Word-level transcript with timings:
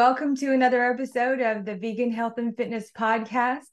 welcome 0.00 0.34
to 0.34 0.50
another 0.50 0.82
episode 0.82 1.42
of 1.42 1.66
the 1.66 1.74
Vegan 1.74 2.10
Health 2.10 2.38
and 2.38 2.56
Fitness 2.56 2.90
Podcast. 2.90 3.68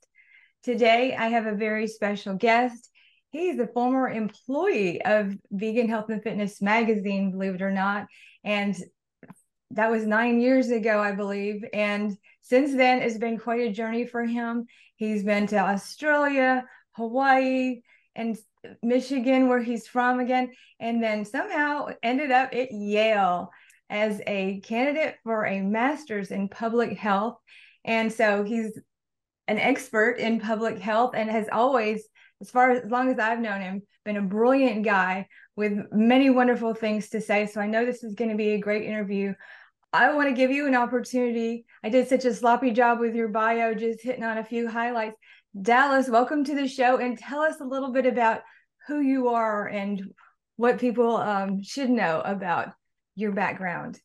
Today, 0.61 1.15
I 1.15 1.29
have 1.29 1.45
a 1.45 1.55
very 1.55 1.87
special 1.87 2.33
guest. 2.33 2.89
He's 3.29 3.57
a 3.59 3.67
former 3.67 4.09
employee 4.09 5.01
of 5.05 5.37
Vegan 5.51 5.87
Health 5.87 6.09
and 6.09 6.21
Fitness 6.21 6.61
magazine, 6.61 7.31
believe 7.31 7.55
it 7.55 7.61
or 7.61 7.71
not. 7.71 8.07
And 8.43 8.75
that 9.71 9.89
was 9.89 10.05
nine 10.05 10.41
years 10.41 10.69
ago, 10.69 10.99
I 10.99 11.13
believe. 11.13 11.63
And 11.71 12.17
since 12.41 12.75
then, 12.75 13.01
it's 13.01 13.17
been 13.17 13.39
quite 13.39 13.61
a 13.61 13.71
journey 13.71 14.05
for 14.05 14.25
him. 14.25 14.65
He's 14.97 15.23
been 15.23 15.47
to 15.47 15.59
Australia, 15.59 16.65
Hawaii, 16.97 17.83
and 18.17 18.37
Michigan, 18.83 19.47
where 19.47 19.61
he's 19.61 19.87
from 19.87 20.19
again, 20.19 20.51
and 20.81 21.01
then 21.01 21.23
somehow 21.23 21.87
ended 22.03 22.31
up 22.31 22.53
at 22.53 22.73
Yale 22.73 23.49
as 23.89 24.21
a 24.27 24.59
candidate 24.61 25.15
for 25.23 25.45
a 25.45 25.61
master's 25.61 26.31
in 26.31 26.49
public 26.49 26.97
health. 26.97 27.37
And 27.85 28.11
so 28.11 28.43
he's 28.43 28.77
an 29.47 29.59
expert 29.59 30.19
in 30.19 30.39
public 30.39 30.79
health 30.79 31.13
and 31.15 31.29
has 31.29 31.47
always, 31.51 32.07
as 32.41 32.49
far 32.49 32.71
as, 32.71 32.83
as 32.83 32.91
long 32.91 33.09
as 33.09 33.19
I've 33.19 33.39
known 33.39 33.61
him, 33.61 33.81
been 34.03 34.17
a 34.17 34.21
brilliant 34.21 34.83
guy 34.83 35.27
with 35.55 35.73
many 35.91 36.29
wonderful 36.29 36.73
things 36.73 37.09
to 37.09 37.21
say. 37.21 37.45
So 37.45 37.61
I 37.61 37.67
know 37.67 37.85
this 37.85 38.03
is 38.03 38.15
going 38.15 38.31
to 38.31 38.37
be 38.37 38.51
a 38.51 38.59
great 38.59 38.83
interview. 38.83 39.33
I 39.93 40.13
want 40.13 40.29
to 40.29 40.35
give 40.35 40.51
you 40.51 40.67
an 40.67 40.75
opportunity. 40.75 41.65
I 41.83 41.89
did 41.89 42.07
such 42.07 42.25
a 42.25 42.33
sloppy 42.33 42.71
job 42.71 42.99
with 42.99 43.15
your 43.15 43.29
bio, 43.29 43.73
just 43.73 44.03
hitting 44.03 44.23
on 44.23 44.37
a 44.37 44.43
few 44.43 44.67
highlights. 44.67 45.15
Dallas, 45.59 46.09
welcome 46.09 46.43
to 46.43 46.53
the 46.53 46.67
show 46.67 46.97
and 46.97 47.17
tell 47.17 47.39
us 47.41 47.61
a 47.61 47.65
little 47.65 47.91
bit 47.91 48.05
about 48.05 48.41
who 48.87 48.99
you 48.99 49.29
are 49.29 49.65
and 49.67 50.13
what 50.57 50.79
people 50.79 51.15
um, 51.15 51.63
should 51.63 51.89
know 51.89 52.21
about 52.23 52.69
your 53.17 53.31
background. 53.31 53.99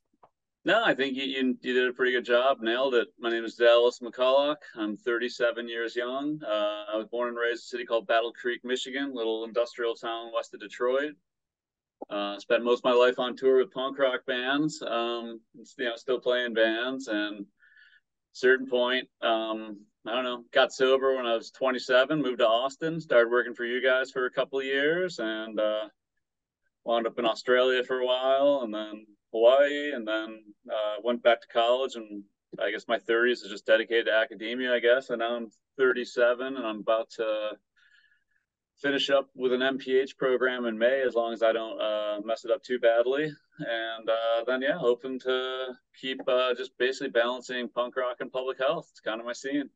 No, 0.65 0.83
I 0.83 0.95
think 0.95 1.17
you, 1.17 1.25
you, 1.25 1.59
you 1.61 1.75
did 1.75 1.89
a 1.89 1.93
pretty 1.93 2.13
good 2.13 2.25
job. 2.25 2.59
Nailed 2.61 2.95
it. 2.95 3.09
My 3.19 3.31
name 3.31 3.45
is 3.45 3.57
Dallas 3.57 3.99
McCullouch. 3.99 4.57
I'm 4.77 4.97
37 4.97 5.69
years 5.69 5.95
young. 5.95 6.41
Uh, 6.43 6.85
I 6.93 6.97
was 6.97 7.09
born 7.11 7.29
and 7.29 7.37
raised 7.37 7.51
in 7.51 7.57
a 7.57 7.59
city 7.59 7.85
called 7.85 8.07
Battle 8.07 8.33
Creek, 8.33 8.61
Michigan, 8.65 9.13
little 9.13 9.45
industrial 9.45 9.95
town 9.95 10.31
west 10.35 10.55
of 10.55 10.61
Detroit. 10.61 11.13
Uh, 12.09 12.39
spent 12.39 12.65
most 12.65 12.79
of 12.79 12.85
my 12.85 12.93
life 12.93 13.19
on 13.19 13.37
tour 13.37 13.59
with 13.59 13.73
punk 13.73 13.99
rock 13.99 14.21
bands. 14.27 14.83
Um, 14.83 15.41
you 15.79 15.85
know, 15.85 15.97
still 15.97 16.21
playing 16.21 16.55
bands. 16.55 17.09
And 17.09 17.45
certain 18.33 18.67
point, 18.67 19.09
um, 19.21 19.81
I 20.07 20.13
don't 20.13 20.25
know, 20.25 20.45
got 20.53 20.73
sober 20.73 21.17
when 21.17 21.27
I 21.27 21.35
was 21.35 21.51
27. 21.51 22.23
Moved 22.23 22.39
to 22.39 22.49
Austin. 22.49 23.01
Started 23.01 23.31
working 23.31 23.55
for 23.55 23.65
you 23.65 23.83
guys 23.83 24.11
for 24.11 24.27
a 24.27 24.33
couple 24.33 24.59
of 24.59 24.65
years, 24.65 25.19
and 25.19 25.61
uh, 25.61 25.89
wound 26.85 27.07
up 27.07 27.19
in 27.19 27.27
Australia 27.27 27.83
for 27.85 28.01
a 28.01 28.07
while, 28.07 28.61
and 28.63 28.75
then 28.75 29.07
Hawaii, 29.33 29.93
and 29.93 30.07
then 30.07 30.43
uh, 30.71 30.97
went 31.03 31.23
back 31.23 31.41
to 31.41 31.49
college. 31.49 31.95
And 31.95 32.25
I 32.61 32.71
guess 32.71 32.89
my 32.89 32.99
30s 32.99 33.45
is 33.45 33.49
just 33.51 33.67
dedicated 33.67 34.07
to 34.07 34.13
academia, 34.13 34.75
I 34.75 34.81
guess. 34.81 35.11
And 35.11 35.21
now 35.21 35.37
I'm 35.37 35.51
37, 35.79 36.57
and 36.57 36.67
I'm 36.67 36.81
about 36.81 37.11
to 37.17 37.53
finish 38.81 39.11
up 39.11 39.29
with 39.35 39.53
an 39.53 39.61
MPH 39.61 40.17
program 40.17 40.65
in 40.65 40.77
May, 40.77 41.03
as 41.07 41.15
long 41.15 41.33
as 41.33 41.43
I 41.43 41.53
don't 41.53 41.81
uh, 41.81 42.21
mess 42.25 42.45
it 42.45 42.51
up 42.51 42.63
too 42.63 42.79
badly. 42.79 43.25
And 43.25 44.09
uh, 44.09 44.45
then, 44.47 44.63
yeah, 44.63 44.77
hoping 44.77 45.21
to 45.21 45.69
keep 46.01 46.21
uh, 46.27 46.55
just 46.55 46.77
basically 46.79 47.11
balancing 47.11 47.69
punk 47.69 47.97
rock 47.97 48.17
and 48.21 48.33
public 48.33 48.59
health. 48.59 48.89
It's 48.91 49.01
kind 49.01 49.21
of 49.21 49.27
my 49.27 49.33
scene. 49.33 49.71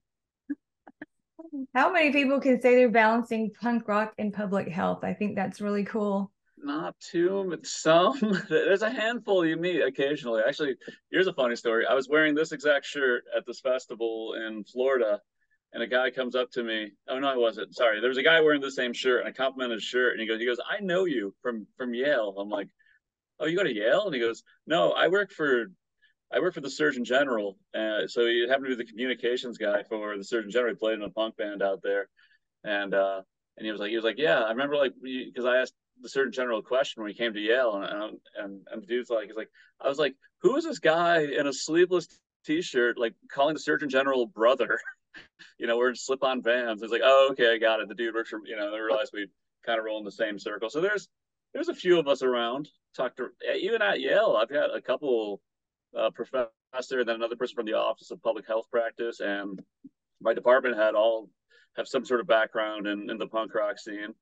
How 1.74 1.92
many 1.92 2.12
people 2.12 2.40
can 2.40 2.60
say 2.60 2.74
they're 2.74 2.90
balancing 2.90 3.52
punk 3.60 3.86
rock 3.86 4.12
and 4.18 4.32
public 4.32 4.68
health? 4.68 5.04
I 5.04 5.14
think 5.14 5.36
that's 5.36 5.60
really 5.60 5.84
cool 5.84 6.32
not 6.66 6.98
too, 7.00 7.46
but 7.48 7.66
some. 7.66 8.18
There's 8.48 8.82
a 8.82 8.90
handful 8.90 9.46
you 9.46 9.56
meet 9.56 9.80
occasionally. 9.80 10.42
Actually, 10.46 10.76
here's 11.10 11.28
a 11.28 11.32
funny 11.32 11.56
story. 11.56 11.86
I 11.86 11.94
was 11.94 12.08
wearing 12.08 12.34
this 12.34 12.52
exact 12.52 12.84
shirt 12.84 13.24
at 13.36 13.46
this 13.46 13.60
festival 13.60 14.34
in 14.34 14.64
Florida, 14.64 15.20
and 15.72 15.82
a 15.82 15.86
guy 15.86 16.10
comes 16.10 16.34
up 16.34 16.50
to 16.52 16.62
me. 16.62 16.92
Oh 17.08 17.18
no, 17.18 17.28
I 17.28 17.36
wasn't. 17.36 17.74
Sorry. 17.74 18.00
There 18.00 18.08
was 18.08 18.18
a 18.18 18.22
guy 18.22 18.40
wearing 18.40 18.60
the 18.60 18.70
same 18.70 18.92
shirt, 18.92 19.20
and 19.20 19.28
I 19.28 19.32
complimented 19.32 19.76
his 19.76 19.84
shirt, 19.84 20.12
and 20.12 20.20
he 20.20 20.26
goes, 20.26 20.40
he 20.40 20.46
goes, 20.46 20.60
I 20.68 20.80
know 20.82 21.04
you 21.04 21.34
from 21.42 21.66
from 21.76 21.94
Yale. 21.94 22.34
I'm 22.38 22.50
like, 22.50 22.68
oh, 23.40 23.46
you 23.46 23.56
go 23.56 23.64
to 23.64 23.74
Yale? 23.74 24.06
And 24.06 24.14
he 24.14 24.20
goes, 24.20 24.42
no, 24.66 24.92
I 24.92 25.08
work 25.08 25.32
for. 25.32 25.66
I 26.32 26.40
work 26.40 26.54
for 26.54 26.60
the 26.60 26.68
Surgeon 26.68 27.04
General, 27.04 27.56
uh, 27.72 28.08
so 28.08 28.26
he 28.26 28.46
happened 28.48 28.64
to 28.64 28.76
be 28.76 28.82
the 28.82 28.90
communications 28.90 29.58
guy 29.58 29.84
for 29.88 30.18
the 30.18 30.24
Surgeon 30.24 30.50
General. 30.50 30.72
He 30.72 30.76
played 30.76 30.94
in 30.94 31.02
a 31.02 31.08
punk 31.08 31.36
band 31.36 31.62
out 31.62 31.82
there, 31.84 32.08
and 32.64 32.92
uh, 32.92 33.22
and 33.56 33.64
he 33.64 33.70
was 33.70 33.80
like, 33.80 33.90
he 33.90 33.96
was 33.96 34.04
like, 34.04 34.18
yeah, 34.18 34.40
I 34.40 34.50
remember 34.50 34.74
like 34.74 34.92
because 35.00 35.44
I 35.44 35.58
asked 35.58 35.74
the 36.02 36.08
Surgeon 36.08 36.32
General 36.32 36.62
question 36.62 37.02
when 37.02 37.10
he 37.10 37.18
came 37.18 37.32
to 37.32 37.40
Yale, 37.40 37.74
and 37.76 38.18
and 38.36 38.66
and 38.70 38.82
the 38.82 38.86
dude's 38.86 39.10
like, 39.10 39.26
he's 39.26 39.36
like, 39.36 39.50
I 39.80 39.88
was 39.88 39.98
like, 39.98 40.14
who 40.42 40.56
is 40.56 40.64
this 40.64 40.78
guy 40.78 41.22
in 41.22 41.46
a 41.46 41.52
sleeveless 41.52 42.08
T-shirt, 42.44 42.98
like 42.98 43.14
calling 43.30 43.54
the 43.54 43.60
Surgeon 43.60 43.88
General 43.88 44.26
brother? 44.26 44.78
you 45.58 45.66
know, 45.66 45.76
we're 45.76 45.90
in 45.90 45.96
slip-on 45.96 46.42
Vans. 46.42 46.82
It's 46.82 46.92
like, 46.92 47.02
oh, 47.04 47.28
okay, 47.32 47.54
I 47.54 47.58
got 47.58 47.80
it. 47.80 47.88
The 47.88 47.94
dude 47.94 48.14
works 48.14 48.30
for, 48.30 48.40
you 48.44 48.56
know, 48.56 48.72
I 48.72 48.78
realized 48.78 49.12
we 49.12 49.28
kind 49.64 49.78
of 49.78 49.84
roll 49.84 49.98
in 49.98 50.04
the 50.04 50.12
same 50.12 50.38
circle. 50.38 50.70
So 50.70 50.80
there's 50.80 51.08
there's 51.52 51.68
a 51.68 51.74
few 51.74 51.98
of 51.98 52.08
us 52.08 52.22
around. 52.22 52.68
Talked 52.96 53.18
to 53.18 53.28
even 53.60 53.82
at 53.82 54.00
Yale, 54.00 54.38
I've 54.40 54.50
had 54.50 54.70
a 54.74 54.80
couple 54.80 55.40
uh, 55.98 56.10
professor, 56.10 57.00
and 57.00 57.08
then 57.08 57.16
another 57.16 57.36
person 57.36 57.56
from 57.56 57.66
the 57.66 57.74
Office 57.74 58.10
of 58.10 58.22
Public 58.22 58.46
Health 58.46 58.66
Practice, 58.70 59.20
and 59.20 59.60
my 60.20 60.34
department 60.34 60.76
had 60.76 60.94
all 60.94 61.28
have 61.76 61.88
some 61.88 62.04
sort 62.04 62.20
of 62.20 62.26
background 62.26 62.86
in, 62.86 63.10
in 63.10 63.18
the 63.18 63.26
punk 63.26 63.54
rock 63.54 63.78
scene. 63.78 64.14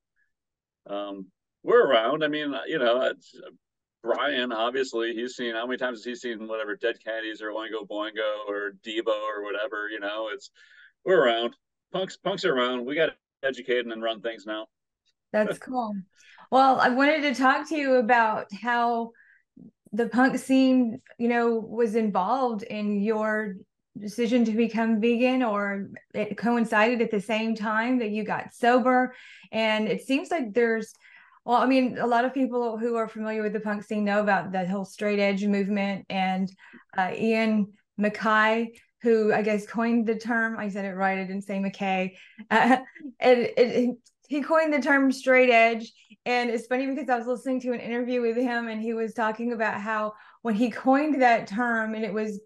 Um, 0.89 1.27
we're 1.65 1.87
around. 1.87 2.23
I 2.23 2.29
mean, 2.29 2.55
you 2.67 2.79
know, 2.79 3.01
it's, 3.03 3.35
uh, 3.35 3.51
Brian, 4.03 4.53
obviously, 4.53 5.15
he's 5.15 5.35
seen 5.35 5.55
how 5.55 5.67
many 5.67 5.79
times 5.79 5.99
has 5.99 6.05
he 6.05 6.15
seen 6.15 6.47
whatever 6.47 6.77
Dead 6.77 6.97
Kennedys 7.03 7.41
or 7.41 7.49
Oingo 7.49 7.89
Boingo 7.91 8.47
or 8.47 8.75
Devo 8.87 9.09
or 9.09 9.43
whatever, 9.43 9.89
you 9.89 9.99
know, 9.99 10.29
it's 10.33 10.51
we're 11.05 11.25
around. 11.25 11.57
Punks 11.93 12.19
punks 12.19 12.45
are 12.45 12.55
around. 12.55 12.85
We 12.85 12.95
got 12.95 13.07
to 13.07 13.15
educate 13.43 13.87
and 13.87 14.03
run 14.03 14.21
things 14.21 14.45
now. 14.47 14.67
That's 15.33 15.59
cool. 15.59 15.95
Well, 16.51 16.79
I 16.79 16.91
wanted 16.91 17.23
to 17.23 17.35
talk 17.35 17.69
to 17.71 17.77
you 17.77 17.95
about 17.95 18.47
how 18.53 19.13
the 19.93 20.09
punk 20.09 20.39
scene, 20.39 21.01
you 21.19 21.29
know, 21.29 21.55
was 21.55 21.95
involved 21.95 22.63
in 22.63 23.01
your 23.01 23.57
decision 23.99 24.45
to 24.45 24.53
become 24.53 25.01
vegan 25.01 25.43
or 25.43 25.89
it 26.13 26.37
coincided 26.37 27.01
at 27.01 27.11
the 27.11 27.21
same 27.21 27.55
time 27.55 28.01
that 28.01 28.11
you 28.11 28.25
got 28.25 28.53
sober 28.53 29.15
and 29.53 29.87
it 29.87 30.03
seems 30.03 30.33
like 30.33 30.53
there's 30.53 30.93
well, 31.45 31.59
I 31.59 31.67
mean, 31.67 31.99
a 31.99 32.07
lot 32.07 32.25
of 32.25 32.33
people 32.33 32.79
who 32.79 32.97
are 32.97 33.09
familiar 33.09 33.43
with 33.43 33.53
the 33.53 33.61
punk 33.61 33.85
scene 33.85 34.05
know 34.05 34.21
about 34.21 34.53
the 34.53 34.67
whole 34.67 34.85
straight 34.85 35.19
edge 35.19 35.45
movement 35.45 36.07
and 36.09 36.51
uh, 36.97 37.13
Ian 37.15 37.73
MacKaye, 38.01 38.69
who 39.03 39.33
I 39.33 39.43
guess 39.43 39.67
coined 39.67 40.07
the 40.07 40.17
term. 40.17 40.59
I 40.59 40.69
said 40.69 40.87
it 40.87 40.95
right. 40.95 41.19
I 41.19 41.25
didn't 41.25 41.43
say 41.45 41.59
McKay. 41.59 42.13
Uh, 42.51 42.79
it, 43.21 43.55
it, 43.57 43.97
he 44.29 44.43
coined 44.43 44.73
the 44.73 44.81
term 44.81 45.13
straight 45.13 45.51
edge. 45.51 45.93
And 46.27 46.49
it's 46.49 46.67
funny 46.67 46.87
because 46.87 47.09
I 47.09 47.19
was 47.19 47.27
listening 47.27 47.61
to 47.61 47.73
an 47.73 47.81
interview 47.81 48.23
with 48.23 48.37
him 48.37 48.69
and 48.69 48.81
he 48.81 48.95
was 48.95 49.13
talking 49.13 49.53
about 49.53 49.81
how 49.81 50.15
when 50.43 50.55
he 50.55 50.71
coined 50.71 51.21
that 51.21 51.47
term 51.47 51.95
and 51.95 52.05
it 52.05 52.13
was 52.13 52.41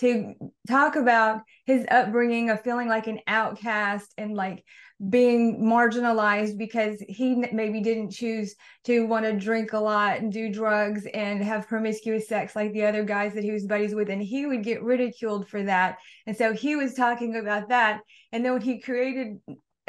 to 0.00 0.34
talk 0.68 0.96
about 0.96 1.42
his 1.66 1.84
upbringing 1.90 2.50
of 2.50 2.62
feeling 2.62 2.88
like 2.88 3.06
an 3.06 3.20
outcast 3.26 4.12
and 4.18 4.34
like 4.34 4.64
being 5.08 5.62
marginalized 5.62 6.58
because 6.58 7.02
he 7.08 7.34
maybe 7.52 7.80
didn't 7.80 8.10
choose 8.10 8.54
to 8.84 9.06
want 9.06 9.24
to 9.24 9.32
drink 9.32 9.72
a 9.72 9.78
lot 9.78 10.18
and 10.18 10.30
do 10.30 10.52
drugs 10.52 11.06
and 11.14 11.42
have 11.42 11.68
promiscuous 11.68 12.28
sex 12.28 12.54
like 12.54 12.72
the 12.72 12.84
other 12.84 13.02
guys 13.02 13.32
that 13.32 13.44
he 13.44 13.50
was 13.50 13.64
buddies 13.64 13.94
with 13.94 14.10
and 14.10 14.22
he 14.22 14.44
would 14.44 14.62
get 14.62 14.82
ridiculed 14.82 15.48
for 15.48 15.62
that. 15.62 15.96
And 16.26 16.36
so 16.36 16.52
he 16.52 16.76
was 16.76 16.92
talking 16.92 17.36
about 17.36 17.70
that 17.70 18.00
and 18.32 18.44
then 18.44 18.52
when 18.52 18.62
he 18.62 18.80
created 18.80 19.38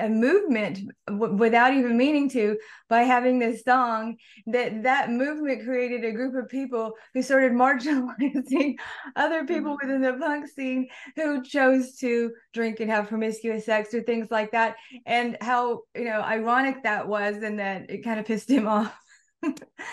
a 0.02 0.10
movement 0.10 0.80
w- 1.08 1.34
without 1.34 1.74
even 1.74 1.98
meaning 1.98 2.30
to 2.30 2.58
by 2.90 3.02
having 3.02 3.40
this 3.40 3.64
song 3.64 4.18
that 4.48 4.84
that 4.84 5.12
movement 5.12 5.64
created 5.64 6.03
a 6.03 6.12
group 6.12 6.36
of 6.36 6.50
people 6.50 6.94
who 7.14 7.22
started 7.22 7.52
marginalizing 7.53 8.76
other 9.16 9.46
people 9.46 9.76
mm-hmm. 9.76 9.88
within 9.88 10.02
the 10.02 10.14
punk 10.14 10.48
scene 10.48 10.88
who 11.16 11.44
chose 11.44 11.96
to 11.98 12.32
drink 12.53 12.80
and 12.80 12.90
have 12.90 13.09
promiscuous 13.09 13.66
sex 13.66 13.94
or 13.94 14.02
things 14.02 14.30
like 14.32 14.52
that. 14.52 14.76
And 15.06 15.38
how 15.42 15.82
you 15.96 16.06
know 16.06 16.22
ironic 16.22 16.84
that 16.84 17.08
was 17.08 17.38
and 17.44 17.59
that 17.59 17.90
it 17.90 18.04
kind 18.04 18.20
of 18.20 18.26
pissed 18.26 18.50
him 18.50 18.68
off. 18.68 18.96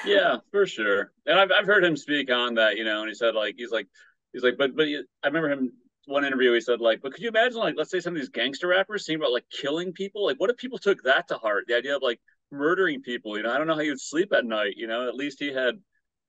Yeah 0.05 0.39
for 0.51 0.67
sure. 0.67 1.13
And 1.27 1.39
I've, 1.39 1.51
I've 1.51 1.67
heard 1.67 1.85
him 1.85 1.97
speak 1.97 2.31
on 2.31 2.55
that 2.55 2.77
you 2.77 2.85
know 2.85 3.01
and 3.01 3.09
he 3.09 3.15
said 3.15 3.35
like 3.35 3.55
he's 3.59 3.71
like 3.71 3.87
he's 4.33 4.43
like 4.43 4.57
but 4.59 4.77
but 4.77 4.87
i 4.87 5.27
remember 5.27 5.51
him 5.51 5.73
one 6.09 6.25
interview 6.25 6.55
he 6.55 6.61
said 6.61 6.81
like, 6.81 7.01
but 7.03 7.13
could 7.13 7.23
you 7.23 7.29
imagine 7.29 7.59
like 7.59 7.75
let's 7.77 7.91
say 7.91 8.01
some 8.01 8.15
of 8.15 8.21
these 8.21 8.31
gangster 8.31 8.67
rappers 8.67 9.05
singing 9.05 9.21
about 9.21 9.33
like 9.33 9.45
killing 9.51 9.93
people? 9.93 10.25
Like 10.25 10.41
what 10.41 10.51
if 10.51 10.57
people 10.57 10.79
took 10.79 11.03
that 11.05 11.29
to 11.29 11.37
heart? 11.37 11.65
The 11.69 11.77
idea 11.77 11.97
of 11.97 12.03
like 12.03 12.21
murdering 12.51 13.03
people, 13.03 13.37
you 13.37 13.43
know, 13.43 13.53
I 13.53 13.59
don't 13.59 13.67
know 13.67 13.75
how 13.75 13.81
you'd 13.81 14.01
sleep 14.01 14.33
at 14.33 14.47
night, 14.47 14.75
you 14.77 14.87
know, 14.87 15.07
at 15.07 15.15
least 15.15 15.39
he 15.39 15.53
had 15.53 15.75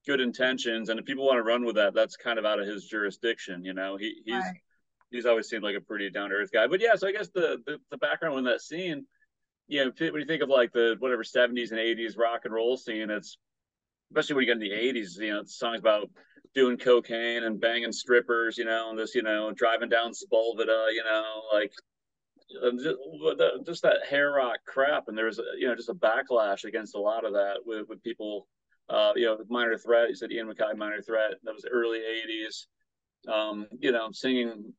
good 0.05 0.19
intentions 0.19 0.89
and 0.89 0.99
if 0.99 1.05
people 1.05 1.25
want 1.25 1.37
to 1.37 1.43
run 1.43 1.65
with 1.65 1.75
that, 1.75 1.93
that's 1.93 2.17
kind 2.17 2.37
of 2.37 2.45
out 2.45 2.59
of 2.59 2.67
his 2.67 2.85
jurisdiction, 2.85 3.63
you 3.63 3.73
know. 3.73 3.95
He 3.95 4.21
he's 4.25 4.35
right. 4.35 4.61
he's 5.11 5.25
always 5.25 5.47
seemed 5.47 5.63
like 5.63 5.77
a 5.77 5.81
pretty 5.81 6.09
down 6.09 6.29
to 6.29 6.35
earth 6.35 6.51
guy. 6.51 6.67
But 6.67 6.81
yeah, 6.81 6.95
so 6.95 7.07
I 7.07 7.13
guess 7.13 7.29
the, 7.29 7.57
the 7.65 7.77
the 7.89 7.97
background 7.97 8.37
in 8.37 8.43
that 8.45 8.61
scene, 8.61 9.05
you 9.67 9.85
know, 9.85 9.91
when 9.97 10.21
you 10.21 10.25
think 10.25 10.43
of 10.43 10.49
like 10.49 10.73
the 10.73 10.97
whatever 10.99 11.23
70s 11.23 11.71
and 11.71 11.79
80s 11.79 12.17
rock 12.17 12.41
and 12.43 12.53
roll 12.53 12.75
scene, 12.75 13.09
it's 13.09 13.37
especially 14.11 14.35
when 14.35 14.45
you 14.45 14.53
get 14.53 14.61
in 14.61 14.93
the 14.93 14.99
80s, 14.99 15.17
you 15.19 15.33
know, 15.33 15.43
songs 15.45 15.79
about 15.79 16.09
doing 16.55 16.77
cocaine 16.77 17.43
and 17.43 17.61
banging 17.61 17.91
strippers, 17.91 18.57
you 18.57 18.65
know, 18.65 18.89
and 18.89 18.99
this, 18.99 19.15
you 19.15 19.21
know, 19.21 19.51
driving 19.51 19.89
down 19.89 20.11
Sepulveda, 20.11 20.91
you 20.93 21.03
know, 21.03 21.43
like 21.53 21.71
just, 22.77 23.65
just 23.65 23.83
that 23.83 23.97
hair 24.09 24.31
rock 24.31 24.57
crap. 24.65 25.07
And 25.07 25.17
there's, 25.17 25.39
you 25.57 25.67
know, 25.67 25.75
just 25.75 25.89
a 25.89 25.93
backlash 25.93 26.63
against 26.63 26.95
a 26.95 26.99
lot 26.99 27.25
of 27.25 27.33
that 27.33 27.57
with, 27.65 27.87
with 27.87 28.03
people, 28.03 28.47
uh, 28.89 29.11
you 29.15 29.25
know, 29.25 29.37
Minor 29.49 29.77
Threat. 29.77 30.09
You 30.09 30.15
said 30.15 30.31
Ian 30.31 30.47
MacKaye, 30.47 30.75
Minor 30.75 31.01
Threat. 31.01 31.35
That 31.43 31.53
was 31.53 31.65
early 31.71 31.99
'80s. 31.99 32.65
Um, 33.31 33.67
you 33.79 33.91
know, 33.91 34.09
singing 34.11 34.73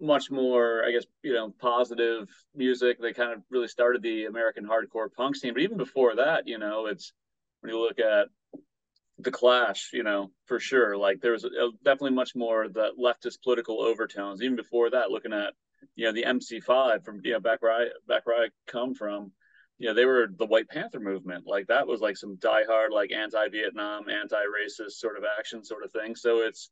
much 0.00 0.30
more, 0.30 0.82
I 0.84 0.92
guess, 0.92 1.04
you 1.22 1.34
know, 1.34 1.54
positive 1.60 2.28
music. 2.54 3.00
They 3.00 3.12
kind 3.12 3.32
of 3.32 3.42
really 3.50 3.68
started 3.68 4.02
the 4.02 4.24
American 4.24 4.66
hardcore 4.66 5.12
punk 5.14 5.36
scene. 5.36 5.52
But 5.52 5.62
even 5.62 5.76
before 5.76 6.16
that, 6.16 6.48
you 6.48 6.58
know, 6.58 6.86
it's 6.86 7.12
when 7.60 7.72
you 7.72 7.78
look 7.78 7.98
at 8.00 8.28
the 9.22 9.30
Clash, 9.30 9.90
you 9.92 10.02
know, 10.02 10.30
for 10.46 10.60
sure. 10.60 10.96
Like 10.96 11.20
there 11.20 11.32
was 11.32 11.44
a, 11.44 11.48
a, 11.48 11.70
definitely 11.84 12.12
much 12.12 12.34
more 12.34 12.68
the 12.68 12.90
leftist 12.98 13.42
political 13.42 13.82
overtones. 13.82 14.42
Even 14.42 14.56
before 14.56 14.90
that, 14.90 15.10
looking 15.10 15.32
at 15.32 15.54
you 15.96 16.06
know 16.06 16.12
the 16.12 16.24
MC5 16.24 17.04
from 17.04 17.20
you 17.24 17.32
know 17.32 17.40
back 17.40 17.62
where 17.62 17.72
I 17.72 17.86
back 18.06 18.26
where 18.26 18.42
I 18.42 18.48
come 18.66 18.94
from, 18.94 19.32
you 19.78 19.88
know 19.88 19.94
they 19.94 20.04
were 20.04 20.28
the 20.36 20.46
White 20.46 20.68
Panther 20.68 21.00
movement. 21.00 21.44
Like 21.46 21.66
that 21.68 21.86
was 21.86 22.00
like 22.00 22.16
some 22.16 22.36
diehard 22.36 22.90
like 22.92 23.12
anti-Vietnam, 23.12 24.08
anti-racist 24.08 24.92
sort 24.92 25.16
of 25.16 25.24
action 25.38 25.64
sort 25.64 25.84
of 25.84 25.92
thing. 25.92 26.14
So 26.14 26.38
it's 26.38 26.70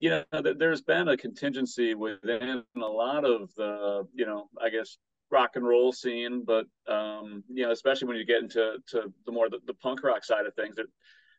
you 0.00 0.10
know 0.10 0.24
there's 0.32 0.82
been 0.82 1.08
a 1.08 1.16
contingency 1.16 1.94
within 1.94 2.62
a 2.76 2.80
lot 2.80 3.24
of 3.24 3.50
the 3.56 4.06
you 4.14 4.26
know 4.26 4.48
I 4.60 4.70
guess 4.70 4.96
rock 5.30 5.50
and 5.54 5.66
roll 5.66 5.92
scene, 5.92 6.44
but 6.44 6.66
um, 6.92 7.44
you 7.52 7.64
know 7.64 7.72
especially 7.72 8.08
when 8.08 8.16
you 8.16 8.24
get 8.24 8.42
into 8.42 8.78
to 8.88 9.12
the 9.26 9.32
more 9.32 9.48
the, 9.50 9.58
the 9.66 9.74
punk 9.74 10.02
rock 10.02 10.24
side 10.24 10.46
of 10.46 10.54
things, 10.54 10.76
that 10.76 10.86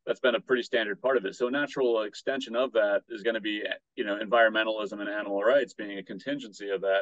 that's 0.10 0.20
been 0.20 0.34
a 0.34 0.40
pretty 0.40 0.64
standard 0.64 1.00
part 1.00 1.18
of 1.18 1.26
it. 1.26 1.36
So 1.36 1.50
a 1.50 1.52
natural 1.52 2.02
extension 2.02 2.56
of 2.56 2.74
that 2.74 3.04
is 3.10 3.22
going 3.22 3.36
to 3.36 3.40
be, 3.40 3.62
you 3.96 4.04
know, 4.04 4.18
environmentalism 4.18 5.00
and 5.00 5.08
animal 5.08 5.44
rights 5.44 5.76
being 5.76 6.00
a 6.00 6.04
contingency 6.04 6.72
of 6.72 6.82
that. 6.82 7.02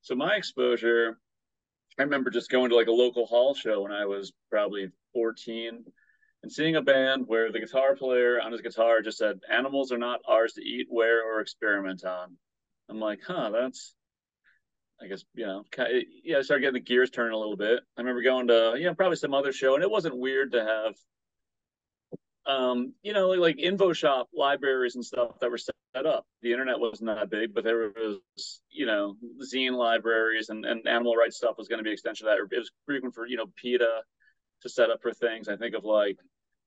So 0.00 0.14
my 0.14 0.36
exposure, 0.36 1.18
I 1.98 2.02
remember 2.02 2.30
just 2.30 2.50
going 2.50 2.70
to 2.70 2.76
like 2.76 2.86
a 2.86 2.92
local 2.92 3.26
hall 3.26 3.54
show 3.54 3.82
when 3.82 3.92
I 3.92 4.06
was 4.06 4.32
probably 4.50 4.88
14 5.12 5.84
and 6.42 6.50
seeing 6.50 6.76
a 6.76 6.80
band 6.80 7.24
where 7.26 7.52
the 7.52 7.60
guitar 7.60 7.94
player 7.94 8.40
on 8.40 8.52
his 8.52 8.62
guitar 8.62 9.02
just 9.02 9.18
said, 9.18 9.40
animals 9.52 9.92
are 9.92 9.98
not 9.98 10.20
ours 10.26 10.54
to 10.54 10.62
eat, 10.62 10.86
wear, 10.90 11.22
or 11.22 11.42
experiment 11.42 12.06
on. 12.06 12.38
I'm 12.88 13.00
like, 13.00 13.20
huh, 13.22 13.50
that's, 13.50 13.94
I 14.98 15.08
guess, 15.08 15.26
you 15.34 15.44
know, 15.44 15.64
yeah, 16.24 16.38
I 16.38 16.40
started 16.40 16.62
getting 16.62 16.72
the 16.72 16.80
gears 16.80 17.10
turning 17.10 17.34
a 17.34 17.38
little 17.38 17.58
bit. 17.58 17.80
I 17.98 18.00
remember 18.00 18.22
going 18.22 18.48
to, 18.48 18.76
you 18.78 18.86
know, 18.86 18.94
probably 18.94 19.16
some 19.16 19.34
other 19.34 19.52
show, 19.52 19.74
and 19.74 19.82
it 19.82 19.90
wasn't 19.90 20.16
weird 20.16 20.52
to 20.52 20.64
have 20.64 20.94
um, 22.46 22.94
you 23.02 23.12
know, 23.12 23.28
like, 23.30 23.56
InfoShop 23.56 24.26
libraries 24.34 24.94
and 24.94 25.04
stuff 25.04 25.38
that 25.40 25.50
were 25.50 25.58
set 25.58 25.74
up. 26.06 26.24
The 26.42 26.52
internet 26.52 26.78
wasn't 26.78 27.08
that 27.08 27.30
big, 27.30 27.54
but 27.54 27.64
there 27.64 27.90
was, 27.90 28.60
you 28.70 28.86
know, 28.86 29.16
zine 29.42 29.76
libraries 29.76 30.48
and, 30.48 30.64
and 30.64 30.86
animal 30.86 31.16
rights 31.16 31.36
stuff 31.36 31.58
was 31.58 31.68
going 31.68 31.78
to 31.78 31.84
be 31.84 31.92
extension 31.92 32.26
of 32.26 32.32
that. 32.32 32.56
It 32.56 32.58
was 32.58 32.70
frequent 32.86 33.14
for, 33.14 33.26
you 33.26 33.36
know, 33.36 33.46
PETA 33.56 34.02
to 34.62 34.68
set 34.68 34.90
up 34.90 35.00
for 35.02 35.12
things. 35.12 35.48
I 35.48 35.56
think 35.56 35.74
of 35.74 35.84
like 35.84 36.18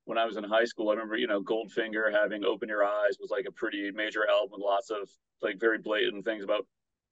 when 0.06 0.18
I 0.18 0.25
was 0.25 0.38
in 0.38 0.44
high 0.44 0.66
school, 0.66 0.90
I 0.90 0.94
remember, 0.94 1.16
you 1.16 1.28
know, 1.28 1.42
Goldfinger 1.42 2.12
having 2.12 2.44
Open 2.44 2.69
Your 2.69 2.84
Eyes 2.84 3.18
was 3.19 3.31
like 3.31 3.46
a 3.48 3.52
pretty 3.52 3.92
major 3.92 4.28
album 4.30 4.52
with 4.52 4.62
lots 4.62 4.90
of 4.90 5.10
like 5.42 5.60
very 5.60 5.78
blatant 5.78 6.26
things 6.26 6.44
about 6.44 6.66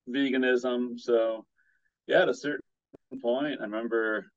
veganism. 0.10 1.00
So 1.00 1.46
yeah, 2.08 2.24
at 2.24 2.30
a 2.30 2.34
certain 2.34 2.62
point, 3.22 3.60
I 3.60 3.64
remember 3.64 4.32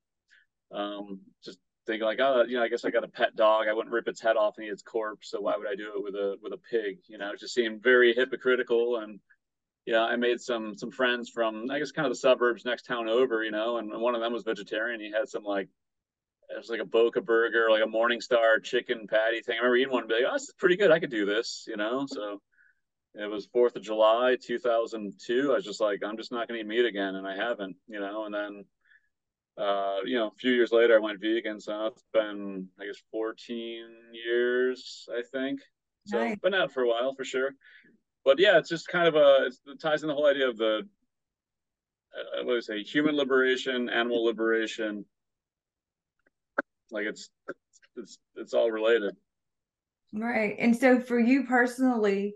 um, 0.72 1.20
just 1.44 1.58
think 1.86 2.02
like, 2.02 2.20
oh, 2.20 2.44
you 2.46 2.56
know, 2.56 2.62
I 2.62 2.68
guess 2.68 2.84
I 2.84 2.90
got 2.90 3.04
a 3.04 3.08
pet 3.08 3.36
dog. 3.36 3.66
I 3.68 3.72
wouldn't 3.72 3.92
rip 3.92 4.08
its 4.08 4.20
head 4.20 4.36
off 4.36 4.54
and 4.56 4.66
eat 4.66 4.70
its 4.70 4.82
corpse. 4.82 5.30
So 5.30 5.40
why 5.40 5.56
would 5.56 5.66
I 5.66 5.74
do 5.74 5.92
it 5.96 6.02
with 6.02 6.14
a 6.14 6.36
with 6.42 6.52
a 6.52 6.58
pig? 6.58 6.98
You 7.08 7.18
know, 7.18 7.32
it 7.32 7.40
just 7.40 7.54
seemed 7.54 7.82
very 7.82 8.14
hypocritical. 8.14 8.96
And 8.98 9.20
yeah, 9.86 10.02
I 10.02 10.16
made 10.16 10.40
some 10.40 10.76
some 10.76 10.90
friends 10.90 11.28
from 11.30 11.70
I 11.70 11.78
guess 11.78 11.92
kind 11.92 12.06
of 12.06 12.12
the 12.12 12.18
suburbs 12.18 12.64
next 12.64 12.84
town 12.84 13.08
over. 13.08 13.44
You 13.44 13.50
know, 13.50 13.78
and 13.78 13.90
one 14.00 14.14
of 14.14 14.20
them 14.20 14.32
was 14.32 14.44
vegetarian. 14.44 15.00
He 15.00 15.10
had 15.10 15.28
some 15.28 15.44
like 15.44 15.68
it 16.50 16.56
was 16.58 16.68
like 16.68 16.80
a 16.80 16.84
Boca 16.84 17.20
burger, 17.20 17.68
like 17.70 17.82
a 17.82 17.86
Morningstar 17.86 18.62
chicken 18.62 19.06
patty 19.06 19.40
thing. 19.40 19.56
I 19.56 19.64
remember 19.64 19.76
eating 19.76 19.92
one 19.92 20.02
and 20.02 20.08
be 20.08 20.14
like, 20.16 20.24
oh, 20.28 20.34
this 20.34 20.44
is 20.44 20.54
pretty 20.58 20.76
good. 20.76 20.90
I 20.90 21.00
could 21.00 21.10
do 21.10 21.26
this. 21.26 21.64
You 21.66 21.76
know, 21.76 22.06
so. 22.08 22.40
It 23.16 23.30
was 23.30 23.46
Fourth 23.46 23.76
of 23.76 23.82
July, 23.82 24.36
2002. 24.44 25.52
I 25.52 25.54
was 25.54 25.64
just 25.64 25.80
like, 25.80 26.00
I'm 26.04 26.16
just 26.16 26.32
not 26.32 26.48
going 26.48 26.58
to 26.58 26.64
eat 26.64 26.66
meat 26.66 26.84
again, 26.84 27.14
and 27.14 27.28
I 27.28 27.36
haven't, 27.36 27.76
you 27.86 28.00
know. 28.00 28.24
And 28.24 28.34
then 28.34 28.64
uh, 29.56 29.98
you 30.04 30.18
know, 30.18 30.28
a 30.28 30.38
few 30.38 30.52
years 30.52 30.72
later, 30.72 30.96
I 30.96 31.00
went 31.00 31.20
vegan. 31.20 31.60
So 31.60 31.86
it's 31.86 32.04
been, 32.12 32.68
I 32.80 32.86
guess, 32.86 33.00
14 33.10 33.84
years, 34.12 35.08
I 35.16 35.22
think. 35.22 35.60
So 36.06 36.18
nice. 36.18 36.38
been 36.42 36.54
out 36.54 36.72
for 36.72 36.82
a 36.82 36.88
while 36.88 37.14
for 37.14 37.24
sure. 37.24 37.50
But 38.24 38.38
yeah, 38.40 38.58
it's 38.58 38.68
just 38.68 38.88
kind 38.88 39.06
of 39.06 39.14
a, 39.14 39.50
it 39.66 39.80
ties 39.80 40.02
in 40.02 40.08
the 40.08 40.14
whole 40.14 40.26
idea 40.26 40.48
of 40.48 40.56
the, 40.56 40.80
uh, 42.14 42.44
what 42.44 42.52
do 42.52 42.56
I 42.56 42.60
say, 42.60 42.82
human 42.82 43.16
liberation, 43.16 43.88
animal 43.88 44.24
liberation. 44.24 45.04
Like 46.90 47.06
it's, 47.06 47.30
it's, 47.96 48.18
it's 48.36 48.54
all 48.54 48.70
related. 48.70 49.14
Right. 50.12 50.56
And 50.58 50.76
so 50.76 51.00
for 51.00 51.18
you 51.18 51.44
personally, 51.44 52.34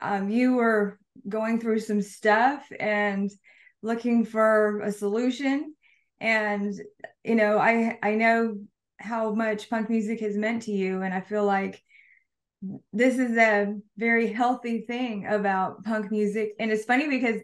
um, 0.00 0.30
you 0.30 0.54
were 0.54 0.98
going 1.28 1.60
through 1.60 1.80
some 1.80 2.02
stuff 2.02 2.64
and 2.78 3.30
looking 3.82 4.24
for 4.24 4.80
a 4.80 4.92
solution 4.92 5.74
and 6.20 6.74
you 7.24 7.34
know 7.34 7.58
i 7.58 7.98
i 8.02 8.14
know 8.14 8.56
how 8.98 9.32
much 9.32 9.70
punk 9.70 9.88
music 9.88 10.20
has 10.20 10.36
meant 10.36 10.62
to 10.62 10.72
you 10.72 11.02
and 11.02 11.14
i 11.14 11.20
feel 11.20 11.44
like 11.44 11.82
this 12.92 13.18
is 13.18 13.36
a 13.36 13.76
very 13.96 14.32
healthy 14.32 14.80
thing 14.82 15.26
about 15.26 15.84
punk 15.84 16.10
music. 16.10 16.54
And 16.58 16.70
it's 16.70 16.84
funny 16.84 17.08
because 17.08 17.40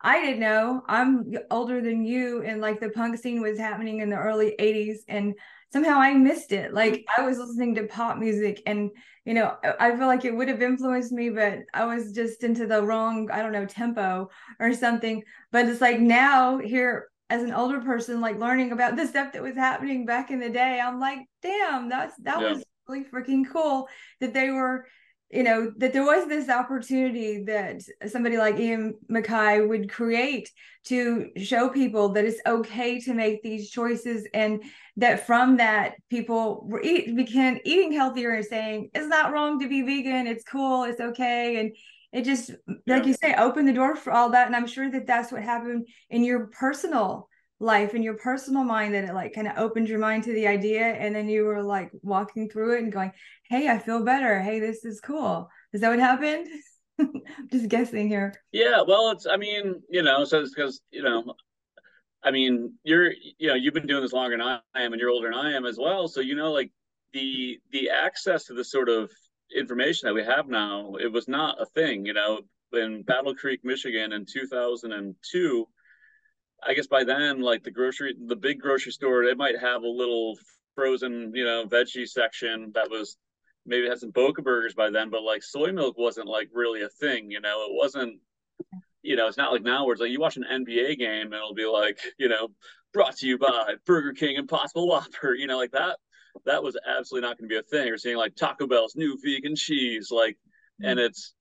i 0.00 0.20
didn't 0.20 0.40
know. 0.40 0.82
I'm 0.86 1.32
older 1.50 1.80
than 1.80 2.04
you 2.04 2.42
and 2.42 2.60
like 2.60 2.80
the 2.80 2.90
punk 2.90 3.18
scene 3.18 3.40
was 3.40 3.58
happening 3.58 4.00
in 4.00 4.10
the 4.10 4.16
early 4.16 4.54
80s 4.58 5.04
and 5.08 5.34
somehow 5.72 5.98
i 5.98 6.14
missed 6.14 6.52
it. 6.52 6.72
Like 6.72 7.04
i 7.16 7.22
was 7.22 7.38
listening 7.38 7.74
to 7.76 7.86
pop 7.86 8.18
music 8.18 8.62
and 8.66 8.90
you 9.24 9.34
know 9.34 9.56
i 9.80 9.94
feel 9.96 10.06
like 10.06 10.24
it 10.24 10.34
would 10.34 10.48
have 10.48 10.62
influenced 10.62 11.12
me 11.12 11.30
but 11.30 11.60
i 11.72 11.84
was 11.84 12.12
just 12.12 12.44
into 12.44 12.66
the 12.66 12.82
wrong 12.82 13.30
i 13.30 13.40
don't 13.40 13.52
know 13.52 13.66
tempo 13.66 14.30
or 14.60 14.72
something. 14.72 15.22
But 15.52 15.66
it's 15.66 15.80
like 15.80 16.00
now 16.00 16.58
here 16.58 17.08
as 17.34 17.42
an 17.42 17.52
older 17.52 17.80
person, 17.80 18.20
like 18.20 18.38
learning 18.38 18.70
about 18.70 18.96
the 18.96 19.06
stuff 19.06 19.32
that 19.32 19.42
was 19.42 19.56
happening 19.56 20.06
back 20.06 20.30
in 20.30 20.38
the 20.38 20.50
day, 20.50 20.80
I'm 20.80 21.00
like, 21.00 21.18
damn, 21.42 21.88
that's 21.88 22.14
that 22.22 22.40
yeah. 22.40 22.52
was 22.52 22.64
really 22.88 23.04
freaking 23.04 23.44
cool 23.50 23.88
that 24.20 24.32
they 24.32 24.50
were, 24.50 24.86
you 25.30 25.42
know, 25.42 25.72
that 25.78 25.92
there 25.92 26.04
was 26.04 26.28
this 26.28 26.48
opportunity 26.48 27.42
that 27.44 27.82
somebody 28.06 28.36
like 28.36 28.60
Ian 28.60 28.94
MacKaye 29.10 29.68
would 29.68 29.90
create 29.90 30.48
to 30.84 31.30
show 31.36 31.68
people 31.68 32.10
that 32.10 32.24
it's 32.24 32.40
okay 32.46 33.00
to 33.00 33.14
make 33.14 33.42
these 33.42 33.68
choices 33.68 34.28
and 34.32 34.62
that 34.96 35.26
from 35.26 35.56
that 35.56 35.94
people 36.08 36.64
were 36.68 36.82
eat 36.82 37.16
began 37.16 37.58
eating 37.64 37.90
healthier 37.90 38.30
and 38.30 38.44
saying 38.44 38.90
it's 38.94 39.08
not 39.08 39.32
wrong 39.32 39.58
to 39.58 39.68
be 39.68 39.82
vegan, 39.82 40.28
it's 40.28 40.44
cool, 40.44 40.84
it's 40.84 41.00
okay. 41.00 41.58
And 41.58 41.72
it 42.14 42.24
just 42.24 42.50
yeah. 42.86 42.96
like 42.96 43.04
you 43.04 43.14
say 43.14 43.34
open 43.34 43.66
the 43.66 43.72
door 43.72 43.96
for 43.96 44.12
all 44.12 44.30
that 44.30 44.46
and 44.46 44.56
i'm 44.56 44.66
sure 44.66 44.90
that 44.90 45.06
that's 45.06 45.32
what 45.32 45.42
happened 45.42 45.86
in 46.08 46.24
your 46.24 46.46
personal 46.46 47.28
life 47.60 47.94
in 47.94 48.02
your 48.02 48.14
personal 48.14 48.64
mind 48.64 48.94
that 48.94 49.04
it 49.04 49.14
like 49.14 49.34
kind 49.34 49.48
of 49.48 49.56
opened 49.58 49.88
your 49.88 49.98
mind 49.98 50.22
to 50.24 50.32
the 50.32 50.46
idea 50.46 50.84
and 50.84 51.14
then 51.14 51.28
you 51.28 51.44
were 51.44 51.62
like 51.62 51.90
walking 52.02 52.48
through 52.48 52.76
it 52.76 52.82
and 52.82 52.92
going 52.92 53.12
hey 53.48 53.68
i 53.68 53.78
feel 53.78 54.04
better. 54.04 54.40
Hey 54.40 54.60
this 54.60 54.84
is 54.84 55.00
cool. 55.00 55.48
Is 55.72 55.80
that 55.80 55.90
what 55.90 55.98
happened? 55.98 56.48
I'm 56.98 57.12
just 57.52 57.68
guessing 57.68 58.08
here. 58.08 58.34
Yeah 58.52 58.82
well 58.86 59.10
it's 59.10 59.26
i 59.26 59.36
mean 59.36 59.82
you 59.88 60.02
know 60.02 60.24
so 60.24 60.40
it's 60.40 60.54
because 60.54 60.80
you 60.90 61.02
know 61.02 61.34
i 62.22 62.30
mean 62.30 62.74
you're 62.84 63.12
you 63.38 63.48
know 63.48 63.54
you've 63.54 63.74
been 63.74 63.86
doing 63.86 64.02
this 64.02 64.12
longer 64.12 64.36
than 64.36 64.46
i 64.46 64.60
am 64.76 64.92
and 64.92 65.00
you're 65.00 65.10
older 65.10 65.30
than 65.30 65.38
i 65.38 65.52
am 65.52 65.64
as 65.64 65.78
well 65.78 66.08
so 66.08 66.20
you 66.20 66.34
know 66.34 66.52
like 66.52 66.70
the 67.12 67.58
the 67.70 67.90
access 67.90 68.44
to 68.44 68.54
the 68.54 68.64
sort 68.64 68.88
of 68.88 69.10
information 69.54 70.06
that 70.06 70.14
we 70.14 70.24
have 70.24 70.48
now, 70.48 70.94
it 71.00 71.12
was 71.12 71.28
not 71.28 71.60
a 71.60 71.66
thing. 71.66 72.06
You 72.06 72.14
know, 72.14 72.40
in 72.72 73.02
Battle 73.02 73.34
Creek, 73.34 73.60
Michigan, 73.64 74.12
in 74.12 74.26
2002, 74.26 75.68
I 76.66 76.74
guess 76.74 76.86
by 76.86 77.04
then, 77.04 77.40
like 77.40 77.62
the 77.62 77.70
grocery, 77.70 78.14
the 78.26 78.36
big 78.36 78.60
grocery 78.60 78.92
store, 78.92 79.24
it 79.24 79.36
might 79.36 79.58
have 79.58 79.82
a 79.82 79.88
little 79.88 80.38
frozen, 80.74 81.32
you 81.34 81.44
know, 81.44 81.66
veggie 81.66 82.08
section 82.08 82.72
that 82.74 82.90
was 82.90 83.16
maybe 83.66 83.88
had 83.88 83.98
some 83.98 84.10
Boca 84.10 84.42
burgers 84.42 84.74
by 84.74 84.90
then, 84.90 85.10
but 85.10 85.22
like 85.22 85.42
soy 85.42 85.72
milk 85.72 85.96
wasn't 85.98 86.28
like 86.28 86.48
really 86.52 86.82
a 86.82 86.88
thing. 86.88 87.30
You 87.30 87.40
know, 87.40 87.66
it 87.68 87.74
wasn't. 87.74 88.20
You 89.02 89.16
know, 89.16 89.26
it's 89.26 89.36
not 89.36 89.52
like 89.52 89.62
now 89.62 89.84
where 89.84 89.92
it's 89.92 90.00
like 90.00 90.10
you 90.10 90.20
watch 90.20 90.38
an 90.38 90.46
NBA 90.50 90.98
game 90.98 91.26
and 91.26 91.34
it'll 91.34 91.52
be 91.52 91.66
like, 91.66 91.98
you 92.18 92.26
know, 92.26 92.48
brought 92.94 93.14
to 93.18 93.26
you 93.26 93.36
by 93.36 93.74
Burger 93.84 94.14
King 94.14 94.36
Impossible 94.36 94.88
Whopper. 94.88 95.34
You 95.34 95.46
know, 95.46 95.58
like 95.58 95.72
that 95.72 95.98
that 96.44 96.62
was 96.62 96.76
absolutely 96.86 97.28
not 97.28 97.38
going 97.38 97.48
to 97.48 97.52
be 97.52 97.58
a 97.58 97.62
thing. 97.62 97.86
You're 97.86 97.98
seeing 97.98 98.16
like 98.16 98.34
Taco 98.34 98.66
Bell's 98.66 98.96
new 98.96 99.18
vegan 99.22 99.56
cheese, 99.56 100.10
like, 100.10 100.34
mm-hmm. 100.34 100.90
and 100.90 101.00
it's, 101.00 101.34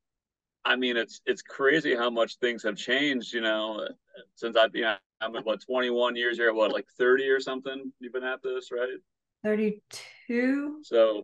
I 0.65 0.75
mean, 0.75 0.95
it's 0.95 1.19
it's 1.25 1.41
crazy 1.41 1.95
how 1.95 2.09
much 2.09 2.37
things 2.37 2.63
have 2.63 2.77
changed. 2.77 3.33
You 3.33 3.41
know, 3.41 3.87
since 4.35 4.55
I've 4.55 4.73
you 4.73 4.83
know 4.83 4.95
I'm 5.23 5.33
what 5.43 5.61
21 5.61 6.15
years 6.15 6.37
here, 6.37 6.53
what 6.53 6.71
like 6.71 6.87
30 6.97 7.29
or 7.29 7.39
something. 7.39 7.91
You've 7.99 8.13
been 8.13 8.23
at 8.23 8.41
this, 8.43 8.71
right? 8.71 8.97
32. 9.43 10.79
So, 10.83 11.23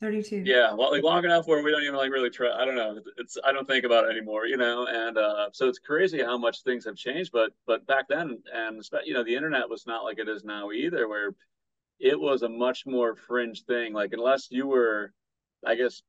32. 0.00 0.42
Yeah, 0.44 0.74
well, 0.74 0.90
like 0.90 1.02
long 1.02 1.24
enough 1.24 1.46
where 1.46 1.62
we 1.62 1.70
don't 1.70 1.82
even 1.82 1.96
like 1.96 2.10
really 2.10 2.30
try. 2.30 2.50
I 2.50 2.64
don't 2.64 2.74
know. 2.74 2.98
It's 3.16 3.36
I 3.44 3.52
don't 3.52 3.66
think 3.66 3.84
about 3.84 4.04
it 4.04 4.10
anymore, 4.10 4.46
you 4.46 4.56
know. 4.56 4.86
And 4.86 5.16
uh, 5.16 5.48
so 5.52 5.68
it's 5.68 5.78
crazy 5.78 6.22
how 6.22 6.36
much 6.36 6.62
things 6.62 6.84
have 6.84 6.96
changed. 6.96 7.30
But 7.32 7.52
but 7.66 7.86
back 7.86 8.06
then, 8.08 8.38
and 8.52 8.82
you 9.04 9.14
know, 9.14 9.24
the 9.24 9.34
internet 9.34 9.68
was 9.68 9.86
not 9.86 10.04
like 10.04 10.18
it 10.18 10.28
is 10.28 10.44
now 10.44 10.70
either, 10.70 11.08
where 11.08 11.30
it 11.98 12.18
was 12.18 12.42
a 12.42 12.48
much 12.48 12.84
more 12.86 13.16
fringe 13.16 13.64
thing. 13.64 13.92
Like 13.92 14.12
unless 14.12 14.48
you 14.50 14.66
were, 14.66 15.12
I 15.64 15.74
guess, 15.74 16.02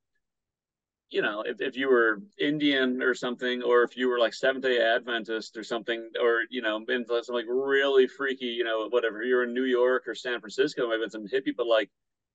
you 1.10 1.22
know, 1.22 1.44
if, 1.46 1.62
if 1.62 1.77
you 1.77 1.89
were 1.89 2.22
Indian 2.38 3.01
or 3.01 3.13
something, 3.13 3.63
or 3.63 3.84
if 3.84 3.96
you 3.96 4.10
were 4.10 4.20
like 4.20 4.34
Seventh 4.34 4.65
Day 4.65 4.79
Adventist 4.79 5.56
or 5.56 5.63
something, 5.63 6.10
or 6.22 6.41
you 6.50 6.62
know, 6.62 6.79
been 6.86 7.06
some 7.06 7.36
like 7.36 7.46
really 7.48 8.08
freaky, 8.08 8.48
you 8.48 8.63
know, 8.63 8.88
whatever. 8.89 9.24
You're 9.24 9.44
in 9.44 9.53
New 9.53 9.63
York 9.63 10.03
or 10.08 10.15
San 10.15 10.39
Francisco, 10.39 10.89
maybe 10.89 11.10
some 11.10 11.25
hippie, 11.25 11.56
but 11.56 11.67
like 11.67 11.89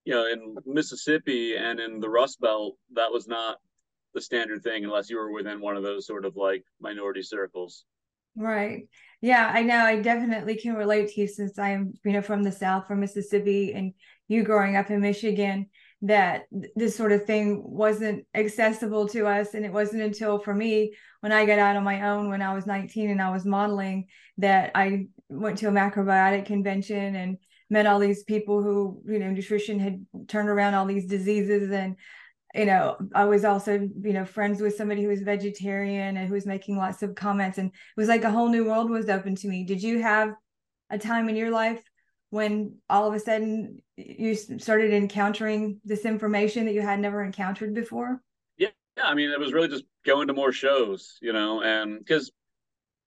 you 0.04 0.14
know, 0.14 0.26
in 0.26 0.56
Mississippi 0.66 1.56
and 1.56 1.78
in 1.78 2.00
the 2.00 2.09
Rust 2.09 2.40
Belt, 2.40 2.76
that 2.94 3.12
was 3.12 3.28
not 3.28 3.59
the 4.14 4.21
standard 4.21 4.62
thing 4.62 4.85
unless 4.85 5.09
you 5.09 5.16
were 5.16 5.32
within 5.32 5.61
one 5.61 5.76
of 5.76 5.82
those 5.82 6.06
sort 6.06 6.25
of 6.25 6.37
like 6.37 6.64
minority 6.80 7.23
circles. 7.23 7.85
Right. 8.37 8.85
Yeah, 9.23 9.50
I 9.55 9.62
know. 9.62 9.79
I 9.79 10.00
definitely 10.00 10.57
can 10.57 10.75
relate 10.75 11.11
to 11.11 11.21
you 11.21 11.29
since 11.29 11.57
I'm, 11.57 11.95
you 12.05 12.12
know, 12.12 12.23
from 12.23 12.43
the 12.43 12.50
South, 12.50 12.88
from 12.88 12.99
Mississippi, 13.00 13.73
and 13.73 13.95
you 14.26 14.43
growing 14.43 14.75
up 14.75 14.91
in 14.91 15.00
Michigan, 15.00 15.67
that 16.02 16.47
this 16.75 16.97
sort 16.97 17.12
of 17.12 17.25
thing 17.25 17.62
wasn't 17.64 18.26
accessible 18.35 19.09
to 19.11 19.26
us. 19.26 19.55
And 19.55 19.64
it 19.64 19.73
wasn't 19.73 20.02
until 20.02 20.41
for 20.41 20.52
me, 20.52 20.95
when 21.21 21.31
I 21.31 21.47
got 21.47 21.61
out 21.61 21.76
on 21.76 21.85
my 21.85 22.09
own 22.11 22.31
when 22.31 22.43
I 22.43 22.52
was 22.52 22.67
19 22.67 23.11
and 23.11 23.23
I 23.23 23.31
was 23.31 23.45
modeling, 23.45 24.09
that 24.38 24.73
I 24.75 25.07
went 25.29 25.59
to 25.59 25.69
a 25.69 25.73
macrobiotic 25.73 26.45
convention 26.47 27.14
and 27.14 27.38
met 27.71 27.87
all 27.87 28.00
these 28.00 28.25
people 28.25 28.61
who 28.61 29.00
you 29.07 29.21
know 29.21 29.31
nutrition 29.31 29.79
had 29.79 30.05
turned 30.26 30.49
around 30.49 30.75
all 30.75 30.85
these 30.85 31.07
diseases 31.07 31.71
and 31.71 31.97
you 32.54 32.66
know 32.66 32.97
i 33.14 33.25
was 33.25 33.44
also 33.44 33.88
you 34.02 34.12
know 34.12 34.25
friends 34.25 34.61
with 34.61 34.76
somebody 34.76 35.02
who 35.02 35.09
was 35.09 35.23
vegetarian 35.23 36.16
and 36.16 36.28
who 36.28 36.35
was 36.35 36.47
making 36.47 36.76
lots 36.76 37.02
of 37.02 37.14
comments 37.14 37.59
and 37.59 37.68
it 37.68 37.75
was 37.97 38.09
like 38.09 38.25
a 38.25 38.30
whole 38.30 38.49
new 38.49 38.64
world 38.64 38.90
was 38.90 39.09
open 39.09 39.35
to 39.37 39.49
me. 39.49 39.64
Did 39.64 39.82
you 39.82 40.02
have 40.02 40.35
a 40.90 40.99
time 40.99 41.28
in 41.28 41.37
your 41.37 41.50
life 41.50 41.82
when 42.30 42.76
all 42.88 43.06
of 43.06 43.14
a 43.14 43.21
sudden 43.21 43.82
you 43.97 44.35
started 44.35 44.92
encountering 44.92 45.80
this 45.85 46.04
information 46.04 46.66
that 46.66 46.75
you 46.75 46.82
had 46.82 47.00
never 47.00 47.23
encountered 47.23 47.75
before? 47.75 48.21
Yeah, 48.59 48.68
yeah 48.97 49.04
i 49.04 49.14
mean 49.14 49.30
it 49.30 49.40
was 49.40 49.52
really 49.52 49.68
just 49.68 49.85
going 50.04 50.28
to 50.28 50.35
more 50.35 50.52
shows 50.52 51.18
you 51.23 51.32
know 51.32 51.62
and 51.62 51.99
because 51.99 52.30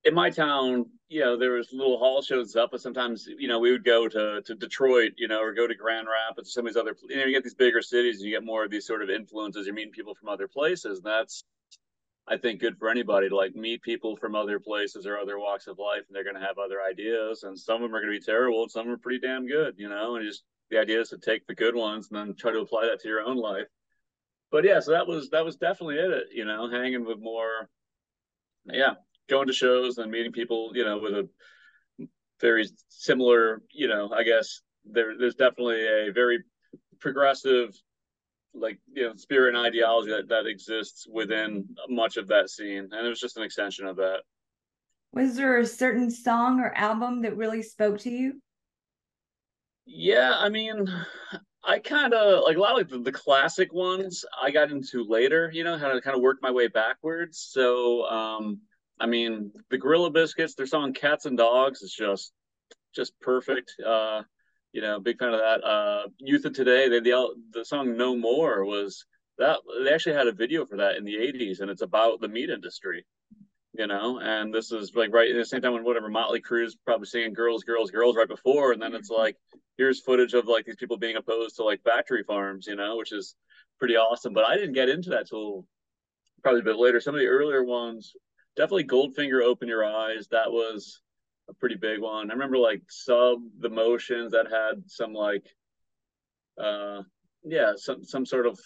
in 0.05 0.13
my 0.13 0.29
town, 0.29 0.85
you 1.07 1.21
know, 1.21 1.37
there 1.37 1.51
was 1.51 1.71
little 1.71 1.99
hall 1.99 2.21
shows 2.21 2.55
up, 2.55 2.71
but 2.71 2.81
sometimes, 2.81 3.27
you 3.27 3.47
know, 3.47 3.59
we 3.59 3.71
would 3.71 3.83
go 3.83 4.07
to 4.07 4.41
to 4.41 4.55
Detroit, 4.55 5.13
you 5.17 5.27
know, 5.27 5.39
or 5.41 5.53
go 5.53 5.67
to 5.67 5.75
Grand 5.75 6.07
Rapids, 6.07 6.51
some 6.51 6.65
of 6.65 6.73
these 6.73 6.79
other, 6.79 6.95
you 7.07 7.17
know, 7.17 7.25
you 7.25 7.33
get 7.33 7.43
these 7.43 7.53
bigger 7.53 7.81
cities, 7.81 8.17
and 8.17 8.25
you 8.25 8.35
get 8.35 8.43
more 8.45 8.63
of 8.65 8.71
these 8.71 8.87
sort 8.87 9.03
of 9.03 9.09
influences. 9.09 9.67
You're 9.67 9.75
meeting 9.75 9.93
people 9.93 10.15
from 10.15 10.29
other 10.29 10.47
places, 10.47 10.97
and 10.97 11.05
that's, 11.05 11.43
I 12.27 12.37
think, 12.37 12.59
good 12.59 12.77
for 12.79 12.89
anybody 12.89 13.29
to 13.29 13.35
like 13.35 13.55
meet 13.55 13.83
people 13.83 14.15
from 14.17 14.35
other 14.35 14.59
places 14.59 15.05
or 15.05 15.17
other 15.17 15.37
walks 15.37 15.67
of 15.67 15.77
life, 15.77 16.03
and 16.07 16.15
they're 16.15 16.23
going 16.23 16.41
to 16.41 16.45
have 16.45 16.57
other 16.57 16.81
ideas, 16.81 17.43
and 17.43 17.57
some 17.57 17.75
of 17.75 17.81
them 17.81 17.95
are 17.95 18.01
going 18.01 18.13
to 18.13 18.19
be 18.19 18.25
terrible, 18.25 18.63
and 18.63 18.71
some 18.71 18.89
are 18.89 18.97
pretty 18.97 19.19
damn 19.19 19.47
good, 19.47 19.75
you 19.77 19.89
know, 19.89 20.15
and 20.15 20.25
just 20.25 20.43
the 20.71 20.79
idea 20.79 21.01
is 21.01 21.09
to 21.09 21.19
take 21.19 21.45
the 21.45 21.53
good 21.53 21.75
ones 21.75 22.09
and 22.09 22.17
then 22.17 22.35
try 22.35 22.51
to 22.51 22.59
apply 22.59 22.85
that 22.85 22.99
to 23.01 23.07
your 23.07 23.21
own 23.21 23.37
life. 23.37 23.67
But 24.51 24.63
yeah, 24.63 24.79
so 24.79 24.91
that 24.91 25.05
was 25.07 25.29
that 25.29 25.45
was 25.45 25.57
definitely 25.57 25.97
it, 25.97 26.29
you 26.33 26.45
know, 26.45 26.69
hanging 26.69 27.05
with 27.05 27.19
more 27.19 27.69
yeah 28.65 28.95
going 29.29 29.47
to 29.47 29.53
shows 29.53 29.97
and 29.97 30.11
meeting 30.11 30.31
people, 30.31 30.71
you 30.73 30.85
know, 30.85 30.97
with 30.97 31.13
a 31.13 31.29
very 32.41 32.67
similar, 32.89 33.61
you 33.71 33.87
know, 33.87 34.11
I 34.11 34.23
guess 34.23 34.61
there 34.85 35.17
there's 35.17 35.35
definitely 35.35 35.85
a 35.85 36.11
very 36.13 36.43
progressive 36.99 37.75
like 38.53 38.79
you 38.93 39.03
know 39.03 39.15
spirit 39.15 39.55
and 39.55 39.65
ideology 39.65 40.11
that 40.11 40.29
that 40.29 40.45
exists 40.45 41.05
within 41.11 41.67
much 41.89 42.17
of 42.17 42.27
that 42.27 42.49
scene. 42.49 42.89
And 42.91 43.05
it 43.05 43.09
was 43.09 43.19
just 43.19 43.37
an 43.37 43.43
extension 43.43 43.85
of 43.85 43.97
that. 43.97 44.19
Was 45.13 45.35
there 45.35 45.57
a 45.59 45.65
certain 45.65 46.11
song 46.11 46.59
or 46.59 46.73
album 46.75 47.21
that 47.21 47.37
really 47.37 47.61
spoke 47.61 47.99
to 47.99 48.09
you? 48.09 48.41
Yeah 49.85 50.33
i 50.35 50.49
mean 50.49 50.89
i 51.63 51.77
kind 51.77 52.13
of 52.13 52.43
like 52.43 52.57
a 52.57 52.59
lot 52.59 52.71
of 52.71 52.77
like 52.77 52.89
the, 52.89 52.99
the, 52.99 53.11
classic 53.11 53.71
ones 53.71 54.25
i 54.41 54.49
got 54.49 54.71
into 54.71 55.03
later 55.07 55.51
you 55.53 55.63
know 55.63 55.77
how 55.77 55.89
to 55.89 56.01
kind 56.01 56.15
of 56.15 56.23
work 56.23 56.37
my 56.41 56.49
way 56.51 56.67
backwards. 56.67 57.47
So 57.51 58.05
um 58.07 58.61
I 58.99 59.07
mean, 59.07 59.51
the 59.69 59.77
Gorilla 59.77 60.09
Biscuits, 60.09 60.55
their 60.55 60.65
song 60.65 60.93
"Cats 60.93 61.25
and 61.25 61.37
Dogs" 61.37 61.81
is 61.81 61.93
just 61.93 62.31
just 62.95 63.19
perfect. 63.19 63.73
Uh, 63.85 64.23
you 64.71 64.81
know, 64.81 64.99
big 64.99 65.19
fan 65.19 65.33
of 65.33 65.39
that. 65.39 65.63
Uh, 65.63 66.07
Youth 66.19 66.45
of 66.45 66.53
Today, 66.53 66.89
they 66.89 66.99
the 66.99 67.35
the 67.51 67.65
song 67.65 67.97
"No 67.97 68.15
More" 68.15 68.65
was 68.65 69.05
that 69.37 69.59
they 69.83 69.93
actually 69.93 70.15
had 70.15 70.27
a 70.27 70.31
video 70.31 70.65
for 70.65 70.77
that 70.77 70.95
in 70.95 71.03
the 71.03 71.15
'80s, 71.15 71.59
and 71.59 71.69
it's 71.69 71.81
about 71.81 72.21
the 72.21 72.27
meat 72.27 72.49
industry. 72.49 73.05
You 73.77 73.87
know, 73.87 74.19
and 74.19 74.53
this 74.53 74.71
is 74.71 74.95
like 74.95 75.13
right 75.13 75.29
at 75.29 75.35
the 75.35 75.45
same 75.45 75.61
time 75.61 75.73
when 75.73 75.83
whatever 75.83 76.07
Motley 76.07 76.39
Crue's 76.39 76.77
probably 76.85 77.07
singing 77.07 77.33
"Girls, 77.33 77.63
Girls, 77.63 77.91
Girls" 77.91 78.15
right 78.15 78.27
before, 78.27 78.71
and 78.71 78.81
then 78.81 78.95
it's 78.95 79.11
mm-hmm. 79.11 79.21
like 79.21 79.37
here's 79.77 80.01
footage 80.01 80.33
of 80.33 80.47
like 80.47 80.65
these 80.65 80.77
people 80.77 80.97
being 80.97 81.17
opposed 81.17 81.57
to 81.57 81.63
like 81.63 81.83
factory 81.83 82.23
farms. 82.23 82.67
You 82.67 82.77
know, 82.77 82.95
which 82.95 83.11
is 83.11 83.35
pretty 83.77 83.97
awesome. 83.97 84.33
But 84.33 84.45
I 84.45 84.55
didn't 84.55 84.73
get 84.73 84.87
into 84.87 85.09
that 85.09 85.27
till 85.27 85.65
probably 86.41 86.61
a 86.61 86.63
bit 86.63 86.77
later. 86.77 87.01
Some 87.01 87.15
of 87.15 87.19
the 87.19 87.27
earlier 87.27 87.65
ones 87.65 88.13
definitely 88.55 88.85
Goldfinger 88.85 89.43
Open 89.43 89.67
Your 89.67 89.85
Eyes. 89.85 90.27
That 90.29 90.51
was 90.51 91.01
a 91.49 91.53
pretty 91.53 91.75
big 91.75 92.01
one. 92.01 92.29
I 92.29 92.33
remember 92.33 92.57
like 92.57 92.81
Sub 92.89 93.39
the 93.59 93.69
Motions 93.69 94.31
that 94.31 94.47
had 94.51 94.83
some 94.87 95.13
like 95.13 95.45
uh 96.61 97.01
yeah, 97.43 97.73
some 97.75 98.03
some 98.03 98.25
sort 98.25 98.47
of 98.47 98.59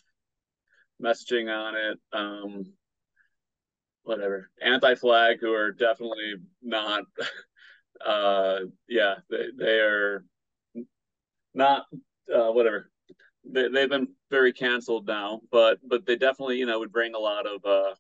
messaging 1.03 1.53
on 1.53 1.75
it. 1.75 2.00
Um 2.13 2.65
whatever. 4.03 4.50
Anti 4.62 4.96
flag 4.96 5.39
who 5.41 5.53
are 5.53 5.72
definitely 5.72 6.36
not 6.62 7.03
uh 8.05 8.60
yeah, 8.88 9.15
they 9.29 9.48
they 9.58 9.79
are 9.79 10.24
not 11.53 11.86
uh 12.34 12.51
whatever. 12.51 12.89
They 13.43 13.67
they've 13.67 13.89
been 13.89 14.10
very 14.29 14.53
canceled 14.53 15.08
now, 15.08 15.41
but 15.51 15.79
but 15.84 16.05
they 16.05 16.15
definitely, 16.15 16.58
you 16.58 16.65
know, 16.65 16.79
would 16.79 16.91
bring 16.91 17.15
a 17.15 17.19
lot 17.19 17.46
of 17.48 17.65
uh 17.65 17.96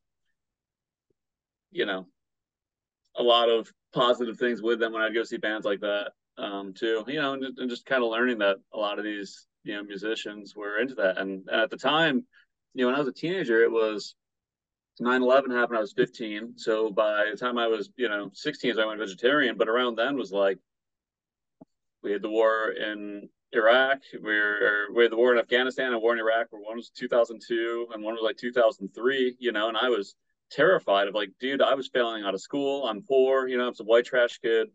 you 1.71 1.85
know, 1.85 2.07
a 3.17 3.23
lot 3.23 3.49
of 3.49 3.71
positive 3.93 4.37
things 4.37 4.61
with 4.61 4.79
them 4.79 4.93
when 4.93 5.01
I'd 5.01 5.13
go 5.13 5.23
see 5.23 5.37
bands 5.37 5.65
like 5.65 5.81
that 5.81 6.11
um, 6.37 6.73
too. 6.73 7.03
You 7.07 7.21
know, 7.21 7.33
and, 7.33 7.43
and 7.57 7.69
just 7.69 7.85
kind 7.85 8.03
of 8.03 8.09
learning 8.09 8.39
that 8.39 8.57
a 8.73 8.77
lot 8.77 8.99
of 8.99 9.05
these 9.05 9.47
you 9.63 9.75
know 9.75 9.83
musicians 9.83 10.55
were 10.55 10.79
into 10.79 10.95
that. 10.95 11.17
And, 11.17 11.47
and 11.47 11.61
at 11.61 11.69
the 11.69 11.77
time, 11.77 12.25
you 12.73 12.83
know, 12.83 12.87
when 12.87 12.95
I 12.95 12.99
was 12.99 13.07
a 13.07 13.13
teenager, 13.13 13.63
it 13.63 13.71
was 13.71 14.15
9/11 15.01 15.51
happened. 15.51 15.77
I 15.77 15.81
was 15.81 15.93
15, 15.93 16.53
so 16.57 16.89
by 16.91 17.25
the 17.31 17.37
time 17.37 17.57
I 17.57 17.67
was 17.67 17.89
you 17.97 18.09
know 18.09 18.31
16, 18.33 18.75
so 18.75 18.81
I 18.81 18.85
went 18.85 18.99
vegetarian. 18.99 19.57
But 19.57 19.69
around 19.69 19.95
then 19.95 20.17
was 20.17 20.31
like 20.31 20.59
we 22.03 22.11
had 22.11 22.21
the 22.21 22.29
war 22.29 22.71
in 22.71 23.29
Iraq. 23.51 23.99
We 24.13 24.35
were 24.35 24.87
we 24.93 25.03
had 25.03 25.11
the 25.11 25.17
war 25.17 25.33
in 25.33 25.39
Afghanistan 25.39 25.93
and 25.93 26.01
war 26.01 26.13
in 26.13 26.19
Iraq. 26.19 26.47
Where 26.49 26.61
one 26.61 26.77
was 26.77 26.89
2002 26.89 27.87
and 27.93 28.03
one 28.03 28.13
was 28.13 28.23
like 28.23 28.37
2003. 28.37 29.35
You 29.39 29.51
know, 29.51 29.67
and 29.67 29.77
I 29.77 29.89
was 29.89 30.15
terrified 30.51 31.07
of 31.07 31.15
like, 31.15 31.31
dude, 31.39 31.61
I 31.61 31.75
was 31.75 31.89
failing 31.89 32.23
out 32.23 32.33
of 32.33 32.41
school. 32.41 32.85
I'm 32.85 33.01
poor, 33.01 33.47
you 33.47 33.57
know, 33.57 33.67
I'm 33.67 33.75
some 33.75 33.87
white 33.87 34.05
trash 34.05 34.39
kid. 34.39 34.67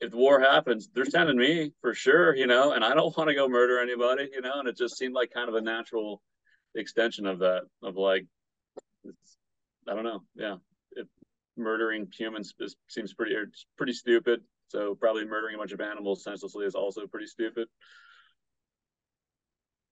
If 0.00 0.10
the 0.10 0.16
war 0.16 0.40
happens, 0.40 0.88
they're 0.92 1.04
sending 1.04 1.36
me 1.36 1.72
for 1.80 1.94
sure, 1.94 2.34
you 2.34 2.46
know, 2.46 2.72
and 2.72 2.84
I 2.84 2.94
don't 2.94 3.16
want 3.16 3.28
to 3.28 3.34
go 3.34 3.48
murder 3.48 3.80
anybody, 3.80 4.28
you 4.32 4.40
know, 4.40 4.54
and 4.56 4.68
it 4.68 4.76
just 4.76 4.98
seemed 4.98 5.14
like 5.14 5.32
kind 5.32 5.48
of 5.48 5.54
a 5.54 5.60
natural 5.60 6.20
extension 6.74 7.26
of 7.26 7.38
that, 7.40 7.62
of 7.82 7.96
like, 7.96 8.26
I 9.88 9.94
don't 9.94 10.04
know, 10.04 10.22
yeah, 10.34 10.56
if 10.92 11.06
murdering 11.56 12.08
humans 12.12 12.54
is, 12.58 12.76
seems 12.88 13.14
pretty 13.14 13.34
pretty 13.76 13.92
stupid. 13.92 14.40
So 14.68 14.94
probably 14.94 15.24
murdering 15.24 15.54
a 15.54 15.58
bunch 15.58 15.72
of 15.72 15.80
animals 15.80 16.24
senselessly 16.24 16.64
is 16.66 16.74
also 16.74 17.06
pretty 17.06 17.26
stupid. 17.26 17.68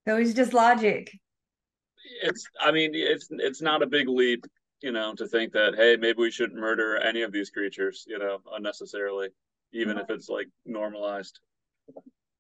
So 0.09 0.17
it's 0.17 0.33
just 0.33 0.55
logic. 0.55 1.17
It's, 2.23 2.45
I 2.61 2.73
mean, 2.73 2.93
it's 2.95 3.29
it's 3.31 3.62
not 3.62 3.83
a 3.83 3.87
big 3.87 4.09
leap 4.09 4.45
you 4.83 4.93
know, 4.93 5.15
to 5.15 5.27
think 5.27 5.53
that, 5.53 5.75
hey, 5.77 5.97
maybe 5.99 6.19
we 6.19 6.31
shouldn't 6.31 6.59
murder 6.59 6.97
any 6.97 7.23
of 7.23 7.33
these 7.33 7.51
creatures, 7.51 8.05
you 8.07 8.19
know, 8.19 8.39
unnecessarily, 8.53 9.29
even 9.73 9.99
if 9.99 10.11
it's 10.11 10.29
like 10.29 10.49
normalized. 10.67 11.39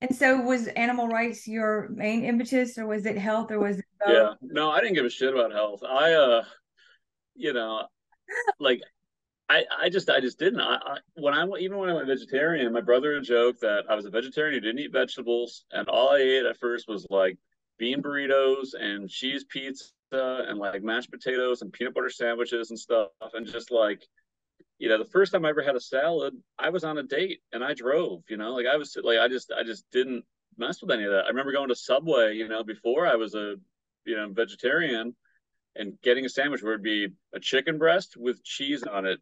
And 0.00 0.14
so 0.14 0.40
was 0.40 0.66
animal 0.68 1.06
rights 1.06 1.46
your 1.46 1.88
main 1.90 2.24
impetus 2.24 2.76
or 2.76 2.86
was 2.86 3.06
it 3.06 3.16
health 3.16 3.52
or 3.52 3.60
was 3.60 3.78
it 3.78 3.84
both? 4.04 4.14
Yeah. 4.14 4.32
No, 4.42 4.70
I 4.70 4.80
didn't 4.80 4.94
give 4.94 5.04
a 5.04 5.10
shit 5.10 5.32
about 5.32 5.52
health. 5.52 5.82
I 5.84 6.12
uh 6.12 6.42
you 7.34 7.52
know, 7.52 7.86
like 8.58 8.82
I, 9.48 9.64
I 9.82 9.88
just 9.90 10.10
I 10.10 10.20
just 10.20 10.38
didn't. 10.38 10.60
I, 10.60 10.74
I 10.74 10.98
when 11.14 11.34
I 11.34 11.46
even 11.58 11.78
when 11.78 11.88
I 11.88 11.94
went 11.94 12.08
vegetarian, 12.08 12.72
my 12.72 12.80
brother 12.80 13.20
joked 13.20 13.60
that 13.60 13.84
I 13.88 13.94
was 13.94 14.06
a 14.06 14.10
vegetarian 14.10 14.54
who 14.54 14.60
didn't 14.60 14.80
eat 14.80 14.92
vegetables, 14.92 15.64
and 15.70 15.88
all 15.88 16.10
I 16.10 16.18
ate 16.18 16.46
at 16.46 16.58
first 16.58 16.88
was 16.88 17.06
like 17.10 17.38
bean 17.78 18.02
burritos 18.02 18.74
and 18.78 19.08
cheese 19.08 19.44
pizza 19.44 19.84
and 20.12 20.58
like 20.58 20.82
mashed 20.82 21.10
potatoes 21.10 21.62
and 21.62 21.72
peanut 21.72 21.94
butter 21.94 22.10
sandwiches 22.10 22.70
and 22.70 22.78
stuff. 22.78 23.08
And 23.34 23.46
just 23.46 23.70
like, 23.70 24.02
you 24.78 24.88
know, 24.88 24.98
the 24.98 25.04
first 25.04 25.32
time 25.32 25.44
I 25.44 25.50
ever 25.50 25.62
had 25.62 25.76
a 25.76 25.80
salad, 25.80 26.34
I 26.58 26.70
was 26.70 26.84
on 26.84 26.98
a 26.98 27.02
date 27.02 27.40
and 27.52 27.62
I 27.64 27.74
drove, 27.74 28.22
you 28.28 28.36
know, 28.36 28.54
like 28.54 28.66
I 28.66 28.76
was 28.76 28.96
like, 29.02 29.18
I 29.18 29.28
just, 29.28 29.52
I 29.52 29.64
just 29.64 29.84
didn't 29.92 30.24
mess 30.58 30.80
with 30.82 30.90
any 30.90 31.04
of 31.04 31.12
that. 31.12 31.24
I 31.24 31.28
remember 31.28 31.52
going 31.52 31.68
to 31.68 31.76
Subway, 31.76 32.34
you 32.34 32.48
know, 32.48 32.64
before 32.64 33.06
I 33.06 33.16
was 33.16 33.34
a 33.34 33.56
you 34.04 34.16
know 34.16 34.28
vegetarian 34.30 35.14
and 35.76 35.94
getting 36.02 36.24
a 36.24 36.28
sandwich 36.28 36.62
where 36.62 36.74
it'd 36.74 36.82
be 36.82 37.08
a 37.34 37.40
chicken 37.40 37.78
breast 37.78 38.14
with 38.16 38.42
cheese 38.44 38.82
on 38.82 39.06
it 39.06 39.20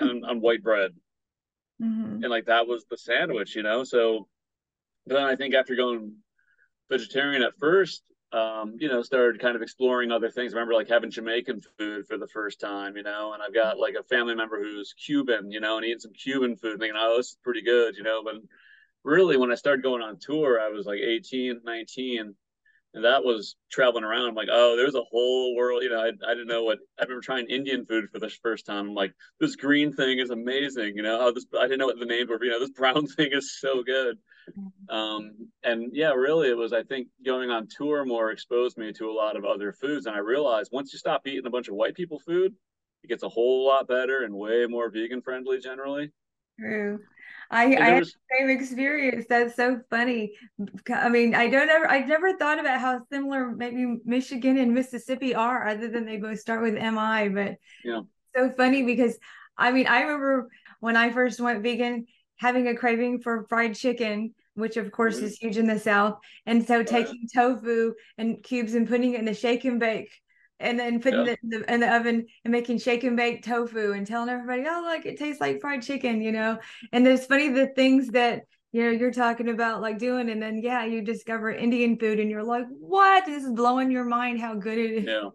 and 0.00 0.24
on 0.24 0.40
white 0.40 0.62
bread. 0.62 0.92
Mm-hmm. 1.82 2.22
And 2.22 2.28
like 2.28 2.46
that 2.46 2.66
was 2.66 2.84
the 2.90 2.98
sandwich, 2.98 3.56
you 3.56 3.62
know. 3.62 3.84
So 3.84 4.28
then 5.06 5.22
I 5.22 5.36
think 5.36 5.54
after 5.54 5.76
going 5.76 6.16
vegetarian 6.90 7.42
at 7.42 7.56
first, 7.58 8.02
um, 8.32 8.76
you 8.78 8.88
know, 8.88 9.02
started 9.02 9.40
kind 9.40 9.56
of 9.56 9.62
exploring 9.62 10.12
other 10.12 10.30
things. 10.30 10.52
I 10.52 10.56
remember 10.56 10.74
like 10.74 10.88
having 10.88 11.10
Jamaican 11.10 11.62
food 11.78 12.06
for 12.06 12.18
the 12.18 12.26
first 12.26 12.60
time, 12.60 12.96
you 12.96 13.02
know, 13.02 13.32
and 13.32 13.42
I've 13.42 13.54
got 13.54 13.78
like 13.78 13.94
a 13.98 14.02
family 14.02 14.34
member 14.34 14.58
who's 14.58 14.92
Cuban, 14.92 15.50
you 15.50 15.60
know, 15.60 15.76
and 15.76 15.86
eating 15.86 16.00
some 16.00 16.12
Cuban 16.12 16.56
food, 16.56 16.78
thinking, 16.78 16.98
oh, 16.98 17.16
this 17.16 17.30
is 17.30 17.38
pretty 17.42 17.62
good, 17.62 17.96
you 17.96 18.02
know. 18.02 18.22
But 18.22 18.34
really, 19.02 19.36
when 19.36 19.50
I 19.50 19.54
started 19.54 19.82
going 19.82 20.02
on 20.02 20.18
tour, 20.18 20.60
I 20.60 20.68
was 20.68 20.86
like 20.86 21.00
18, 21.00 21.60
19 21.64 22.34
and 22.94 23.04
that 23.04 23.24
was 23.24 23.56
traveling 23.70 24.04
around. 24.04 24.28
I'm 24.28 24.34
like, 24.34 24.48
oh, 24.50 24.76
there's 24.76 24.94
a 24.94 25.02
whole 25.02 25.54
world. 25.54 25.82
You 25.82 25.90
know, 25.90 26.00
I, 26.00 26.08
I 26.08 26.34
didn't 26.34 26.48
know 26.48 26.64
what. 26.64 26.78
I 26.98 27.02
remember 27.02 27.20
trying 27.20 27.46
Indian 27.46 27.84
food 27.84 28.08
for 28.10 28.18
the 28.18 28.30
first 28.42 28.66
time. 28.66 28.88
I'm 28.88 28.94
like, 28.94 29.14
this 29.40 29.56
green 29.56 29.92
thing 29.92 30.18
is 30.18 30.30
amazing. 30.30 30.96
You 30.96 31.02
know, 31.02 31.18
oh, 31.20 31.32
this 31.32 31.46
I 31.58 31.62
didn't 31.62 31.80
know 31.80 31.86
what 31.86 31.98
the 31.98 32.06
names 32.06 32.30
were. 32.30 32.42
You 32.42 32.50
know, 32.50 32.60
this 32.60 32.70
brown 32.70 33.06
thing 33.16 33.30
is 33.32 33.58
so 33.58 33.82
good. 33.82 34.18
Um, 34.88 35.50
and 35.62 35.90
yeah, 35.92 36.12
really, 36.12 36.48
it 36.48 36.56
was. 36.56 36.72
I 36.72 36.82
think 36.82 37.08
going 37.24 37.50
on 37.50 37.68
tour 37.68 38.04
more 38.04 38.30
exposed 38.30 38.78
me 38.78 38.92
to 38.94 39.10
a 39.10 39.12
lot 39.12 39.36
of 39.36 39.44
other 39.44 39.72
foods, 39.72 40.06
and 40.06 40.16
I 40.16 40.20
realized 40.20 40.70
once 40.72 40.92
you 40.92 40.98
stop 40.98 41.26
eating 41.26 41.46
a 41.46 41.50
bunch 41.50 41.68
of 41.68 41.74
white 41.74 41.94
people 41.94 42.20
food, 42.20 42.54
it 43.04 43.08
gets 43.08 43.22
a 43.22 43.28
whole 43.28 43.66
lot 43.66 43.86
better 43.86 44.24
and 44.24 44.34
way 44.34 44.66
more 44.66 44.90
vegan 44.90 45.20
friendly 45.20 45.58
generally. 45.58 46.10
True. 46.58 46.98
I, 47.50 47.64
I 47.76 47.84
had 47.90 48.04
the 48.04 48.12
same 48.38 48.50
experience. 48.50 49.26
That's 49.28 49.56
so 49.56 49.80
funny. 49.88 50.34
I 50.92 51.08
mean, 51.08 51.34
I 51.34 51.48
don't 51.48 51.70
ever, 51.70 51.88
I 51.88 52.00
never 52.00 52.36
thought 52.36 52.58
about 52.58 52.80
how 52.80 53.00
similar 53.10 53.50
maybe 53.50 54.00
Michigan 54.04 54.58
and 54.58 54.74
Mississippi 54.74 55.34
are, 55.34 55.66
other 55.66 55.88
than 55.88 56.04
they 56.04 56.18
both 56.18 56.40
start 56.40 56.62
with 56.62 56.74
MI. 56.74 57.28
But 57.28 57.56
yeah, 57.84 58.02
so 58.36 58.50
funny 58.50 58.82
because 58.82 59.18
I 59.56 59.72
mean, 59.72 59.86
I 59.86 60.02
remember 60.02 60.48
when 60.80 60.96
I 60.96 61.10
first 61.10 61.40
went 61.40 61.62
vegan, 61.62 62.06
having 62.36 62.68
a 62.68 62.76
craving 62.76 63.20
for 63.20 63.46
fried 63.48 63.74
chicken, 63.74 64.34
which 64.54 64.76
of 64.76 64.92
course 64.92 65.16
mm-hmm. 65.16 65.26
is 65.26 65.38
huge 65.38 65.56
in 65.56 65.66
the 65.66 65.78
South, 65.78 66.18
and 66.44 66.66
so 66.66 66.82
taking 66.82 67.26
tofu 67.34 67.94
and 68.18 68.42
cubes 68.42 68.74
and 68.74 68.88
putting 68.88 69.14
it 69.14 69.20
in 69.20 69.24
the 69.24 69.34
shake 69.34 69.64
and 69.64 69.80
bake 69.80 70.10
and 70.60 70.78
then 70.78 71.00
putting 71.00 71.26
yeah. 71.26 71.32
it 71.32 71.38
in 71.42 71.48
the, 71.50 71.72
in 71.72 71.80
the, 71.80 71.94
oven 71.94 72.26
and 72.44 72.52
making 72.52 72.78
shake 72.78 73.04
and 73.04 73.16
bake 73.16 73.44
tofu 73.44 73.92
and 73.92 74.06
telling 74.06 74.28
everybody, 74.28 74.64
oh, 74.68 74.82
like 74.84 75.06
it 75.06 75.18
tastes 75.18 75.40
like 75.40 75.60
fried 75.60 75.82
chicken, 75.82 76.20
you 76.20 76.32
know. 76.32 76.58
And 76.92 77.06
it's 77.06 77.26
funny 77.26 77.48
the 77.48 77.68
things 77.68 78.08
that 78.08 78.42
you 78.72 78.84
know 78.84 78.90
you're 78.90 79.12
talking 79.12 79.48
about 79.48 79.80
like 79.80 79.98
doing, 79.98 80.30
and 80.30 80.42
then 80.42 80.58
yeah, 80.58 80.84
you 80.84 81.02
discover 81.02 81.50
Indian 81.50 81.98
food, 81.98 82.18
and 82.18 82.30
you're 82.30 82.44
like, 82.44 82.66
what? 82.68 83.24
This 83.26 83.44
is 83.44 83.52
blowing 83.52 83.90
your 83.90 84.04
mind 84.04 84.40
how 84.40 84.54
good 84.54 84.78
it 84.78 84.90
is. 84.90 85.04
Yeah. 85.04 85.30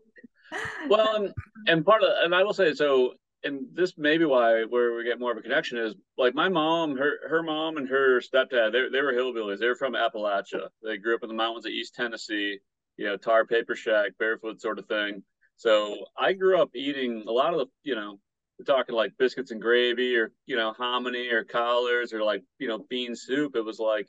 Well, 0.87 1.15
and, 1.15 1.33
and 1.65 1.83
part 1.83 2.03
of, 2.03 2.09
and 2.23 2.35
I 2.35 2.43
will 2.43 2.53
say 2.53 2.73
so. 2.73 3.13
And 3.45 3.65
this 3.73 3.97
may 3.97 4.19
be 4.19 4.25
why 4.25 4.63
where 4.65 4.95
we 4.95 5.03
get 5.03 5.19
more 5.19 5.31
of 5.31 5.37
a 5.37 5.41
connection 5.41 5.79
is 5.79 5.95
like 6.15 6.35
my 6.35 6.47
mom, 6.47 6.95
her 6.95 7.27
her 7.27 7.41
mom 7.41 7.77
and 7.77 7.89
her 7.89 8.21
stepdad, 8.21 8.71
they 8.71 8.87
they 8.89 9.01
were 9.01 9.13
hillbillies. 9.13 9.57
They 9.57 9.67
were 9.67 9.75
from 9.75 9.93
Appalachia. 9.93 10.67
They 10.83 10.97
grew 10.97 11.15
up 11.15 11.23
in 11.23 11.27
the 11.27 11.33
mountains 11.33 11.65
of 11.65 11.71
East 11.71 11.95
Tennessee 11.95 12.59
you 12.97 13.05
know, 13.05 13.17
tar 13.17 13.45
paper 13.45 13.75
shack, 13.75 14.11
barefoot 14.19 14.61
sort 14.61 14.79
of 14.79 14.85
thing. 14.85 15.23
So 15.55 16.05
I 16.17 16.33
grew 16.33 16.61
up 16.61 16.71
eating 16.75 17.23
a 17.27 17.31
lot 17.31 17.53
of 17.53 17.59
the, 17.59 17.65
you 17.83 17.95
know, 17.95 18.19
we're 18.57 18.65
talking 18.65 18.95
like 18.95 19.17
biscuits 19.17 19.51
and 19.51 19.61
gravy 19.61 20.15
or, 20.15 20.31
you 20.45 20.55
know, 20.55 20.73
hominy 20.73 21.29
or 21.29 21.43
collars 21.43 22.13
or 22.13 22.23
like, 22.23 22.43
you 22.59 22.67
know, 22.67 22.85
bean 22.89 23.15
soup. 23.15 23.55
It 23.55 23.65
was 23.65 23.79
like, 23.79 24.07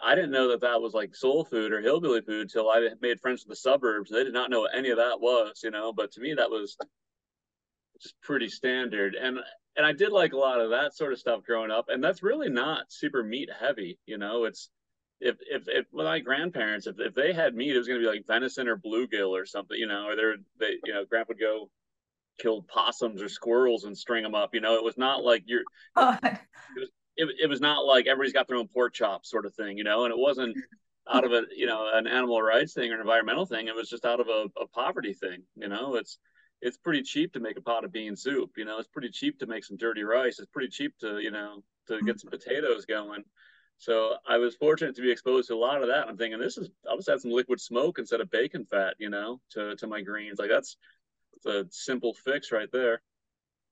I 0.00 0.14
didn't 0.14 0.30
know 0.30 0.48
that 0.50 0.62
that 0.62 0.80
was 0.80 0.94
like 0.94 1.14
soul 1.14 1.44
food 1.44 1.72
or 1.72 1.80
hillbilly 1.80 2.22
food 2.22 2.42
until 2.42 2.70
I 2.70 2.88
made 3.00 3.20
friends 3.20 3.44
with 3.44 3.50
the 3.50 3.60
suburbs. 3.60 4.10
They 4.10 4.24
did 4.24 4.32
not 4.32 4.50
know 4.50 4.60
what 4.60 4.74
any 4.74 4.90
of 4.90 4.98
that 4.98 5.20
was, 5.20 5.60
you 5.62 5.70
know, 5.70 5.92
but 5.92 6.12
to 6.12 6.20
me, 6.20 6.34
that 6.34 6.50
was 6.50 6.76
just 8.00 8.14
pretty 8.22 8.48
standard. 8.48 9.14
And, 9.14 9.38
and 9.76 9.84
I 9.84 9.92
did 9.92 10.12
like 10.12 10.32
a 10.32 10.38
lot 10.38 10.60
of 10.60 10.70
that 10.70 10.94
sort 10.94 11.12
of 11.12 11.18
stuff 11.18 11.42
growing 11.44 11.70
up. 11.70 11.86
And 11.88 12.02
that's 12.02 12.22
really 12.22 12.48
not 12.48 12.86
super 12.88 13.22
meat 13.22 13.50
heavy, 13.58 13.98
you 14.06 14.18
know, 14.18 14.44
it's, 14.44 14.70
if 15.20 15.36
if 15.40 15.64
if 15.68 15.86
my 15.92 16.18
grandparents 16.18 16.86
if, 16.86 16.98
if 16.98 17.14
they 17.14 17.32
had 17.32 17.54
meat 17.54 17.74
it 17.74 17.78
was 17.78 17.86
going 17.86 18.00
to 18.00 18.04
be 18.04 18.10
like 18.10 18.26
venison 18.26 18.68
or 18.68 18.76
bluegill 18.76 19.30
or 19.30 19.44
something 19.44 19.78
you 19.78 19.86
know 19.86 20.06
or 20.06 20.16
they're 20.16 20.36
they 20.58 20.76
you 20.84 20.94
know 20.94 21.04
grandpa 21.04 21.28
would 21.30 21.40
go 21.40 21.70
kill 22.40 22.62
possums 22.62 23.22
or 23.22 23.28
squirrels 23.28 23.84
and 23.84 23.96
string 23.96 24.22
them 24.22 24.34
up 24.34 24.54
you 24.54 24.60
know? 24.60 24.74
It 24.74 24.84
was 24.84 24.98
not 24.98 25.22
like 25.22 25.44
you're 25.46 25.62
oh, 25.96 26.16
it, 26.22 26.38
was, 26.76 26.88
it, 27.16 27.28
it 27.42 27.46
was 27.48 27.60
not 27.60 27.84
like 27.84 28.06
everybody's 28.06 28.32
got 28.32 28.48
their 28.48 28.56
own 28.56 28.68
pork 28.68 28.94
chop 28.94 29.26
sort 29.26 29.46
of 29.46 29.54
thing 29.54 29.78
you 29.78 29.84
know? 29.84 30.04
And 30.04 30.12
it 30.12 30.18
wasn't 30.18 30.56
out 31.12 31.24
of 31.24 31.32
a 31.32 31.42
you 31.54 31.66
know 31.66 31.88
an 31.92 32.06
animal 32.06 32.40
rights 32.40 32.72
thing 32.72 32.90
or 32.90 32.94
an 32.94 33.00
environmental 33.00 33.46
thing. 33.46 33.68
It 33.68 33.74
was 33.74 33.88
just 33.88 34.04
out 34.04 34.20
of 34.20 34.28
a, 34.28 34.46
a 34.60 34.66
poverty 34.66 35.14
thing 35.14 35.42
you 35.56 35.68
know? 35.68 35.96
It's 35.96 36.18
it's 36.62 36.76
pretty 36.76 37.02
cheap 37.02 37.32
to 37.32 37.40
make 37.40 37.56
a 37.56 37.62
pot 37.62 37.84
of 37.84 37.92
bean 37.92 38.16
soup 38.16 38.52
you 38.56 38.64
know? 38.64 38.78
It's 38.78 38.88
pretty 38.88 39.10
cheap 39.10 39.38
to 39.40 39.46
make 39.46 39.64
some 39.64 39.76
dirty 39.76 40.02
rice. 40.02 40.38
It's 40.38 40.50
pretty 40.50 40.70
cheap 40.70 40.94
to 41.00 41.18
you 41.18 41.30
know 41.30 41.62
to 41.88 42.00
get 42.02 42.16
mm. 42.16 42.20
some 42.20 42.30
potatoes 42.30 42.86
going 42.86 43.24
so 43.80 44.16
I 44.28 44.36
was 44.36 44.54
fortunate 44.56 44.94
to 44.96 45.02
be 45.02 45.10
exposed 45.10 45.48
to 45.48 45.54
a 45.54 45.56
lot 45.56 45.80
of 45.80 45.88
that. 45.88 46.06
I'm 46.06 46.18
thinking 46.18 46.38
this 46.38 46.58
is 46.58 46.68
I'll 46.88 46.98
just 46.98 47.08
add 47.08 47.20
some 47.22 47.30
liquid 47.30 47.58
smoke 47.58 47.98
instead 47.98 48.20
of 48.20 48.30
bacon 48.30 48.66
fat, 48.66 48.94
you 48.98 49.08
know, 49.08 49.40
to 49.52 49.74
to 49.76 49.86
my 49.86 50.02
greens. 50.02 50.38
Like 50.38 50.50
that's 50.50 50.76
a 51.46 51.64
simple 51.70 52.12
fix 52.12 52.52
right 52.52 52.68
there. 52.70 53.00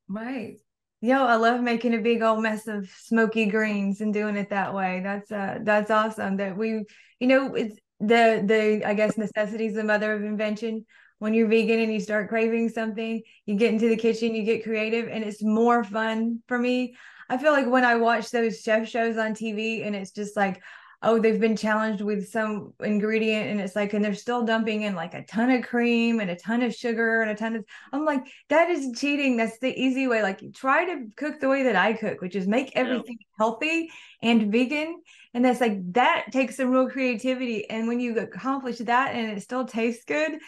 Right. 0.08 0.56
Yo, 1.02 1.22
I 1.22 1.36
love 1.36 1.60
making 1.60 1.94
a 1.94 1.98
big 1.98 2.22
old 2.22 2.42
mess 2.42 2.66
of 2.66 2.88
smoky 2.88 3.46
greens 3.46 4.00
and 4.00 4.14
doing 4.14 4.36
it 4.36 4.48
that 4.48 4.74
way. 4.74 5.02
That's 5.04 5.30
uh 5.30 5.58
that's 5.62 5.90
awesome. 5.90 6.38
That 6.38 6.56
we 6.56 6.86
you 7.20 7.26
know 7.28 7.54
it's 7.54 7.78
the 8.00 8.42
the 8.46 8.82
I 8.86 8.94
guess 8.94 9.18
necessity 9.18 9.66
is 9.66 9.74
the 9.74 9.84
mother 9.84 10.14
of 10.14 10.24
invention. 10.24 10.86
When 11.18 11.34
you're 11.34 11.48
vegan 11.48 11.80
and 11.80 11.92
you 11.92 12.00
start 12.00 12.30
craving 12.30 12.70
something, 12.70 13.22
you 13.44 13.56
get 13.56 13.74
into 13.74 13.90
the 13.90 13.96
kitchen, 13.96 14.34
you 14.34 14.44
get 14.44 14.64
creative, 14.64 15.08
and 15.08 15.22
it's 15.22 15.42
more 15.42 15.84
fun 15.84 16.42
for 16.48 16.58
me. 16.58 16.94
I 17.28 17.38
feel 17.38 17.52
like 17.52 17.66
when 17.66 17.84
I 17.84 17.96
watch 17.96 18.30
those 18.30 18.60
chef 18.60 18.88
shows 18.88 19.16
on 19.18 19.34
TV 19.34 19.86
and 19.86 19.94
it's 19.94 20.10
just 20.10 20.36
like, 20.36 20.62
oh, 21.00 21.20
they've 21.20 21.40
been 21.40 21.56
challenged 21.56 22.02
with 22.02 22.28
some 22.28 22.72
ingredient 22.80 23.48
and 23.48 23.60
it's 23.60 23.76
like, 23.76 23.92
and 23.92 24.04
they're 24.04 24.14
still 24.14 24.44
dumping 24.44 24.82
in 24.82 24.96
like 24.96 25.14
a 25.14 25.22
ton 25.24 25.50
of 25.50 25.62
cream 25.62 26.18
and 26.18 26.28
a 26.28 26.34
ton 26.34 26.60
of 26.62 26.74
sugar 26.74 27.22
and 27.22 27.30
a 27.30 27.36
ton 27.36 27.54
of, 27.54 27.64
I'm 27.92 28.04
like, 28.04 28.24
that 28.48 28.68
is 28.68 28.98
cheating. 28.98 29.36
That's 29.36 29.58
the 29.60 29.72
easy 29.80 30.08
way. 30.08 30.22
Like, 30.22 30.42
try 30.54 30.84
to 30.86 31.06
cook 31.16 31.38
the 31.38 31.48
way 31.48 31.62
that 31.64 31.76
I 31.76 31.92
cook, 31.92 32.20
which 32.20 32.34
is 32.34 32.48
make 32.48 32.72
everything 32.74 33.16
yeah. 33.20 33.36
healthy 33.38 33.90
and 34.22 34.50
vegan. 34.50 35.00
And 35.34 35.44
that's 35.44 35.60
like, 35.60 35.92
that 35.92 36.32
takes 36.32 36.56
some 36.56 36.70
real 36.70 36.90
creativity. 36.90 37.70
And 37.70 37.86
when 37.86 38.00
you 38.00 38.18
accomplish 38.18 38.78
that 38.78 39.14
and 39.14 39.36
it 39.36 39.40
still 39.40 39.66
tastes 39.66 40.04
good, 40.04 40.40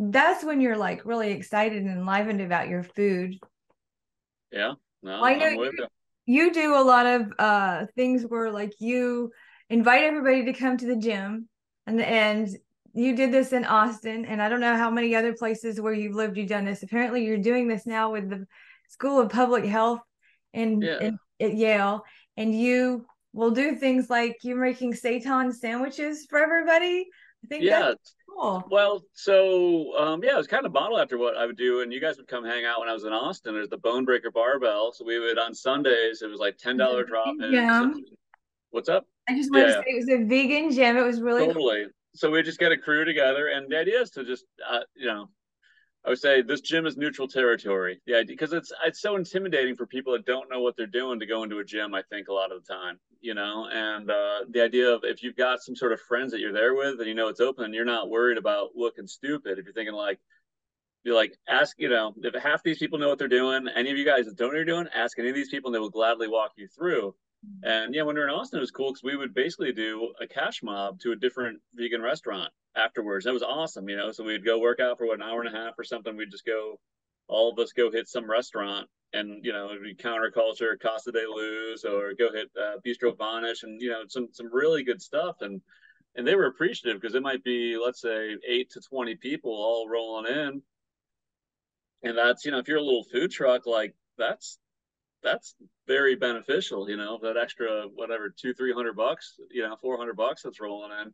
that's 0.00 0.42
when 0.42 0.60
you're 0.60 0.76
like 0.76 1.04
really 1.04 1.30
excited 1.30 1.80
and 1.80 1.90
enlivened 1.90 2.40
about 2.40 2.68
your 2.68 2.82
food. 2.82 3.38
Yeah. 4.50 4.72
No, 5.04 5.22
I 5.22 5.34
know 5.36 5.48
you, 5.48 5.86
you 6.26 6.52
do 6.52 6.74
a 6.74 6.84
lot 6.84 7.06
of 7.06 7.32
uh 7.38 7.86
things 7.96 8.22
where 8.22 8.50
like 8.50 8.72
you 8.78 9.30
invite 9.68 10.02
everybody 10.02 10.44
to 10.44 10.52
come 10.52 10.76
to 10.76 10.86
the 10.86 10.96
gym 10.96 11.48
and 11.86 12.00
and 12.00 12.48
you 12.94 13.16
did 13.16 13.32
this 13.32 13.52
in 13.52 13.64
Austin 13.64 14.26
and 14.26 14.42
I 14.42 14.48
don't 14.50 14.60
know 14.60 14.76
how 14.76 14.90
many 14.90 15.16
other 15.16 15.32
places 15.32 15.80
where 15.80 15.94
you've 15.94 16.14
lived 16.14 16.36
you've 16.36 16.48
done 16.48 16.66
this. 16.66 16.82
Apparently 16.82 17.24
you're 17.24 17.38
doing 17.38 17.66
this 17.66 17.86
now 17.86 18.12
with 18.12 18.28
the 18.28 18.46
School 18.88 19.18
of 19.18 19.30
Public 19.30 19.64
Health 19.64 20.00
in, 20.52 20.82
yeah. 20.82 20.98
in 21.00 21.18
at 21.40 21.54
Yale 21.54 22.04
and 22.36 22.54
you 22.54 23.06
will 23.32 23.50
do 23.50 23.76
things 23.76 24.10
like 24.10 24.36
you're 24.42 24.60
making 24.60 24.92
seitan 24.92 25.54
sandwiches 25.54 26.26
for 26.28 26.38
everybody. 26.38 27.06
I 27.44 27.48
think 27.48 27.64
yeah. 27.64 27.94
Cool. 28.34 28.64
Well, 28.70 29.02
so 29.12 29.96
um, 29.98 30.22
yeah, 30.22 30.34
it 30.34 30.36
was 30.36 30.46
kind 30.46 30.66
of 30.66 30.72
modeled 30.72 31.00
after 31.00 31.18
what 31.18 31.36
I 31.36 31.46
would 31.46 31.56
do, 31.56 31.80
and 31.80 31.92
you 31.92 32.00
guys 32.00 32.16
would 32.16 32.28
come 32.28 32.44
hang 32.44 32.64
out 32.64 32.80
when 32.80 32.88
I 32.88 32.92
was 32.92 33.04
in 33.04 33.12
Austin. 33.12 33.54
There's 33.54 33.68
the 33.68 33.78
Bonebreaker 33.78 34.32
Barbell, 34.32 34.92
so 34.92 35.04
we 35.04 35.18
would 35.18 35.38
on 35.38 35.54
Sundays. 35.54 36.22
It 36.22 36.30
was 36.30 36.40
like 36.40 36.56
ten 36.58 36.76
dollar 36.76 37.04
drop 37.04 37.34
in. 37.40 37.52
Yeah. 37.52 37.92
What's 38.70 38.88
up? 38.88 39.06
I 39.28 39.36
just 39.36 39.50
want 39.50 39.68
yeah. 39.68 39.74
to 39.74 39.82
say 39.82 39.84
it 39.86 39.96
was 39.96 40.08
a 40.08 40.24
vegan 40.24 40.72
gym. 40.72 40.96
It 40.96 41.02
was 41.02 41.20
really 41.20 41.46
totally. 41.46 41.84
Cool. 41.84 41.92
So 42.14 42.30
we 42.30 42.42
just 42.42 42.58
get 42.58 42.72
a 42.72 42.76
crew 42.76 43.04
together, 43.04 43.48
and 43.48 43.70
the 43.70 43.78
idea 43.78 44.00
is 44.00 44.10
to 44.10 44.24
just 44.24 44.44
uh, 44.68 44.80
you 44.94 45.06
know 45.06 45.28
I 46.04 46.08
would 46.08 46.18
say 46.18 46.42
this 46.42 46.60
gym 46.60 46.84
is 46.86 46.96
neutral 46.96 47.28
territory. 47.28 48.00
The 48.06 48.16
idea 48.16 48.34
because 48.36 48.52
it's 48.52 48.72
it's 48.84 49.00
so 49.00 49.14
intimidating 49.14 49.76
for 49.76 49.86
people 49.86 50.12
that 50.14 50.26
don't 50.26 50.50
know 50.50 50.60
what 50.60 50.76
they're 50.76 50.86
doing 50.86 51.20
to 51.20 51.26
go 51.26 51.44
into 51.44 51.58
a 51.58 51.64
gym. 51.64 51.94
I 51.94 52.02
think 52.02 52.26
a 52.26 52.32
lot 52.32 52.50
of 52.50 52.64
the 52.64 52.72
time, 52.72 52.98
you 53.20 53.34
know, 53.34 53.68
and 53.72 54.10
uh, 54.10 54.40
the 54.50 54.62
idea 54.62 54.90
of 54.90 55.04
if 55.04 55.22
you've 55.22 55.36
got 55.36 55.62
some 55.62 55.76
sort 55.76 55.92
of 55.92 56.00
friends 56.00 56.32
that 56.32 56.40
you're 56.40 56.52
there 56.52 56.74
with 56.74 56.98
and 56.98 57.06
you 57.06 57.14
know 57.14 57.28
it's 57.28 57.40
open, 57.40 57.64
and 57.64 57.74
you're 57.74 57.84
not 57.84 58.10
worried 58.10 58.36
about 58.36 58.70
looking 58.74 59.06
stupid. 59.06 59.58
If 59.58 59.64
you're 59.64 59.74
thinking 59.74 59.94
like, 59.94 60.18
you 61.04 61.14
like 61.14 61.38
ask, 61.48 61.78
you 61.78 61.88
know, 61.88 62.14
if 62.16 62.34
half 62.42 62.64
these 62.64 62.78
people 62.78 62.98
know 62.98 63.08
what 63.08 63.18
they're 63.18 63.28
doing, 63.28 63.68
any 63.68 63.92
of 63.92 63.96
you 63.96 64.04
guys 64.04 64.24
that 64.26 64.36
don't 64.36 64.48
know 64.48 64.58
what 64.58 64.66
you're 64.66 64.76
doing, 64.76 64.88
ask 64.92 65.16
any 65.20 65.28
of 65.28 65.36
these 65.36 65.50
people, 65.50 65.68
and 65.68 65.74
they 65.76 65.80
will 65.80 65.90
gladly 65.90 66.26
walk 66.26 66.50
you 66.56 66.66
through. 66.66 67.14
And 67.62 67.94
yeah, 67.94 68.02
when 68.02 68.16
we 68.16 68.20
were 68.20 68.28
in 68.28 68.34
Austin, 68.34 68.58
it 68.58 68.60
was 68.60 68.70
cool 68.72 68.90
because 68.90 69.04
we 69.04 69.16
would 69.16 69.34
basically 69.34 69.72
do 69.72 70.12
a 70.20 70.26
cash 70.26 70.62
mob 70.64 70.98
to 71.00 71.12
a 71.12 71.16
different 71.16 71.60
vegan 71.74 72.02
restaurant 72.02 72.52
afterwards. 72.76 73.24
That 73.24 73.34
was 73.34 73.42
awesome, 73.42 73.88
you 73.88 73.96
know. 73.96 74.12
So 74.12 74.24
we'd 74.24 74.44
go 74.44 74.58
work 74.58 74.80
out 74.80 74.98
for 74.98 75.06
what, 75.06 75.16
an 75.16 75.22
hour 75.22 75.42
and 75.42 75.54
a 75.54 75.58
half 75.58 75.74
or 75.78 75.84
something. 75.84 76.16
We'd 76.16 76.30
just 76.30 76.46
go, 76.46 76.78
all 77.28 77.50
of 77.50 77.58
us 77.58 77.72
go 77.72 77.90
hit 77.90 78.08
some 78.08 78.30
restaurant, 78.30 78.88
and 79.12 79.44
you 79.44 79.52
know, 79.52 79.70
it'd 79.70 79.82
be 79.82 79.94
counterculture, 79.94 80.78
Casa 80.80 81.12
de 81.12 81.24
Luz, 81.28 81.84
or 81.84 82.12
go 82.18 82.32
hit 82.32 82.50
uh, 82.60 82.76
Bistro 82.86 83.16
Vonish, 83.16 83.62
and 83.62 83.80
you 83.80 83.90
know, 83.90 84.02
some 84.08 84.28
some 84.32 84.52
really 84.52 84.84
good 84.84 85.02
stuff. 85.02 85.36
And 85.40 85.60
and 86.14 86.26
they 86.26 86.34
were 86.34 86.46
appreciative 86.46 87.00
because 87.00 87.14
it 87.14 87.22
might 87.22 87.42
be 87.44 87.76
let's 87.82 88.00
say 88.00 88.36
eight 88.46 88.70
to 88.70 88.80
20 88.80 89.16
people 89.16 89.52
all 89.52 89.88
rolling 89.88 90.32
in 90.32 90.62
and 92.02 92.18
that's 92.18 92.44
you 92.44 92.50
know 92.50 92.58
if 92.58 92.68
you're 92.68 92.78
a 92.78 92.82
little 92.82 93.04
food 93.04 93.30
truck 93.30 93.66
like 93.66 93.94
that's 94.18 94.58
that's 95.22 95.54
very 95.86 96.14
beneficial 96.14 96.88
you 96.88 96.96
know 96.96 97.18
that 97.22 97.36
extra 97.36 97.84
whatever 97.94 98.34
two 98.36 98.52
three 98.54 98.72
hundred 98.72 98.96
bucks 98.96 99.36
you 99.50 99.62
know 99.62 99.76
400 99.80 100.16
bucks 100.16 100.42
that's 100.42 100.60
rolling 100.60 100.90
in 101.02 101.12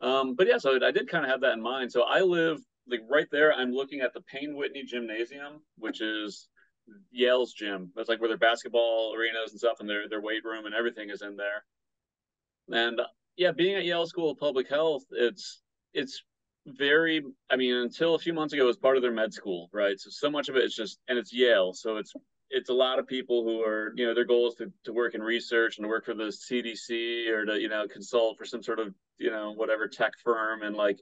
um 0.00 0.34
but 0.34 0.46
yeah 0.46 0.58
so 0.58 0.78
i 0.84 0.90
did 0.90 1.08
kind 1.08 1.24
of 1.24 1.30
have 1.30 1.40
that 1.40 1.52
in 1.52 1.62
mind. 1.62 1.90
So 1.90 2.02
i 2.02 2.20
live 2.20 2.58
like 2.90 3.00
right 3.10 3.26
there 3.30 3.52
i'm 3.52 3.72
looking 3.72 4.00
at 4.00 4.14
the 4.14 4.22
payne 4.22 4.56
whitney 4.56 4.82
gymnasium 4.84 5.60
which 5.76 6.00
is 6.00 6.48
yale's 7.10 7.52
gym. 7.52 7.92
That's 7.94 8.08
like 8.08 8.20
where 8.20 8.28
their 8.28 8.38
basketball 8.38 9.14
arenas 9.16 9.50
and 9.50 9.58
stuff 9.58 9.80
and 9.80 9.88
their 9.88 10.08
their 10.08 10.20
weight 10.20 10.44
room 10.44 10.66
and 10.66 10.74
everything 10.74 11.10
is 11.10 11.22
in 11.22 11.36
there. 11.36 11.64
And 12.70 13.00
yeah, 13.36 13.52
being 13.52 13.76
at 13.76 13.84
Yale 13.84 14.06
School 14.06 14.30
of 14.30 14.38
Public 14.38 14.68
Health, 14.68 15.04
it's 15.10 15.62
it's 15.94 16.22
very 16.66 17.22
i 17.50 17.56
mean 17.56 17.74
until 17.74 18.14
a 18.14 18.18
few 18.18 18.34
months 18.34 18.52
ago 18.52 18.64
it 18.64 18.66
was 18.66 18.76
part 18.76 18.96
of 18.96 19.02
their 19.02 19.12
med 19.12 19.32
school 19.32 19.70
right? 19.72 19.98
So 19.98 20.10
so 20.10 20.30
much 20.30 20.48
of 20.50 20.56
it 20.56 20.64
is 20.64 20.74
just 20.74 20.98
and 21.08 21.18
it's 21.18 21.32
yale 21.32 21.72
so 21.72 21.96
it's 21.96 22.12
it's 22.50 22.70
a 22.70 22.74
lot 22.74 22.98
of 22.98 23.06
people 23.06 23.44
who 23.44 23.60
are 23.62 23.92
you 23.96 24.06
know 24.06 24.14
their 24.14 24.24
goal 24.24 24.48
is 24.48 24.54
to, 24.54 24.72
to 24.84 24.92
work 24.92 25.14
in 25.14 25.22
research 25.22 25.76
and 25.76 25.84
to 25.84 25.88
work 25.88 26.06
for 26.06 26.14
the 26.14 26.24
cdc 26.24 27.28
or 27.28 27.44
to 27.44 27.60
you 27.60 27.68
know 27.68 27.86
consult 27.86 28.38
for 28.38 28.44
some 28.44 28.62
sort 28.62 28.78
of 28.78 28.94
you 29.18 29.30
know 29.30 29.52
whatever 29.52 29.86
tech 29.86 30.12
firm. 30.24 30.62
And 30.62 30.74
like 30.74 30.98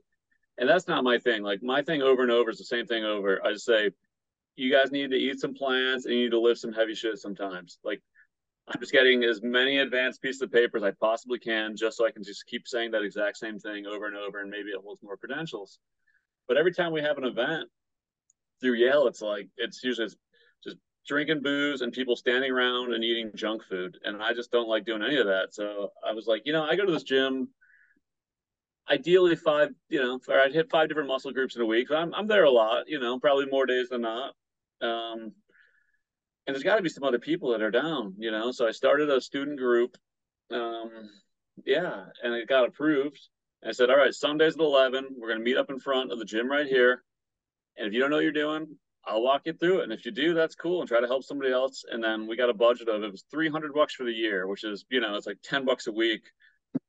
and 0.58 0.68
that's 0.68 0.88
not 0.88 1.04
my 1.04 1.18
thing. 1.18 1.42
Like 1.42 1.62
my 1.62 1.82
thing 1.82 2.02
over 2.02 2.22
and 2.22 2.32
over 2.32 2.50
is 2.50 2.58
the 2.58 2.64
same 2.64 2.86
thing 2.86 3.04
over. 3.04 3.44
I 3.44 3.52
just 3.52 3.66
say 3.66 3.90
you 4.56 4.72
guys 4.72 4.90
need 4.90 5.10
to 5.10 5.16
eat 5.16 5.38
some 5.38 5.54
plants 5.54 6.06
and 6.06 6.14
you 6.14 6.24
need 6.24 6.30
to 6.30 6.40
lift 6.40 6.60
some 6.60 6.72
heavy 6.72 6.94
shit 6.94 7.18
sometimes. 7.18 7.78
Like 7.84 8.02
I'm 8.68 8.80
just 8.80 8.92
getting 8.92 9.22
as 9.22 9.42
many 9.42 9.78
advanced 9.78 10.22
pieces 10.22 10.42
of 10.42 10.50
paper 10.50 10.78
as 10.78 10.82
I 10.82 10.90
possibly 10.92 11.38
can, 11.38 11.76
just 11.76 11.96
so 11.96 12.06
I 12.06 12.10
can 12.10 12.24
just 12.24 12.46
keep 12.46 12.66
saying 12.66 12.90
that 12.92 13.02
exact 13.02 13.36
same 13.36 13.60
thing 13.60 13.86
over 13.86 14.06
and 14.06 14.16
over, 14.16 14.40
and 14.40 14.50
maybe 14.50 14.70
it 14.70 14.80
holds 14.82 15.02
more 15.02 15.16
credentials. 15.16 15.78
But 16.48 16.56
every 16.56 16.72
time 16.72 16.92
we 16.92 17.00
have 17.02 17.18
an 17.18 17.24
event 17.24 17.68
through 18.60 18.74
Yale, 18.74 19.06
it's 19.06 19.22
like 19.22 19.48
it's 19.56 19.84
usually 19.84 20.06
just 20.06 20.16
drinking 21.06 21.42
booze 21.42 21.80
and 21.80 21.92
people 21.92 22.16
standing 22.16 22.50
around 22.50 22.92
and 22.94 23.04
eating 23.04 23.30
junk 23.34 23.62
food, 23.64 23.98
and 24.04 24.22
I 24.22 24.32
just 24.34 24.50
don't 24.50 24.68
like 24.68 24.84
doing 24.84 25.02
any 25.02 25.16
of 25.16 25.26
that. 25.26 25.54
So 25.54 25.92
I 26.06 26.12
was 26.12 26.26
like, 26.26 26.42
you 26.44 26.52
know, 26.52 26.64
I 26.64 26.76
go 26.76 26.84
to 26.84 26.92
this 26.92 27.02
gym. 27.02 27.48
Ideally, 28.88 29.34
five, 29.34 29.70
you 29.88 30.00
know, 30.00 30.20
or 30.28 30.40
I'd 30.40 30.54
hit 30.54 30.70
five 30.70 30.88
different 30.88 31.08
muscle 31.08 31.32
groups 31.32 31.56
in 31.56 31.62
a 31.62 31.66
week. 31.66 31.90
I'm 31.90 32.14
I'm 32.14 32.28
there 32.28 32.44
a 32.44 32.50
lot, 32.50 32.84
you 32.86 33.00
know, 33.00 33.18
probably 33.18 33.46
more 33.46 33.66
days 33.66 33.88
than 33.88 34.02
not. 34.02 34.34
Um, 34.80 35.32
and 36.46 36.54
there's 36.54 36.62
got 36.62 36.76
to 36.76 36.82
be 36.82 36.88
some 36.88 37.02
other 37.02 37.18
people 37.18 37.50
that 37.50 37.62
are 37.62 37.72
down, 37.72 38.14
you 38.16 38.30
know. 38.30 38.52
So 38.52 38.68
I 38.68 38.70
started 38.70 39.10
a 39.10 39.20
student 39.20 39.58
group, 39.58 39.96
um, 40.52 40.90
yeah, 41.64 42.04
and 42.22 42.32
it 42.34 42.48
got 42.48 42.68
approved. 42.68 43.18
And 43.60 43.70
I 43.70 43.72
said, 43.72 43.90
all 43.90 43.96
right, 43.96 44.14
Sundays 44.14 44.54
at 44.54 44.60
eleven, 44.60 45.08
we're 45.18 45.30
gonna 45.30 45.40
meet 45.42 45.56
up 45.56 45.70
in 45.70 45.80
front 45.80 46.12
of 46.12 46.20
the 46.20 46.24
gym 46.24 46.48
right 46.48 46.68
here. 46.68 47.02
And 47.76 47.88
if 47.88 47.92
you 47.92 47.98
don't 47.98 48.10
know 48.10 48.18
what 48.18 48.22
you're 48.22 48.30
doing, 48.30 48.68
I'll 49.06 49.22
walk 49.22 49.42
you 49.44 49.52
through 49.52 49.80
it. 49.80 49.84
And 49.84 49.92
if 49.92 50.04
you 50.04 50.10
do, 50.10 50.34
that's 50.34 50.56
cool, 50.56 50.80
and 50.80 50.88
try 50.88 51.00
to 51.00 51.06
help 51.06 51.22
somebody 51.22 51.52
else. 51.52 51.84
And 51.88 52.02
then 52.02 52.26
we 52.26 52.36
got 52.36 52.50
a 52.50 52.54
budget 52.54 52.88
of 52.88 53.02
it 53.02 53.12
was 53.12 53.24
three 53.30 53.48
hundred 53.48 53.72
bucks 53.72 53.94
for 53.94 54.04
the 54.04 54.12
year, 54.12 54.46
which 54.46 54.64
is 54.64 54.84
you 54.90 55.00
know 55.00 55.14
it's 55.14 55.26
like 55.26 55.38
ten 55.42 55.64
bucks 55.64 55.86
a 55.86 55.92
week. 55.92 56.22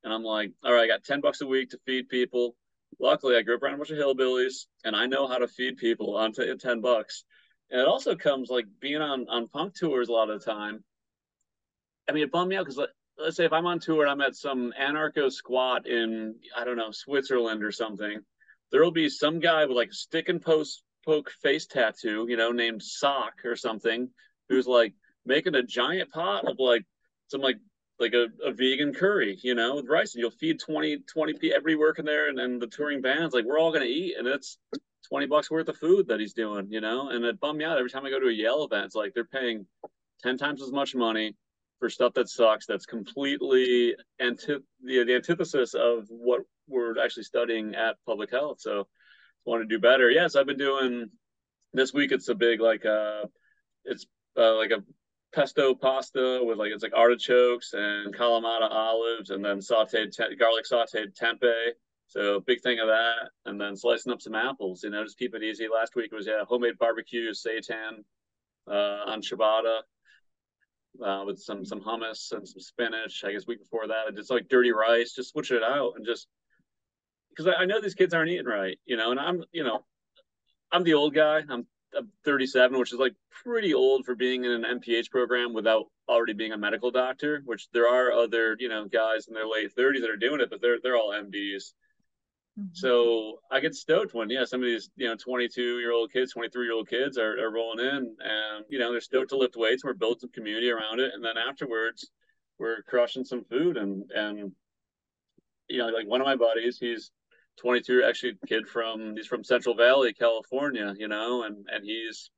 And 0.04 0.12
I'm 0.12 0.24
like, 0.24 0.52
all 0.64 0.74
right, 0.74 0.84
I 0.84 0.88
got 0.88 1.04
ten 1.04 1.22
bucks 1.22 1.42
a 1.42 1.48
week 1.48 1.70
to 1.72 1.80
feed 1.86 2.10
people. 2.10 2.56
Luckily, 3.00 3.36
I 3.36 3.44
grew 3.44 3.56
up 3.56 3.64
around 3.64 3.76
a 3.76 3.78
bunch 3.78 3.92
of 3.92 3.98
hillbillies, 3.98 4.66
and 4.84 4.96
I 4.96 5.06
know 5.06 5.28
how 5.28 5.38
to 5.38 5.48
feed 5.48 5.78
people 5.78 6.18
on 6.18 6.34
t- 6.34 6.52
ten 6.60 6.82
bucks. 6.82 7.24
And 7.70 7.82
it 7.82 7.88
also 7.88 8.16
comes 8.16 8.50
like 8.50 8.66
being 8.80 9.02
on 9.02 9.28
on 9.30 9.48
punk 9.48 9.76
tours 9.76 10.10
a 10.10 10.14
lot 10.14 10.30
of 10.30 10.40
the 10.40 10.46
time. 10.46 10.84
I 12.10 12.14
mean, 12.14 12.24
it 12.24 12.32
bummed 12.32 12.50
me 12.50 12.56
out 12.56 12.66
because 12.66 12.78
let, 12.78 12.90
let's 13.20 13.38
say 13.38 13.46
if 13.46 13.54
I'm 13.54 13.66
on 13.68 13.80
tour 13.80 14.04
and 14.04 14.10
I'm 14.12 14.22
at 14.22 14.36
some 14.36 14.74
anarcho 14.80 15.32
squat 15.32 15.86
in 15.86 16.36
I 16.56 16.64
don't 16.64 16.78
know 16.78 16.92
Switzerland 16.92 17.64
or 17.64 17.72
something, 17.72 18.22
there 18.72 18.84
will 18.84 18.92
be 18.92 19.10
some 19.10 19.40
guy 19.40 19.66
with 19.66 19.78
like 19.78 19.90
a 19.90 19.94
stick 19.94 20.30
and 20.30 20.42
post 20.42 20.84
poke 21.08 21.32
face 21.42 21.66
tattoo, 21.66 22.26
you 22.30 22.36
know, 22.36 22.52
named 22.52 22.84
Sock 22.84 23.46
or 23.46 23.56
something, 23.56 24.10
who's 24.50 24.68
like 24.68 24.94
making 25.26 25.56
a 25.56 25.64
giant 25.64 26.12
pot 26.12 26.46
of 26.46 26.58
like 26.60 26.86
some 27.30 27.42
like 27.42 27.58
like 28.00 28.14
a, 28.14 28.28
a 28.46 28.52
vegan 28.52 28.94
curry, 28.94 29.40
you 29.42 29.56
know, 29.56 29.76
with 29.76 29.88
rice, 29.88 30.14
and 30.14 30.22
you'll 30.22 30.30
feed 30.30 30.60
20, 30.60 31.00
20 31.12 31.34
p 31.34 31.52
every 31.52 31.76
working 31.76 32.06
there, 32.06 32.30
and, 32.30 32.40
and 32.40 32.62
the 32.62 32.68
touring 32.68 33.02
bands, 33.02 33.34
like 33.34 33.46
we're 33.46 33.58
all 33.58 33.72
gonna 33.72 33.86
eat, 33.86 34.16
and 34.20 34.28
it's 34.28 34.60
20 35.10 35.26
bucks 35.28 35.50
worth 35.50 35.70
of 35.70 35.78
food 35.78 36.08
that 36.08 36.20
he's 36.20 36.34
doing, 36.34 36.68
you 36.70 36.82
know, 36.82 37.10
and 37.10 37.24
it 37.24 37.40
bummed 37.40 37.58
me 37.58 37.66
out 37.66 37.78
every 37.78 37.90
time 37.90 38.06
I 38.06 38.10
go 38.10 38.20
to 38.20 38.28
a 38.28 38.32
Yale 38.32 38.66
event. 38.66 38.86
It's 38.86 38.96
like 38.96 39.14
they're 39.14 39.24
paying 39.24 39.66
10 40.22 40.38
times 40.38 40.62
as 40.62 40.72
much 40.72 40.94
money 40.94 41.36
for 41.80 41.90
stuff 41.90 42.14
that 42.16 42.30
sucks. 42.30 42.66
That's 42.66 42.86
completely 42.86 43.96
anti- 44.20 44.58
the, 44.84 45.04
the 45.06 45.16
antithesis 45.16 45.74
of 45.74 46.06
what 46.10 46.42
we're 46.68 47.00
actually 47.00 47.24
studying 47.24 47.76
at 47.76 47.96
public 48.06 48.32
health. 48.32 48.60
So 48.60 48.88
want 49.48 49.62
to 49.62 49.68
do 49.68 49.80
better. 49.80 50.10
Yes, 50.12 50.36
I've 50.36 50.46
been 50.46 50.58
doing 50.58 51.10
this 51.74 51.94
week. 51.94 52.12
It's 52.12 52.30
a 52.30 52.36
big, 52.36 52.62
like, 52.62 52.86
uh, 52.86 53.24
it's 53.86 54.06
uh, 54.38 54.56
like 54.56 54.72
a 54.72 54.84
pesto 55.34 55.74
pasta 55.74 56.42
with 56.44 56.58
like, 56.58 56.72
it's 56.72 56.84
like 56.84 56.96
artichokes 56.96 57.74
and 57.74 58.16
Kalamata 58.16 58.70
olives 58.70 59.30
and 59.30 59.44
then 59.44 59.60
sauteed, 59.60 60.12
te- 60.12 60.36
garlic 60.36 60.66
sauteed 60.72 61.18
tempeh 61.20 61.72
so 62.08 62.40
big 62.40 62.62
thing 62.62 62.80
of 62.80 62.88
that, 62.88 63.32
and 63.46 63.60
then 63.60 63.76
slicing 63.76 64.14
up 64.14 64.22
some 64.22 64.34
apples. 64.34 64.84
You 64.84 64.92
know, 64.92 65.04
just 65.04 65.20
keep 65.20 65.36
it 65.36 65.44
easy. 65.44 65.68
Last 65.68 65.96
week 65.96 66.14
was 66.14 66.26
yeah, 66.26 66.44
homemade 66.48 66.78
barbecue 66.80 67.32
seitan 67.32 68.04
uh, 68.66 69.12
on 69.12 69.22
ciabatta 69.22 69.80
uh, 71.06 71.24
with 71.26 71.38
some 71.38 71.66
some 71.66 71.82
hummus 71.82 72.32
and 72.32 72.48
some 72.48 72.62
spinach. 72.62 73.24
I 73.26 73.34
guess 73.34 73.46
week 73.46 73.60
before 73.60 73.88
that, 73.88 74.06
I 74.08 74.12
just 74.12 74.32
like 74.32 74.48
dirty 74.48 74.72
rice. 74.72 75.14
Just 75.14 75.32
switch 75.32 75.52
it 75.52 75.64
out 75.64 75.94
and 75.98 76.06
just 76.06 76.28
because 77.38 77.54
I, 77.56 77.64
I 77.64 77.66
know 77.66 77.80
these 77.80 77.94
kids 77.94 78.14
aren't 78.14 78.30
eating 78.32 78.46
right. 78.46 78.80
You 78.86 78.98
know, 78.98 79.12
and 79.12 79.20
I'm 79.20 79.44
you 79.52 79.64
know 79.64 79.86
I'm 80.72 80.84
the 80.84 80.96
old 80.96 81.14
guy. 81.14 81.42
I'm, 81.50 81.68
I'm 81.98 82.10
37, 82.26 82.78
which 82.78 82.94
is 82.94 83.00
like 83.00 83.14
pretty 83.44 83.74
old 83.74 84.06
for 84.06 84.16
being 84.16 84.44
in 84.44 84.52
an 84.52 84.80
MPH 84.80 85.10
program 85.10 85.54
without 85.54 85.86
already 86.10 86.34
being 86.34 86.52
a 86.52 86.58
medical 86.58 86.92
doctor. 86.92 87.42
Which 87.46 87.68
there 87.72 87.88
are 87.88 88.12
other 88.12 88.56
you 88.60 88.70
know 88.70 88.86
guys 88.86 89.28
in 89.28 89.34
their 89.34 89.48
late 89.48 89.76
30s 89.76 90.02
that 90.02 90.10
are 90.10 90.18
doing 90.18 90.42
it, 90.42 90.50
but 90.50 90.62
they're 90.62 90.80
they're 90.82 90.98
all 90.98 91.12
MDs. 91.12 91.74
Mm-hmm. 92.60 92.70
So 92.74 93.40
I 93.52 93.60
get 93.60 93.76
stoked 93.76 94.16
when, 94.16 94.32
yeah, 94.32 94.44
some 94.44 94.62
of 94.62 94.66
these, 94.66 94.90
you 94.96 95.08
know, 95.08 95.16
22 95.16 95.78
year 95.78 95.92
old 95.92 96.12
kids, 96.12 96.34
23 96.34 96.66
year 96.66 96.74
old 96.74 96.90
kids 96.90 97.18
are, 97.20 97.38
are 97.40 97.52
rolling 97.52 97.86
in 97.86 98.16
and, 98.20 98.66
you 98.68 98.80
know, 98.80 98.92
they're 98.92 99.00
stoked 99.00 99.30
to 99.30 99.38
lift 99.38 99.56
weights. 99.56 99.84
We're 99.84 99.94
building 99.94 100.22
some 100.22 100.32
community 100.32 100.72
around 100.72 101.00
it. 101.00 101.12
And 101.14 101.24
then 101.24 101.38
afterwards, 101.38 102.10
we're 102.58 102.82
crushing 102.82 103.26
some 103.26 103.44
food. 103.44 103.78
And, 103.78 104.10
and, 104.10 104.54
you 105.70 105.78
know, 105.78 105.90
like 105.90 106.08
one 106.08 106.20
of 106.20 106.26
my 106.26 106.36
buddies, 106.36 106.80
he's 106.80 107.12
22, 107.58 108.04
actually, 108.04 108.38
kid 108.48 108.68
from, 108.68 109.16
he's 109.16 109.28
from 109.28 109.44
Central 109.44 109.76
Valley, 109.76 110.14
California, 110.14 110.94
you 110.98 111.08
know, 111.08 111.44
and, 111.44 111.66
and 111.72 111.84
he's 111.84 112.30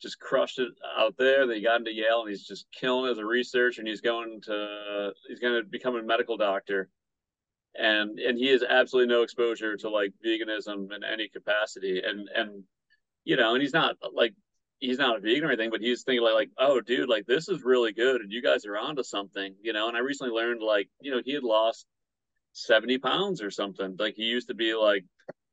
just 0.00 0.18
crushed 0.18 0.58
it 0.58 0.72
out 0.98 1.16
there. 1.18 1.46
Then 1.46 1.56
he 1.56 1.62
got 1.62 1.78
into 1.78 1.92
Yale 1.92 2.22
and 2.22 2.30
he's 2.30 2.46
just 2.46 2.66
killing 2.72 3.10
as 3.10 3.18
a 3.18 3.24
researcher 3.24 3.80
and 3.80 3.88
he's 3.88 4.00
going 4.00 4.40
to, 4.42 5.12
he's 5.28 5.40
going 5.40 5.62
to 5.62 5.68
become 5.68 5.96
a 5.96 6.02
medical 6.02 6.36
doctor. 6.36 6.88
And 7.76 8.18
and 8.18 8.36
he 8.36 8.48
has 8.48 8.64
absolutely 8.64 9.14
no 9.14 9.22
exposure 9.22 9.76
to 9.76 9.90
like 9.90 10.12
veganism 10.26 10.92
in 10.92 11.04
any 11.04 11.28
capacity. 11.28 12.02
And 12.04 12.28
and 12.34 12.64
you 13.24 13.36
know 13.36 13.52
and 13.54 13.62
he's 13.62 13.72
not 13.72 13.96
like 14.12 14.34
he's 14.78 14.98
not 14.98 15.18
a 15.18 15.20
vegan 15.20 15.44
or 15.44 15.48
anything 15.48 15.70
but 15.70 15.80
he's 15.80 16.02
thinking 16.02 16.24
like, 16.24 16.34
like 16.34 16.50
oh 16.58 16.80
dude 16.80 17.08
like 17.08 17.26
this 17.26 17.48
is 17.48 17.62
really 17.62 17.92
good 17.92 18.22
and 18.22 18.32
you 18.32 18.42
guys 18.42 18.64
are 18.64 18.78
onto 18.78 19.02
something 19.02 19.54
you 19.62 19.72
know? 19.72 19.88
And 19.88 19.96
i 19.96 20.00
recently 20.00 20.32
learned 20.32 20.62
like 20.62 20.88
you 21.00 21.10
know 21.10 21.20
he 21.24 21.32
had 21.32 21.44
lost 21.44 21.86
70 22.52 22.98
pounds 22.98 23.42
or 23.42 23.50
something. 23.50 23.96
Like 23.98 24.14
he 24.16 24.24
used 24.24 24.48
to 24.48 24.54
be 24.54 24.74
like 24.74 25.04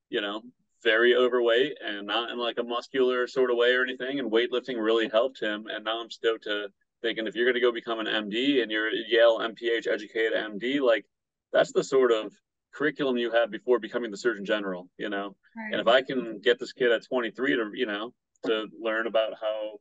you 0.09 0.21
know 0.21 0.41
very 0.83 1.15
overweight 1.15 1.77
and 1.83 2.05
not 2.05 2.29
in 2.29 2.37
like 2.37 2.57
a 2.59 2.63
muscular 2.63 3.27
sort 3.27 3.51
of 3.51 3.57
way 3.57 3.73
or 3.73 3.83
anything 3.83 4.19
and 4.19 4.31
weightlifting 4.31 4.77
really 4.77 5.09
helped 5.09 5.41
him. 5.41 5.65
And 5.67 5.85
now 5.85 6.01
i'm 6.01 6.09
stoked 6.09 6.43
to 6.43 6.67
thinking 7.01 7.27
if 7.27 7.35
you're 7.35 7.45
going 7.45 7.55
to 7.55 7.61
go 7.61 7.71
become 7.71 7.99
an 7.99 8.07
md 8.07 8.61
and 8.61 8.71
you're 8.71 8.87
a 8.87 9.03
yale 9.07 9.39
mph 9.39 9.87
educated 9.87 10.33
md 10.33 10.81
like 10.81 11.05
that's 11.53 11.71
the 11.71 11.83
sort 11.83 12.11
of 12.11 12.33
curriculum 12.73 13.17
you 13.17 13.31
have 13.31 13.51
before 13.51 13.79
becoming 13.79 14.11
the 14.11 14.17
surgeon 14.17 14.45
general 14.45 14.89
you 14.97 15.09
know? 15.09 15.35
Right. 15.55 15.71
and 15.71 15.81
if 15.81 15.87
i 15.87 16.01
can 16.01 16.39
get 16.43 16.59
this 16.59 16.73
kid 16.73 16.91
at 16.91 17.05
23 17.05 17.55
to 17.55 17.71
you 17.73 17.85
know 17.85 18.13
to 18.45 18.67
learn 18.79 19.07
about 19.07 19.33
how 19.39 19.79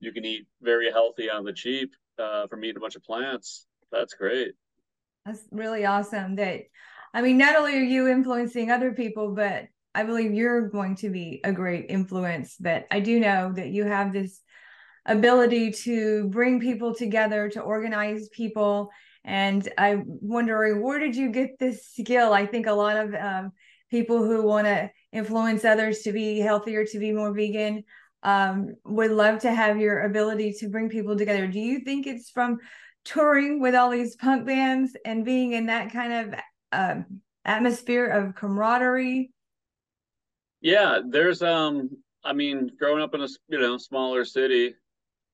you 0.00 0.12
can 0.12 0.24
eat 0.24 0.46
very 0.60 0.90
healthy 0.90 1.30
on 1.30 1.44
the 1.44 1.52
cheap 1.52 1.92
uh, 2.18 2.46
from 2.46 2.64
eating 2.64 2.76
a 2.76 2.80
bunch 2.80 2.96
of 2.96 3.02
plants 3.02 3.66
that's 3.90 4.14
great 4.14 4.54
that's 5.24 5.42
really 5.50 5.84
awesome 5.84 6.36
that 6.36 6.62
i 7.12 7.22
mean 7.22 7.38
not 7.38 7.56
only 7.56 7.76
are 7.76 7.82
you 7.82 8.08
influencing 8.08 8.70
other 8.70 8.92
people 8.92 9.34
but 9.34 9.66
i 9.94 10.02
believe 10.02 10.32
you're 10.32 10.68
going 10.68 10.94
to 10.94 11.10
be 11.10 11.40
a 11.44 11.52
great 11.52 11.86
influence 11.88 12.56
but 12.60 12.86
i 12.90 13.00
do 13.00 13.18
know 13.20 13.52
that 13.52 13.68
you 13.68 13.84
have 13.84 14.12
this 14.12 14.40
ability 15.06 15.70
to 15.70 16.28
bring 16.28 16.60
people 16.60 16.94
together 16.94 17.48
to 17.50 17.60
organize 17.60 18.28
people 18.30 18.90
and 19.24 19.66
I'm 19.78 20.04
wondering, 20.06 20.82
where 20.82 20.98
did 20.98 21.16
you 21.16 21.30
get 21.30 21.58
this 21.58 21.86
skill? 21.86 22.32
I 22.32 22.44
think 22.44 22.66
a 22.66 22.72
lot 22.72 22.96
of 22.96 23.14
um, 23.14 23.52
people 23.90 24.22
who 24.22 24.42
want 24.42 24.66
to 24.66 24.90
influence 25.12 25.64
others 25.64 26.00
to 26.00 26.12
be 26.12 26.40
healthier, 26.40 26.84
to 26.84 26.98
be 26.98 27.12
more 27.12 27.32
vegan, 27.32 27.84
um, 28.22 28.74
would 28.84 29.10
love 29.10 29.40
to 29.40 29.52
have 29.52 29.78
your 29.78 30.02
ability 30.02 30.52
to 30.60 30.68
bring 30.68 30.90
people 30.90 31.16
together. 31.16 31.46
Do 31.46 31.58
you 31.58 31.80
think 31.80 32.06
it's 32.06 32.30
from 32.30 32.58
touring 33.04 33.60
with 33.60 33.74
all 33.74 33.90
these 33.90 34.16
punk 34.16 34.46
bands 34.46 34.96
and 35.04 35.24
being 35.24 35.52
in 35.52 35.66
that 35.66 35.92
kind 35.92 36.12
of 36.12 36.40
uh, 36.72 37.02
atmosphere 37.44 38.06
of 38.06 38.34
camaraderie? 38.34 39.30
Yeah, 40.60 41.00
there's 41.06 41.42
um 41.42 41.90
I 42.24 42.32
mean, 42.32 42.70
growing 42.78 43.02
up 43.02 43.14
in 43.14 43.20
a 43.20 43.28
you 43.48 43.60
know 43.60 43.76
smaller 43.76 44.24
city, 44.24 44.74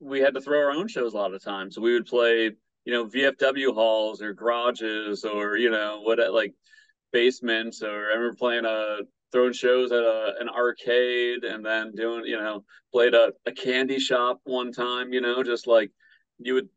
we 0.00 0.20
had 0.20 0.34
to 0.34 0.40
throw 0.40 0.58
our 0.58 0.72
own 0.72 0.88
shows 0.88 1.14
a 1.14 1.16
lot 1.16 1.34
of 1.34 1.42
times. 1.42 1.74
So 1.74 1.80
we 1.80 1.92
would 1.92 2.06
play, 2.06 2.50
you 2.84 2.92
know, 2.92 3.06
VFW 3.06 3.72
halls 3.74 4.20
or 4.22 4.32
garages 4.34 5.24
or 5.24 5.56
you 5.56 5.70
know 5.70 6.00
what 6.02 6.18
like 6.32 6.54
basements. 7.12 7.82
Or 7.82 8.10
I 8.10 8.14
remember 8.16 8.34
playing 8.36 8.64
a 8.64 8.98
throwing 9.32 9.52
shows 9.52 9.92
at 9.92 10.02
a, 10.02 10.34
an 10.40 10.48
arcade 10.48 11.44
and 11.44 11.64
then 11.64 11.94
doing 11.94 12.24
you 12.24 12.36
know 12.36 12.64
played 12.92 13.14
a, 13.14 13.32
a 13.46 13.52
candy 13.52 14.00
shop 14.00 14.40
one 14.44 14.72
time. 14.72 15.12
You 15.12 15.20
know, 15.20 15.42
just 15.44 15.66
like 15.66 15.92
you 16.38 16.54
would 16.54 16.68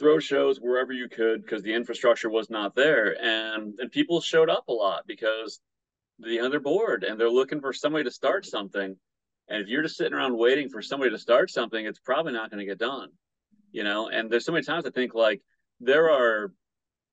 throw 0.00 0.18
shows 0.18 0.58
wherever 0.58 0.92
you 0.92 1.08
could 1.08 1.42
because 1.42 1.62
the 1.62 1.72
infrastructure 1.72 2.28
was 2.30 2.50
not 2.50 2.74
there 2.74 3.22
and 3.22 3.74
and 3.78 3.92
people 3.92 4.20
showed 4.20 4.50
up 4.50 4.66
a 4.68 4.72
lot 4.72 5.04
because 5.06 5.60
the 6.18 6.40
other 6.40 6.58
board 6.58 7.04
and 7.04 7.20
they're 7.20 7.30
looking 7.30 7.60
for 7.60 7.72
somebody 7.72 8.02
to 8.04 8.10
start 8.10 8.44
something 8.44 8.96
and 9.50 9.62
if 9.62 9.68
you're 9.68 9.82
just 9.82 9.96
sitting 9.96 10.14
around 10.14 10.38
waiting 10.38 10.68
for 10.68 10.80
somebody 10.80 11.10
to 11.10 11.18
start 11.18 11.50
something, 11.50 11.84
it's 11.84 11.98
probably 11.98 12.32
not 12.32 12.50
going 12.50 12.60
to 12.60 12.66
get 12.66 12.78
done. 12.78 13.08
You 13.72 13.82
know, 13.82 14.08
and 14.08 14.30
there's 14.30 14.44
so 14.44 14.52
many 14.52 14.64
times 14.64 14.86
I 14.86 14.90
think 14.90 15.14
like 15.14 15.42
there 15.80 16.10
are 16.10 16.52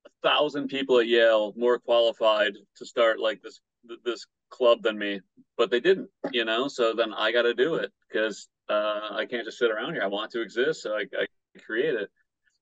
a 0.05 0.09
thousand 0.23 0.67
people 0.69 0.99
at 0.99 1.07
Yale 1.07 1.53
more 1.57 1.79
qualified 1.79 2.53
to 2.77 2.85
start 2.85 3.19
like 3.19 3.41
this 3.41 3.59
this 4.05 4.25
club 4.49 4.81
than 4.81 4.97
me, 4.97 5.19
but 5.57 5.71
they 5.71 5.79
didn't. 5.79 6.09
You 6.31 6.45
know, 6.45 6.67
so 6.67 6.93
then 6.93 7.13
I 7.13 7.31
got 7.31 7.43
to 7.43 7.53
do 7.53 7.75
it 7.75 7.91
because 8.07 8.47
uh, 8.69 9.09
I 9.11 9.25
can't 9.25 9.45
just 9.45 9.57
sit 9.57 9.71
around 9.71 9.93
here. 9.93 10.03
I 10.03 10.07
want 10.07 10.31
to 10.31 10.41
exist, 10.41 10.83
so 10.83 10.93
I, 10.93 11.05
I 11.19 11.25
create 11.59 11.95
it. 11.95 12.09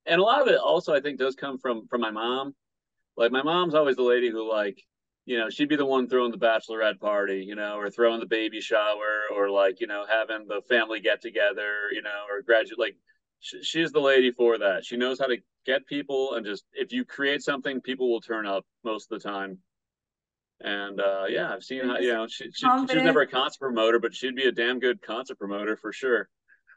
And 0.05 0.19
a 0.19 0.23
lot 0.23 0.41
of 0.41 0.47
it 0.47 0.57
also 0.59 0.93
I 0.93 1.01
think 1.01 1.19
does 1.19 1.35
come 1.35 1.57
from 1.57 1.87
from 1.87 2.01
my 2.01 2.11
mom. 2.11 2.55
Like 3.17 3.31
my 3.31 3.43
mom's 3.43 3.75
always 3.75 3.95
the 3.95 4.03
lady 4.03 4.29
who 4.29 4.49
like 4.49 4.81
you 5.25 5.39
know, 5.39 5.49
she'd 5.49 5.69
be 5.69 5.75
the 5.75 5.85
one 5.85 6.07
throwing 6.07 6.31
the 6.31 6.37
bachelorette 6.37 6.99
party, 6.99 7.43
you 7.43 7.55
know, 7.55 7.77
or 7.77 7.89
throwing 7.89 8.19
the 8.19 8.27
baby 8.27 8.61
shower, 8.61 9.23
or 9.35 9.49
like, 9.49 9.79
you 9.81 9.87
know, 9.87 10.05
having 10.07 10.47
the 10.47 10.61
family 10.69 10.99
get 10.99 11.21
together, 11.21 11.89
you 11.91 12.03
know, 12.03 12.25
or 12.29 12.43
graduate. 12.43 12.77
Like, 12.77 12.95
sh- 13.39 13.63
she's 13.63 13.91
the 13.91 13.99
lady 13.99 14.31
for 14.31 14.59
that. 14.59 14.85
She 14.85 14.97
knows 14.97 15.19
how 15.19 15.25
to 15.25 15.37
get 15.65 15.87
people, 15.87 16.35
and 16.35 16.45
just 16.45 16.63
if 16.73 16.91
you 16.93 17.05
create 17.05 17.41
something, 17.41 17.81
people 17.81 18.11
will 18.11 18.21
turn 18.21 18.45
up 18.45 18.65
most 18.83 19.11
of 19.11 19.19
the 19.19 19.27
time. 19.27 19.57
And 20.61 21.01
uh, 21.01 21.25
yeah, 21.27 21.51
I've 21.51 21.63
seen 21.63 21.83
how 21.85 21.97
you 21.97 22.13
know 22.13 22.27
she, 22.27 22.45
she 22.53 22.67
she's 22.87 22.95
never 23.03 23.21
a 23.21 23.27
concert 23.27 23.59
promoter, 23.59 23.99
but 23.99 24.13
she'd 24.13 24.35
be 24.35 24.45
a 24.45 24.51
damn 24.51 24.79
good 24.79 25.01
concert 25.01 25.39
promoter 25.39 25.75
for 25.75 25.91
sure. 25.91 26.29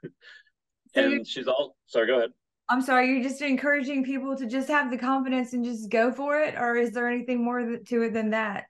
and 0.95 1.27
she's 1.27 1.47
all 1.47 1.77
sorry. 1.87 2.07
Go 2.07 2.19
ahead. 2.19 2.31
I'm 2.71 2.83
sorry, 2.83 3.09
you're 3.09 3.23
just 3.23 3.41
encouraging 3.41 4.05
people 4.05 4.37
to 4.37 4.47
just 4.47 4.69
have 4.69 4.91
the 4.91 4.99
confidence 4.99 5.55
and 5.55 5.65
just 5.65 5.91
go 5.91 6.13
for 6.13 6.41
it, 6.41 6.55
or 6.55 6.77
is 6.77 6.93
there 6.93 7.09
anything 7.09 7.43
more 7.43 7.79
to 7.79 8.03
it 8.03 8.13
than 8.13 8.31
that? 8.31 8.67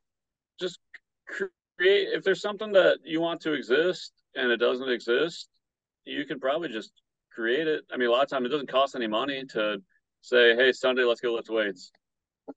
Just 0.61 0.79
create. 1.27 1.49
If 1.79 2.23
there's 2.23 2.41
something 2.41 2.73
that 2.73 2.99
you 3.05 3.21
want 3.21 3.41
to 3.43 3.53
exist 3.55 4.13
and 4.35 4.53
it 4.53 4.59
doesn't 4.59 4.89
exist, 4.89 5.49
you 6.05 6.25
can 6.27 6.39
probably 6.39 6.69
just 6.69 6.93
create 7.33 7.67
it. 7.67 7.85
I 7.93 7.97
mean, 7.97 8.09
a 8.09 8.11
lot 8.13 8.23
of 8.23 8.31
times 8.31 8.47
it 8.47 8.51
doesn't 8.51 8.71
cost 8.71 8.95
any 8.95 9.09
money 9.09 9.45
to 9.47 9.83
say, 10.23 10.55
"Hey, 10.55 10.73
Sunday, 10.73 11.03
let's 11.03 11.21
go 11.21 11.35
lift 11.35 11.51
weights." 11.51 11.91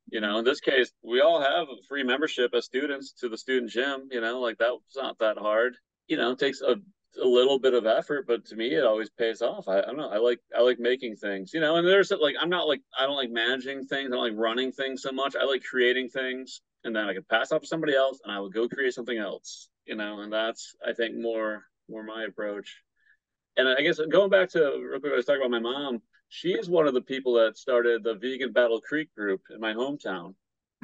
You 0.10 0.22
know, 0.22 0.38
in 0.38 0.46
this 0.46 0.60
case, 0.60 0.92
we 1.02 1.22
all 1.22 1.42
have 1.42 1.68
a 1.70 1.82
free 1.88 2.04
membership 2.04 2.54
as 2.54 2.66
students 2.66 3.14
to 3.14 3.30
the 3.30 3.38
student 3.38 3.72
gym. 3.72 4.10
You 4.12 4.22
know, 4.22 4.40
like 4.40 4.58
that's 4.58 4.96
not 4.96 5.18
that 5.20 5.38
hard. 5.38 5.76
You 6.08 6.18
know, 6.18 6.32
it 6.32 6.40
takes 6.40 6.62
a 6.62 6.76
a 7.22 7.28
little 7.28 7.60
bit 7.60 7.74
of 7.74 7.86
effort, 7.86 8.26
but 8.28 8.46
to 8.46 8.56
me, 8.56 8.74
it 8.74 8.84
always 8.84 9.10
pays 9.10 9.42
off. 9.42 9.68
I, 9.68 9.80
I, 9.80 9.82
don't 9.82 9.98
know. 9.98 10.10
I 10.10 10.18
like 10.18 10.40
I 10.58 10.62
like 10.62 10.80
making 10.80 11.16
things, 11.16 11.54
you 11.54 11.60
know. 11.60 11.76
And 11.76 11.88
there's 11.88 12.12
like 12.12 12.36
I'm 12.40 12.50
not 12.50 12.68
like 12.68 12.82
I 12.98 13.06
don't 13.06 13.18
like 13.18 13.32
managing 13.32 13.86
things. 13.86 14.12
I 14.12 14.16
don't 14.16 14.24
like 14.24 14.40
running 14.40 14.72
things 14.72 15.02
so 15.02 15.12
much. 15.12 15.36
I 15.36 15.46
like 15.46 15.64
creating 15.64 16.10
things, 16.10 16.62
and 16.84 16.96
then 16.96 17.06
I 17.06 17.14
can 17.14 17.24
pass 17.30 17.52
off 17.52 17.62
to 17.62 17.68
somebody 17.68 17.96
else, 17.96 18.20
and 18.24 18.34
I 18.34 18.40
will 18.40 18.50
go 18.50 18.68
create 18.68 18.94
something 18.94 19.18
else, 19.18 19.70
you 19.86 19.96
know. 19.96 20.22
And 20.22 20.32
that's 20.32 20.76
I 20.86 20.94
think 20.94 21.16
more 21.16 21.64
more 21.90 22.04
my 22.04 22.24
approach. 22.24 22.78
And 23.58 23.68
I 23.68 23.82
guess 23.82 24.00
going 24.10 24.30
back 24.30 24.50
to 24.52 24.60
real 24.60 25.00
quick, 25.00 25.12
I 25.12 25.16
was 25.16 25.26
talking 25.26 25.42
about 25.42 25.52
my 25.52 25.60
mom. 25.60 26.02
She 26.30 26.54
is 26.54 26.70
one 26.70 26.88
of 26.88 26.94
the 26.94 27.02
people 27.02 27.34
that 27.34 27.58
started 27.58 28.04
the 28.04 28.16
Vegan 28.16 28.54
Battle 28.54 28.80
Creek 28.80 29.14
group 29.14 29.42
in 29.54 29.60
my 29.60 29.74
hometown. 29.74 30.34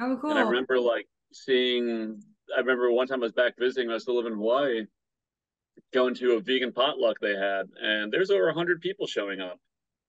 Oh, 0.00 0.18
cool! 0.20 0.30
And 0.30 0.38
I 0.38 0.42
remember 0.42 0.78
like 0.78 1.06
seeing. 1.32 2.22
I 2.54 2.60
remember 2.60 2.90
one 2.90 3.06
time 3.06 3.20
I 3.20 3.26
was 3.26 3.32
back 3.32 3.54
visiting. 3.58 3.90
I 3.90 3.98
still 3.98 4.16
live 4.16 4.26
in 4.26 4.34
Hawaii 4.34 4.86
going 5.92 6.14
to 6.16 6.32
a 6.32 6.40
vegan 6.40 6.72
potluck 6.72 7.18
they 7.20 7.34
had, 7.34 7.66
and 7.80 8.12
there's 8.12 8.30
over 8.30 8.52
hundred 8.52 8.80
people 8.80 9.06
showing 9.06 9.40
up. 9.40 9.58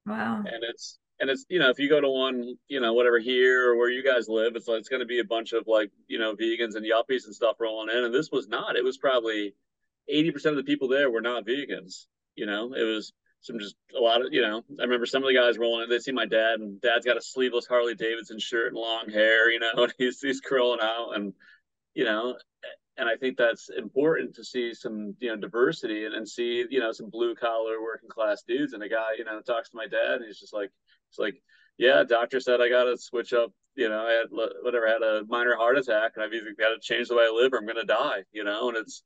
Wow! 0.06 0.38
And 0.46 0.64
it's 0.64 0.98
and 1.20 1.30
it's 1.30 1.46
you 1.50 1.60
know 1.60 1.70
if 1.70 1.80
you 1.80 1.90
go 1.90 2.02
to 2.02 2.10
one 2.10 2.56
you 2.68 2.80
know 2.80 2.94
whatever 2.94 3.20
here 3.20 3.70
or 3.70 3.78
where 3.78 3.90
you 3.90 4.04
guys 4.04 4.28
live, 4.30 4.56
it's 4.56 4.68
like 4.68 4.80
it's 4.80 4.90
going 4.90 5.02
to 5.02 5.06
be 5.06 5.20
a 5.20 5.26
bunch 5.26 5.54
of 5.54 5.66
like 5.68 5.92
you 6.08 6.20
know 6.20 6.36
vegans 6.36 6.76
and 6.76 6.86
yuppies 6.86 7.26
and 7.26 7.36
stuff 7.36 7.58
rolling 7.60 7.96
in, 7.96 8.06
and 8.06 8.14
this 8.14 8.32
was 8.32 8.48
not. 8.48 8.76
It 8.76 8.84
was 8.84 8.98
probably 8.98 9.54
eighty 10.08 10.32
percent 10.32 10.58
of 10.58 10.66
the 10.66 10.70
people 10.70 10.88
there 10.88 11.12
were 11.12 11.22
not 11.22 11.46
vegans. 11.46 12.06
You 12.36 12.46
know, 12.46 12.74
it 12.74 12.84
was 12.84 13.14
some 13.42 13.60
just 13.60 13.76
a 13.98 14.00
lot 14.00 14.26
of 14.26 14.34
you 14.34 14.42
know. 14.42 14.64
I 14.80 14.84
remember 14.84 15.06
some 15.06 15.24
of 15.24 15.28
the 15.28 15.36
guys 15.36 15.58
rolling 15.58 15.84
in. 15.84 15.90
They 15.90 16.00
see 16.00 16.12
my 16.12 16.26
dad, 16.26 16.60
and 16.60 16.82
dad's 16.82 17.06
got 17.06 17.18
a 17.18 17.22
sleeveless 17.22 17.68
Harley 17.68 17.96
Davidson 17.96 18.40
shirt 18.40 18.68
and 18.68 18.78
long 18.78 19.10
hair. 19.10 19.52
You 19.52 19.60
know, 19.60 19.72
and 19.78 19.94
he's 19.98 20.20
he's 20.22 20.42
curling 20.42 20.80
out, 20.82 21.16
and 21.16 21.34
you 21.94 22.06
know, 22.06 22.38
and 23.00 23.10
I 23.10 23.16
think 23.16 23.38
that's 23.38 23.70
important 23.70 24.36
to 24.36 24.44
see 24.44 24.74
some 24.74 25.16
you 25.20 25.30
know 25.30 25.38
diversity 25.38 26.06
and, 26.06 26.14
and 26.14 26.28
see 26.28 26.66
you 26.70 26.80
know 26.80 26.92
some 26.92 27.10
blue 27.10 27.34
collar 27.34 27.82
working 27.82 28.10
class 28.10 28.44
dudes. 28.48 28.74
And 28.74 28.84
a 28.84 28.90
guy 28.90 29.14
you 29.18 29.24
know 29.24 29.42
talks 29.42 29.70
to 29.70 29.78
my 29.78 29.88
dad 29.88 30.16
and 30.16 30.26
he's 30.26 30.40
just 30.40 30.54
like 30.54 30.72
it's 31.10 31.20
like 31.20 31.42
yeah, 31.78 32.04
doctor 32.04 32.40
said 32.40 32.62
I 32.62 32.68
got 32.70 32.84
to 32.84 32.98
switch 32.98 33.32
up. 33.32 33.54
You 33.76 33.88
know, 33.88 34.06
I 34.06 34.12
had 34.12 34.28
whatever 34.32 34.86
had 34.86 35.02
a 35.02 35.24
minor 35.30 35.56
heart 35.56 35.78
attack 35.78 36.12
and 36.16 36.24
I've 36.24 36.34
either 36.34 36.54
got 36.58 36.70
to 36.70 36.80
change 36.82 37.08
the 37.08 37.16
way 37.16 37.24
I 37.24 37.32
live 37.34 37.54
or 37.54 37.58
I'm 37.58 37.66
gonna 37.66 37.86
die. 37.86 38.24
You 38.34 38.44
know, 38.44 38.70
and 38.70 38.78
it's 38.78 39.04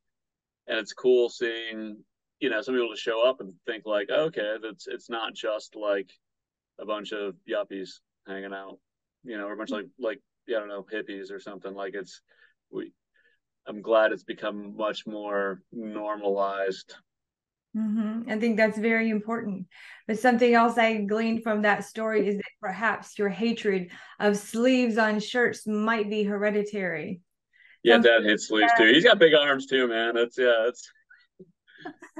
and 0.67 0.77
it's 0.77 0.93
cool 0.93 1.29
seeing 1.29 1.97
you 2.39 2.49
know 2.49 2.61
some 2.61 2.73
people 2.73 2.89
to 2.89 2.99
show 2.99 3.27
up 3.27 3.39
and 3.39 3.53
think 3.65 3.85
like 3.85 4.09
okay 4.09 4.55
that's 4.61 4.87
it's 4.87 5.09
not 5.09 5.33
just 5.33 5.75
like 5.75 6.09
a 6.79 6.85
bunch 6.85 7.11
of 7.11 7.35
yuppies 7.49 7.99
hanging 8.27 8.53
out 8.53 8.79
you 9.23 9.37
know 9.37 9.45
or 9.45 9.53
a 9.53 9.57
bunch 9.57 9.71
of 9.71 9.77
like 9.77 9.87
like 9.99 10.21
yeah, 10.47 10.57
I 10.57 10.59
don't 10.59 10.69
know 10.69 10.85
hippies 10.91 11.31
or 11.31 11.39
something 11.39 11.73
like 11.73 11.93
it's 11.93 12.21
we 12.71 12.91
I'm 13.67 13.81
glad 13.81 14.11
it's 14.11 14.23
become 14.23 14.75
much 14.75 15.07
more 15.07 15.61
normalized. 15.71 16.95
Mm-hmm. 17.75 18.29
I 18.29 18.39
think 18.39 18.57
that's 18.57 18.77
very 18.77 19.09
important. 19.09 19.67
But 20.07 20.19
something 20.19 20.53
else 20.53 20.77
I 20.77 20.97
gleaned 21.01 21.43
from 21.43 21.63
that 21.63 21.85
story 21.85 22.27
is 22.27 22.35
that 22.35 22.43
perhaps 22.61 23.17
your 23.17 23.29
hatred 23.29 23.91
of 24.19 24.37
sleeves 24.37 24.97
on 24.97 25.19
shirts 25.19 25.65
might 25.65 26.09
be 26.09 26.23
hereditary. 26.23 27.21
Yeah, 27.83 27.97
Dad 27.97 28.23
hates 28.23 28.47
sleeves 28.47 28.71
too. 28.77 28.91
He's 28.93 29.03
got 29.03 29.19
big 29.19 29.33
arms 29.33 29.65
too, 29.65 29.87
man. 29.87 30.15
It's 30.15 30.37
yeah, 30.37 30.67
it's. 30.67 30.89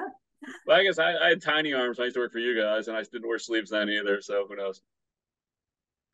well, 0.67 0.79
I 0.79 0.84
guess 0.84 0.99
I, 0.99 1.15
I 1.15 1.29
had 1.29 1.41
tiny 1.41 1.73
arms 1.73 1.99
I 1.99 2.06
used 2.06 2.15
to 2.15 2.19
work 2.19 2.34
for 2.34 2.39
you 2.39 2.60
guys, 2.60 2.88
and 2.88 2.97
I 2.97 3.03
didn't 3.03 3.27
wear 3.27 3.39
sleeves 3.39 3.69
then 3.69 3.89
either. 3.89 4.21
So 4.21 4.45
who 4.49 4.56
knows? 4.56 4.82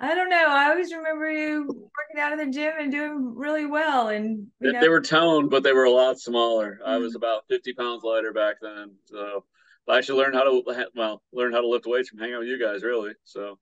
I 0.01 0.15
don't 0.15 0.29
know. 0.29 0.45
I 0.47 0.69
always 0.69 0.93
remember 0.93 1.29
you 1.29 1.65
working 1.67 2.21
out 2.21 2.31
in 2.31 2.38
the 2.39 2.53
gym 2.53 2.71
and 2.79 2.91
doing 2.91 3.33
really 3.35 3.65
well. 3.65 4.07
And 4.07 4.47
they, 4.62 4.71
they, 4.71 4.88
were 4.88 5.01
toned, 5.01 5.49
but 5.49 5.62
they 5.63 5.73
were 5.73 5.83
a 5.83 5.91
lot 5.91 6.19
smaller. 6.19 6.79
Mm-hmm. 6.81 6.89
I 6.89 6.97
was 6.97 7.13
mm-hmm. 7.13 7.17
about 7.17 7.43
50 7.49 7.73
pounds 7.73 8.03
lighter 8.03 8.31
back 8.31 8.55
then. 8.62 8.91
So 9.05 9.43
I 9.89 9.97
actually 9.97 10.19
learned 10.19 10.35
how 10.35 10.43
to, 10.43 10.88
well, 10.95 11.21
learn 11.33 11.51
how 11.51 11.59
to 11.59 11.67
lift 11.67 11.85
weights 11.85 12.09
from 12.09 12.19
hanging 12.19 12.35
out 12.35 12.39
with 12.39 12.47
you 12.47 12.63
guys, 12.63 12.81
really. 12.81 13.12
So 13.25 13.59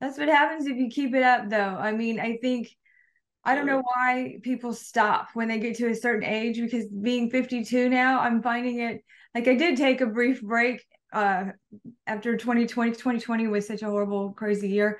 that's 0.00 0.18
what 0.18 0.28
happens 0.28 0.66
if 0.66 0.76
you 0.76 0.90
keep 0.90 1.14
it 1.14 1.22
up, 1.22 1.48
though. 1.48 1.56
I 1.56 1.92
mean, 1.92 2.20
I 2.20 2.36
think, 2.36 2.68
I 3.44 3.54
don't 3.54 3.66
know 3.66 3.82
why 3.82 4.40
people 4.42 4.74
stop 4.74 5.28
when 5.32 5.48
they 5.48 5.58
get 5.58 5.76
to 5.76 5.88
a 5.88 5.94
certain 5.94 6.24
age 6.24 6.58
because 6.58 6.86
being 6.86 7.30
52 7.30 7.88
now, 7.88 8.20
I'm 8.20 8.42
finding 8.42 8.80
it 8.80 9.02
like 9.34 9.48
I 9.48 9.54
did 9.54 9.78
take 9.78 10.02
a 10.02 10.06
brief 10.06 10.42
break 10.42 10.84
uh 11.10 11.46
after 12.06 12.36
2020 12.36 12.90
2020 12.90 13.46
was 13.46 13.66
such 13.66 13.80
a 13.80 13.86
horrible 13.86 14.32
crazy 14.32 14.68
year 14.68 14.98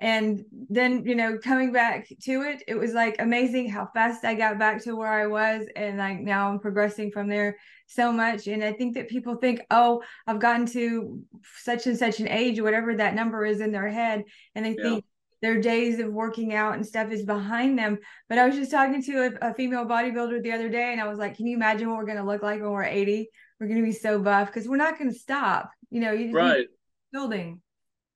and 0.00 0.42
then 0.70 1.04
you 1.04 1.14
know 1.14 1.38
coming 1.38 1.72
back 1.72 2.08
to 2.22 2.42
it 2.42 2.62
it 2.66 2.74
was 2.74 2.92
like 2.94 3.16
amazing 3.18 3.68
how 3.68 3.86
fast 3.94 4.24
i 4.24 4.34
got 4.34 4.58
back 4.58 4.82
to 4.82 4.96
where 4.96 5.12
i 5.12 5.26
was 5.26 5.66
and 5.76 5.98
like 5.98 6.20
now 6.20 6.50
i'm 6.50 6.58
progressing 6.58 7.10
from 7.10 7.28
there 7.28 7.56
so 7.86 8.12
much. 8.12 8.46
And 8.46 8.62
i 8.62 8.72
think 8.72 8.94
that 8.94 9.08
people 9.08 9.34
think 9.36 9.60
oh 9.70 10.02
i've 10.26 10.38
gotten 10.38 10.64
to 10.66 11.20
such 11.58 11.86
and 11.86 11.98
such 11.98 12.20
an 12.20 12.28
age 12.28 12.60
whatever 12.60 12.94
that 12.96 13.14
number 13.14 13.44
is 13.44 13.60
in 13.60 13.72
their 13.72 13.88
head 13.88 14.24
and 14.54 14.64
they 14.64 14.76
yeah. 14.76 14.82
think 14.82 15.04
their 15.42 15.60
days 15.60 15.98
of 15.98 16.12
working 16.12 16.54
out 16.54 16.74
and 16.74 16.86
stuff 16.86 17.10
is 17.10 17.24
behind 17.24 17.78
them. 17.78 17.98
But 18.28 18.38
i 18.38 18.46
was 18.46 18.56
just 18.56 18.70
talking 18.70 19.02
to 19.02 19.38
a, 19.42 19.50
a 19.50 19.54
female 19.54 19.84
bodybuilder 19.84 20.42
the 20.42 20.52
other 20.52 20.68
day 20.68 20.92
and 20.92 21.00
i 21.00 21.08
was 21.08 21.18
like 21.18 21.36
can 21.36 21.46
you 21.46 21.56
imagine 21.56 21.88
what 21.88 21.98
we're 21.98 22.06
going 22.06 22.18
to 22.18 22.24
look 22.24 22.42
like 22.42 22.60
when 22.60 22.70
we're 22.70 22.84
80 22.84 23.28
we're 23.58 23.66
going 23.66 23.80
to 23.80 23.86
be 23.86 23.92
so 23.92 24.18
buff. 24.18 24.46
Because 24.46 24.66
we're 24.66 24.76
not 24.76 24.98
going 24.98 25.12
to 25.12 25.18
stop 25.18 25.70
you 25.90 26.00
know 26.00 26.12
you 26.12 26.32
right. 26.32 26.66
building 27.12 27.60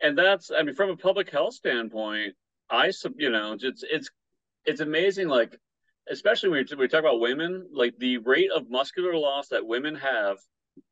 and 0.04 0.16
that's 0.16 0.50
i 0.56 0.62
mean 0.62 0.74
from 0.74 0.90
a 0.90 0.96
public 0.96 1.30
health 1.30 1.54
standpoint 1.54 2.34
i 2.70 2.92
you 3.16 3.30
know 3.30 3.56
it's 3.60 3.82
it's 3.90 4.10
it's 4.64 4.80
amazing 4.80 5.28
like 5.28 5.58
especially 6.10 6.50
when 6.50 6.64
we 6.78 6.88
talk 6.88 7.00
about 7.00 7.20
women 7.20 7.66
like 7.72 7.94
the 7.98 8.18
rate 8.18 8.50
of 8.54 8.70
muscular 8.70 9.16
loss 9.16 9.48
that 9.48 9.66
women 9.66 9.94
have 9.96 10.38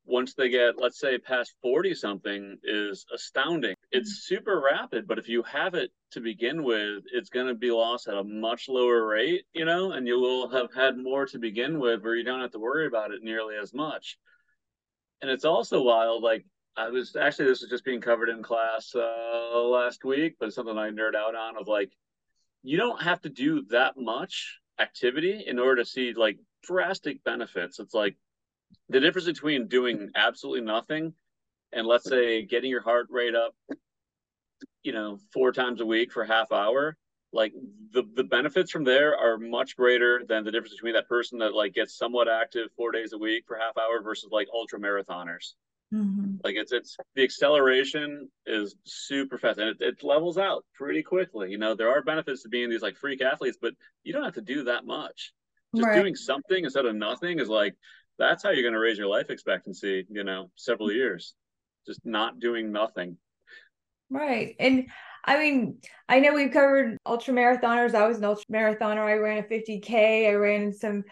once 0.05 0.35
they 0.35 0.48
get, 0.48 0.79
let's 0.79 0.98
say, 0.98 1.18
past 1.18 1.55
40 1.62 1.94
something 1.94 2.59
is 2.64 3.07
astounding. 3.14 3.75
It's 3.90 4.11
mm-hmm. 4.11 4.35
super 4.35 4.61
rapid, 4.61 5.07
but 5.07 5.18
if 5.18 5.29
you 5.29 5.42
have 5.44 5.75
it 5.75 5.90
to 6.12 6.20
begin 6.20 6.62
with, 6.62 7.05
it's 7.12 7.31
going 7.31 7.46
to 7.46 7.55
be 7.55 7.70
lost 7.70 8.09
at 8.09 8.16
a 8.16 8.25
much 8.25 8.68
lower 8.68 9.07
rate, 9.07 9.44
you 9.53 9.64
know, 9.64 9.92
and 9.92 10.07
you 10.07 10.18
will 10.18 10.48
have 10.51 10.72
had 10.75 10.96
more 10.96 11.27
to 11.27 11.38
begin 11.38 11.79
with 11.79 12.03
where 12.03 12.16
you 12.16 12.25
don't 12.25 12.40
have 12.40 12.53
to 12.53 12.59
worry 12.59 12.87
about 12.87 13.12
it 13.12 13.22
nearly 13.22 13.57
as 13.57 13.72
much. 13.72 14.18
And 15.20 15.31
it's 15.31 15.44
also 15.44 15.83
wild, 15.83 16.22
like, 16.22 16.44
I 16.77 16.89
was 16.89 17.17
actually, 17.17 17.47
this 17.47 17.61
was 17.61 17.71
just 17.71 17.85
being 17.85 18.01
covered 18.01 18.29
in 18.29 18.43
class 18.43 18.95
uh, 18.95 19.61
last 19.61 20.05
week, 20.05 20.37
but 20.39 20.47
it's 20.47 20.57
something 20.57 20.77
I 20.79 20.91
nerd 20.91 21.15
out 21.15 21.35
on 21.35 21.57
of 21.57 21.69
like, 21.69 21.93
you 22.63 22.77
don't 22.77 23.03
have 23.03 23.21
to 23.23 23.29
do 23.29 23.63
that 23.71 23.97
much 23.97 24.59
activity 24.79 25.45
in 25.47 25.59
order 25.59 25.83
to 25.83 25.89
see 25.89 26.15
like 26.15 26.39
drastic 26.63 27.23
benefits. 27.25 27.79
It's 27.79 27.95
like 27.95 28.17
the 28.89 29.01
difference 29.01 29.27
between 29.27 29.69
doing 29.69 30.11
absolutely 30.15 30.63
nothing 30.63 31.13
and 31.73 31.87
let's 31.87 32.09
say 32.09 32.43
getting 32.43 32.71
your 32.71 32.83
heart 32.83 33.07
rate 33.11 33.35
up, 33.35 33.55
you 34.83 34.93
know, 34.93 35.19
four 35.33 35.53
times 35.53 35.81
a 35.81 35.87
week 35.87 36.13
for 36.13 36.25
half 36.25 36.53
hour, 36.53 36.97
like 37.33 37.53
the 37.93 38.05
the 38.15 38.25
benefits 38.25 38.71
from 38.71 38.85
there 38.85 39.17
are 39.17 39.39
much 39.39 39.77
greater 39.77 40.23
than 40.29 40.45
the 40.45 40.51
difference 40.51 40.75
between 40.75 40.95
that 40.95 41.09
person 41.09 41.39
that 41.39 41.55
like 41.55 41.75
gets 41.75 41.97
somewhat 41.97 42.29
active 42.29 42.69
four 42.77 42.93
days 42.93 43.13
a 43.13 43.19
week 43.19 43.45
for 43.47 43.57
half 43.57 43.77
hour 43.79 44.03
versus 44.03 44.31
like 44.31 44.49
ultra 44.53 44.79
marathoners. 44.79 45.55
Mm-hmm. 45.93 46.37
Like 46.43 46.57
it's 46.57 46.73
it's 46.73 46.97
the 47.15 47.23
acceleration 47.23 48.29
is 48.47 48.77
super 48.85 49.37
fast 49.37 49.59
and 49.59 49.69
it, 49.69 49.77
it 49.81 50.03
levels 50.03 50.39
out 50.39 50.65
pretty 50.75 51.03
quickly. 51.03 51.51
You 51.51 51.59
know, 51.59 51.75
there 51.75 51.91
are 51.91 52.03
benefits 52.03 52.43
to 52.43 52.49
being 52.49 52.71
these 52.71 52.83
like 52.83 52.97
freak 52.97 53.21
athletes, 53.21 53.59
but 53.61 53.75
you 54.03 54.13
don't 54.13 54.25
have 54.25 54.35
to 54.35 54.41
do 54.41 54.65
that 54.65 54.87
much. 54.87 55.33
Just 55.75 55.87
right. 55.87 56.01
doing 56.01 56.15
something 56.15 56.65
instead 56.65 56.87
of 56.87 56.95
nothing 56.95 57.39
is 57.39 57.49
like 57.49 57.75
that's 58.19 58.43
how 58.43 58.51
you're 58.51 58.63
going 58.63 58.75
to 58.75 58.81
raise 58.81 58.99
your 58.99 59.09
life 59.09 59.29
expectancy. 59.29 60.07
You 60.09 60.25
know, 60.25 60.51
several 60.57 60.91
years, 60.91 61.35
just 61.87 62.01
not 62.05 62.41
doing 62.41 62.73
nothing. 62.73 63.19
Right, 64.11 64.57
and 64.59 64.89
I 65.25 65.39
mean, 65.39 65.79
I 66.09 66.21
know 66.21 66.35
we've 66.35 66.53
covered 66.53 66.99
ultra 67.07 67.33
marathoners. 67.35 67.95
I 67.95 68.07
was 68.07 68.19
an 68.19 68.25
ultra 68.25 68.45
marathoner. 68.53 69.07
I 69.07 69.15
ran 69.15 69.39
a 69.39 69.43
50k. 69.43 70.29
I 70.29 70.35
ran 70.35 70.73
some 70.73 71.05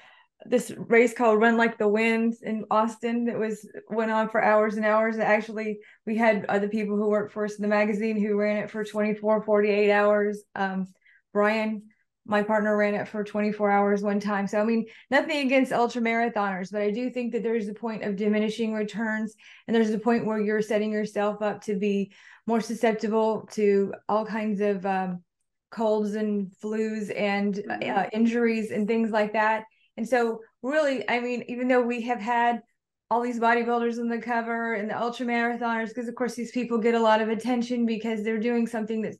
this 0.46 0.72
race 0.76 1.12
called 1.12 1.40
Run 1.40 1.56
Like 1.56 1.78
the 1.78 1.88
Wind 1.88 2.34
in 2.42 2.64
Austin 2.70 3.26
that 3.26 3.38
was 3.38 3.68
went 3.88 4.10
on 4.10 4.28
for 4.28 4.42
hours 4.42 4.76
and 4.76 4.86
hours. 4.86 5.18
Actually, 5.18 5.80
we 6.06 6.16
had 6.16 6.46
other 6.46 6.68
people 6.68 6.96
who 6.96 7.08
worked 7.08 7.32
for 7.32 7.44
us 7.44 7.56
in 7.56 7.62
the 7.62 7.68
magazine 7.68 8.20
who 8.20 8.38
ran 8.38 8.56
it 8.56 8.70
for 8.70 8.84
24, 8.84 9.42
48 9.42 9.92
hours. 9.92 10.42
Um, 10.54 10.86
Brian, 11.32 11.82
my 12.24 12.42
partner, 12.42 12.76
ran 12.76 12.94
it 12.94 13.08
for 13.08 13.22
24 13.22 13.70
hours 13.70 14.02
one 14.02 14.20
time. 14.20 14.46
So, 14.46 14.60
I 14.60 14.64
mean, 14.64 14.86
nothing 15.10 15.46
against 15.46 15.72
ultra 15.72 16.00
marathoners, 16.00 16.72
but 16.72 16.82
I 16.82 16.90
do 16.90 17.10
think 17.10 17.32
that 17.32 17.42
there's 17.42 17.68
a 17.68 17.74
point 17.74 18.04
of 18.04 18.16
diminishing 18.16 18.72
returns. 18.72 19.34
And 19.66 19.74
there's 19.74 19.90
a 19.90 19.98
point 19.98 20.26
where 20.26 20.40
you're 20.40 20.62
setting 20.62 20.92
yourself 20.92 21.42
up 21.42 21.62
to 21.64 21.76
be 21.76 22.12
more 22.46 22.60
susceptible 22.60 23.46
to 23.52 23.92
all 24.08 24.24
kinds 24.24 24.60
of 24.60 24.86
um, 24.86 25.22
colds 25.70 26.14
and 26.14 26.50
flus 26.62 27.14
and 27.16 27.54
mm-hmm. 27.54 27.98
uh, 27.98 28.06
injuries 28.12 28.70
and 28.70 28.88
things 28.88 29.10
like 29.10 29.34
that 29.34 29.64
and 30.00 30.08
so, 30.08 30.40
really, 30.62 31.06
I 31.10 31.20
mean, 31.20 31.44
even 31.48 31.68
though 31.68 31.82
we 31.82 32.00
have 32.02 32.20
had 32.20 32.62
all 33.10 33.20
these 33.20 33.38
bodybuilders 33.38 33.98
on 33.98 34.08
the 34.08 34.16
cover 34.16 34.72
and 34.72 34.88
the 34.88 34.98
ultra 34.98 35.26
marathoners, 35.26 35.88
because 35.88 36.08
of 36.08 36.14
course 36.14 36.34
these 36.34 36.52
people 36.52 36.78
get 36.78 36.94
a 36.94 36.98
lot 36.98 37.20
of 37.20 37.28
attention 37.28 37.84
because 37.84 38.24
they're 38.24 38.40
doing 38.40 38.66
something 38.66 39.02
that's 39.02 39.18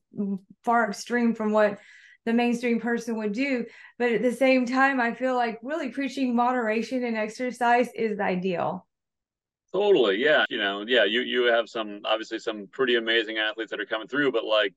far 0.64 0.88
extreme 0.88 1.34
from 1.34 1.52
what 1.52 1.78
the 2.24 2.32
mainstream 2.32 2.80
person 2.80 3.18
would 3.18 3.34
do. 3.34 3.66
But 3.98 4.10
at 4.12 4.22
the 4.22 4.32
same 4.32 4.64
time, 4.64 5.02
I 5.02 5.12
feel 5.12 5.34
like 5.34 5.58
really 5.62 5.90
preaching 5.90 6.34
moderation 6.34 7.04
and 7.04 7.14
exercise 7.14 7.90
is 7.94 8.20
ideal. 8.20 8.86
Totally. 9.74 10.16
Yeah. 10.16 10.46
You 10.48 10.56
know, 10.56 10.86
yeah, 10.88 11.04
you 11.04 11.20
you 11.20 11.42
have 11.52 11.68
some 11.68 12.00
obviously 12.06 12.38
some 12.38 12.68
pretty 12.72 12.94
amazing 12.94 13.36
athletes 13.36 13.70
that 13.70 13.80
are 13.80 13.84
coming 13.84 14.08
through, 14.08 14.32
but 14.32 14.46
like 14.46 14.72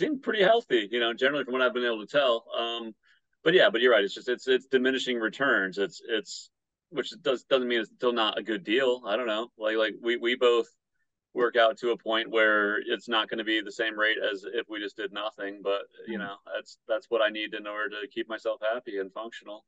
seem 0.00 0.18
pretty 0.18 0.42
healthy, 0.42 0.88
you 0.90 0.98
know, 0.98 1.12
generally 1.12 1.44
from 1.44 1.52
what 1.52 1.60
I've 1.60 1.74
been 1.74 1.84
able 1.84 2.06
to 2.06 2.10
tell. 2.10 2.46
Um, 2.58 2.94
but 3.44 3.54
yeah, 3.54 3.70
but 3.70 3.80
you're 3.80 3.92
right. 3.92 4.04
It's 4.04 4.14
just 4.14 4.28
it's 4.28 4.48
it's 4.48 4.66
diminishing 4.66 5.18
returns. 5.18 5.78
It's 5.78 6.00
it's 6.06 6.50
which 6.90 7.12
does 7.22 7.44
doesn't 7.44 7.68
mean 7.68 7.80
it's 7.80 7.90
still 7.94 8.12
not 8.12 8.38
a 8.38 8.42
good 8.42 8.64
deal. 8.64 9.02
I 9.06 9.16
don't 9.16 9.26
know. 9.26 9.48
Like 9.58 9.76
like 9.76 9.94
we 10.02 10.16
we 10.16 10.34
both 10.34 10.68
work 11.34 11.56
out 11.56 11.78
to 11.78 11.90
a 11.90 11.96
point 11.96 12.30
where 12.30 12.78
it's 12.78 13.08
not 13.08 13.28
going 13.28 13.38
to 13.38 13.44
be 13.44 13.60
the 13.60 13.72
same 13.72 13.98
rate 13.98 14.16
as 14.18 14.44
if 14.52 14.66
we 14.68 14.80
just 14.80 14.96
did 14.96 15.12
nothing. 15.12 15.60
But 15.62 15.82
you 16.06 16.18
mm. 16.18 16.22
know 16.22 16.36
that's 16.54 16.78
that's 16.88 17.06
what 17.08 17.22
I 17.22 17.28
need 17.28 17.54
in 17.54 17.66
order 17.66 17.90
to 18.00 18.08
keep 18.08 18.28
myself 18.28 18.60
happy 18.60 18.98
and 18.98 19.12
functional. 19.12 19.64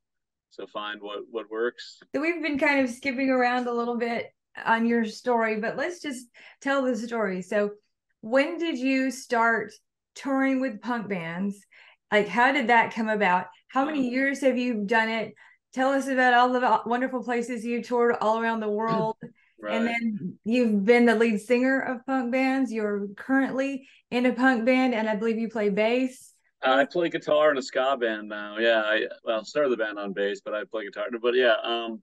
So 0.49 0.67
find 0.67 1.01
what 1.01 1.19
what 1.29 1.49
works. 1.49 1.99
So 2.13 2.21
we've 2.21 2.41
been 2.41 2.59
kind 2.59 2.81
of 2.81 2.89
skipping 2.89 3.29
around 3.29 3.67
a 3.67 3.73
little 3.73 3.97
bit 3.97 4.33
on 4.65 4.85
your 4.85 5.05
story, 5.05 5.59
but 5.61 5.77
let's 5.77 6.01
just 6.01 6.27
tell 6.61 6.83
the 6.83 6.95
story. 6.95 7.41
So 7.41 7.71
when 8.19 8.57
did 8.57 8.77
you 8.77 9.11
start 9.11 9.71
touring 10.15 10.59
with 10.59 10.81
punk 10.81 11.07
bands? 11.07 11.65
Like 12.11 12.27
how 12.27 12.51
did 12.51 12.67
that 12.67 12.93
come 12.93 13.07
about? 13.07 13.45
How 13.71 13.85
many 13.85 14.09
years 14.09 14.41
have 14.41 14.57
you 14.57 14.83
done 14.85 15.09
it? 15.09 15.33
Tell 15.73 15.91
us 15.91 16.07
about 16.07 16.33
all 16.33 16.51
the 16.51 16.81
wonderful 16.85 17.23
places 17.23 17.63
you 17.63 17.81
toured 17.81 18.15
all 18.19 18.39
around 18.39 18.59
the 18.59 18.69
world. 18.69 19.15
Right. 19.63 19.75
And 19.75 19.85
then 19.85 20.39
you've 20.43 20.85
been 20.85 21.05
the 21.05 21.13
lead 21.13 21.39
singer 21.39 21.79
of 21.79 22.03
punk 22.07 22.31
bands. 22.31 22.71
You're 22.71 23.09
currently 23.15 23.87
in 24.09 24.25
a 24.25 24.33
punk 24.33 24.65
band, 24.65 24.95
and 24.95 25.07
I 25.07 25.15
believe 25.15 25.37
you 25.37 25.49
play 25.49 25.69
bass. 25.69 26.33
Uh, 26.65 26.71
I 26.71 26.85
play 26.85 27.09
guitar 27.09 27.51
in 27.51 27.59
a 27.59 27.61
ska 27.61 27.95
band 27.95 28.29
now. 28.29 28.57
Yeah, 28.57 28.81
I 28.83 29.05
well 29.23 29.45
started 29.45 29.69
the 29.69 29.77
band 29.77 29.99
on 29.99 30.13
bass, 30.13 30.41
but 30.43 30.55
I 30.55 30.63
play 30.63 30.85
guitar. 30.85 31.09
But 31.21 31.35
yeah, 31.35 31.53
um, 31.63 32.01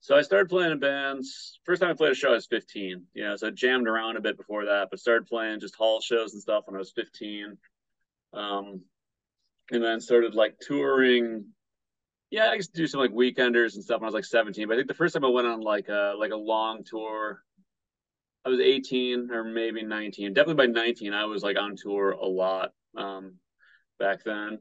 so 0.00 0.14
I 0.14 0.20
started 0.20 0.50
playing 0.50 0.72
in 0.72 0.78
bands. 0.78 1.58
First 1.64 1.80
time 1.80 1.90
I 1.90 1.94
played 1.94 2.12
a 2.12 2.14
show, 2.14 2.32
I 2.32 2.34
was 2.34 2.46
15. 2.46 3.02
You 3.14 3.24
know, 3.24 3.36
so 3.36 3.46
I 3.46 3.50
jammed 3.50 3.88
around 3.88 4.18
a 4.18 4.20
bit 4.20 4.36
before 4.36 4.66
that, 4.66 4.88
but 4.90 5.00
started 5.00 5.26
playing 5.26 5.60
just 5.60 5.76
hall 5.76 6.02
shows 6.02 6.34
and 6.34 6.42
stuff 6.42 6.64
when 6.66 6.76
I 6.76 6.78
was 6.78 6.92
15. 6.92 7.56
Um, 8.34 8.82
and 9.72 9.82
then 9.82 10.00
started 10.00 10.34
like 10.34 10.58
touring. 10.60 11.46
Yeah, 12.30 12.46
I 12.46 12.54
used 12.54 12.74
to 12.74 12.80
do 12.80 12.86
some 12.86 13.00
like 13.00 13.10
weekenders 13.10 13.74
and 13.74 13.82
stuff 13.82 14.00
when 14.00 14.06
I 14.06 14.08
was 14.08 14.14
like 14.14 14.24
17. 14.24 14.68
But 14.68 14.74
I 14.74 14.76
think 14.76 14.88
the 14.88 14.94
first 14.94 15.14
time 15.14 15.24
I 15.24 15.28
went 15.28 15.48
on 15.48 15.60
like 15.60 15.88
a 15.88 16.14
like 16.18 16.32
a 16.32 16.36
long 16.36 16.84
tour, 16.84 17.42
I 18.44 18.48
was 18.48 18.60
18 18.60 19.30
or 19.30 19.44
maybe 19.44 19.82
19. 19.82 20.32
Definitely 20.32 20.66
by 20.66 20.72
19, 20.72 21.12
I 21.12 21.24
was 21.24 21.42
like 21.42 21.58
on 21.58 21.74
tour 21.76 22.12
a 22.12 22.26
lot 22.26 22.70
um, 22.96 23.34
back 23.98 24.24
then. 24.24 24.58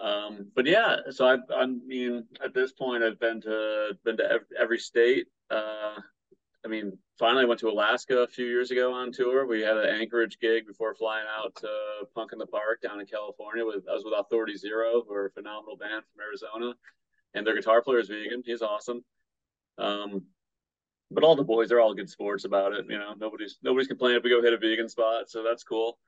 Um, 0.00 0.50
but 0.54 0.66
yeah, 0.66 0.96
so 1.10 1.26
I, 1.26 1.36
I 1.54 1.66
mean, 1.66 2.24
at 2.44 2.54
this 2.54 2.72
point, 2.72 3.04
I've 3.04 3.20
been 3.20 3.40
to 3.42 3.96
been 4.04 4.16
to 4.16 4.40
every, 4.58 4.78
state. 4.78 5.26
Uh, 5.50 5.96
I 6.64 6.68
mean, 6.68 6.96
finally 7.18 7.44
went 7.44 7.60
to 7.60 7.68
Alaska 7.68 8.18
a 8.18 8.26
few 8.26 8.46
years 8.46 8.70
ago 8.70 8.92
on 8.92 9.10
tour. 9.12 9.46
We 9.46 9.62
had 9.62 9.76
an 9.76 9.88
Anchorage 9.88 10.38
gig 10.40 10.66
before 10.66 10.94
flying 10.94 11.26
out 11.28 11.54
to 11.56 11.68
Punk 12.14 12.32
in 12.32 12.38
the 12.38 12.46
Park 12.46 12.80
down 12.80 13.00
in 13.00 13.06
California. 13.06 13.64
With 13.64 13.84
I 13.90 13.94
was 13.94 14.04
with 14.04 14.14
Authority 14.16 14.56
Zero, 14.56 15.02
who 15.06 15.12
are 15.14 15.26
a 15.26 15.30
phenomenal 15.32 15.76
band 15.76 16.04
from 16.04 16.24
Arizona, 16.24 16.74
and 17.34 17.46
their 17.46 17.56
guitar 17.56 17.82
player 17.82 17.98
is 17.98 18.08
vegan. 18.08 18.42
He's 18.46 18.62
awesome. 18.62 19.04
Um, 19.78 20.22
but 21.10 21.24
all 21.24 21.36
the 21.36 21.44
boys 21.44 21.72
are 21.72 21.80
all 21.80 21.94
good 21.94 22.08
sports 22.08 22.44
about 22.44 22.72
it. 22.72 22.86
You 22.88 22.98
know, 22.98 23.14
nobody's 23.18 23.58
nobody's 23.62 23.88
complaining 23.88 24.18
if 24.18 24.24
we 24.24 24.30
go 24.30 24.42
hit 24.42 24.52
a 24.52 24.58
vegan 24.58 24.88
spot, 24.88 25.30
so 25.30 25.42
that's 25.42 25.64
cool. 25.64 25.98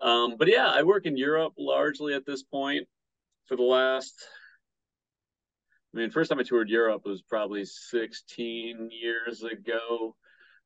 Um, 0.00 0.36
but 0.38 0.48
yeah, 0.48 0.66
I 0.66 0.82
work 0.82 1.06
in 1.06 1.16
Europe 1.16 1.54
largely 1.58 2.14
at 2.14 2.26
this 2.26 2.42
point 2.42 2.88
for 3.46 3.56
the 3.56 3.62
last 3.62 4.14
I 5.94 5.98
mean, 5.98 6.10
first 6.10 6.30
time 6.30 6.38
I 6.38 6.44
toured 6.44 6.68
Europe 6.68 7.02
was 7.04 7.22
probably 7.22 7.64
16 7.64 8.90
years 8.92 9.42
ago. 9.42 10.14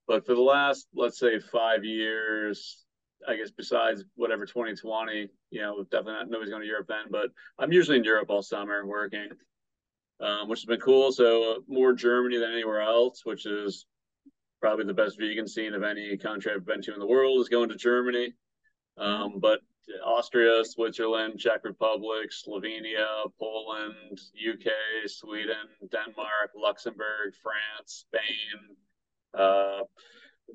But 0.07 0.27
for 0.27 0.35
the 0.35 0.43
last, 0.43 0.87
let's 0.95 1.19
say, 1.19 1.39
five 1.39 1.83
years, 1.83 2.85
I 3.27 3.37
guess 3.37 3.51
besides 3.51 4.05
whatever 4.17 4.45
2020, 4.45 5.29
you 5.51 5.61
know, 5.63 5.83
definitely 5.85 6.13
not, 6.13 6.31
nobody's 6.31 6.51
going 6.51 6.63
to 6.63 6.69
Europe 6.69 6.89
then. 6.89 7.07
But 7.11 7.31
I'm 7.59 7.73
usually 7.73 7.97
in 7.97 8.05
Europe 8.05 8.29
all 8.29 8.43
summer 8.43 8.85
working, 8.87 9.29
um, 10.21 10.49
which 10.49 10.61
has 10.61 10.67
been 10.67 10.81
cool. 10.81 11.11
So 11.11 11.63
more 11.69 11.95
Germany 11.95 12.39
than 12.39 12.53
anywhere 12.53 12.83
else, 12.83 13.23
which 13.25 13.47
is 13.47 13.87
probably 14.61 14.85
the 14.85 14.95
best 14.95 15.19
vegan 15.19 15.49
scene 15.49 15.73
of 15.73 15.83
any 15.83 16.19
country 16.19 16.53
I've 16.53 16.67
been 16.67 16.83
to 16.83 16.93
in 16.93 17.01
the 17.01 17.07
world 17.07 17.41
is 17.41 17.49
going 17.49 17.71
to 17.71 17.77
Germany. 17.77 18.35
Um, 18.99 19.39
but 19.41 19.61
Austria, 20.05 20.65
Switzerland, 20.65 21.39
Czech 21.39 21.65
Republic, 21.65 22.31
Slovenia, 22.31 23.31
Poland, 23.39 24.21
UK, 24.35 24.71
Sweden, 25.07 25.69
Denmark, 25.91 26.51
Luxembourg, 26.57 27.35
France, 27.43 28.07
Spain. 28.07 28.77
Uh, 29.33 29.81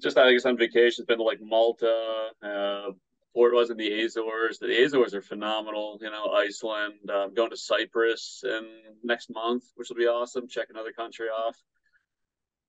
just 0.02 0.18
I 0.18 0.32
guess 0.32 0.46
on 0.46 0.58
vacation, 0.58 1.06
been 1.08 1.18
to 1.18 1.24
like 1.24 1.42
Malta, 1.42 2.30
uh, 2.44 2.92
Port 3.34 3.54
was 3.54 3.70
in 3.70 3.78
the 3.78 4.04
Azores. 4.04 4.60
The 4.60 4.84
Azores 4.84 5.14
are 5.14 5.22
phenomenal. 5.22 5.98
You 6.02 6.10
know, 6.10 6.32
Iceland. 6.34 6.96
Uh, 7.08 7.28
going 7.28 7.52
to 7.52 7.58
Cyprus 7.58 8.44
in 8.44 8.66
next 9.04 9.30
month, 9.30 9.64
which 9.76 9.90
will 9.90 9.98
be 9.98 10.08
awesome. 10.08 10.48
Check 10.48 10.68
another 10.70 10.92
country 10.92 11.28
off. 11.28 11.56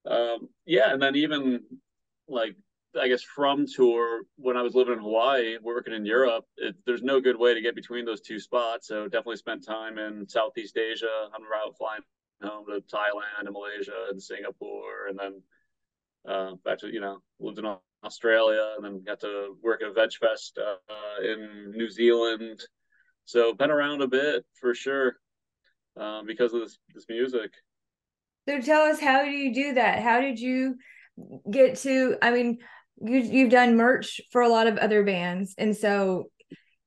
Um, 0.07 0.49
yeah, 0.67 0.93
and 0.93 1.01
then 1.01 1.17
even 1.17 1.65
like 2.29 2.57
I 2.99 3.09
guess 3.09 3.23
from 3.23 3.67
tour 3.67 4.23
when 4.37 4.57
I 4.57 4.63
was 4.63 4.75
living 4.75 4.95
in 4.95 5.01
Hawaii, 5.01 5.59
working 5.63 5.95
in 5.95 6.05
Europe, 6.05 6.45
it, 6.57 6.75
there's 6.87 7.03
no 7.03 7.21
good 7.21 7.39
way 7.39 7.55
to 7.55 7.61
get 7.61 7.75
between 7.75 8.05
those 8.05 8.21
two 8.21 8.41
spots. 8.41 8.89
So 8.89 9.05
definitely 9.05 9.37
spent 9.37 9.65
time 9.65 9.99
in 9.99 10.29
Southeast 10.29 10.77
Asia 10.77 11.29
on 11.35 11.41
a 11.43 11.49
route 11.49 11.77
flying 11.79 12.03
home 12.43 12.67
to 12.67 12.81
Thailand 12.95 13.47
and 13.47 13.53
Malaysia 13.53 14.07
and 14.11 14.21
Singapore, 14.21 15.07
and 15.09 15.19
then 15.19 15.43
uh, 16.29 16.55
back 16.65 16.79
to 16.79 16.93
you 16.93 17.01
know 17.01 17.19
lived 17.39 17.59
in 17.59 17.77
Australia, 18.05 18.75
and 18.77 18.85
then 18.85 19.05
got 19.05 19.21
to 19.21 19.57
work 19.63 19.83
at 19.83 19.95
Veg 19.95 20.11
Fest 20.13 20.59
uh, 20.59 21.23
in 21.25 21.71
New 21.71 21.91
Zealand. 21.91 22.61
So 23.25 23.55
been 23.55 23.71
around 23.71 24.03
a 24.03 24.09
bit 24.09 24.45
for 24.61 24.75
sure 24.75 25.17
uh, 25.99 26.23
because 26.27 26.53
of 26.55 26.61
this 26.61 26.79
this 26.95 27.07
music. 27.09 27.53
So 28.49 28.61
tell 28.61 28.83
us, 28.83 28.99
how 28.99 29.25
do 29.25 29.31
you 29.31 29.55
do 29.55 29.75
that? 29.75 30.03
How 30.03 30.21
did 30.21 30.41
you 30.41 30.77
get 31.49 31.77
to? 31.79 32.17
I 32.23 32.31
mean, 32.31 32.59
you 33.01 33.19
you've 33.19 33.51
done 33.51 33.77
merch 33.77 34.21
for 34.31 34.43
a 34.43 34.49
lot 34.49 34.67
of 34.67 34.79
other 34.79 35.03
bands, 35.03 35.55
and 35.59 35.77
so, 35.77 36.31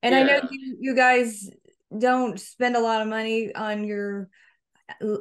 and 0.02 0.14
yeah. 0.14 0.20
I 0.20 0.24
know 0.24 0.48
you 0.52 0.78
you 0.80 0.96
guys 0.96 1.50
don't 1.98 2.40
spend 2.40 2.76
a 2.76 2.82
lot 2.82 3.02
of 3.02 3.08
money 3.08 3.54
on 3.54 3.84
your 3.84 4.30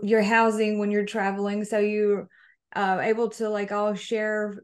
your 0.03 0.23
housing 0.23 0.79
when 0.79 0.91
you're 0.91 1.07
traveling, 1.07 1.65
so 1.65 1.79
you 1.79 2.29
uh, 2.75 2.99
able 3.03 3.29
to 3.31 3.49
like 3.49 3.73
all 3.73 3.95
share 3.95 4.63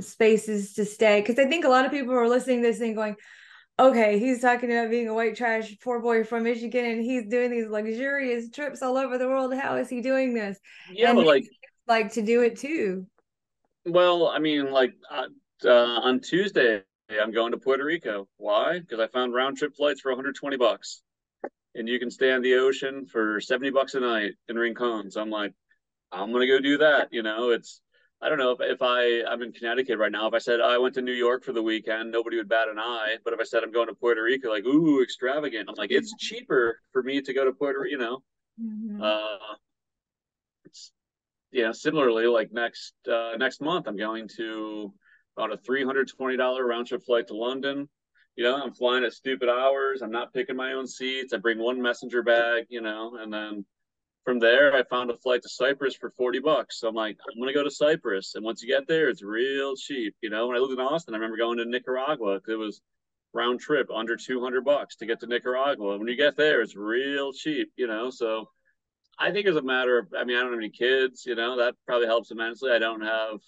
spaces 0.00 0.74
to 0.74 0.84
stay 0.84 1.20
because 1.20 1.38
I 1.38 1.48
think 1.48 1.64
a 1.64 1.68
lot 1.68 1.84
of 1.84 1.92
people 1.92 2.14
are 2.14 2.28
listening 2.28 2.62
to 2.62 2.68
this 2.68 2.78
thing 2.78 2.94
going, 2.94 3.16
okay, 3.78 4.18
he's 4.18 4.40
talking 4.40 4.70
about 4.70 4.90
being 4.90 5.08
a 5.08 5.14
white 5.14 5.36
trash 5.36 5.76
poor 5.82 6.00
boy 6.00 6.24
from 6.24 6.44
Michigan 6.44 6.84
and 6.84 7.02
he's 7.02 7.26
doing 7.28 7.50
these 7.50 7.68
luxurious 7.68 8.50
trips 8.50 8.82
all 8.82 8.96
over 8.96 9.18
the 9.18 9.28
world. 9.28 9.54
How 9.54 9.76
is 9.76 9.88
he 9.88 10.00
doing 10.00 10.34
this? 10.34 10.58
Yeah, 10.92 11.10
and 11.10 11.18
but 11.18 11.26
like 11.26 11.44
like 11.86 12.12
to 12.14 12.22
do 12.22 12.42
it 12.42 12.58
too. 12.58 13.06
Well, 13.86 14.28
I 14.28 14.38
mean, 14.38 14.70
like 14.70 14.94
uh, 15.10 15.26
uh, 15.64 16.00
on 16.02 16.20
Tuesday, 16.20 16.82
I'm 17.10 17.32
going 17.32 17.52
to 17.52 17.58
Puerto 17.58 17.84
Rico. 17.84 18.28
Why? 18.36 18.78
Because 18.80 19.00
I 19.00 19.06
found 19.08 19.34
round 19.34 19.58
trip 19.58 19.76
flights 19.76 20.00
for 20.00 20.10
120 20.10 20.56
bucks, 20.56 21.02
and 21.74 21.88
you 21.88 21.98
can 21.98 22.10
stay 22.10 22.32
on 22.32 22.42
the 22.42 22.54
ocean 22.54 23.06
for 23.06 23.40
70 23.40 23.70
bucks 23.70 23.94
a 23.94 24.00
night 24.00 24.32
in 24.48 24.56
Rincon. 24.56 25.10
So 25.10 25.20
I'm 25.20 25.30
like, 25.30 25.52
I'm 26.12 26.32
gonna 26.32 26.46
go 26.46 26.60
do 26.60 26.78
that. 26.78 27.08
You 27.12 27.22
know, 27.22 27.50
it's 27.50 27.80
I 28.22 28.28
don't 28.28 28.38
know 28.38 28.52
if, 28.52 28.58
if 28.60 28.80
I 28.80 29.22
I'm 29.30 29.42
in 29.42 29.52
Connecticut 29.52 29.98
right 29.98 30.12
now. 30.12 30.26
If 30.26 30.34
I 30.34 30.38
said 30.38 30.60
oh, 30.60 30.68
I 30.68 30.78
went 30.78 30.94
to 30.94 31.02
New 31.02 31.12
York 31.12 31.44
for 31.44 31.52
the 31.52 31.62
weekend, 31.62 32.10
nobody 32.10 32.36
would 32.36 32.48
bat 32.48 32.68
an 32.68 32.78
eye. 32.78 33.16
But 33.24 33.34
if 33.34 33.40
I 33.40 33.44
said 33.44 33.62
I'm 33.62 33.72
going 33.72 33.88
to 33.88 33.94
Puerto 33.94 34.22
Rico, 34.22 34.48
like 34.48 34.64
ooh, 34.64 35.02
extravagant. 35.02 35.68
I'm 35.68 35.74
like 35.76 35.90
it's 35.90 36.14
cheaper 36.18 36.80
for 36.92 37.02
me 37.02 37.20
to 37.20 37.34
go 37.34 37.44
to 37.44 37.52
Puerto. 37.52 37.84
You 37.84 37.98
know, 37.98 38.22
mm-hmm. 38.62 39.02
uh, 39.02 39.56
it's 40.64 40.92
yeah. 41.52 41.72
Similarly, 41.72 42.26
like 42.26 42.52
next 42.52 42.94
uh, 43.10 43.32
next 43.36 43.60
month, 43.60 43.88
I'm 43.88 43.96
going 43.96 44.28
to 44.36 44.94
about 45.36 45.52
a 45.52 45.56
three 45.56 45.84
hundred 45.84 46.08
twenty 46.08 46.36
dollar 46.36 46.66
round 46.66 46.86
trip 46.86 47.04
flight 47.04 47.28
to 47.28 47.36
London. 47.36 47.88
You 48.36 48.44
know, 48.44 48.60
I'm 48.60 48.72
flying 48.72 49.04
at 49.04 49.12
stupid 49.12 49.48
hours. 49.48 50.02
I'm 50.02 50.10
not 50.10 50.32
picking 50.32 50.56
my 50.56 50.72
own 50.72 50.86
seats. 50.86 51.32
I 51.32 51.36
bring 51.38 51.58
one 51.58 51.80
messenger 51.80 52.22
bag. 52.22 52.66
You 52.68 52.80
know, 52.80 53.16
and 53.20 53.32
then 53.32 53.64
from 54.24 54.38
there, 54.38 54.74
I 54.74 54.82
found 54.84 55.10
a 55.10 55.16
flight 55.16 55.42
to 55.42 55.48
Cyprus 55.48 55.94
for 55.94 56.10
40 56.10 56.40
bucks. 56.40 56.80
So 56.80 56.88
I'm 56.88 56.94
like, 56.94 57.18
I'm 57.28 57.38
going 57.38 57.48
to 57.48 57.54
go 57.54 57.62
to 57.62 57.70
Cyprus. 57.70 58.34
And 58.34 58.44
once 58.44 58.62
you 58.62 58.68
get 58.68 58.88
there, 58.88 59.08
it's 59.08 59.22
real 59.22 59.76
cheap. 59.76 60.14
You 60.22 60.30
know, 60.30 60.48
when 60.48 60.56
I 60.56 60.60
lived 60.60 60.72
in 60.72 60.80
Austin, 60.80 61.14
I 61.14 61.18
remember 61.18 61.36
going 61.36 61.58
to 61.58 61.66
Nicaragua. 61.66 62.40
It 62.48 62.56
was 62.56 62.80
round 63.34 63.60
trip 63.60 63.88
under 63.94 64.16
200 64.16 64.64
bucks 64.64 64.96
to 64.96 65.06
get 65.06 65.20
to 65.20 65.26
Nicaragua. 65.26 65.98
When 65.98 66.08
you 66.08 66.16
get 66.16 66.36
there, 66.36 66.62
it's 66.62 66.76
real 66.76 67.32
cheap, 67.32 67.70
you 67.76 67.86
know? 67.86 68.08
So 68.10 68.48
I 69.18 69.30
think 69.30 69.46
it's 69.46 69.58
a 69.58 69.62
matter 69.62 69.98
of, 69.98 70.08
I 70.16 70.24
mean, 70.24 70.36
I 70.36 70.40
don't 70.40 70.52
have 70.52 70.58
any 70.58 70.70
kids, 70.70 71.26
you 71.26 71.34
know, 71.34 71.58
that 71.58 71.74
probably 71.86 72.06
helps 72.06 72.30
immensely. 72.30 72.70
I 72.70 72.78
don't 72.78 73.02
have, 73.02 73.40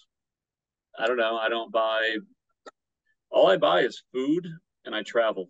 I 0.97 1.07
don't 1.07 1.17
know, 1.17 1.37
I 1.37 1.49
don't 1.49 1.71
buy, 1.71 2.15
all 3.29 3.47
I 3.47 3.57
buy 3.57 3.81
is 3.81 4.03
food 4.13 4.47
and 4.85 4.95
I 4.95 5.03
travel. 5.03 5.49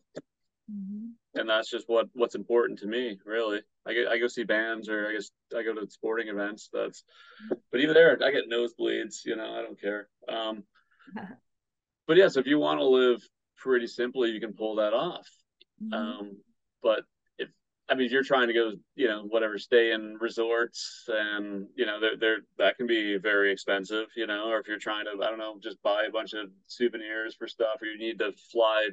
Mm-hmm. 0.72 1.40
And 1.40 1.50
that's 1.50 1.70
just 1.70 1.86
what 1.88 2.08
what's 2.14 2.36
important 2.36 2.80
to 2.80 2.88
me, 2.88 3.18
really. 3.26 3.62
I 3.86 3.94
get 3.94 4.08
I 4.08 4.18
go 4.18 4.28
see 4.28 4.44
bands 4.44 4.90
or 4.90 5.08
I 5.08 5.14
guess 5.14 5.30
I 5.56 5.64
go 5.64 5.74
to 5.74 5.90
sporting 5.90 6.28
events. 6.28 6.70
That's 6.74 7.04
but 7.72 7.80
even 7.80 7.94
there 7.94 8.18
I 8.24 8.32
get 8.32 8.50
nosebleeds, 8.50 9.26
you 9.26 9.36
know, 9.36 9.54
I 9.54 9.62
don't 9.62 9.80
care. 9.80 10.10
Um 10.28 10.64
but 12.08 12.18
yes, 12.18 12.38
if 12.38 12.48
you 12.48 12.60
want 12.60 12.80
to 12.80 12.86
live 12.86 13.22
pretty 13.58 13.88
simply, 13.88 14.32
you 14.32 14.40
can 14.40 14.54
pull 14.54 14.76
that 14.76 14.94
off. 14.94 15.28
Mm-hmm. 15.82 15.94
Um 15.94 16.38
but 16.82 17.02
I 17.90 17.96
mean 17.96 18.06
if 18.06 18.12
you're 18.12 18.24
trying 18.24 18.48
to 18.48 18.54
go, 18.54 18.72
you 18.96 19.08
know, 19.08 19.24
whatever, 19.24 19.58
stay 19.58 19.92
in 19.92 20.18
resorts 20.20 21.06
and 21.08 21.68
you 21.76 21.86
know, 21.86 22.00
they're, 22.00 22.18
they're 22.18 22.38
that 22.58 22.78
can 22.78 22.88
be 22.88 23.18
very 23.18 23.52
expensive, 23.52 24.08
you 24.16 24.28
know, 24.28 24.50
or 24.50 24.60
if 24.60 24.68
you're 24.68 24.80
trying 24.80 25.06
to, 25.06 25.24
I 25.24 25.30
don't 25.30 25.40
know, 25.40 25.58
just 25.62 25.82
buy 25.84 26.04
a 26.08 26.12
bunch 26.12 26.34
of 26.34 26.50
souvenirs 26.68 27.36
for 27.36 27.48
stuff 27.48 27.82
or 27.82 27.86
you 27.86 27.98
need 27.98 28.20
to 28.20 28.34
fly 28.52 28.90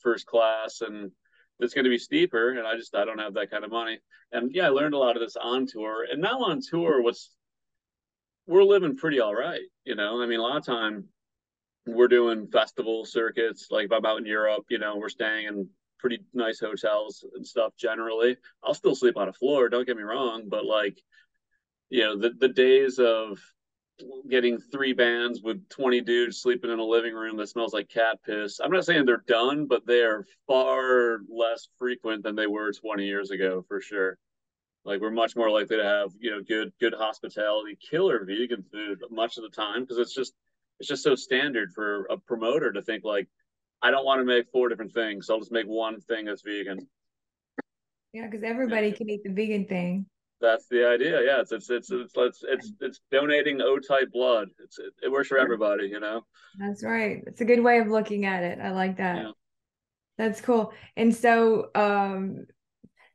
first 0.00 0.26
class 0.26 0.80
and 0.82 1.10
it's 1.60 1.74
going 1.74 1.84
to 1.84 1.90
be 1.90 1.98
steeper 1.98 2.50
and 2.50 2.66
i 2.66 2.76
just 2.76 2.94
i 2.94 3.04
don't 3.04 3.20
have 3.20 3.34
that 3.34 3.50
kind 3.50 3.64
of 3.64 3.70
money. 3.70 3.98
And 4.32 4.50
yeah 4.54 4.66
i 4.66 4.70
learned 4.70 4.94
a 4.94 4.98
lot 4.98 5.16
of 5.16 5.22
this 5.22 5.36
on 5.36 5.66
tour 5.66 6.06
and 6.10 6.20
now 6.20 6.40
on 6.40 6.60
tour 6.60 7.02
what's 7.02 7.30
we're 8.46 8.64
living 8.64 8.96
pretty 8.96 9.20
all 9.20 9.34
right 9.34 9.62
you 9.84 9.94
know? 9.94 10.22
I 10.22 10.26
mean 10.26 10.40
a 10.40 10.42
lot 10.42 10.56
of 10.56 10.66
time 10.66 11.04
we're 11.86 12.08
doing 12.08 12.48
festival 12.48 13.04
circuits 13.04 13.68
like 13.70 13.86
if 13.86 13.92
i'm 13.92 14.04
out 14.04 14.18
in 14.18 14.26
europe 14.26 14.64
you 14.70 14.78
know 14.78 14.96
we're 14.96 15.08
staying 15.08 15.46
in 15.46 15.68
pretty 16.04 16.22
nice 16.34 16.60
hotels 16.60 17.24
and 17.34 17.46
stuff 17.46 17.72
generally 17.78 18.36
i'll 18.62 18.74
still 18.74 18.94
sleep 18.94 19.16
on 19.16 19.28
a 19.28 19.32
floor 19.32 19.70
don't 19.70 19.86
get 19.86 19.96
me 19.96 20.02
wrong 20.02 20.44
but 20.48 20.66
like 20.66 21.00
you 21.88 22.02
know 22.02 22.14
the, 22.14 22.28
the 22.38 22.48
days 22.48 22.98
of 22.98 23.38
getting 24.28 24.58
three 24.58 24.92
bands 24.92 25.40
with 25.42 25.66
20 25.70 26.02
dudes 26.02 26.42
sleeping 26.42 26.70
in 26.70 26.78
a 26.78 26.84
living 26.84 27.14
room 27.14 27.38
that 27.38 27.46
smells 27.46 27.72
like 27.72 27.88
cat 27.88 28.18
piss. 28.26 28.60
I'm 28.60 28.70
not 28.70 28.84
saying 28.84 29.06
they're 29.06 29.24
done, 29.26 29.66
but 29.66 29.86
they 29.86 30.00
are 30.00 30.26
far 30.46 31.20
less 31.28 31.68
frequent 31.78 32.22
than 32.22 32.34
they 32.34 32.48
were 32.48 32.72
20 32.72 33.06
years 33.06 33.30
ago 33.30 33.64
for 33.66 33.80
sure. 33.80 34.18
Like 34.84 35.00
we're 35.00 35.10
much 35.10 35.36
more 35.36 35.50
likely 35.50 35.76
to 35.76 35.84
have, 35.84 36.10
you 36.18 36.30
know, 36.30 36.42
good 36.42 36.72
good 36.80 36.92
hospitality, 36.92 37.78
killer 37.80 38.24
vegan 38.26 38.64
food 38.70 39.00
much 39.10 39.38
of 39.38 39.44
the 39.44 39.48
time 39.48 39.82
because 39.82 39.98
it's 39.98 40.14
just 40.14 40.34
it's 40.80 40.88
just 40.88 41.04
so 41.04 41.14
standard 41.14 41.72
for 41.72 42.06
a 42.10 42.18
promoter 42.18 42.72
to 42.72 42.82
think 42.82 43.04
like 43.04 43.28
I 43.84 43.90
don't 43.92 44.04
want 44.04 44.20
to 44.20 44.24
make 44.24 44.46
four 44.50 44.68
different 44.68 44.92
things, 44.92 45.26
so 45.26 45.34
I'll 45.34 45.40
just 45.40 45.52
make 45.52 45.66
one 45.66 46.00
thing 46.00 46.24
that's 46.24 46.42
vegan. 46.42 46.88
Yeah, 48.12 48.26
because 48.26 48.42
everybody 48.42 48.88
yeah. 48.88 48.94
can 48.94 49.10
eat 49.10 49.22
the 49.24 49.32
vegan 49.32 49.66
thing 49.66 50.06
that's 50.44 50.66
the 50.68 50.86
idea. 50.86 51.22
Yeah, 51.24 51.40
it's 51.40 51.52
it's 51.52 51.70
it's 51.70 51.90
it's 51.90 52.12
it's 52.16 52.44
it's, 52.46 52.72
it's 52.80 53.00
donating 53.10 53.60
O 53.60 53.78
type 53.78 54.12
blood. 54.12 54.48
It's 54.62 54.78
it, 54.78 54.92
it, 55.02 55.10
works 55.10 55.28
for 55.28 55.38
everybody, 55.38 55.86
you 55.86 56.00
know. 56.00 56.22
That's 56.58 56.84
right. 56.84 57.22
It's 57.26 57.40
a 57.40 57.44
good 57.44 57.62
way 57.62 57.78
of 57.78 57.88
looking 57.88 58.26
at 58.26 58.42
it. 58.42 58.58
I 58.60 58.70
like 58.70 58.98
that. 58.98 59.16
Yeah. 59.16 59.30
That's 60.18 60.40
cool. 60.40 60.72
And 60.96 61.14
so, 61.14 61.70
um, 61.74 62.46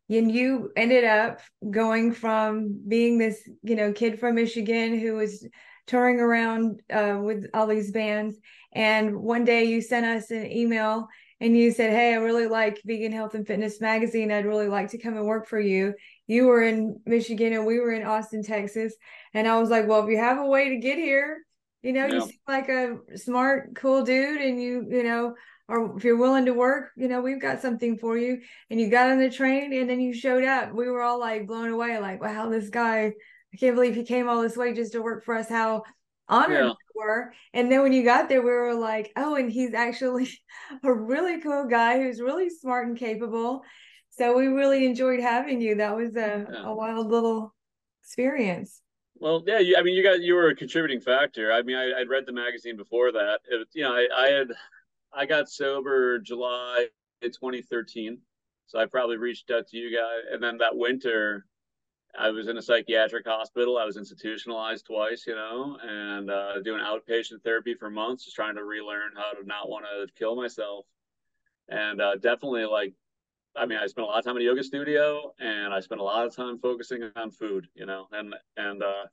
and 0.10 0.32
you 0.32 0.72
ended 0.76 1.06
up 1.06 1.40
going 1.70 2.12
from 2.12 2.82
being 2.88 3.18
this, 3.18 3.48
you 3.64 3.76
know, 3.76 3.94
kid 3.94 4.20
from 4.20 4.36
Michigan 4.36 5.00
who 5.00 5.14
was 5.16 5.48
touring 5.88 6.20
around 6.20 6.82
uh, 6.92 7.20
with 7.22 7.46
all 7.54 7.68
these 7.68 7.92
bands, 7.92 8.38
and 8.72 9.18
one 9.18 9.46
day 9.46 9.66
you 9.66 9.82
sent 9.82 10.06
us 10.06 10.32
an 10.32 10.52
email 10.52 11.08
and 11.40 11.58
you 11.58 11.72
said, 11.72 11.92
"Hey, 11.92 12.14
I 12.14 12.18
really 12.18 12.48
like 12.48 12.82
Vegan 12.86 13.12
Health 13.12 13.34
and 13.34 13.48
Fitness 13.48 13.80
magazine. 13.82 14.32
I'd 14.32 14.46
really 14.46 14.68
like 14.68 14.90
to 14.90 14.98
come 14.98 15.16
and 15.16 15.26
work 15.26 15.48
for 15.48 15.60
you." 15.60 15.94
you 16.30 16.46
were 16.46 16.62
in 16.62 17.02
Michigan 17.08 17.54
and 17.54 17.66
we 17.66 17.80
were 17.80 17.92
in 17.92 18.06
Austin, 18.06 18.44
Texas. 18.44 18.94
And 19.34 19.48
I 19.48 19.60
was 19.60 19.72
like, 19.72 19.88
well, 19.88 20.04
if 20.04 20.12
you 20.12 20.18
have 20.20 20.38
a 20.38 20.46
way 20.46 20.70
to 20.70 20.78
get 20.78 21.00
here, 21.00 21.40
you 21.82 21.92
know, 21.92 22.06
yeah. 22.06 22.14
you 22.14 22.22
seem 22.22 22.40
like 22.48 22.70
a 22.70 22.98
smart, 23.16 23.74
cool 23.76 24.04
dude, 24.04 24.40
and 24.40 24.62
you, 24.62 24.86
you 24.88 25.02
know, 25.02 25.34
or 25.68 25.98
if 25.98 26.04
you're 26.04 26.18
willing 26.18 26.46
to 26.46 26.54
work, 26.54 26.92
you 26.96 27.08
know, 27.08 27.22
we've 27.22 27.42
got 27.42 27.64
something 27.64 27.98
for 27.98 28.16
you. 28.16 28.42
And 28.70 28.80
you 28.80 28.92
got 28.92 29.10
on 29.10 29.18
the 29.18 29.32
train 29.32 29.74
and 29.74 29.90
then 29.90 30.00
you 30.00 30.14
showed 30.14 30.44
up. 30.44 30.72
We 30.72 30.88
were 30.88 31.02
all 31.02 31.20
like 31.20 31.48
blown 31.48 31.70
away, 31.70 31.98
like, 31.98 32.22
wow, 32.22 32.48
this 32.48 32.70
guy, 32.70 33.14
I 33.52 33.58
can't 33.60 33.76
believe 33.76 33.96
he 33.96 34.04
came 34.04 34.30
all 34.30 34.44
this 34.44 34.56
way 34.56 34.72
just 34.76 34.92
to 34.92 35.02
work 35.02 35.26
for 35.26 35.34
us. 35.34 35.50
How 35.50 35.82
honored 36.30 36.66
yeah. 36.66 36.74
were. 36.96 37.34
And 37.54 37.72
then 37.72 37.82
when 37.82 37.94
you 37.94 38.04
got 38.04 38.30
there, 38.30 38.42
we 38.42 38.52
were 38.52 38.76
like, 38.76 39.12
oh, 39.16 39.36
and 39.36 39.52
he's 39.52 39.74
actually 39.74 40.30
a 40.84 40.94
really 40.94 41.42
cool 41.42 41.66
guy 41.66 42.00
who's 42.00 42.22
really 42.22 42.50
smart 42.50 42.88
and 42.88 42.98
capable. 42.98 43.64
So 44.12 44.38
we 44.38 44.48
really 44.48 44.86
enjoyed 44.86 45.20
having 45.20 45.62
you. 45.62 45.76
That 45.76 45.96
was 45.96 46.16
a, 46.16 46.46
yeah. 46.52 46.66
a 46.66 46.74
wild 46.74 47.08
little 47.08 47.54
experience. 48.04 48.82
Well, 49.16 49.44
yeah, 49.46 49.60
you, 49.60 49.76
I 49.78 49.84
mean, 49.84 49.96
you 49.96 50.04
got 50.04 50.22
you 50.22 50.34
were 50.34 50.48
a 50.48 50.56
contributing 50.56 51.02
factor. 51.02 51.52
I 51.52 51.62
mean, 51.62 51.76
I, 51.76 52.00
would 52.00 52.10
read 52.10 52.26
the 52.26 52.32
magazine 52.32 52.78
before 52.78 53.12
that. 53.12 53.40
It, 53.50 53.68
you 53.74 53.84
know, 53.84 53.94
I, 53.94 54.08
I 54.18 54.28
had 54.28 54.48
I 55.14 55.26
got 55.26 55.50
sober 55.50 56.20
July 56.20 56.88
2013, 57.22 58.18
so 58.68 58.80
I 58.80 58.86
probably 58.86 59.18
reached 59.18 59.52
out 59.52 59.68
to 59.68 59.78
you 59.78 59.96
guys. 59.96 60.22
And 60.32 60.42
then 60.42 60.58
that 60.60 60.76
winter, 60.76 61.46
I 62.18 62.30
was 62.32 62.48
in 62.48 62.58
a 62.58 62.62
psychiatric 62.62 63.28
hospital. 63.28 63.78
I 63.78 63.86
was 63.86 63.98
institutionalized 63.98 64.86
twice, 64.86 65.26
you 65.28 65.36
know, 65.36 65.78
and 65.82 66.30
uh, 66.30 66.62
doing 66.62 66.82
outpatient 66.82 67.44
therapy 67.44 67.76
for 67.76 67.90
months, 67.90 68.26
just 68.26 68.36
trying 68.36 68.56
to 68.56 68.64
relearn 68.64 69.12
how 69.16 69.32
to 69.32 69.46
not 69.46 69.70
want 69.70 69.86
to 69.86 70.08
kill 70.18 70.36
myself. 70.36 70.86
And 71.68 72.02
uh, 72.02 72.16
definitely, 72.16 72.66
like 72.66 72.94
I 73.56 73.66
mean, 73.66 73.78
I 73.78 73.88
spent 73.88 74.06
a 74.06 74.08
lot 74.08 74.20
of 74.20 74.26
time 74.26 74.36
in 74.38 74.44
a 74.44 74.46
yoga 74.46 74.64
studio 74.64 75.34
and 75.40 75.74
I 75.74 75.80
spent 75.80 76.02
a 76.02 76.04
lot 76.04 76.26
of 76.26 76.36
time 76.36 76.60
focusing 76.60 77.10
on 77.16 77.32
food, 77.32 77.68
you 77.74 77.86
know, 77.86 78.08
and, 78.12 78.36
and, 78.58 78.84
uh, 78.84 79.06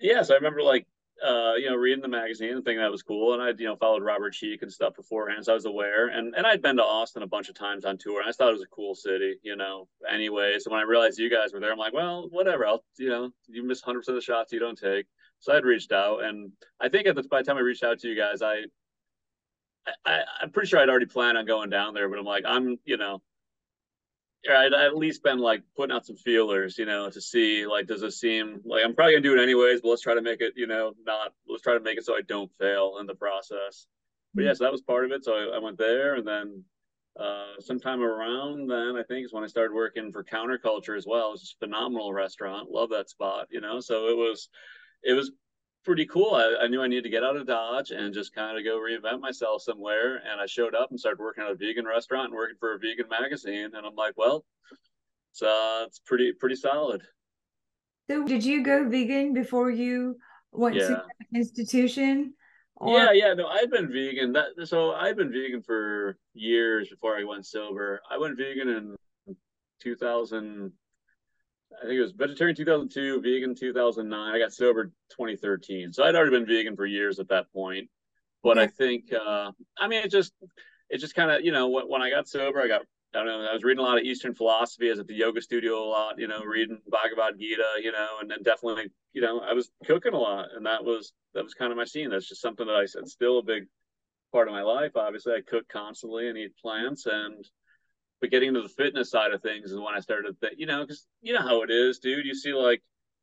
yes, 0.00 0.30
I 0.30 0.34
remember 0.34 0.62
like 0.62 0.86
uh, 1.26 1.54
you 1.54 1.68
know, 1.68 1.76
reading 1.76 2.02
the 2.02 2.08
magazine 2.08 2.52
and 2.52 2.64
thinking 2.64 2.80
that 2.80 2.90
was 2.90 3.02
cool. 3.02 3.34
And 3.34 3.42
I'd, 3.42 3.58
you 3.58 3.66
know, 3.66 3.76
followed 3.76 4.02
Robert 4.02 4.32
Cheeke 4.32 4.62
and 4.62 4.72
stuff 4.72 4.94
beforehand. 4.94 5.44
So 5.44 5.52
I 5.52 5.54
was 5.54 5.64
aware. 5.64 6.08
And 6.08 6.34
and 6.34 6.46
I'd 6.46 6.62
been 6.62 6.76
to 6.76 6.84
Austin 6.84 7.22
a 7.22 7.26
bunch 7.26 7.48
of 7.48 7.54
times 7.54 7.84
on 7.84 7.98
tour. 7.98 8.20
And 8.20 8.28
I 8.28 8.32
thought 8.32 8.50
it 8.50 8.52
was 8.52 8.62
a 8.62 8.74
cool 8.74 8.94
city, 8.94 9.36
you 9.42 9.56
know, 9.56 9.88
anyway. 10.10 10.56
So 10.58 10.70
when 10.70 10.80
I 10.80 10.84
realized 10.84 11.18
you 11.18 11.30
guys 11.30 11.52
were 11.52 11.60
there, 11.60 11.72
I'm 11.72 11.78
like, 11.78 11.92
well, 11.92 12.28
whatever. 12.30 12.66
I'll, 12.66 12.84
you 12.98 13.08
know, 13.08 13.30
you 13.48 13.64
miss 13.64 13.82
100% 13.82 13.96
of 14.08 14.14
the 14.14 14.20
shots 14.20 14.52
you 14.52 14.60
don't 14.60 14.78
take. 14.78 15.06
So 15.40 15.54
I'd 15.54 15.64
reached 15.64 15.92
out. 15.92 16.24
And 16.24 16.52
I 16.80 16.88
think 16.88 17.06
at 17.06 17.14
the, 17.14 17.22
by 17.24 17.42
the 17.42 17.46
time 17.46 17.56
I 17.56 17.60
reached 17.60 17.84
out 17.84 17.98
to 18.00 18.08
you 18.08 18.16
guys, 18.16 18.42
I, 18.42 18.64
I, 20.04 20.22
I'm 20.40 20.50
pretty 20.50 20.68
sure 20.68 20.80
I'd 20.80 20.88
already 20.88 21.06
planned 21.06 21.38
on 21.38 21.46
going 21.46 21.70
down 21.70 21.94
there, 21.94 22.08
but 22.08 22.18
I'm 22.18 22.24
like, 22.24 22.44
I'm, 22.46 22.78
you 22.84 22.96
know, 22.96 23.22
I'd 24.48 24.72
at 24.72 24.96
least 24.96 25.22
been 25.22 25.38
like 25.38 25.62
putting 25.76 25.94
out 25.94 26.06
some 26.06 26.16
feelers, 26.16 26.78
you 26.78 26.86
know, 26.86 27.10
to 27.10 27.20
see 27.20 27.66
like 27.66 27.86
does 27.86 28.02
it 28.02 28.12
seem 28.12 28.60
like 28.64 28.84
I'm 28.84 28.94
probably 28.94 29.14
gonna 29.14 29.22
do 29.22 29.36
it 29.36 29.42
anyways, 29.42 29.80
but 29.80 29.88
let's 29.88 30.02
try 30.02 30.14
to 30.14 30.22
make 30.22 30.40
it, 30.40 30.54
you 30.56 30.66
know, 30.66 30.92
not 31.04 31.32
let's 31.48 31.62
try 31.62 31.74
to 31.74 31.80
make 31.80 31.98
it 31.98 32.04
so 32.04 32.14
I 32.14 32.22
don't 32.22 32.50
fail 32.58 32.98
in 33.00 33.06
the 33.06 33.14
process. 33.14 33.86
But 34.34 34.44
yeah, 34.44 34.54
so 34.54 34.64
that 34.64 34.72
was 34.72 34.82
part 34.82 35.04
of 35.04 35.12
it. 35.12 35.24
So 35.24 35.34
I, 35.34 35.56
I 35.56 35.58
went 35.58 35.78
there, 35.78 36.14
and 36.14 36.26
then 36.26 36.64
uh, 37.18 37.60
sometime 37.60 38.00
around 38.02 38.68
then 38.70 38.96
I 38.96 39.02
think 39.02 39.24
is 39.24 39.32
when 39.32 39.42
I 39.42 39.48
started 39.48 39.74
working 39.74 40.12
for 40.12 40.22
Counterculture 40.22 40.96
as 40.96 41.06
well. 41.06 41.28
It 41.28 41.32
was 41.32 41.56
a 41.60 41.66
phenomenal 41.66 42.12
restaurant, 42.12 42.70
love 42.70 42.90
that 42.90 43.10
spot, 43.10 43.48
you 43.50 43.60
know. 43.60 43.80
So 43.80 44.08
it 44.08 44.16
was 44.16 44.48
it 45.02 45.14
was 45.14 45.32
pretty 45.88 46.04
cool. 46.04 46.34
I, 46.34 46.64
I, 46.64 46.66
knew 46.66 46.82
I 46.82 46.86
needed 46.86 47.04
to 47.04 47.08
get 47.08 47.24
out 47.24 47.34
of 47.34 47.46
Dodge 47.46 47.92
and 47.92 48.12
just 48.12 48.34
kind 48.34 48.58
of 48.58 48.62
go 48.62 48.78
reinvent 48.78 49.22
myself 49.22 49.62
somewhere. 49.62 50.16
And 50.16 50.38
I 50.38 50.44
showed 50.44 50.74
up 50.74 50.90
and 50.90 51.00
started 51.00 51.18
working 51.18 51.44
at 51.44 51.50
a 51.50 51.54
vegan 51.54 51.86
restaurant 51.86 52.26
and 52.26 52.34
working 52.34 52.58
for 52.60 52.74
a 52.74 52.78
vegan 52.78 53.08
magazine. 53.08 53.70
And 53.74 53.86
I'm 53.86 53.96
like, 53.96 54.12
well, 54.14 54.44
it's 55.32 55.40
uh, 55.40 55.84
it's 55.86 55.98
pretty 56.00 56.34
pretty 56.34 56.56
solid. 56.56 57.00
So, 58.10 58.26
did 58.26 58.44
you 58.44 58.62
go 58.62 58.86
vegan 58.86 59.32
before 59.32 59.70
you 59.70 60.18
went 60.52 60.76
yeah. 60.76 60.88
to 60.88 61.04
institution? 61.34 62.34
Or... 62.76 62.98
Yeah, 62.98 63.12
yeah, 63.12 63.32
no, 63.32 63.46
I've 63.46 63.70
been 63.70 63.90
vegan. 63.90 64.34
That 64.34 64.68
so 64.68 64.92
I've 64.92 65.16
been 65.16 65.32
vegan 65.32 65.62
for 65.62 66.18
years 66.34 66.90
before 66.90 67.16
I 67.16 67.24
went 67.24 67.46
sober. 67.46 68.02
I 68.10 68.18
went 68.18 68.36
vegan 68.36 68.68
in 68.68 68.96
2000 69.80 70.70
I 71.76 71.86
think 71.86 71.98
it 71.98 72.02
was 72.02 72.12
vegetarian 72.12 72.56
2002, 72.56 73.20
vegan 73.20 73.54
2009. 73.54 74.34
I 74.34 74.38
got 74.38 74.52
sober 74.52 74.86
2013. 75.10 75.92
So 75.92 76.04
I'd 76.04 76.14
already 76.14 76.30
been 76.30 76.46
vegan 76.46 76.76
for 76.76 76.86
years 76.86 77.18
at 77.18 77.28
that 77.28 77.52
point. 77.52 77.88
But 78.42 78.58
I 78.58 78.66
think, 78.66 79.12
uh, 79.12 79.52
I 79.78 79.88
mean, 79.88 80.04
it 80.04 80.10
just, 80.10 80.32
it 80.88 80.98
just 80.98 81.14
kind 81.14 81.30
of, 81.30 81.44
you 81.44 81.52
know, 81.52 81.68
when, 81.68 81.88
when 81.88 82.02
I 82.02 82.10
got 82.10 82.28
sober, 82.28 82.60
I 82.60 82.68
got, 82.68 82.82
I 83.14 83.18
don't 83.18 83.26
know, 83.26 83.46
I 83.50 83.54
was 83.54 83.64
reading 83.64 83.80
a 83.80 83.86
lot 83.86 83.98
of 83.98 84.04
Eastern 84.04 84.34
philosophy. 84.34 84.88
I 84.88 84.90
was 84.90 85.00
at 85.00 85.06
the 85.06 85.14
yoga 85.14 85.40
studio 85.40 85.82
a 85.82 85.88
lot, 85.88 86.18
you 86.18 86.28
know, 86.28 86.40
reading 86.40 86.78
Bhagavad 86.88 87.38
Gita, 87.38 87.64
you 87.82 87.90
know, 87.90 88.18
and 88.20 88.30
then 88.30 88.42
definitely, 88.42 88.90
you 89.12 89.22
know, 89.22 89.40
I 89.40 89.54
was 89.54 89.70
cooking 89.86 90.12
a 90.12 90.18
lot, 90.18 90.48
and 90.54 90.66
that 90.66 90.84
was 90.84 91.12
that 91.34 91.42
was 91.42 91.54
kind 91.54 91.72
of 91.72 91.78
my 91.78 91.84
scene. 91.84 92.10
That's 92.10 92.28
just 92.28 92.42
something 92.42 92.66
that 92.66 92.76
I 92.76 92.84
said 92.84 93.08
still 93.08 93.38
a 93.38 93.42
big 93.42 93.64
part 94.30 94.46
of 94.46 94.54
my 94.54 94.62
life. 94.62 94.92
Obviously, 94.94 95.32
I 95.32 95.40
cook 95.40 95.68
constantly 95.68 96.28
and 96.28 96.36
eat 96.36 96.56
plants, 96.60 97.06
and 97.06 97.44
but 98.20 98.30
getting 98.30 98.48
into 98.48 98.62
the 98.62 98.68
fitness 98.68 99.10
side 99.10 99.32
of 99.32 99.42
things 99.42 99.70
is 99.70 99.78
when 99.78 99.94
I 99.94 100.00
started 100.00 100.28
to 100.28 100.36
that, 100.42 100.58
you 100.58 100.66
know, 100.66 100.82
because 100.82 101.06
you 101.22 101.32
know 101.32 101.42
how 101.42 101.62
it 101.62 101.70
is, 101.70 101.98
dude. 101.98 102.26
You 102.26 102.34
see 102.34 102.52
like, 102.52 102.82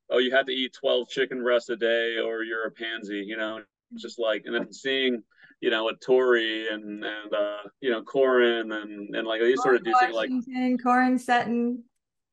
oh, 0.09 0.19
you 0.19 0.31
have 0.31 0.45
to 0.45 0.53
eat 0.53 0.73
12 0.79 1.09
chicken 1.09 1.43
breasts 1.43 1.69
a 1.69 1.75
day 1.75 2.17
or 2.17 2.43
you're 2.43 2.67
a 2.67 2.71
pansy, 2.71 3.23
you 3.25 3.37
know, 3.37 3.61
it's 3.91 4.03
just 4.03 4.19
like, 4.19 4.43
and 4.45 4.55
then 4.55 4.71
seeing, 4.71 5.23
you 5.61 5.69
know, 5.69 5.89
a 5.89 5.95
Tori 5.95 6.67
and, 6.69 7.03
and, 7.03 7.33
uh, 7.33 7.63
you 7.81 7.91
know, 7.91 8.03
Korin 8.03 8.73
and, 8.73 9.15
and 9.15 9.27
like 9.27 9.41
these 9.41 9.61
sort 9.61 9.75
of 9.75 9.83
dudes 9.83 9.97
like 10.13 10.29
Korin 10.29 11.19
Sutton. 11.19 11.83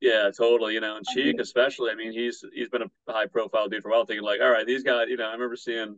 Yeah, 0.00 0.30
totally. 0.36 0.74
You 0.74 0.80
know, 0.80 0.96
and 0.96 1.06
Cheeke 1.06 1.38
especially. 1.38 1.92
I 1.92 1.94
mean, 1.94 2.12
he's 2.12 2.44
he's 2.52 2.68
been 2.68 2.82
a 2.82 3.12
high 3.12 3.26
profile 3.26 3.68
dude 3.68 3.82
for 3.82 3.90
a 3.90 3.92
while. 3.92 4.04
Thinking 4.04 4.24
like, 4.24 4.40
all 4.40 4.50
right, 4.50 4.66
these 4.66 4.82
guys. 4.82 5.06
You 5.08 5.16
know, 5.16 5.28
I 5.28 5.32
remember 5.32 5.54
seeing, 5.54 5.96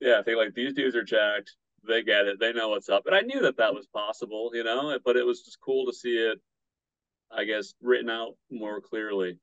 yeah, 0.00 0.18
I 0.18 0.22
think 0.22 0.38
like 0.38 0.54
these 0.54 0.72
dudes 0.72 0.96
are 0.96 1.04
jacked 1.04 1.52
they 1.86 2.02
get 2.02 2.26
it. 2.26 2.38
They 2.40 2.52
know 2.52 2.68
what's 2.68 2.88
up. 2.88 3.06
And 3.06 3.14
I 3.14 3.20
knew 3.20 3.40
that 3.42 3.56
that 3.58 3.74
was 3.74 3.86
possible, 3.86 4.50
you 4.52 4.64
know, 4.64 4.98
but 5.04 5.16
it 5.16 5.26
was 5.26 5.42
just 5.42 5.60
cool 5.60 5.86
to 5.86 5.92
see 5.92 6.16
it, 6.16 6.38
I 7.30 7.44
guess, 7.44 7.74
written 7.80 8.10
out 8.10 8.36
more 8.50 8.80
clearly. 8.80 9.38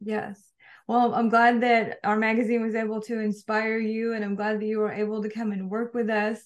Yes. 0.00 0.40
Well, 0.88 1.14
I'm 1.14 1.28
glad 1.28 1.62
that 1.62 1.98
our 2.02 2.16
magazine 2.16 2.62
was 2.62 2.74
able 2.74 3.00
to 3.02 3.20
inspire 3.20 3.78
you, 3.78 4.14
and 4.14 4.24
I'm 4.24 4.34
glad 4.34 4.60
that 4.60 4.66
you 4.66 4.78
were 4.78 4.92
able 4.92 5.22
to 5.22 5.30
come 5.30 5.52
and 5.52 5.70
work 5.70 5.94
with 5.94 6.10
us. 6.10 6.40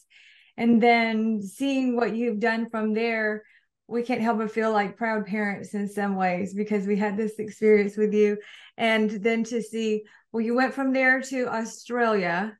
And 0.56 0.82
then 0.82 1.42
seeing 1.42 1.96
what 1.96 2.14
you've 2.14 2.40
done 2.40 2.68
from 2.68 2.92
there, 2.94 3.44
we 3.88 4.02
can't 4.02 4.20
help 4.20 4.38
but 4.38 4.50
feel 4.50 4.72
like 4.72 4.96
proud 4.96 5.26
parents 5.26 5.74
in 5.74 5.88
some 5.88 6.16
ways 6.16 6.54
because 6.54 6.86
we 6.86 6.96
had 6.96 7.16
this 7.16 7.38
experience 7.38 7.96
with 7.96 8.12
you. 8.12 8.38
And 8.76 9.10
then 9.10 9.44
to 9.44 9.62
see, 9.62 10.04
well, 10.32 10.44
you 10.44 10.54
went 10.54 10.74
from 10.74 10.92
there 10.92 11.20
to 11.22 11.48
Australia 11.48 12.56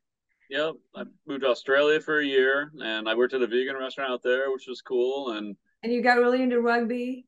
Yep, 0.49 0.75
I 0.95 1.03
moved 1.25 1.41
to 1.41 1.49
Australia 1.49 1.99
for 1.99 2.19
a 2.19 2.25
year, 2.25 2.71
and 2.79 3.09
I 3.09 3.15
worked 3.15 3.33
at 3.33 3.41
a 3.41 3.47
vegan 3.47 3.75
restaurant 3.75 4.11
out 4.11 4.23
there, 4.23 4.51
which 4.51 4.67
was 4.67 4.81
cool. 4.81 5.31
And 5.31 5.55
and 5.83 5.91
you 5.91 6.01
got 6.01 6.17
really 6.17 6.41
into 6.41 6.61
rugby. 6.61 7.25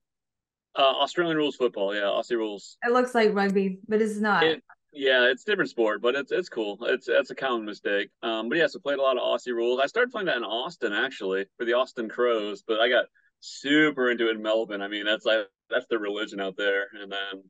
Uh, 0.75 0.81
Australian 0.81 1.37
rules 1.37 1.55
football, 1.55 1.93
yeah, 1.93 2.01
Aussie 2.01 2.37
rules. 2.37 2.77
It 2.83 2.93
looks 2.93 3.13
like 3.13 3.33
rugby, 3.33 3.79
but 3.87 4.01
it's 4.01 4.17
not. 4.17 4.43
It, 4.43 4.63
yeah, 4.93 5.25
it's 5.29 5.43
different 5.43 5.69
sport, 5.69 6.01
but 6.01 6.15
it's 6.15 6.31
it's 6.31 6.49
cool. 6.49 6.77
It's 6.81 7.07
that's 7.07 7.29
a 7.29 7.35
common 7.35 7.65
mistake. 7.65 8.09
Um, 8.23 8.49
but 8.49 8.57
yeah, 8.57 8.67
so 8.67 8.79
played 8.79 8.99
a 8.99 9.01
lot 9.01 9.17
of 9.17 9.23
Aussie 9.23 9.53
rules. 9.53 9.79
I 9.81 9.87
started 9.87 10.11
playing 10.11 10.27
that 10.27 10.37
in 10.37 10.43
Austin 10.43 10.93
actually 10.93 11.45
for 11.57 11.65
the 11.65 11.73
Austin 11.73 12.09
Crows, 12.09 12.63
but 12.65 12.79
I 12.79 12.89
got 12.89 13.05
super 13.39 14.09
into 14.09 14.29
it 14.29 14.35
in 14.35 14.41
Melbourne. 14.41 14.81
I 14.81 14.87
mean, 14.87 15.05
that's 15.05 15.25
like 15.25 15.47
that's 15.69 15.85
the 15.89 15.99
religion 15.99 16.39
out 16.39 16.57
there. 16.57 16.87
And 16.99 17.11
then, 17.11 17.43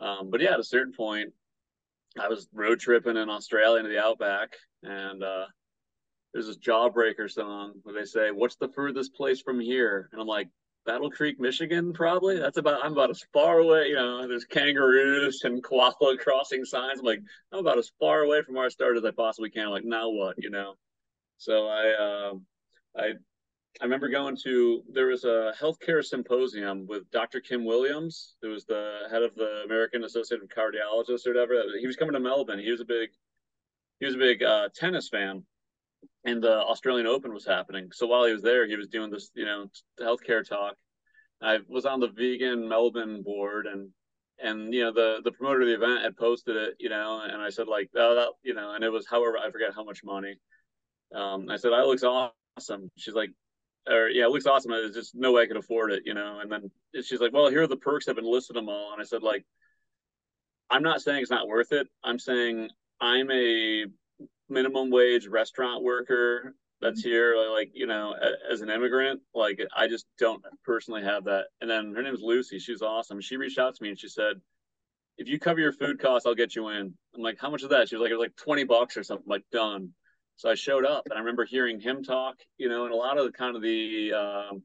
um, 0.00 0.30
but 0.30 0.40
yeah, 0.40 0.54
at 0.54 0.60
a 0.60 0.64
certain 0.64 0.92
point, 0.92 1.32
I 2.18 2.28
was 2.28 2.48
road 2.52 2.80
tripping 2.80 3.16
in 3.16 3.28
Australia 3.28 3.78
into 3.78 3.90
the 3.90 4.02
outback, 4.02 4.54
and 4.82 5.22
uh, 5.22 5.46
there's 6.32 6.46
this 6.46 6.58
Jawbreaker 6.58 7.30
song 7.30 7.74
where 7.82 7.94
they 7.94 8.04
say, 8.04 8.30
"What's 8.30 8.56
the 8.56 8.68
furthest 8.68 9.14
place 9.14 9.40
from 9.40 9.60
here?" 9.60 10.08
And 10.12 10.20
I'm 10.20 10.26
like, 10.26 10.48
Battle 10.86 11.10
Creek, 11.10 11.40
Michigan, 11.40 11.92
probably. 11.92 12.38
That's 12.38 12.58
about 12.58 12.84
I'm 12.84 12.92
about 12.92 13.10
as 13.10 13.24
far 13.32 13.58
away. 13.58 13.88
You 13.88 13.96
know, 13.96 14.26
there's 14.26 14.44
kangaroos 14.44 15.42
and 15.42 15.62
koala 15.62 16.16
crossing 16.18 16.64
signs. 16.64 17.00
I'm 17.00 17.04
like, 17.04 17.20
I'm 17.52 17.58
about 17.58 17.78
as 17.78 17.90
far 17.98 18.22
away 18.22 18.42
from 18.42 18.54
where 18.54 18.64
I 18.64 18.68
started 18.68 19.04
as 19.04 19.04
I 19.04 19.10
possibly 19.10 19.50
can. 19.50 19.64
I'm 19.64 19.70
like, 19.70 19.84
now 19.84 20.08
what? 20.08 20.36
You 20.38 20.50
know. 20.50 20.74
So 21.38 21.66
I 21.66 21.90
uh, 21.90 22.32
I 22.96 23.12
I 23.80 23.84
remember 23.84 24.08
going 24.08 24.36
to 24.44 24.82
there 24.90 25.08
was 25.08 25.24
a 25.24 25.52
healthcare 25.60 26.02
symposium 26.02 26.86
with 26.86 27.10
Dr. 27.10 27.40
Kim 27.40 27.64
Williams, 27.64 28.34
who 28.40 28.50
was 28.50 28.64
the 28.64 29.00
head 29.10 29.22
of 29.22 29.34
the 29.34 29.62
American 29.64 30.04
Association 30.04 30.44
of 30.44 30.48
Cardiologists 30.48 31.26
or 31.26 31.34
whatever. 31.34 31.62
He 31.78 31.86
was 31.86 31.96
coming 31.96 32.14
to 32.14 32.20
Melbourne. 32.20 32.58
He 32.58 32.70
was 32.70 32.80
a 32.80 32.86
big 32.86 33.10
he 34.00 34.06
was 34.06 34.14
a 34.14 34.18
big 34.18 34.42
uh, 34.42 34.68
tennis 34.74 35.08
fan, 35.08 35.44
and 36.24 36.42
the 36.42 36.58
Australian 36.62 37.06
Open 37.06 37.34
was 37.34 37.46
happening. 37.46 37.90
So 37.92 38.06
while 38.06 38.24
he 38.24 38.32
was 38.32 38.42
there, 38.42 38.66
he 38.66 38.76
was 38.76 38.88
doing 38.88 39.10
this 39.10 39.30
you 39.34 39.44
know 39.44 39.66
healthcare 40.00 40.46
talk. 40.46 40.74
I 41.42 41.58
was 41.68 41.84
on 41.84 42.00
the 42.00 42.08
vegan 42.08 42.68
Melbourne 42.68 43.22
board 43.22 43.66
and 43.66 43.90
and 44.38 44.72
you 44.72 44.84
know 44.84 44.92
the 44.92 45.20
the 45.22 45.32
promoter 45.32 45.62
of 45.62 45.68
the 45.68 45.74
event 45.74 46.02
had 46.02 46.16
posted 46.16 46.56
it 46.56 46.74
you 46.78 46.88
know 46.88 47.20
and 47.22 47.42
I 47.42 47.50
said 47.50 47.68
like 47.68 47.90
oh 47.96 48.14
that 48.14 48.28
you 48.42 48.54
know 48.54 48.72
and 48.74 48.84
it 48.84 48.90
was 48.90 49.06
however 49.06 49.38
I 49.38 49.50
forget 49.50 49.74
how 49.74 49.84
much 49.84 50.02
money 50.04 50.36
um 51.14 51.48
I 51.50 51.56
said 51.56 51.72
that 51.72 51.86
looks 51.86 52.02
awesome 52.02 52.90
she's 52.96 53.14
like 53.14 53.30
or 53.88 54.08
yeah, 54.08 54.24
it 54.24 54.30
looks 54.30 54.46
awesome. 54.46 54.72
There's 54.72 54.94
just 54.94 55.14
no 55.14 55.32
way 55.32 55.42
I 55.42 55.46
could 55.46 55.56
afford 55.56 55.92
it, 55.92 56.02
you 56.04 56.14
know. 56.14 56.40
And 56.40 56.50
then 56.50 56.70
she's 57.02 57.20
like, 57.20 57.32
well, 57.32 57.48
here 57.48 57.62
are 57.62 57.66
the 57.66 57.76
perks. 57.76 58.08
I've 58.08 58.16
been 58.16 58.30
listing 58.30 58.54
them 58.54 58.68
all. 58.68 58.92
And 58.92 59.00
I 59.00 59.04
said, 59.04 59.22
like, 59.22 59.44
I'm 60.70 60.82
not 60.82 61.00
saying 61.00 61.22
it's 61.22 61.30
not 61.30 61.48
worth 61.48 61.72
it. 61.72 61.86
I'm 62.02 62.18
saying 62.18 62.68
I'm 63.00 63.30
a 63.30 63.86
minimum 64.48 64.90
wage 64.90 65.26
restaurant 65.26 65.82
worker 65.82 66.54
that's 66.80 67.00
mm-hmm. 67.00 67.10
here, 67.10 67.36
like, 67.52 67.70
you 67.74 67.86
know, 67.86 68.14
as 68.50 68.60
an 68.60 68.70
immigrant. 68.70 69.20
Like, 69.34 69.60
I 69.74 69.88
just 69.88 70.06
don't 70.18 70.42
personally 70.64 71.02
have 71.02 71.24
that. 71.24 71.46
And 71.60 71.70
then 71.70 71.94
her 71.94 72.02
name 72.02 72.14
is 72.14 72.22
Lucy. 72.22 72.58
She's 72.58 72.82
awesome. 72.82 73.20
She 73.20 73.36
reached 73.36 73.58
out 73.58 73.74
to 73.74 73.82
me 73.82 73.90
and 73.90 73.98
she 73.98 74.08
said, 74.08 74.40
if 75.18 75.28
you 75.28 75.38
cover 75.38 75.60
your 75.60 75.72
food 75.72 75.98
costs, 75.98 76.26
I'll 76.26 76.34
get 76.34 76.54
you 76.54 76.68
in. 76.68 76.92
I'm 77.14 77.22
like, 77.22 77.38
how 77.40 77.50
much 77.50 77.62
is 77.62 77.70
that? 77.70 77.88
She 77.88 77.96
was 77.96 78.02
like, 78.02 78.10
it 78.10 78.16
was 78.16 78.24
like 78.24 78.36
20 78.36 78.64
bucks 78.64 78.96
or 78.96 79.02
something. 79.02 79.24
I'm 79.26 79.30
like, 79.30 79.44
done. 79.50 79.90
So 80.36 80.50
I 80.50 80.54
showed 80.54 80.84
up, 80.84 81.04
and 81.06 81.14
I 81.14 81.20
remember 81.20 81.44
hearing 81.44 81.80
him 81.80 82.02
talk, 82.02 82.36
you 82.58 82.68
know, 82.68 82.84
and 82.84 82.92
a 82.92 82.96
lot 82.96 83.18
of 83.18 83.24
the 83.24 83.32
kind 83.32 83.56
of 83.56 83.62
the 83.62 84.12
um, 84.12 84.62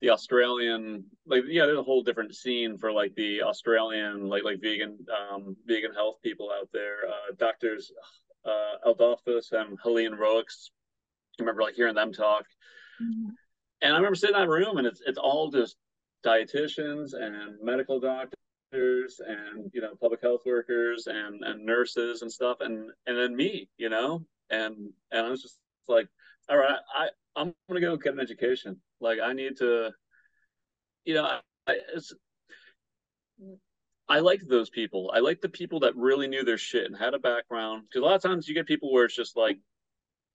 the 0.00 0.10
Australian, 0.10 1.04
like 1.26 1.44
yeah, 1.48 1.66
there's 1.66 1.78
a 1.78 1.82
whole 1.82 2.02
different 2.02 2.34
scene 2.34 2.78
for 2.78 2.92
like 2.92 3.14
the 3.14 3.42
Australian, 3.42 4.28
like 4.28 4.44
like 4.44 4.60
vegan 4.60 4.98
um, 5.10 5.56
vegan 5.66 5.92
health 5.92 6.16
people 6.22 6.50
out 6.52 6.68
there. 6.72 6.98
Uh, 7.08 7.34
doctors 7.36 7.90
uh, 8.44 8.90
Adolphus 8.90 9.52
and 9.52 9.78
Helene 9.82 10.12
Roix. 10.12 10.42
I 11.38 11.42
remember 11.42 11.62
like 11.62 11.74
hearing 11.74 11.94
them 11.94 12.12
talk, 12.12 12.44
mm-hmm. 13.02 13.30
and 13.82 13.92
I 13.92 13.96
remember 13.96 14.14
sitting 14.14 14.36
in 14.36 14.42
that 14.42 14.48
room, 14.48 14.78
and 14.78 14.86
it's 14.86 15.02
it's 15.04 15.18
all 15.18 15.50
just 15.50 15.76
dietitians 16.24 17.14
and 17.14 17.56
medical 17.62 18.00
doctors 18.00 19.20
and 19.26 19.70
you 19.72 19.80
know 19.80 19.94
public 20.00 20.20
health 20.22 20.42
workers 20.46 21.06
and 21.06 21.42
and 21.44 21.64
nurses 21.64 22.22
and 22.22 22.32
stuff 22.32 22.58
and 22.60 22.90
and 23.06 23.16
then 23.16 23.36
me 23.36 23.68
you 23.78 23.88
know 23.88 24.24
and 24.50 24.92
and 25.10 25.26
I 25.26 25.30
was 25.30 25.42
just 25.42 25.58
like, 25.88 26.08
all 26.48 26.56
right, 26.56 26.78
I 26.94 27.08
I'm 27.34 27.54
gonna 27.68 27.80
go 27.80 27.96
get 27.96 28.14
an 28.14 28.20
education. 28.20 28.80
Like 29.00 29.18
I 29.22 29.32
need 29.32 29.58
to, 29.58 29.90
you 31.04 31.14
know, 31.14 31.38
I, 31.66 31.74
it's 31.94 32.14
I 34.08 34.20
liked 34.20 34.48
those 34.48 34.70
people. 34.70 35.10
I 35.14 35.18
like 35.18 35.40
the 35.40 35.48
people 35.48 35.80
that 35.80 35.96
really 35.96 36.28
knew 36.28 36.44
their 36.44 36.58
shit 36.58 36.86
and 36.86 36.96
had 36.96 37.14
a 37.14 37.18
background. 37.18 37.84
Because 37.88 38.02
a 38.02 38.04
lot 38.04 38.14
of 38.14 38.22
times 38.22 38.46
you 38.48 38.54
get 38.54 38.66
people 38.66 38.92
where 38.92 39.04
it's 39.04 39.16
just 39.16 39.36
like, 39.36 39.58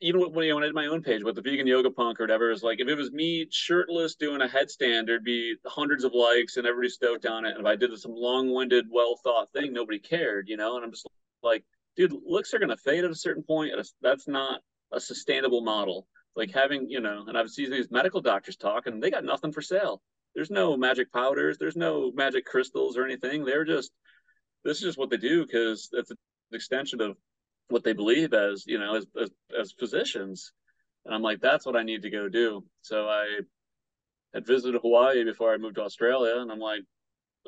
even 0.01 0.19
when, 0.19 0.45
you 0.45 0.51
know, 0.51 0.55
when 0.55 0.63
I 0.63 0.67
did 0.67 0.75
my 0.75 0.87
own 0.87 1.01
page 1.01 1.23
with 1.23 1.35
the 1.35 1.41
vegan 1.41 1.67
yoga 1.67 1.89
punk 1.89 2.19
or 2.19 2.23
whatever, 2.23 2.51
is 2.51 2.63
like 2.63 2.81
if 2.81 2.87
it 2.87 2.95
was 2.97 3.11
me 3.11 3.47
shirtless 3.49 4.15
doing 4.15 4.41
a 4.41 4.47
headstand, 4.47 5.05
there'd 5.05 5.23
be 5.23 5.55
hundreds 5.65 6.03
of 6.03 6.13
likes 6.13 6.57
and 6.57 6.67
everybody 6.67 6.89
stoked 6.89 7.25
on 7.25 7.45
it. 7.45 7.51
And 7.51 7.61
if 7.61 7.65
I 7.65 7.75
did 7.75 7.97
some 7.97 8.13
long-winded, 8.13 8.87
well-thought 8.91 9.51
thing, 9.53 9.71
nobody 9.71 9.99
cared, 9.99 10.49
you 10.49 10.57
know. 10.57 10.75
And 10.75 10.83
I'm 10.83 10.91
just 10.91 11.07
like, 11.43 11.63
dude, 11.95 12.13
looks 12.25 12.53
are 12.53 12.59
gonna 12.59 12.77
fade 12.77 13.03
at 13.03 13.11
a 13.11 13.15
certain 13.15 13.43
point. 13.43 13.71
That's 14.01 14.27
not 14.27 14.61
a 14.91 14.99
sustainable 14.99 15.61
model. 15.61 16.07
Like 16.35 16.51
having, 16.51 16.89
you 16.89 17.01
know, 17.01 17.25
and 17.27 17.37
I've 17.37 17.49
seen 17.49 17.71
these 17.71 17.91
medical 17.91 18.21
doctors 18.21 18.55
talk, 18.55 18.87
and 18.87 19.01
they 19.01 19.11
got 19.11 19.25
nothing 19.25 19.51
for 19.51 19.61
sale. 19.61 20.01
There's 20.33 20.51
no 20.51 20.77
magic 20.77 21.11
powders. 21.11 21.57
There's 21.57 21.75
no 21.75 22.11
magic 22.13 22.45
crystals 22.45 22.97
or 22.97 23.03
anything. 23.03 23.43
They're 23.43 23.65
just 23.65 23.91
this 24.63 24.77
is 24.77 24.83
just 24.83 24.97
what 24.97 25.09
they 25.09 25.17
do 25.17 25.45
because 25.45 25.89
it's 25.93 26.11
an 26.11 26.17
extension 26.53 27.01
of 27.01 27.17
what 27.69 27.83
they 27.83 27.93
believe 27.93 28.33
as 28.33 28.65
you 28.67 28.77
know 28.77 28.95
as, 28.95 29.05
as 29.19 29.29
as 29.59 29.71
physicians 29.71 30.51
and 31.05 31.15
i'm 31.15 31.21
like 31.21 31.39
that's 31.39 31.65
what 31.65 31.75
i 31.75 31.83
need 31.83 32.01
to 32.01 32.09
go 32.09 32.27
do 32.27 32.63
so 32.81 33.07
i 33.07 33.25
had 34.33 34.45
visited 34.45 34.79
hawaii 34.81 35.23
before 35.23 35.53
i 35.53 35.57
moved 35.57 35.75
to 35.75 35.83
australia 35.83 36.39
and 36.39 36.51
i'm 36.51 36.59
like 36.59 36.81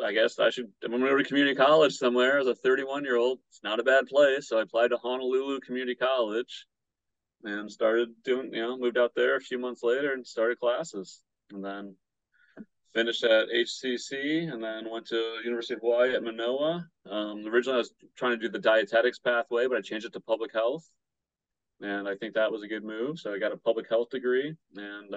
i 0.04 0.12
guess 0.12 0.39
i 0.39 0.50
should 0.50 0.72
i'm 0.84 0.91
going 0.91 1.18
to 1.18 1.24
community 1.24 1.56
college 1.56 1.94
somewhere 1.94 2.39
as 2.39 2.48
a 2.48 2.56
31 2.56 3.04
year 3.04 3.18
old 3.18 3.39
it's 3.50 3.64
not 3.64 3.80
a 3.80 3.84
bad 3.84 4.08
place. 4.08 4.48
So 4.48 4.58
i 4.58 4.62
applied 4.62 4.89
to 4.89 4.98
honolulu 4.98 5.60
community 5.60 5.96
college 5.96 6.66
and 7.44 7.72
started 7.72 8.10
doing 8.24 8.54
you 8.54 8.62
know 8.62 8.78
moved 8.78 8.98
out 8.98 9.14
there 9.16 9.36
a 9.36 9.41
few 9.41 9.60
months 9.60 9.84
later 9.84 10.14
and 10.14 10.26
started 10.26 10.60
classes. 10.60 11.22
And 11.52 11.64
then 11.64 11.96
finished 12.94 13.24
at 13.24 13.50
HCC 13.50 14.52
and 14.52 14.64
then 14.64 14.89
went 14.89 15.08
to 15.08 15.39
University 15.44 15.74
of 15.74 15.82
Hawaii 15.82 16.16
at 16.16 16.24
Manoa. 16.24 16.88
Um, 17.10 17.46
originally, 17.48 17.76
I 17.76 17.80
was 17.80 17.94
trying 18.16 18.39
to 18.39 18.46
do 18.46 18.50
the 18.50 18.60
dietetics 18.60 19.20
pathway, 19.20 19.68
but 19.68 19.78
I 19.78 19.82
changed 19.82 20.06
it 20.06 20.14
to 20.14 20.20
public 20.20 20.54
health, 20.54 20.88
and 21.82 22.08
I 22.08 22.16
think 22.16 22.36
that 22.36 22.52
was 22.52 22.62
a 22.62 22.68
good 22.68 22.84
move. 22.84 23.20
So 23.20 23.34
I 23.34 23.39
got 23.39 23.52
a 23.52 23.58
public 23.58 23.89
health 23.89 24.10
degree, 24.10 24.56
and 24.76 25.16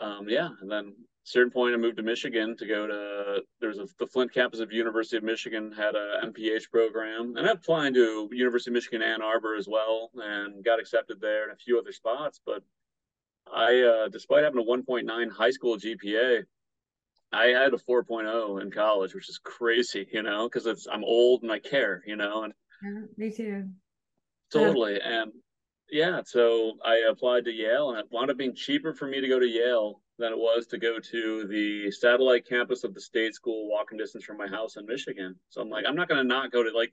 uh, 0.00 0.04
um, 0.04 0.28
yeah, 0.28 0.48
and 0.60 0.70
then 0.70 0.94
certain 1.24 1.50
point 1.50 1.74
I 1.74 1.78
moved 1.78 1.96
to 1.96 2.02
Michigan 2.02 2.56
to 2.56 2.66
go 2.66 2.86
to 2.86 3.42
there's 3.60 3.78
a 3.78 3.88
the 3.98 4.06
Flint 4.06 4.32
campus 4.32 4.60
of 4.60 4.72
University 4.72 5.16
of 5.16 5.24
Michigan 5.24 5.72
had 5.72 5.94
a 5.94 6.20
MPH 6.24 6.70
program 6.70 7.36
and 7.36 7.46
I 7.46 7.52
applied 7.52 7.94
to 7.94 8.28
University 8.30 8.70
of 8.70 8.74
Michigan 8.74 9.02
Ann 9.02 9.22
Arbor 9.22 9.56
as 9.56 9.66
well 9.66 10.10
and 10.14 10.64
got 10.64 10.80
accepted 10.80 11.20
there 11.20 11.44
and 11.44 11.52
a 11.52 11.56
few 11.56 11.78
other 11.78 11.92
spots 11.92 12.40
but 12.44 12.62
I, 13.52 13.82
uh, 13.82 14.08
despite 14.08 14.44
having 14.44 14.60
a 14.60 14.64
1.9 14.64 15.30
high 15.30 15.50
school 15.50 15.76
GPA, 15.76 16.44
I 17.32 17.46
had 17.46 17.74
a 17.74 17.78
4.0 17.78 18.62
in 18.62 18.70
college, 18.70 19.14
which 19.14 19.28
is 19.28 19.38
crazy, 19.38 20.06
you 20.12 20.22
know, 20.22 20.48
because 20.48 20.66
it's 20.66 20.86
I'm 20.86 21.04
old 21.04 21.42
and 21.42 21.50
I 21.50 21.58
care, 21.58 22.02
you 22.06 22.16
know, 22.16 22.44
and 22.44 22.54
yeah, 22.82 23.00
me 23.16 23.30
too. 23.32 23.68
Totally, 24.52 25.00
and 25.00 25.32
yeah, 25.90 26.22
so 26.24 26.74
I 26.84 27.06
applied 27.10 27.44
to 27.46 27.52
Yale, 27.52 27.90
and 27.90 27.98
it 27.98 28.06
wound 28.10 28.30
up 28.30 28.36
being 28.36 28.54
cheaper 28.54 28.94
for 28.94 29.06
me 29.06 29.20
to 29.20 29.28
go 29.28 29.40
to 29.40 29.48
Yale 29.48 30.00
than 30.18 30.32
it 30.32 30.38
was 30.38 30.66
to 30.68 30.78
go 30.78 30.98
to 30.98 31.46
the 31.46 31.90
satellite 31.90 32.48
campus 32.48 32.84
of 32.84 32.94
the 32.94 33.00
state 33.00 33.34
school, 33.34 33.68
walking 33.68 33.98
distance 33.98 34.24
from 34.24 34.36
my 34.36 34.46
house 34.46 34.76
in 34.76 34.86
Michigan. 34.86 35.34
So 35.48 35.60
I'm 35.60 35.68
like, 35.68 35.84
I'm 35.88 35.96
not 35.96 36.08
going 36.08 36.22
to 36.22 36.28
not 36.28 36.52
go 36.52 36.62
to 36.62 36.70
like, 36.76 36.92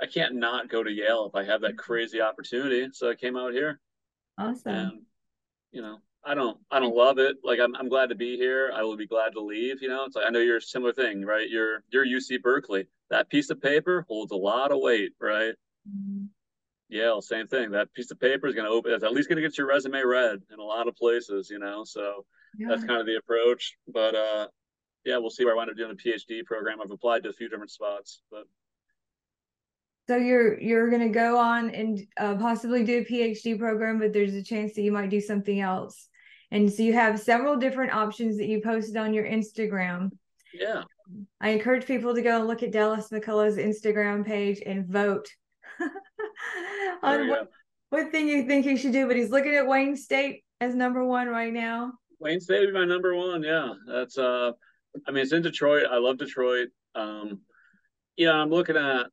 I 0.00 0.06
can't 0.06 0.36
not 0.36 0.68
go 0.68 0.82
to 0.82 0.90
Yale 0.90 1.30
if 1.32 1.34
I 1.34 1.44
have 1.44 1.60
that 1.62 1.76
crazy 1.76 2.20
opportunity. 2.20 2.88
So 2.92 3.10
I 3.10 3.14
came 3.14 3.36
out 3.36 3.52
here. 3.52 3.80
Awesome. 4.38 4.72
And 4.72 5.02
you 5.72 5.82
know, 5.82 5.98
I 6.24 6.34
don't 6.34 6.58
I 6.70 6.80
don't 6.80 6.96
love 6.96 7.18
it. 7.18 7.36
Like 7.44 7.60
I'm 7.60 7.74
I'm 7.76 7.88
glad 7.88 8.08
to 8.10 8.14
be 8.14 8.36
here. 8.36 8.72
I 8.74 8.82
will 8.82 8.96
be 8.96 9.06
glad 9.06 9.30
to 9.34 9.40
leave. 9.40 9.82
You 9.82 9.88
know, 9.88 10.04
it's 10.04 10.16
like 10.16 10.26
I 10.26 10.30
know 10.30 10.40
you're 10.40 10.58
a 10.58 10.62
similar 10.62 10.92
thing, 10.92 11.24
right? 11.24 11.48
You're 11.48 11.82
you're 11.90 12.06
UC 12.06 12.42
Berkeley. 12.42 12.86
That 13.10 13.28
piece 13.30 13.50
of 13.50 13.60
paper 13.60 14.04
holds 14.08 14.32
a 14.32 14.36
lot 14.36 14.72
of 14.72 14.78
weight, 14.80 15.12
right? 15.20 15.54
Mm-hmm. 15.88 16.24
Yale, 16.88 17.22
same 17.22 17.46
thing. 17.46 17.70
That 17.70 17.92
piece 17.94 18.10
of 18.10 18.18
paper 18.18 18.46
is 18.46 18.54
going 18.54 18.66
to 18.66 18.72
open. 18.72 18.92
It's 18.92 19.04
at 19.04 19.12
least 19.12 19.28
going 19.28 19.40
to 19.40 19.48
get 19.48 19.56
your 19.56 19.68
resume 19.68 20.02
read 20.02 20.40
in 20.52 20.58
a 20.58 20.64
lot 20.64 20.88
of 20.88 20.96
places. 20.96 21.48
You 21.48 21.58
know, 21.58 21.84
so 21.84 22.24
yeah. 22.58 22.68
that's 22.68 22.84
kind 22.84 23.00
of 23.00 23.06
the 23.06 23.16
approach. 23.16 23.76
But 23.92 24.14
uh, 24.14 24.48
yeah, 25.04 25.18
we'll 25.18 25.30
see 25.30 25.44
where 25.44 25.54
I 25.54 25.56
wind 25.56 25.70
up 25.70 25.76
doing 25.76 25.92
a 25.92 25.94
PhD 25.94 26.44
program. 26.44 26.80
I've 26.82 26.90
applied 26.90 27.22
to 27.24 27.30
a 27.30 27.32
few 27.32 27.48
different 27.48 27.70
spots, 27.70 28.22
but 28.30 28.44
so 30.10 30.16
you're 30.16 30.60
you're 30.60 30.90
going 30.90 31.02
to 31.02 31.08
go 31.08 31.38
on 31.38 31.70
and 31.70 32.00
uh, 32.18 32.34
possibly 32.34 32.82
do 32.82 32.98
a 32.98 33.04
PhD 33.04 33.56
program, 33.56 34.00
but 34.00 34.12
there's 34.12 34.34
a 34.34 34.42
chance 34.42 34.74
that 34.74 34.82
you 34.82 34.90
might 34.90 35.08
do 35.08 35.20
something 35.20 35.60
else. 35.60 36.08
And 36.50 36.72
so 36.72 36.82
you 36.82 36.94
have 36.94 37.20
several 37.20 37.56
different 37.56 37.94
options 37.94 38.36
that 38.38 38.48
you 38.48 38.60
posted 38.60 38.96
on 38.96 39.14
your 39.14 39.24
Instagram. 39.24 40.10
Yeah. 40.52 40.82
I 41.40 41.50
encourage 41.50 41.86
people 41.86 42.14
to 42.14 42.22
go 42.22 42.38
and 42.38 42.48
look 42.48 42.64
at 42.64 42.72
Dallas 42.72 43.08
McCullouch's 43.10 43.56
Instagram 43.56 44.26
page 44.26 44.60
and 44.66 44.86
vote 44.86 45.28
on 47.02 47.28
what, 47.28 47.48
what 47.90 48.10
thing 48.10 48.26
you 48.26 48.46
think 48.46 48.66
he 48.66 48.76
should 48.76 48.92
do. 48.92 49.06
But 49.06 49.16
he's 49.16 49.30
looking 49.30 49.54
at 49.54 49.68
Wayne 49.68 49.96
State 49.96 50.42
as 50.60 50.74
number 50.74 51.04
one 51.04 51.28
right 51.28 51.52
now. 51.52 51.92
Wayne 52.20 52.40
State 52.40 52.60
would 52.60 52.66
be 52.68 52.72
my 52.72 52.84
number 52.84 53.14
one. 53.14 53.42
Yeah. 53.42 53.72
That's 53.86 54.18
uh 54.18 54.52
I 55.06 55.10
mean 55.10 55.22
it's 55.22 55.32
in 55.32 55.42
Detroit. 55.42 55.86
I 55.90 55.98
love 55.98 56.18
Detroit. 56.18 56.68
Um 56.94 57.40
know, 58.26 58.34
I'm 58.34 58.50
looking 58.50 58.76
at 58.76 59.06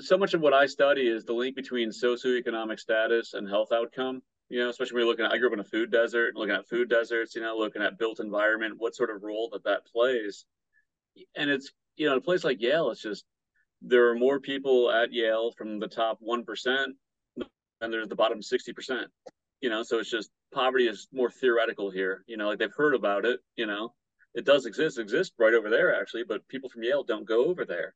so 0.00 0.16
much 0.16 0.34
of 0.34 0.40
what 0.40 0.54
I 0.54 0.66
study 0.66 1.08
is 1.08 1.24
the 1.24 1.32
link 1.32 1.56
between 1.56 1.90
socioeconomic 1.90 2.80
status 2.80 3.34
and 3.34 3.48
health 3.48 3.72
outcome. 3.72 4.22
You 4.48 4.60
know, 4.60 4.68
especially 4.68 4.94
when 4.94 5.00
you're 5.02 5.10
looking 5.10 5.24
at, 5.24 5.32
I 5.32 5.38
grew 5.38 5.48
up 5.48 5.54
in 5.54 5.60
a 5.60 5.64
food 5.64 5.90
desert, 5.90 6.36
looking 6.36 6.54
at 6.54 6.68
food 6.68 6.88
deserts, 6.88 7.34
you 7.34 7.42
know, 7.42 7.56
looking 7.56 7.82
at 7.82 7.98
built 7.98 8.20
environment, 8.20 8.74
what 8.76 8.94
sort 8.94 9.10
of 9.10 9.22
role 9.22 9.48
that 9.52 9.64
that 9.64 9.86
plays. 9.86 10.44
And 11.34 11.50
it's, 11.50 11.72
you 11.96 12.08
know, 12.08 12.16
a 12.16 12.20
place 12.20 12.44
like 12.44 12.60
Yale, 12.60 12.90
it's 12.90 13.02
just, 13.02 13.24
there 13.80 14.08
are 14.10 14.14
more 14.14 14.40
people 14.40 14.90
at 14.90 15.12
Yale 15.12 15.52
from 15.56 15.78
the 15.78 15.88
top 15.88 16.18
1% 16.26 16.44
than 17.80 17.90
there's 17.90 18.08
the 18.08 18.14
bottom 18.14 18.40
60%, 18.40 19.06
you 19.60 19.70
know, 19.70 19.82
so 19.82 19.98
it's 19.98 20.10
just 20.10 20.30
poverty 20.54 20.86
is 20.86 21.08
more 21.12 21.30
theoretical 21.30 21.90
here, 21.90 22.24
you 22.26 22.36
know, 22.36 22.48
like 22.48 22.58
they've 22.58 22.72
heard 22.74 22.94
about 22.94 23.24
it, 23.24 23.40
you 23.56 23.66
know, 23.66 23.92
it 24.34 24.44
does 24.44 24.66
exist, 24.66 24.98
exist 24.98 25.32
right 25.38 25.54
over 25.54 25.70
there 25.70 26.00
actually, 26.00 26.24
but 26.24 26.46
people 26.48 26.70
from 26.70 26.82
Yale 26.82 27.04
don't 27.04 27.28
go 27.28 27.46
over 27.46 27.64
there 27.64 27.94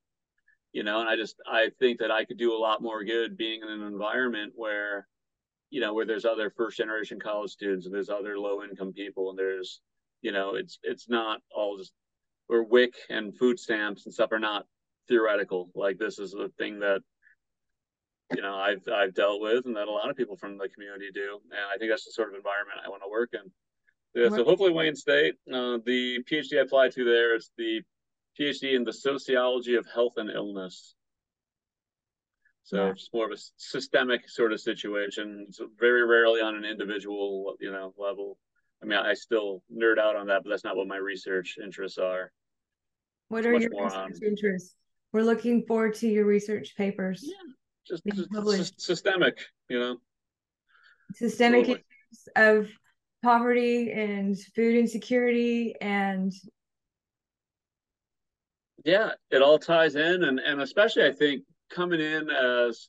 you 0.74 0.82
know 0.82 1.00
and 1.00 1.08
i 1.08 1.16
just 1.16 1.36
i 1.46 1.70
think 1.78 1.98
that 1.98 2.10
i 2.10 2.26
could 2.26 2.36
do 2.36 2.54
a 2.54 2.58
lot 2.58 2.82
more 2.82 3.02
good 3.02 3.38
being 3.38 3.62
in 3.62 3.68
an 3.70 3.82
environment 3.82 4.52
where 4.54 5.08
you 5.70 5.80
know 5.80 5.94
where 5.94 6.04
there's 6.04 6.26
other 6.26 6.50
first 6.50 6.76
generation 6.76 7.18
college 7.18 7.50
students 7.50 7.86
and 7.86 7.94
there's 7.94 8.10
other 8.10 8.38
low 8.38 8.62
income 8.62 8.92
people 8.92 9.30
and 9.30 9.38
there's 9.38 9.80
you 10.20 10.32
know 10.32 10.56
it's 10.56 10.78
it's 10.82 11.08
not 11.08 11.40
all 11.54 11.78
just 11.78 11.92
where 12.48 12.62
WIC 12.62 12.94
and 13.10 13.36
food 13.36 13.58
stamps 13.58 14.06
and 14.06 14.12
stuff 14.12 14.32
are 14.32 14.38
not 14.38 14.66
theoretical. 15.06 15.70
Like 15.74 15.98
this 15.98 16.18
is 16.18 16.34
a 16.34 16.48
thing 16.58 16.80
that 16.80 17.00
you 18.34 18.42
know 18.42 18.56
i've 18.56 18.82
i've 18.94 19.14
dealt 19.14 19.40
with 19.40 19.64
and 19.66 19.76
that 19.76 19.88
a 19.88 19.90
lot 19.90 20.10
of 20.10 20.16
people 20.16 20.36
from 20.36 20.58
the 20.58 20.68
community 20.68 21.10
do 21.12 21.40
and 21.50 21.60
i 21.74 21.78
think 21.78 21.90
that's 21.90 22.04
the 22.04 22.12
sort 22.12 22.28
of 22.28 22.34
environment 22.34 22.78
i 22.84 22.88
want 22.88 23.02
to 23.02 23.10
work 23.10 23.30
in 23.32 23.50
yeah, 24.14 24.30
so 24.30 24.44
hopefully 24.44 24.72
Wayne 24.72 24.96
State. 24.96 25.34
Uh, 25.52 25.78
the 25.84 26.18
PhD 26.30 26.58
I 26.58 26.62
applied 26.62 26.92
to 26.92 27.04
there 27.04 27.36
is 27.36 27.50
the 27.56 27.82
PhD 28.38 28.74
in 28.74 28.84
the 28.84 28.92
sociology 28.92 29.74
of 29.74 29.86
health 29.92 30.14
and 30.16 30.30
illness. 30.30 30.94
So 32.64 32.84
yeah. 32.84 32.90
it's 32.90 33.08
more 33.12 33.26
of 33.26 33.32
a 33.32 33.40
systemic 33.56 34.28
sort 34.28 34.52
of 34.52 34.60
situation. 34.60 35.46
It's 35.48 35.60
very 35.78 36.04
rarely 36.04 36.40
on 36.40 36.54
an 36.54 36.64
individual, 36.64 37.54
you 37.60 37.70
know, 37.70 37.94
level. 37.96 38.38
I 38.82 38.86
mean, 38.86 38.98
I 38.98 39.14
still 39.14 39.62
nerd 39.74 39.98
out 39.98 40.16
on 40.16 40.26
that, 40.28 40.42
but 40.42 40.50
that's 40.50 40.64
not 40.64 40.76
what 40.76 40.86
my 40.86 40.98
research 40.98 41.56
interests 41.62 41.98
are. 41.98 42.32
What 43.28 43.44
are 43.46 43.54
your 43.54 43.70
research 43.70 43.94
on... 43.94 44.12
interests? 44.24 44.74
We're 45.12 45.22
looking 45.22 45.64
forward 45.66 45.94
to 45.96 46.08
your 46.08 46.26
research 46.26 46.74
papers. 46.76 47.24
Yeah, 47.24 47.52
just, 47.88 48.04
just 48.04 48.80
systemic, 48.80 49.38
you 49.68 49.78
know. 49.78 49.96
Systemic 51.14 51.68
issues 51.68 52.28
of 52.36 52.68
poverty 53.22 53.90
and 53.90 54.38
food 54.54 54.76
insecurity 54.76 55.74
and 55.80 56.32
yeah, 58.84 59.10
it 59.30 59.42
all 59.42 59.58
ties 59.58 59.96
in, 59.96 60.24
and 60.24 60.38
and 60.38 60.60
especially 60.60 61.04
I 61.04 61.12
think 61.12 61.42
coming 61.70 62.00
in 62.00 62.30
as, 62.30 62.88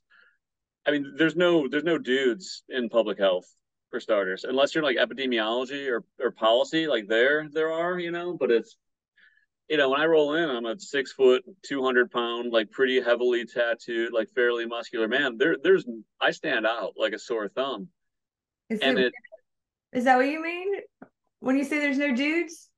I 0.85 0.91
mean, 0.91 1.13
there's 1.17 1.35
no 1.35 1.67
there's 1.67 1.83
no 1.83 1.97
dudes 1.97 2.63
in 2.69 2.89
public 2.89 3.17
health 3.17 3.45
for 3.89 3.99
starters, 3.99 4.43
unless 4.43 4.75
you're 4.75 4.83
like 4.83 4.97
epidemiology 4.97 5.89
or 5.89 6.03
or 6.23 6.31
policy, 6.31 6.87
like 6.87 7.07
there 7.07 7.49
there 7.51 7.71
are, 7.71 7.99
you 7.99 8.11
know, 8.11 8.37
but 8.39 8.51
it's 8.51 8.77
you 9.69 9.77
know, 9.77 9.89
when 9.89 10.01
I 10.01 10.05
roll 10.05 10.33
in, 10.33 10.49
I'm 10.49 10.65
a 10.65 10.79
six 10.79 11.11
foot, 11.13 11.43
200 11.63 12.09
pound, 12.11 12.51
like 12.51 12.71
pretty 12.71 13.01
heavily 13.01 13.45
tattooed, 13.45 14.11
like 14.11 14.29
fairly 14.33 14.65
muscular 14.65 15.07
man. 15.07 15.37
There, 15.37 15.57
there's, 15.61 15.85
I 16.19 16.31
stand 16.31 16.65
out 16.65 16.93
like 16.97 17.13
a 17.13 17.19
sore 17.19 17.47
thumb. 17.49 17.89
Is 18.69 18.79
and 18.79 18.97
it, 18.97 19.05
it, 19.07 19.13
is 19.93 20.05
that 20.05 20.17
what 20.17 20.27
you 20.27 20.41
mean 20.41 20.73
when 21.39 21.55
you 21.55 21.63
say 21.63 21.79
there's 21.79 21.97
no 21.97 22.13
dudes? 22.15 22.69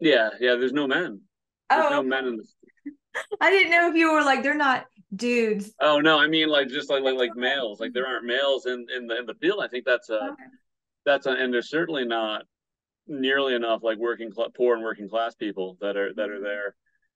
Yeah, 0.00 0.30
yeah, 0.38 0.56
there's 0.56 0.72
no 0.72 0.86
men. 0.86 1.22
There's 1.70 1.86
oh, 1.86 1.90
no 1.90 2.02
men 2.02 2.26
in 2.26 2.36
the. 2.36 2.44
I 3.40 3.50
didn't 3.50 3.70
know 3.70 3.88
if 3.88 3.96
you 3.96 4.12
were 4.12 4.22
like 4.22 4.42
they're 4.42 4.54
not 4.54 4.86
dudes. 5.14 5.72
Oh 5.80 6.00
no, 6.00 6.18
I 6.18 6.26
mean 6.26 6.48
like 6.48 6.68
just 6.68 6.90
like 6.90 7.02
like, 7.02 7.16
like 7.16 7.30
males. 7.36 7.80
Like 7.80 7.92
there 7.92 8.06
aren't 8.06 8.24
males 8.24 8.66
in 8.66 8.86
in 8.94 9.06
the 9.06 9.18
in 9.18 9.26
the 9.26 9.34
field. 9.34 9.60
I 9.62 9.68
think 9.68 9.84
that's 9.84 10.10
a 10.10 10.14
okay. 10.14 10.44
that's 11.04 11.26
a, 11.26 11.30
and 11.30 11.52
there's 11.52 11.70
certainly 11.70 12.04
not 12.04 12.44
nearly 13.06 13.54
enough 13.54 13.82
like 13.82 13.98
working 13.98 14.32
cl- 14.32 14.50
poor 14.50 14.74
and 14.74 14.84
working 14.84 15.08
class 15.08 15.34
people 15.34 15.76
that 15.80 15.96
are 15.96 16.12
that 16.14 16.30
are 16.30 16.34
mm-hmm. 16.34 16.44
there. 16.44 16.74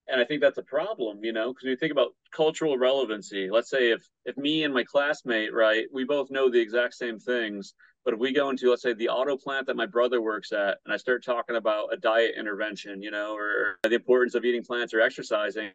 and 0.08 0.20
I 0.20 0.24
think 0.24 0.40
that's 0.40 0.58
a 0.58 0.62
problem, 0.62 1.22
you 1.22 1.32
know, 1.32 1.52
because 1.52 1.66
you 1.66 1.76
think 1.76 1.92
about 1.92 2.14
cultural 2.34 2.78
relevancy. 2.78 3.50
Let's 3.50 3.70
say 3.70 3.92
if 3.92 4.06
if 4.24 4.36
me 4.36 4.64
and 4.64 4.74
my 4.74 4.84
classmate, 4.84 5.52
right, 5.52 5.86
we 5.92 6.04
both 6.04 6.30
know 6.30 6.50
the 6.50 6.60
exact 6.60 6.94
same 6.94 7.18
things, 7.18 7.74
but 8.04 8.14
if 8.14 8.20
we 8.20 8.32
go 8.32 8.48
into, 8.48 8.70
let's 8.70 8.80
say, 8.80 8.94
the 8.94 9.10
auto 9.10 9.36
plant 9.36 9.66
that 9.66 9.76
my 9.76 9.84
brother 9.84 10.22
works 10.22 10.52
at, 10.52 10.78
and 10.84 10.94
I 10.94 10.96
start 10.96 11.24
talking 11.24 11.56
about 11.56 11.92
a 11.92 11.96
diet 11.98 12.36
intervention, 12.38 13.02
you 13.02 13.10
know, 13.10 13.34
or 13.34 13.78
the 13.82 13.96
importance 13.96 14.34
of 14.34 14.46
eating 14.46 14.64
plants 14.64 14.94
or 14.94 15.00
exercising, 15.00 15.72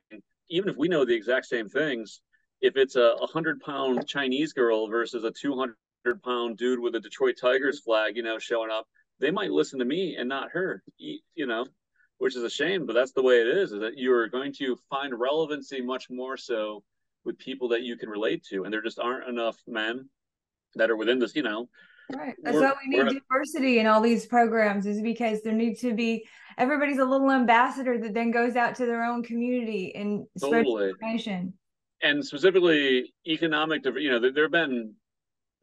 even 0.50 0.70
if 0.70 0.76
we 0.76 0.88
know 0.88 1.06
the 1.06 1.14
exact 1.14 1.46
same 1.46 1.70
things, 1.70 2.22
if 2.62 2.76
it's 2.76 2.96
a 2.96 3.16
100 3.20 3.60
pound 3.60 4.08
Chinese 4.08 4.54
girl 4.54 4.88
versus 4.88 5.24
a 5.24 5.32
200 5.32 5.76
pound 6.24 6.58
dude 6.58 6.80
with 6.80 6.96
a 6.96 7.00
Detroit 7.00 7.36
Tigers 7.40 7.82
flag, 7.82 8.18
you 8.18 8.24
know, 8.24 8.40
showing 8.40 8.72
up, 8.72 8.88
they 9.20 9.32
might 9.32 9.52
listen 9.52 9.80
to 9.80 9.86
me 9.86 10.16
and 10.18 10.28
not 10.28 10.52
her, 10.52 10.84
you 10.98 11.48
know, 11.48 11.66
which 12.18 12.36
is 12.36 12.44
a 12.44 12.50
shame, 12.50 12.86
but 12.86 12.94
that's 12.94 13.14
the 13.14 13.24
way 13.24 13.42
it 13.42 13.48
is, 13.48 13.72
is 13.72 13.80
that 13.80 13.98
you 13.98 14.14
are 14.14 14.28
going 14.28 14.54
to 14.54 14.78
find 14.90 15.18
relevancy 15.18 15.82
much 15.82 16.10
more 16.10 16.38
so 16.38 16.84
with 17.26 17.38
people 17.38 17.70
that 17.70 17.84
you 17.84 17.98
can 17.98 18.10
relate 18.10 18.44
to. 18.50 18.64
And 18.64 18.74
there 18.74 18.82
just 18.82 19.00
aren't 19.00 19.30
enough 19.30 19.58
men 19.68 20.10
that 20.76 20.90
are 20.90 20.98
within 20.98 21.20
this, 21.20 21.36
you 21.36 21.44
know, 21.44 21.68
Right. 22.12 22.36
That's 22.44 22.58
why 22.58 22.74
we 22.86 22.98
need 22.98 23.22
diversity 23.30 23.80
in 23.80 23.88
all 23.88 24.02
these 24.02 24.26
programs 24.26 24.86
is 24.86 25.02
because 25.02 25.42
there 25.42 25.54
needs 25.54 25.82
to 25.82 25.94
be 25.94 26.28
everybody's 26.58 27.00
a 27.00 27.06
little 27.06 27.32
ambassador 27.32 27.98
that 27.98 28.14
then 28.14 28.32
goes 28.32 28.56
out 28.56 28.76
to 28.76 28.86
their 28.86 29.04
own 29.04 29.24
community 29.24 29.96
and 29.96 30.26
spreads 30.38 30.68
totally. 30.68 30.90
information. 30.90 31.54
And 32.02 32.24
specifically 32.24 33.14
economic, 33.26 33.86
you 33.86 34.12
know, 34.12 34.20
there, 34.20 34.34
there 34.34 34.44
have 34.44 34.52
been 34.52 34.94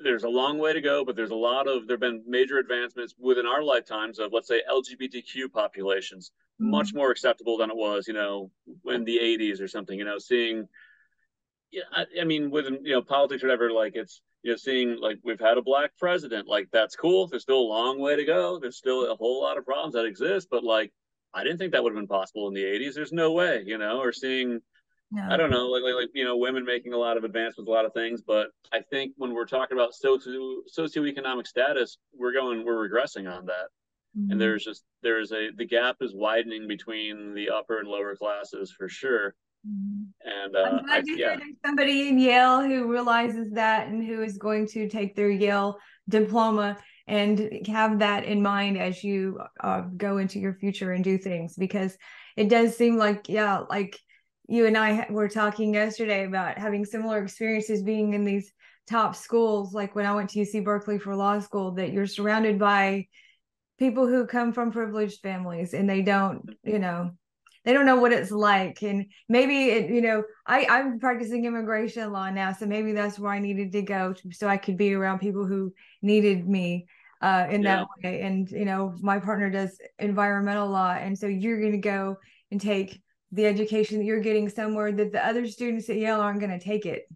there's 0.03 0.25
a 0.25 0.29
long 0.29 0.59
way 0.59 0.73
to 0.73 0.81
go, 0.81 1.05
but 1.05 1.17
there's 1.17 1.31
a 1.31 1.35
lot 1.35 1.69
of 1.69 1.87
there 1.87 1.95
have 1.95 2.01
been 2.01 2.23
major 2.27 2.59
advancements 2.59 3.15
within 3.19 3.47
our 3.47 3.63
lifetimes 3.63 4.19
of 4.19 4.33
let's 4.33 4.49
say 4.49 4.63
LGBTQ 4.71 5.53
populations, 5.53 6.33
mm-hmm. 6.61 6.71
much 6.71 6.95
more 6.95 7.11
acceptable 7.11 7.59
than 7.59 7.71
it 7.71 7.77
was, 7.77 8.09
you 8.09 8.15
know, 8.15 8.51
in 8.87 9.05
the 9.05 9.19
80s 9.19 9.61
or 9.61 9.69
something. 9.69 9.99
You 9.99 10.05
know, 10.05 10.19
seeing, 10.19 10.69
yeah, 11.71 11.83
I, 11.93 12.07
I 12.21 12.25
mean, 12.25 12.51
within 12.51 12.85
you 12.85 12.93
know 12.93 13.03
politics, 13.03 13.43
or 13.43 13.49
whatever, 13.49 13.71
like 13.71 13.95
it's 13.95 14.23
you 14.43 14.53
know, 14.53 14.57
seeing 14.57 14.99
like 15.01 15.19
we've 15.23 15.41
had 15.41 15.59
a 15.59 15.63
black 15.63 15.93
president, 15.99 16.49
like 16.49 16.69
that's 16.73 16.97
cool. 16.97 17.27
There's 17.27 17.43
still 17.43 17.61
a 17.61 17.73
long 17.75 17.99
way 18.01 18.17
to 18.17 18.25
go. 18.25 18.59
There's 18.59 18.77
still 18.77 19.11
a 19.11 19.17
whole 19.17 19.43
lot 19.43 19.59
of 19.59 19.67
problems 19.67 19.95
that 19.95 20.07
exist, 20.07 20.49
but 20.51 20.65
like 20.65 20.93
I 21.35 21.45
didn't 21.45 21.59
think 21.59 21.73
that 21.73 21.83
would 21.83 21.93
have 21.93 22.01
been 22.01 22.09
possible 22.09 22.49
in 22.49 22.55
the 22.55 22.65
80s. 22.65 22.95
There's 22.95 23.13
no 23.13 23.33
way, 23.33 23.63
you 23.65 23.79
know, 23.79 24.01
or 24.01 24.13
seeing 24.13 24.61
no. 25.11 25.27
I 25.29 25.37
don't 25.37 25.51
know, 25.51 25.67
like, 25.67 25.83
like, 25.83 25.95
like 25.95 26.09
you 26.15 26.25
know, 26.25 26.37
women 26.37 26.65
making 26.65 26.93
a 26.93 26.97
lot 26.97 27.17
of 27.17 27.25
advancements, 27.25 27.69
a 27.69 27.73
lot 27.73 27.85
of 27.85 27.93
things. 27.93 28.23
But 28.23 28.49
I 28.73 28.81
think 28.91 29.13
when 29.17 29.35
we're 29.35 29.47
talking 29.47 29.77
about 29.77 29.95
socio 29.95 30.63
socioeconomic 30.77 31.47
status, 31.47 31.99
we're 32.17 32.33
going, 32.33 32.65
we're 32.65 32.89
regressing 32.89 33.31
on 33.31 33.47
that. 33.47 33.69
Mm-hmm. 34.17 34.33
And 34.33 34.41
there's 34.41 34.65
just 34.65 34.85
there's 35.03 35.33
a 35.33 35.51
the 35.57 35.67
gap 35.67 35.97
is 36.01 36.15
widening 36.15 36.69
between 36.69 37.35
the 37.35 37.51
upper 37.51 37.79
and 37.79 37.89
lower 37.89 38.15
classes 38.17 38.73
for 38.77 38.89
sure. 38.89 39.35
Mm-hmm. 39.69 40.29
And 40.29 40.57
uh, 40.57 40.79
I'm 40.79 40.85
glad 40.85 41.05
I, 41.09 41.13
yeah. 41.17 41.37
there's 41.37 41.57
somebody 41.65 42.09
in 42.09 42.19
Yale 42.19 42.63
who 42.63 42.91
realizes 42.91 43.53
that 43.53 43.89
and 43.89 44.05
who 44.05 44.23
is 44.23 44.39
going 44.39 44.67
to 44.69 44.89
take 44.89 45.15
their 45.15 45.31
Yale 45.31 45.79
diploma 46.09 46.79
and 47.07 47.67
have 47.67 47.99
that 47.99 48.25
in 48.25 48.43
mind 48.43 48.79
as 48.79 49.03
you 49.03 49.41
uh, 49.63 49.83
go 49.97 50.19
into 50.19 50.39
your 50.39 50.55
future 50.55 50.93
and 50.93 51.03
do 51.03 51.19
things 51.19 51.55
because 51.57 51.97
it 52.37 52.49
does 52.49 52.77
seem 52.77 52.97
like 52.97 53.29
yeah 53.29 53.59
like 53.69 53.99
you 54.51 54.67
and 54.67 54.77
I 54.77 55.07
were 55.11 55.29
talking 55.29 55.73
yesterday 55.75 56.25
about 56.25 56.59
having 56.59 56.85
similar 56.85 57.23
experiences 57.23 57.83
being 57.83 58.15
in 58.15 58.25
these 58.25 58.53
top 58.89 59.15
schools 59.15 59.73
like 59.73 59.95
when 59.95 60.07
I 60.07 60.15
went 60.15 60.31
to 60.31 60.41
UC 60.41 60.65
Berkeley 60.65 60.99
for 60.99 61.15
law 61.15 61.39
school 61.39 61.71
that 61.73 61.93
you're 61.93 62.07
surrounded 62.07 62.59
by 62.59 63.07
people 63.79 64.09
who 64.09 64.27
come 64.27 64.53
from 64.53 64.73
privileged 64.73 65.21
families 65.23 65.73
and 65.73 65.89
they 65.89 66.03
don't 66.03 66.51
you 66.65 66.79
know 66.79 67.13
they 67.65 67.73
don't 67.73 67.87
know 67.87 67.97
what 67.97 68.13
it's 68.13 68.31
like 68.31 68.83
and 68.83 69.07
maybe 69.29 69.71
it 69.71 69.91
you 69.91 70.03
know 70.03 70.23
i 70.47 70.67
i'm 70.69 71.01
practicing 71.01 71.47
immigration 71.47 72.13
law 72.13 72.29
now 72.29 72.53
so 72.53 72.67
maybe 72.67 72.93
that's 72.93 73.19
where 73.19 73.33
i 73.33 73.39
needed 73.39 73.73
to 73.73 73.81
go 73.81 74.13
to, 74.13 74.31
so 74.33 74.47
i 74.47 74.57
could 74.59 74.77
be 74.77 74.93
around 74.93 75.19
people 75.19 75.47
who 75.47 75.73
needed 76.03 76.47
me 76.47 76.87
uh, 77.23 77.47
in 77.51 77.63
yeah. 77.63 77.77
that 77.77 77.87
way 78.03 78.21
and 78.21 78.51
you 78.51 78.65
know 78.65 78.95
my 79.01 79.19
partner 79.19 79.51
does 79.51 79.79
environmental 79.99 80.69
law 80.69 80.93
and 80.93 81.19
so 81.19 81.27
you're 81.27 81.61
going 81.61 81.73
to 81.73 81.79
go 81.79 82.17
and 82.51 82.61
take 82.61 83.01
the 83.33 83.47
education 83.47 83.99
that 83.99 84.05
you're 84.05 84.21
getting 84.21 84.49
somewhere 84.49 84.93
that 84.93 85.13
the 85.13 85.25
other 85.25 85.47
students 85.47 85.89
at 85.89 85.97
yale 85.97 86.21
aren't 86.21 86.41
going 86.41 86.51
to 86.51 86.65
take 86.65 86.87
it 86.87 87.09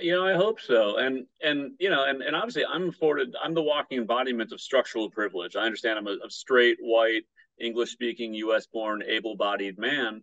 you 0.00 0.12
know 0.12 0.26
i 0.26 0.34
hope 0.34 0.60
so 0.60 0.96
and 0.98 1.24
and 1.42 1.72
you 1.78 1.88
know 1.88 2.04
and, 2.04 2.22
and 2.22 2.34
obviously 2.34 2.64
i'm 2.66 2.88
afforded 2.88 3.34
i'm 3.42 3.54
the 3.54 3.62
walking 3.62 3.98
embodiment 3.98 4.50
of 4.50 4.60
structural 4.60 5.10
privilege 5.10 5.56
i 5.56 5.62
understand 5.62 5.98
i'm 5.98 6.06
a, 6.06 6.16
a 6.24 6.30
straight 6.30 6.78
white 6.80 7.22
English 7.58 7.90
speaking, 7.90 8.34
US 8.34 8.66
born, 8.66 9.02
able 9.06 9.36
bodied 9.36 9.78
man. 9.78 10.22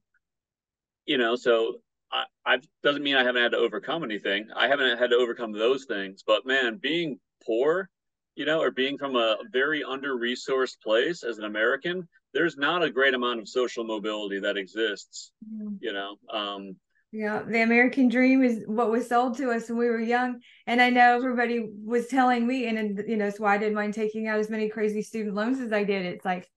You 1.06 1.18
know, 1.18 1.36
so 1.36 1.82
I, 2.12 2.26
I 2.46 2.60
doesn't 2.84 3.04
mean 3.04 3.16
I 3.16 3.24
haven't 3.24 3.42
had 3.42 3.52
to 3.54 3.58
overcome 3.58 4.04
anything. 4.04 4.48
I 4.56 4.68
haven't 4.68 4.98
had 4.98 5.12
to 5.12 5.18
overcome 5.18 5.52
those 5.52 5.86
things, 5.86 6.24
but 6.26 6.46
man, 6.46 6.78
being 6.78 7.20
poor, 7.46 7.90
you 8.36 8.46
know, 8.46 8.62
or 8.62 8.72
being 8.72 8.98
from 8.98 9.16
a 9.16 9.38
very 9.52 9.84
under 9.84 10.16
resourced 10.16 10.80
place 10.82 11.24
as 11.24 11.38
an 11.38 11.46
American, 11.46 12.08
there's 12.34 12.58
not 12.58 12.84
a 12.84 12.92
great 12.92 13.14
amount 13.14 13.40
of 13.40 13.48
social 13.48 13.84
mobility 13.84 14.40
that 14.40 14.58
exists, 14.58 15.32
mm-hmm. 15.46 15.76
you 15.80 15.94
know. 15.94 16.16
Um, 16.32 16.76
yeah, 17.12 17.42
the 17.46 17.62
American 17.62 18.08
dream 18.08 18.42
is 18.42 18.64
what 18.68 18.90
was 18.90 19.10
sold 19.10 19.36
to 19.38 19.52
us 19.52 19.68
when 19.68 19.78
we 19.78 19.90
were 19.90 20.00
young. 20.00 20.40
And 20.66 20.82
I 20.82 20.90
know 20.90 21.18
everybody 21.18 21.68
was 21.84 22.08
telling 22.08 22.48
me, 22.48 22.68
and 22.68 23.04
you 23.06 23.18
know, 23.18 23.30
so 23.30 23.46
I 23.46 23.58
didn't 23.58 23.76
mind 23.76 23.94
taking 23.94 24.28
out 24.28 24.40
as 24.40 24.50
many 24.50 24.70
crazy 24.70 25.02
student 25.02 25.36
loans 25.36 25.60
as 25.60 25.74
I 25.74 25.84
did. 25.84 26.06
It's 26.06 26.24
like 26.24 26.50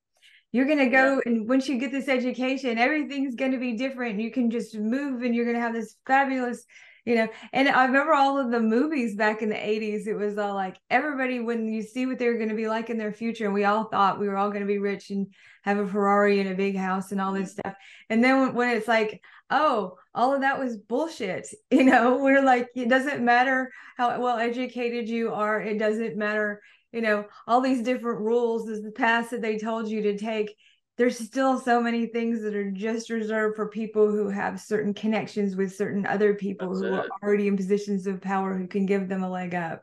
you're 0.54 0.66
going 0.66 0.78
to 0.78 0.86
go 0.86 1.14
yeah. 1.14 1.20
and 1.26 1.48
once 1.48 1.68
you 1.68 1.78
get 1.78 1.90
this 1.90 2.08
education 2.08 2.78
everything's 2.78 3.34
going 3.34 3.50
to 3.50 3.58
be 3.58 3.76
different 3.76 4.20
you 4.20 4.30
can 4.30 4.52
just 4.52 4.78
move 4.78 5.22
and 5.22 5.34
you're 5.34 5.44
going 5.44 5.56
to 5.56 5.60
have 5.60 5.74
this 5.74 5.96
fabulous 6.06 6.64
you 7.04 7.14
know 7.14 7.28
and 7.52 7.68
i 7.68 7.84
remember 7.84 8.12
all 8.12 8.38
of 8.38 8.50
the 8.50 8.60
movies 8.60 9.14
back 9.14 9.42
in 9.42 9.48
the 9.48 9.54
80s 9.54 10.06
it 10.06 10.14
was 10.14 10.38
all 10.38 10.54
like 10.54 10.78
everybody 10.90 11.40
when 11.40 11.68
you 11.68 11.82
see 11.82 12.06
what 12.06 12.18
they're 12.18 12.36
going 12.36 12.48
to 12.48 12.54
be 12.54 12.68
like 12.68 12.90
in 12.90 12.98
their 12.98 13.12
future 13.12 13.44
and 13.44 13.54
we 13.54 13.64
all 13.64 13.84
thought 13.84 14.18
we 14.18 14.28
were 14.28 14.36
all 14.36 14.48
going 14.48 14.62
to 14.62 14.66
be 14.66 14.78
rich 14.78 15.10
and 15.10 15.26
have 15.62 15.78
a 15.78 15.86
ferrari 15.86 16.40
and 16.40 16.50
a 16.50 16.54
big 16.54 16.76
house 16.76 17.12
and 17.12 17.20
all 17.20 17.32
this 17.32 17.50
mm-hmm. 17.50 17.68
stuff 17.68 17.74
and 18.10 18.22
then 18.22 18.40
when, 18.40 18.54
when 18.54 18.76
it's 18.76 18.88
like 18.88 19.22
oh 19.50 19.96
all 20.14 20.34
of 20.34 20.40
that 20.40 20.58
was 20.58 20.76
bullshit 20.76 21.46
you 21.70 21.84
know 21.84 22.18
we're 22.18 22.42
like 22.42 22.68
it 22.74 22.88
doesn't 22.88 23.24
matter 23.24 23.70
how 23.96 24.20
well 24.20 24.38
educated 24.38 25.08
you 25.08 25.32
are 25.32 25.60
it 25.60 25.78
doesn't 25.78 26.16
matter 26.16 26.62
you 26.92 27.00
know 27.00 27.24
all 27.46 27.60
these 27.60 27.82
different 27.82 28.20
rules 28.20 28.68
is 28.68 28.82
the 28.82 28.92
path 28.92 29.30
that 29.30 29.42
they 29.42 29.58
told 29.58 29.88
you 29.88 30.02
to 30.02 30.16
take 30.16 30.54
there's 30.96 31.18
still 31.18 31.58
so 31.58 31.80
many 31.80 32.06
things 32.06 32.42
that 32.42 32.54
are 32.54 32.70
just 32.70 33.10
reserved 33.10 33.56
for 33.56 33.68
people 33.68 34.10
who 34.10 34.28
have 34.28 34.60
certain 34.60 34.94
connections 34.94 35.56
with 35.56 35.74
certain 35.74 36.06
other 36.06 36.34
people 36.34 36.68
That's 36.70 36.80
who 36.80 36.94
it. 36.94 36.98
are 36.98 37.08
already 37.22 37.48
in 37.48 37.56
positions 37.56 38.06
of 38.06 38.20
power 38.20 38.56
who 38.56 38.66
can 38.68 38.86
give 38.86 39.08
them 39.08 39.22
a 39.22 39.30
leg 39.30 39.54
up. 39.54 39.82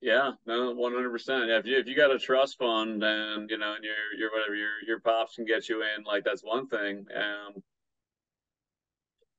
Yeah 0.00 0.32
no 0.46 0.74
100% 0.74 1.58
if 1.58 1.66
you 1.66 1.78
if 1.78 1.86
you 1.86 1.94
got 1.94 2.10
a 2.10 2.18
trust 2.18 2.58
fund 2.58 3.04
and 3.04 3.48
you 3.48 3.58
know 3.58 3.74
and 3.74 3.84
your 3.84 3.94
your 4.18 4.32
whatever 4.32 4.56
your 4.56 4.70
your 4.86 5.00
pops 5.00 5.36
can 5.36 5.44
get 5.44 5.68
you 5.68 5.82
in 5.82 6.02
like 6.04 6.24
that's 6.24 6.42
one 6.42 6.66
thing. 6.66 7.06
Um 7.14 7.62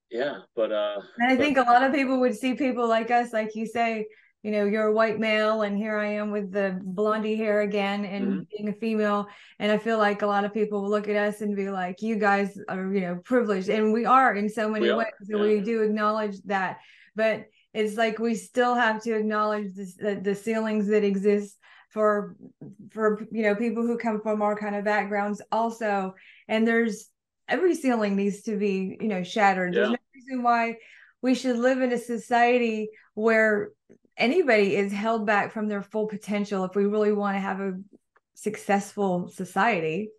yeah 0.09 0.39
but 0.55 0.71
uh 0.71 1.01
and 1.17 1.31
i 1.31 1.35
but, 1.35 1.41
think 1.43 1.57
a 1.57 1.61
lot 1.63 1.83
of 1.83 1.91
people 1.91 2.19
would 2.19 2.37
see 2.37 2.53
people 2.53 2.87
like 2.87 3.09
us 3.09 3.33
like 3.33 3.55
you 3.55 3.65
say 3.65 4.05
you 4.43 4.51
know 4.51 4.65
you're 4.65 4.87
a 4.87 4.93
white 4.93 5.19
male 5.19 5.63
and 5.63 5.77
here 5.77 5.97
i 5.97 6.05
am 6.05 6.29
with 6.29 6.51
the 6.51 6.79
blondie 6.83 7.35
hair 7.35 7.61
again 7.61 8.05
and 8.05 8.27
mm-hmm. 8.27 8.41
being 8.51 8.69
a 8.69 8.73
female 8.73 9.27
and 9.59 9.71
i 9.71 9.77
feel 9.77 9.97
like 9.97 10.21
a 10.21 10.27
lot 10.27 10.45
of 10.45 10.53
people 10.53 10.81
will 10.81 10.89
look 10.89 11.07
at 11.07 11.15
us 11.15 11.41
and 11.41 11.55
be 11.55 11.69
like 11.69 12.01
you 12.01 12.17
guys 12.17 12.57
are 12.69 12.93
you 12.93 13.01
know 13.01 13.15
privileged 13.23 13.69
and 13.69 13.91
we 13.91 14.05
are 14.05 14.35
in 14.35 14.49
so 14.49 14.69
many 14.69 14.91
ways 14.91 15.07
and 15.29 15.39
yeah. 15.39 15.45
we 15.45 15.61
do 15.61 15.81
acknowledge 15.81 16.35
that 16.43 16.79
but 17.15 17.45
it's 17.73 17.97
like 17.97 18.19
we 18.19 18.35
still 18.35 18.75
have 18.75 19.01
to 19.01 19.15
acknowledge 19.15 19.73
this, 19.73 19.95
the, 19.95 20.19
the 20.21 20.35
ceilings 20.35 20.87
that 20.87 21.03
exist 21.03 21.57
for 21.89 22.35
for 22.91 23.25
you 23.31 23.43
know 23.43 23.55
people 23.55 23.83
who 23.83 23.97
come 23.97 24.19
from 24.21 24.41
our 24.41 24.55
kind 24.55 24.75
of 24.75 24.83
backgrounds 24.83 25.41
also 25.51 26.13
and 26.47 26.67
there's 26.67 27.09
every 27.47 27.75
ceiling 27.75 28.15
needs 28.15 28.41
to 28.41 28.57
be 28.57 28.97
you 28.99 29.07
know 29.07 29.23
shattered 29.23 29.73
yeah. 29.73 29.81
there's 29.81 29.91
no 29.91 29.97
reason 30.13 30.43
why 30.43 30.75
we 31.21 31.33
should 31.33 31.57
live 31.57 31.81
in 31.81 31.93
a 31.93 31.97
society 31.97 32.89
where 33.13 33.69
anybody 34.17 34.75
is 34.75 34.91
held 34.91 35.25
back 35.25 35.51
from 35.51 35.67
their 35.67 35.81
full 35.81 36.07
potential 36.07 36.63
if 36.65 36.75
we 36.75 36.85
really 36.85 37.13
want 37.13 37.35
to 37.35 37.41
have 37.41 37.59
a 37.59 37.79
successful 38.35 39.27
society. 39.27 40.09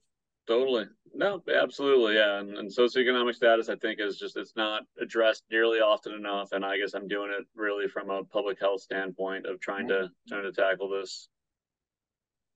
Totally. 0.47 0.87
No, 1.15 1.41
absolutely. 1.55 2.17
Yeah. 2.17 2.41
And, 2.41 2.59
and 2.59 2.69
socioeconomic 2.69 3.35
status, 3.35 3.69
I 3.69 3.77
think, 3.77 4.01
is 4.01 4.19
just, 4.19 4.37
it's 4.37 4.57
not 4.57 4.83
addressed 5.01 5.45
nearly 5.51 5.79
often 5.79 6.13
enough. 6.13 6.51
And 6.53 6.65
I 6.65 6.77
guess 6.77 6.95
I'm 6.95 7.07
doing 7.07 7.31
it 7.31 7.47
really 7.55 7.87
from 7.89 8.11
a 8.11 8.25
public 8.25 8.59
health 8.61 8.81
standpoint 8.81 9.47
of 9.47 9.61
trying 9.61 9.87
to, 9.89 10.11
trying 10.29 10.43
to 10.43 10.53
tackle 10.53 10.89
this. 10.89 11.29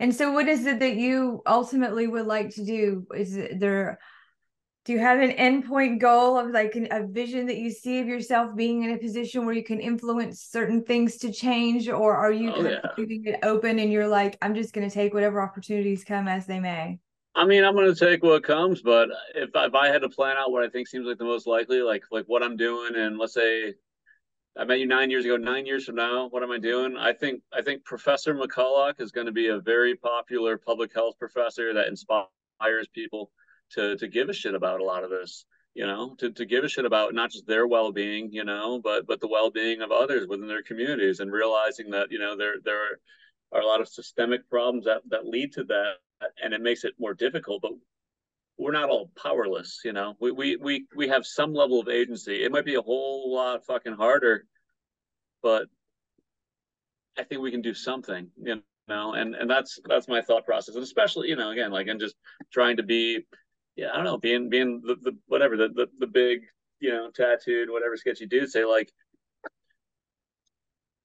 And 0.01 0.15
so 0.15 0.33
what 0.33 0.49
is 0.49 0.67
it 0.67 0.81
that 0.81 0.97
you 0.97 1.43
ultimately 1.47 2.07
would 2.09 2.27
like 2.27 2.51
to 2.57 2.65
do? 2.65 3.07
Is 3.15 3.35
there 3.35 3.99
do 4.89 4.95
you 4.95 5.01
have 5.01 5.21
an 5.21 5.33
endpoint 5.33 6.01
goal 6.01 6.39
of 6.39 6.51
like 6.51 6.75
an, 6.75 6.89
a 6.91 7.07
vision 7.07 7.45
that 7.45 7.59
you 7.59 7.71
see 7.71 8.01
of 8.01 8.07
yourself 8.07 8.57
being 8.57 8.85
in 8.85 8.93
a 8.93 8.97
position 8.97 9.45
where 9.45 9.55
you 9.55 9.63
can 9.63 9.81
influence 9.81 10.41
certain 10.41 10.83
things 10.83 11.19
to 11.19 11.31
change 11.31 11.91
or 11.91 12.17
are 12.17 12.33
you 12.33 12.51
oh, 12.55 12.63
yeah. 12.63 12.79
leaving 12.97 13.23
it 13.27 13.39
open 13.43 13.79
and 13.81 13.93
you're 13.93 14.09
like 14.09 14.39
i'm 14.41 14.55
just 14.55 14.73
going 14.73 14.89
to 14.89 14.93
take 14.93 15.13
whatever 15.13 15.43
opportunities 15.43 16.05
come 16.05 16.27
as 16.27 16.47
they 16.47 16.59
may 16.59 16.99
I 17.35 17.45
mean, 17.45 17.63
I'm 17.63 17.75
going 17.75 17.95
to 17.95 17.95
take 17.95 18.25
what 18.25 18.43
comes, 18.43 18.83
but 18.83 19.11
if 19.37 19.51
if 19.55 19.75
I 19.75 19.87
had 19.87 20.03
to 20.03 20.09
plan 20.09 20.37
out 20.37 20.51
what 20.51 20.65
I 20.65 20.69
think 20.69 20.89
seems 20.89 21.07
like 21.07 21.19
the 21.19 21.25
most 21.25 21.47
likely, 21.47 21.83
like 21.83 22.03
like 22.11 22.25
what 22.27 22.43
I'm 22.43 22.57
doing, 22.57 22.97
and 22.97 23.17
let's 23.17 23.35
say 23.35 23.75
I 24.59 24.65
met 24.65 24.81
you 24.81 24.87
nine 24.87 25.09
years 25.09 25.25
ago, 25.25 25.37
nine 25.37 25.65
years 25.65 25.85
from 25.85 25.95
now, 25.95 26.29
what 26.31 26.43
am 26.43 26.51
I 26.51 26.59
doing? 26.59 26.97
I 26.97 27.13
think 27.13 27.43
I 27.53 27.63
think 27.63 27.85
Professor 27.85 28.35
McCullouch 28.35 29.01
is 29.01 29.13
going 29.13 29.27
to 29.27 29.33
be 29.33 29.49
a 29.49 29.61
very 29.61 29.95
popular 29.95 30.57
public 30.59 30.93
health 30.93 31.17
professor 31.17 31.73
that 31.75 31.87
inspires 31.87 32.89
people 32.93 33.31
to 33.75 33.97
to 33.97 34.09
give 34.09 34.29
a 34.29 34.33
shit 34.33 34.55
about 34.55 34.81
a 34.81 34.85
lot 34.85 35.05
of 35.05 35.11
this. 35.11 35.45
You 35.75 35.87
know, 35.87 36.17
to, 36.19 36.33
to 36.33 36.45
give 36.45 36.65
a 36.65 36.69
shit 36.69 36.87
about 36.87 37.15
not 37.15 37.31
just 37.31 37.47
their 37.47 37.69
well 37.69 37.93
being, 37.93 38.33
you 38.33 38.43
know, 38.45 38.81
but 38.83 39.07
but 39.07 39.21
the 39.21 39.29
well 39.29 39.51
being 39.51 39.81
of 39.81 39.93
others 39.93 40.27
within 40.27 40.49
their 40.49 40.63
communities, 40.63 41.21
and 41.21 41.31
realizing 41.31 41.91
that 41.91 42.11
you 42.11 42.19
know 42.19 42.37
there 42.37 42.55
there 42.65 42.99
are 43.53 43.61
a 43.61 43.67
lot 43.67 43.81
of 43.81 43.89
systemic 43.89 44.49
problems 44.51 44.85
that 44.85 45.03
that 45.09 45.27
lead 45.27 45.53
to 45.53 45.65
that 45.65 45.95
and 46.43 46.53
it 46.53 46.61
makes 46.61 46.85
it 46.85 46.95
more 46.99 47.15
difficult 47.15 47.63
but 47.63 47.73
we're 48.59 48.73
not 48.73 48.91
all 48.91 49.11
powerless 49.21 49.81
you 49.85 49.93
know 49.93 50.15
we 50.21 50.31
we 50.31 50.57
we, 50.57 50.87
we 50.97 51.09
have 51.09 51.25
some 51.25 51.55
level 51.55 51.81
of 51.81 51.89
agency 51.89 52.43
it 52.43 52.53
might 52.53 52.65
be 52.65 52.75
a 52.75 52.83
whole 52.83 53.33
lot 53.35 53.65
fucking 53.65 53.93
harder 53.93 54.45
but 55.43 55.67
i 57.19 57.23
think 57.23 57.41
we 57.41 57.51
can 57.51 57.63
do 57.63 57.75
something 57.75 58.29
you 58.43 58.61
know 58.89 59.13
and 59.15 59.35
and 59.35 59.49
that's 59.49 59.79
that's 59.87 60.09
my 60.09 60.21
thought 60.21 60.45
process 60.45 60.75
and 60.75 60.85
especially 60.85 61.29
you 61.29 61.37
know 61.37 61.51
again 61.51 61.71
like 61.71 61.89
i'm 61.89 61.99
just 61.99 62.17
trying 62.53 62.77
to 62.77 62.83
be 62.83 63.25
yeah 63.79 63.91
i 63.93 63.97
don't 63.97 64.05
know 64.05 64.19
being 64.19 64.51
being 64.51 64.83
the, 64.85 64.97
the 64.97 65.17
whatever 65.29 65.57
the, 65.57 65.69
the 65.69 65.87
the 66.01 66.07
big 66.07 66.41
you 66.81 66.91
know 66.91 67.11
tattooed 67.11 67.71
whatever 67.71 67.97
sketchy 67.97 68.27
dude 68.27 68.51
say 68.51 68.65
like 68.65 68.93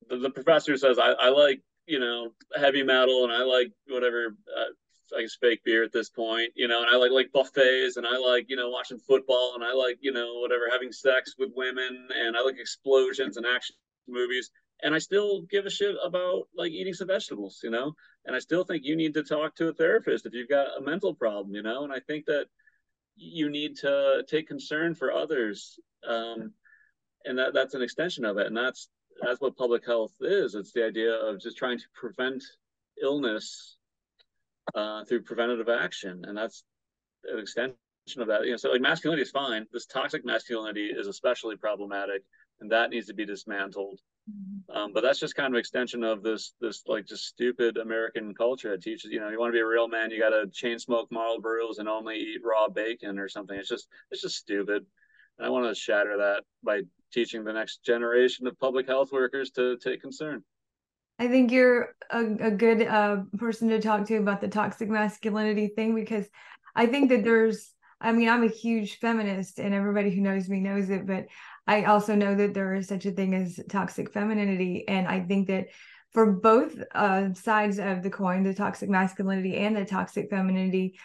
the, 0.09 0.17
the 0.17 0.29
professor 0.29 0.75
says 0.75 0.97
I, 0.99 1.11
I 1.11 1.29
like 1.29 1.61
you 1.85 1.99
know 1.99 2.31
heavy 2.55 2.83
metal 2.83 3.23
and 3.23 3.31
I 3.31 3.43
like 3.43 3.71
whatever 3.87 4.35
uh, 4.57 4.71
I 5.15 5.21
guess 5.21 5.37
fake 5.39 5.63
beer 5.63 5.83
at 5.83 5.91
this 5.91 6.09
point, 6.09 6.53
you 6.55 6.67
know, 6.67 6.81
and 6.81 6.89
I 6.89 6.95
like 6.95 7.11
like 7.11 7.31
buffets 7.31 7.97
and 7.97 8.07
I 8.07 8.17
like, 8.17 8.45
you 8.49 8.55
know, 8.55 8.69
watching 8.69 8.97
football 8.97 9.51
and 9.53 9.63
I 9.63 9.73
like, 9.73 9.99
you 10.01 10.11
know, 10.11 10.39
whatever, 10.39 10.63
having 10.71 10.91
sex 10.91 11.35
with 11.37 11.51
women 11.55 12.07
and 12.15 12.35
I 12.35 12.41
like 12.41 12.57
explosions 12.57 13.37
and 13.37 13.45
action 13.45 13.75
movies. 14.07 14.49
And 14.81 14.95
I 14.95 14.97
still 14.97 15.43
give 15.43 15.65
a 15.65 15.69
shit 15.69 15.95
about 16.03 16.47
like 16.57 16.71
eating 16.71 16.93
some 16.93 17.07
vegetables, 17.07 17.59
you 17.63 17.69
know, 17.69 17.93
and 18.25 18.35
I 18.35 18.39
still 18.39 18.63
think 18.63 18.83
you 18.85 18.95
need 18.95 19.13
to 19.13 19.23
talk 19.23 19.55
to 19.55 19.69
a 19.69 19.73
therapist 19.73 20.25
if 20.25 20.33
you've 20.33 20.49
got 20.49 20.77
a 20.77 20.81
mental 20.81 21.13
problem, 21.13 21.53
you 21.53 21.61
know, 21.61 21.83
and 21.83 21.93
I 21.93 21.99
think 21.99 22.25
that 22.25 22.47
you 23.15 23.49
need 23.49 23.77
to 23.77 24.23
take 24.27 24.47
concern 24.47 24.95
for 24.95 25.11
others. 25.11 25.79
Um, 26.07 26.53
and 27.25 27.37
that 27.37 27.53
that's 27.53 27.73
an 27.73 27.81
extension 27.81 28.25
of 28.25 28.37
it. 28.37 28.47
And 28.47 28.57
that's 28.57 28.89
that's 29.21 29.39
what 29.39 29.55
public 29.55 29.85
health 29.85 30.13
is. 30.21 30.55
It's 30.55 30.71
the 30.71 30.85
idea 30.85 31.13
of 31.13 31.39
just 31.39 31.57
trying 31.57 31.77
to 31.77 31.85
prevent 31.93 32.43
illness 33.01 33.77
uh, 34.75 35.03
through 35.05 35.23
preventative 35.23 35.69
action, 35.69 36.25
and 36.27 36.37
that's 36.37 36.63
an 37.25 37.39
extension 37.39 37.77
of 38.17 38.27
that. 38.27 38.45
You 38.45 38.51
know, 38.51 38.57
so 38.57 38.71
like 38.71 38.81
masculinity 38.81 39.21
is 39.23 39.31
fine. 39.31 39.65
This 39.71 39.85
toxic 39.85 40.25
masculinity 40.25 40.87
is 40.87 41.07
especially 41.07 41.55
problematic, 41.55 42.23
and 42.59 42.71
that 42.71 42.89
needs 42.89 43.07
to 43.07 43.13
be 43.13 43.25
dismantled. 43.25 43.99
Um, 44.73 44.93
but 44.93 45.01
that's 45.01 45.19
just 45.19 45.35
kind 45.35 45.53
of 45.53 45.59
extension 45.59 46.03
of 46.03 46.23
this 46.23 46.53
this 46.61 46.83
like 46.87 47.05
just 47.05 47.25
stupid 47.25 47.77
American 47.77 48.33
culture 48.33 48.71
that 48.71 48.81
teaches 48.81 49.11
you 49.11 49.19
know 49.19 49.29
you 49.29 49.39
want 49.39 49.49
to 49.49 49.55
be 49.55 49.59
a 49.59 49.65
real 49.65 49.89
man 49.89 50.11
you 50.11 50.19
got 50.19 50.29
to 50.29 50.47
chain 50.47 50.79
smoke 50.79 51.09
Marlboros 51.11 51.79
and 51.79 51.89
only 51.89 52.15
eat 52.15 52.41
raw 52.43 52.69
bacon 52.69 53.19
or 53.19 53.27
something. 53.27 53.57
It's 53.57 53.67
just 53.67 53.87
it's 54.11 54.21
just 54.21 54.37
stupid, 54.37 54.85
and 55.37 55.45
I 55.45 55.49
want 55.49 55.67
to 55.67 55.75
shatter 55.75 56.17
that 56.17 56.43
by 56.63 56.83
teaching 57.11 57.43
the 57.43 57.53
next 57.53 57.83
generation 57.83 58.47
of 58.47 58.57
public 58.59 58.87
health 58.87 59.11
workers 59.11 59.51
to 59.51 59.77
take 59.77 60.01
concern. 60.01 60.43
I 61.19 61.27
think 61.27 61.51
you're 61.51 61.95
a, 62.09 62.19
a 62.19 62.51
good 62.51 62.81
uh, 62.81 63.17
person 63.37 63.69
to 63.69 63.79
talk 63.79 64.07
to 64.07 64.17
about 64.17 64.41
the 64.41 64.47
toxic 64.47 64.89
masculinity 64.89 65.67
thing 65.67 65.93
because 65.93 66.27
I 66.75 66.87
think 66.87 67.09
that 67.09 67.23
there's, 67.23 67.71
I 68.01 68.11
mean, 68.11 68.29
I'm 68.29 68.43
a 68.43 68.47
huge 68.47 68.97
feminist 68.99 69.59
and 69.59 69.73
everybody 69.75 70.09
who 70.09 70.21
knows 70.21 70.49
me 70.49 70.59
knows 70.59 70.89
it, 70.89 71.05
but 71.05 71.27
I 71.67 71.83
also 71.83 72.15
know 72.15 72.35
that 72.35 72.53
there 72.53 72.73
is 72.75 72.87
such 72.87 73.05
a 73.05 73.11
thing 73.11 73.33
as 73.35 73.59
toxic 73.69 74.11
femininity. 74.11 74.87
And 74.87 75.07
I 75.07 75.21
think 75.21 75.47
that 75.47 75.67
for 76.11 76.31
both 76.31 76.75
uh, 76.93 77.33
sides 77.33 77.79
of 77.79 78.03
the 78.03 78.09
coin, 78.09 78.43
the 78.43 78.53
toxic 78.53 78.89
masculinity 78.89 79.57
and 79.57 79.75
the 79.75 79.85
toxic 79.85 80.29
femininity, 80.29 80.99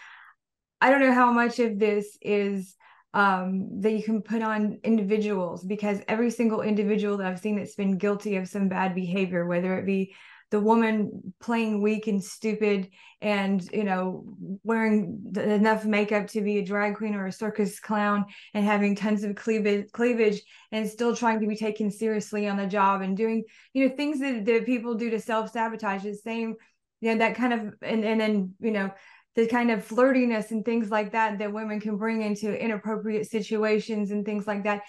I 0.81 0.91
don't 0.91 1.01
know 1.01 1.15
how 1.15 1.33
much 1.33 1.59
of 1.59 1.79
this 1.79 2.19
is 2.21 2.77
um, 3.15 3.81
that 3.81 3.93
you 3.93 4.03
can 4.03 4.23
put 4.23 4.43
on 4.43 4.81
individuals 4.85 5.65
because 5.65 6.01
every 6.09 6.31
single 6.31 6.61
individual 6.61 7.17
that 7.17 7.27
I've 7.27 7.41
seen 7.41 7.57
that's 7.57 7.75
been 7.75 7.97
guilty 7.97 8.37
of 8.37 8.49
some 8.49 8.69
bad 8.69 8.95
behavior, 8.95 9.47
whether 9.47 9.79
it 9.79 9.87
be 9.87 10.15
the 10.51 10.61
woman 10.61 11.35
playing 11.41 11.83
weak 11.83 12.07
and 12.07 12.23
stupid 12.23 12.89
and 13.21 13.69
you 13.73 13.85
know 13.85 14.25
wearing 14.63 15.33
enough 15.37 15.85
makeup 15.85 16.27
to 16.29 16.41
be 16.41 16.59
a 16.59 16.65
drag 16.65 16.97
queen 16.97 17.15
or 17.15 17.27
a 17.27 17.33
circus 17.33 17.81
clown 17.81 18.25
and 18.55 18.65
having 18.65 18.95
tons 18.95 19.25
of 19.25 19.37
cleavage 19.37 19.91
cleavage 19.93 20.41
and 20.73 20.89
still 20.89 21.15
trying 21.15 21.41
to 21.41 21.47
be 21.47 21.57
taken 21.57 21.91
seriously 21.91 22.49
on 22.49 22.57
the 22.57 22.67
job 22.67 23.03
and 23.03 23.17
doing 23.17 23.45
you 23.75 23.89
know 23.89 23.95
things 23.97 24.21
that, 24.21 24.45
that 24.45 24.67
people 24.67 24.95
do 24.95 25.11
to 25.11 25.21
self-sabotage 25.21 26.03
the 26.03 26.15
same 26.15 26.55
you 27.01 27.13
know 27.13 27.19
that 27.19 27.37
kind 27.37 27.53
of 27.53 27.75
and 27.83 28.05
and 28.05 28.21
then 28.21 28.55
you 28.61 28.71
know 28.71 28.91
the 29.35 29.47
kind 29.47 29.71
of 29.71 29.87
flirtiness 29.87 30.51
and 30.51 30.65
things 30.65 30.91
like 30.91 31.13
that 31.13 31.39
that 31.39 31.53
women 31.53 31.79
can 31.79 31.97
bring 31.97 32.23
into 32.23 32.53
inappropriate 32.53 33.31
situations 33.31 34.11
and 34.11 34.25
things 34.25 34.47
like 34.47 34.65
that 34.65 34.83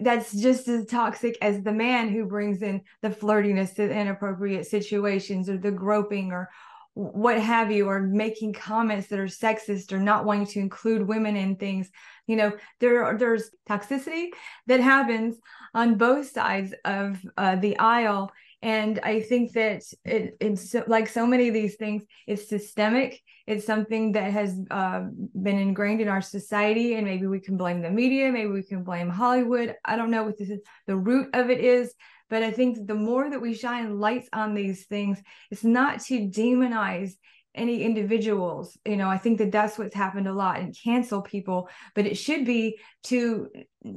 that's 0.00 0.32
just 0.32 0.66
as 0.68 0.86
toxic 0.86 1.36
as 1.42 1.62
the 1.62 1.72
man 1.72 2.08
who 2.08 2.26
brings 2.26 2.62
in 2.62 2.82
the 3.02 3.10
flirtiness 3.10 3.74
to 3.74 3.90
inappropriate 3.90 4.66
situations 4.66 5.48
or 5.48 5.58
the 5.58 5.70
groping 5.70 6.32
or 6.32 6.48
what 6.94 7.40
have 7.40 7.70
you 7.70 7.88
or 7.88 8.00
making 8.00 8.52
comments 8.52 9.06
that 9.06 9.20
are 9.20 9.26
sexist 9.26 9.92
or 9.92 10.00
not 10.00 10.24
wanting 10.24 10.46
to 10.46 10.58
include 10.58 11.06
women 11.06 11.36
in 11.36 11.54
things. 11.54 11.88
You 12.26 12.36
know 12.36 12.52
there 12.80 13.16
there's 13.16 13.50
toxicity 13.68 14.30
that 14.66 14.80
happens 14.80 15.36
on 15.74 15.96
both 15.96 16.30
sides 16.30 16.74
of 16.84 17.18
uh, 17.36 17.56
the 17.56 17.78
aisle 17.78 18.32
and 18.62 18.98
i 19.02 19.20
think 19.20 19.52
that 19.52 19.82
it, 20.04 20.36
it's 20.40 20.74
like 20.86 21.08
so 21.08 21.26
many 21.26 21.48
of 21.48 21.54
these 21.54 21.76
things 21.76 22.02
it's 22.26 22.48
systemic 22.48 23.20
it's 23.48 23.64
something 23.64 24.12
that 24.12 24.30
has 24.30 24.60
uh, 24.70 25.04
been 25.42 25.58
ingrained 25.58 26.02
in 26.02 26.08
our 26.08 26.20
society, 26.20 26.96
and 26.96 27.06
maybe 27.06 27.26
we 27.26 27.40
can 27.40 27.56
blame 27.56 27.80
the 27.80 27.88
media, 27.88 28.30
maybe 28.30 28.50
we 28.50 28.62
can 28.62 28.84
blame 28.84 29.08
Hollywood. 29.08 29.74
I 29.86 29.96
don't 29.96 30.10
know 30.10 30.24
what 30.24 30.36
this 30.36 30.50
is, 30.50 30.60
the 30.86 30.96
root 30.96 31.30
of 31.32 31.48
it 31.48 31.64
is, 31.64 31.94
but 32.28 32.42
I 32.42 32.50
think 32.50 32.86
the 32.86 32.94
more 32.94 33.30
that 33.30 33.40
we 33.40 33.54
shine 33.54 33.98
lights 33.98 34.28
on 34.34 34.52
these 34.52 34.84
things, 34.84 35.18
it's 35.50 35.64
not 35.64 36.00
to 36.00 36.28
demonize 36.28 37.12
any 37.58 37.82
individuals 37.82 38.76
you 38.84 38.96
know 38.96 39.08
i 39.08 39.18
think 39.18 39.38
that 39.38 39.52
that's 39.52 39.78
what's 39.78 39.94
happened 39.94 40.28
a 40.28 40.32
lot 40.32 40.60
and 40.60 40.76
cancel 40.82 41.20
people 41.20 41.68
but 41.94 42.06
it 42.06 42.16
should 42.16 42.44
be 42.44 42.78
to 43.02 43.48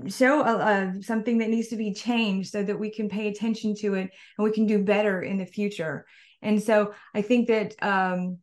show 0.08 0.42
a, 0.42 0.58
a, 0.58 1.04
something 1.04 1.38
that 1.38 1.50
needs 1.50 1.70
to 1.70 1.76
be 1.76 1.94
changed 1.94 2.52
so 2.52 2.64
that 2.64 2.80
we 2.80 2.92
can 2.92 3.10
pay 3.10 3.28
attention 3.28 3.76
to 3.76 3.96
it 3.96 4.10
and 4.38 4.46
we 4.46 4.52
can 4.52 4.66
do 4.66 4.84
better 4.84 5.22
in 5.22 5.38
the 5.38 5.46
future. 5.46 6.06
And 6.42 6.62
so 6.62 6.94
i 7.14 7.22
think 7.22 7.48
that 7.48 7.76
um, 7.82 8.38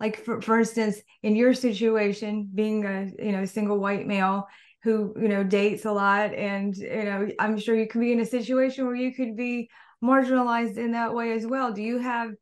like 0.00 0.24
for, 0.24 0.40
for 0.40 0.58
instance 0.58 0.98
in 1.22 1.36
your 1.36 1.54
situation 1.54 2.48
being 2.54 2.84
a 2.84 3.10
you 3.18 3.32
know 3.32 3.44
single 3.44 3.78
white 3.78 4.06
male 4.06 4.46
who 4.82 5.14
you 5.20 5.28
know 5.28 5.44
dates 5.44 5.84
a 5.84 5.92
lot 5.92 6.34
and 6.34 6.76
you 6.76 7.04
know 7.04 7.28
i'm 7.38 7.56
sure 7.58 7.76
you 7.76 7.86
could 7.86 8.00
be 8.00 8.12
in 8.12 8.20
a 8.20 8.26
situation 8.26 8.86
where 8.86 8.96
you 8.96 9.14
could 9.14 9.36
be 9.36 9.68
marginalized 10.02 10.76
in 10.76 10.92
that 10.92 11.14
way 11.14 11.32
as 11.32 11.46
well. 11.46 11.72
Do 11.72 11.82
you 11.82 11.98
have 11.98 12.32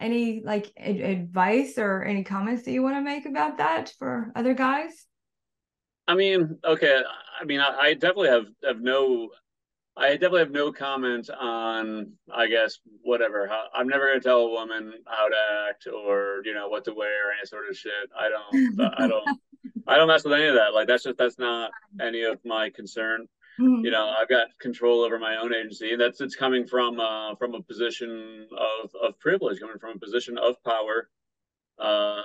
any 0.00 0.42
like 0.44 0.72
ad- 0.76 1.00
advice 1.00 1.78
or 1.78 2.02
any 2.02 2.24
comments 2.24 2.64
that 2.64 2.72
you 2.72 2.82
want 2.82 2.96
to 2.96 3.02
make 3.02 3.26
about 3.26 3.58
that 3.58 3.92
for 3.98 4.32
other 4.34 4.54
guys 4.54 5.06
i 6.08 6.14
mean 6.14 6.58
okay 6.64 7.02
i 7.40 7.44
mean 7.44 7.60
i, 7.60 7.76
I 7.80 7.94
definitely 7.94 8.28
have 8.28 8.46
have 8.64 8.80
no 8.80 9.30
I 9.96 10.12
definitely 10.12 10.40
have 10.40 10.50
no 10.50 10.72
comment 10.72 11.28
on, 11.28 12.12
I 12.32 12.46
guess, 12.46 12.78
whatever. 13.02 13.46
How, 13.46 13.66
I'm 13.74 13.86
never 13.86 14.06
going 14.06 14.20
to 14.20 14.26
tell 14.26 14.40
a 14.40 14.50
woman 14.50 14.94
how 15.06 15.28
to 15.28 15.36
act 15.68 15.86
or 15.86 16.40
you 16.44 16.54
know 16.54 16.68
what 16.68 16.84
to 16.84 16.94
wear 16.94 17.28
or 17.28 17.32
any 17.32 17.44
sort 17.44 17.68
of 17.68 17.76
shit. 17.76 18.08
I 18.18 18.28
don't. 18.30 18.80
I 18.98 19.06
don't. 19.06 19.40
I 19.86 19.96
don't 19.96 20.08
mess 20.08 20.24
with 20.24 20.32
any 20.32 20.46
of 20.46 20.54
that. 20.54 20.72
Like 20.72 20.86
that's 20.86 21.02
just 21.02 21.18
that's 21.18 21.38
not 21.38 21.70
any 22.00 22.22
of 22.22 22.38
my 22.44 22.70
concern. 22.70 23.26
Mm-hmm. 23.60 23.84
You 23.84 23.90
know, 23.90 24.14
I've 24.18 24.28
got 24.28 24.46
control 24.58 25.02
over 25.02 25.18
my 25.18 25.36
own 25.36 25.54
agency, 25.54 25.92
and 25.92 26.00
that's 26.00 26.20
it's 26.20 26.36
coming 26.36 26.66
from 26.66 26.98
uh, 26.98 27.34
from 27.34 27.54
a 27.54 27.62
position 27.62 28.48
of 28.56 28.90
of 28.94 29.18
privilege, 29.18 29.60
coming 29.60 29.78
from 29.78 29.96
a 29.96 29.98
position 29.98 30.38
of 30.38 30.62
power. 30.64 31.10
Uh, 31.78 32.22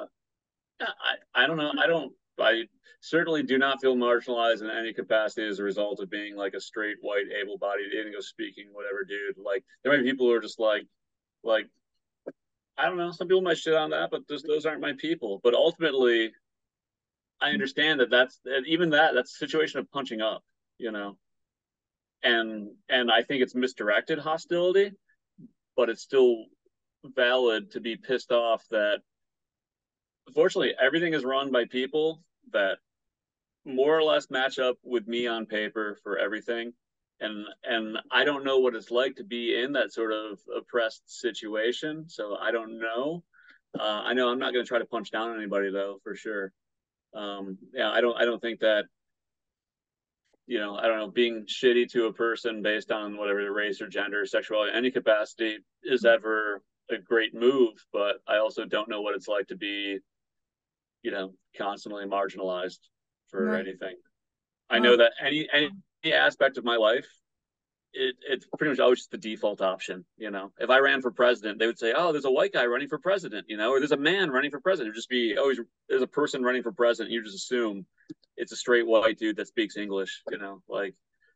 I 0.79 1.15
I 1.33 1.47
don't 1.47 1.57
know. 1.57 1.71
I 1.77 1.87
don't. 1.87 2.13
I 2.39 2.63
certainly 3.01 3.43
do 3.43 3.57
not 3.57 3.81
feel 3.81 3.95
marginalized 3.95 4.61
in 4.61 4.69
any 4.69 4.91
capacity 4.91 5.47
as 5.47 5.59
a 5.59 5.63
result 5.63 5.99
of 5.99 6.09
being 6.09 6.35
like 6.35 6.53
a 6.53 6.59
straight 6.59 6.97
white 7.01 7.25
able-bodied 7.39 7.93
english 7.93 8.25
speaking 8.25 8.65
whatever 8.71 9.03
dude 9.03 9.37
like 9.37 9.63
there 9.83 9.91
might 9.91 10.03
be 10.03 10.09
people 10.09 10.25
who 10.25 10.33
are 10.33 10.41
just 10.41 10.59
like 10.59 10.87
like 11.43 11.67
i 12.77 12.85
don't 12.85 12.97
know 12.97 13.11
some 13.11 13.27
people 13.27 13.43
might 13.43 13.59
shit 13.59 13.75
on 13.75 13.91
that 13.91 14.09
but 14.09 14.27
those, 14.27 14.41
those 14.41 14.65
aren't 14.65 14.81
my 14.81 14.93
people 14.97 15.39
but 15.43 15.53
ultimately 15.53 16.31
i 17.39 17.51
understand 17.51 17.99
that 17.99 18.09
that's 18.09 18.39
that 18.43 18.63
even 18.65 18.89
that 18.89 19.13
that's 19.13 19.35
a 19.35 19.37
situation 19.37 19.79
of 19.79 19.91
punching 19.91 20.21
up 20.21 20.43
you 20.79 20.91
know 20.91 21.15
and 22.23 22.69
and 22.89 23.11
i 23.11 23.21
think 23.21 23.41
it's 23.41 23.55
misdirected 23.55 24.19
hostility 24.19 24.91
but 25.75 25.89
it's 25.89 26.01
still 26.01 26.45
valid 27.15 27.71
to 27.71 27.79
be 27.79 27.95
pissed 27.95 28.31
off 28.31 28.63
that 28.71 28.99
fortunately, 30.33 30.73
everything 30.81 31.13
is 31.13 31.23
run 31.23 31.51
by 31.51 31.65
people 31.65 32.21
that 32.51 32.77
more 33.65 33.97
or 33.97 34.03
less 34.03 34.29
match 34.29 34.59
up 34.59 34.77
with 34.83 35.07
me 35.07 35.27
on 35.27 35.45
paper 35.45 35.97
for 36.03 36.17
everything. 36.17 36.73
And 37.19 37.45
and 37.63 37.97
I 38.11 38.25
don't 38.25 38.43
know 38.43 38.59
what 38.59 38.75
it's 38.75 38.91
like 38.91 39.15
to 39.15 39.23
be 39.23 39.61
in 39.61 39.73
that 39.73 39.93
sort 39.93 40.11
of 40.11 40.39
oppressed 40.55 41.03
situation. 41.05 42.05
So 42.09 42.35
I 42.35 42.51
don't 42.51 42.79
know. 42.79 43.23
Uh, 43.77 44.01
I 44.03 44.13
know 44.13 44.29
I'm 44.29 44.39
not 44.39 44.53
going 44.53 44.65
to 44.65 44.67
try 44.67 44.79
to 44.79 44.85
punch 44.85 45.11
down 45.11 45.35
anybody 45.35 45.71
though, 45.71 45.99
for 46.03 46.15
sure. 46.15 46.51
Um, 47.13 47.57
yeah, 47.73 47.89
I 47.89 48.01
don't 48.01 48.17
I 48.17 48.25
don't 48.25 48.41
think 48.41 48.59
that 48.59 48.85
you 50.47 50.59
know, 50.59 50.75
I 50.77 50.87
don't 50.87 50.99
know, 50.99 51.09
being 51.09 51.45
shitty 51.45 51.89
to 51.91 52.05
a 52.05 52.13
person 52.13 52.61
based 52.61 52.91
on 52.91 53.17
whatever 53.17 53.41
their 53.41 53.53
race 53.53 53.81
or 53.81 53.87
gender 53.87 54.25
sexuality, 54.25 54.71
any 54.75 54.91
capacity 54.91 55.57
is 55.83 56.03
mm-hmm. 56.03 56.15
ever 56.15 56.61
a 56.91 56.97
great 56.97 57.33
move. 57.33 57.73
But 57.91 58.17
I 58.27 58.37
also 58.37 58.65
don't 58.65 58.89
know 58.89 59.01
what 59.01 59.15
it's 59.15 59.27
like 59.27 59.47
to 59.47 59.55
be, 59.55 59.99
you 61.01 61.11
know, 61.11 61.33
constantly 61.57 62.05
marginalized 62.05 62.79
for 63.29 63.45
right. 63.45 63.67
anything. 63.67 63.95
I 64.69 64.79
know 64.79 64.97
that 64.97 65.13
any 65.23 65.47
any 65.53 65.71
aspect 66.13 66.57
of 66.57 66.63
my 66.63 66.75
life, 66.75 67.07
it, 67.93 68.15
it's 68.27 68.47
pretty 68.57 68.71
much 68.71 68.79
always 68.79 68.99
just 68.99 69.11
the 69.11 69.17
default 69.17 69.61
option. 69.61 70.05
You 70.17 70.31
know, 70.31 70.51
if 70.59 70.69
I 70.69 70.79
ran 70.79 71.01
for 71.01 71.11
president, 71.11 71.59
they 71.59 71.67
would 71.67 71.79
say, 71.79 71.93
"Oh, 71.95 72.11
there's 72.11 72.25
a 72.25 72.31
white 72.31 72.53
guy 72.53 72.65
running 72.65 72.87
for 72.87 72.97
president," 72.97 73.45
you 73.47 73.57
know, 73.57 73.71
or 73.71 73.79
"There's 73.79 73.91
a 73.91 73.97
man 73.97 74.31
running 74.31 74.51
for 74.51 74.59
president." 74.59 74.89
It'd 74.89 74.97
just 74.97 75.09
be 75.09 75.37
always 75.37 75.59
there's 75.87 76.01
a 76.01 76.07
person 76.07 76.43
running 76.43 76.63
for 76.63 76.71
president. 76.71 77.13
You 77.13 77.23
just 77.23 77.35
assume 77.35 77.85
it's 78.37 78.51
a 78.51 78.57
straight 78.57 78.85
white 78.87 79.17
dude 79.17 79.37
that 79.37 79.47
speaks 79.47 79.77
English, 79.77 80.21
you 80.31 80.37
know, 80.37 80.61
like 80.67 80.95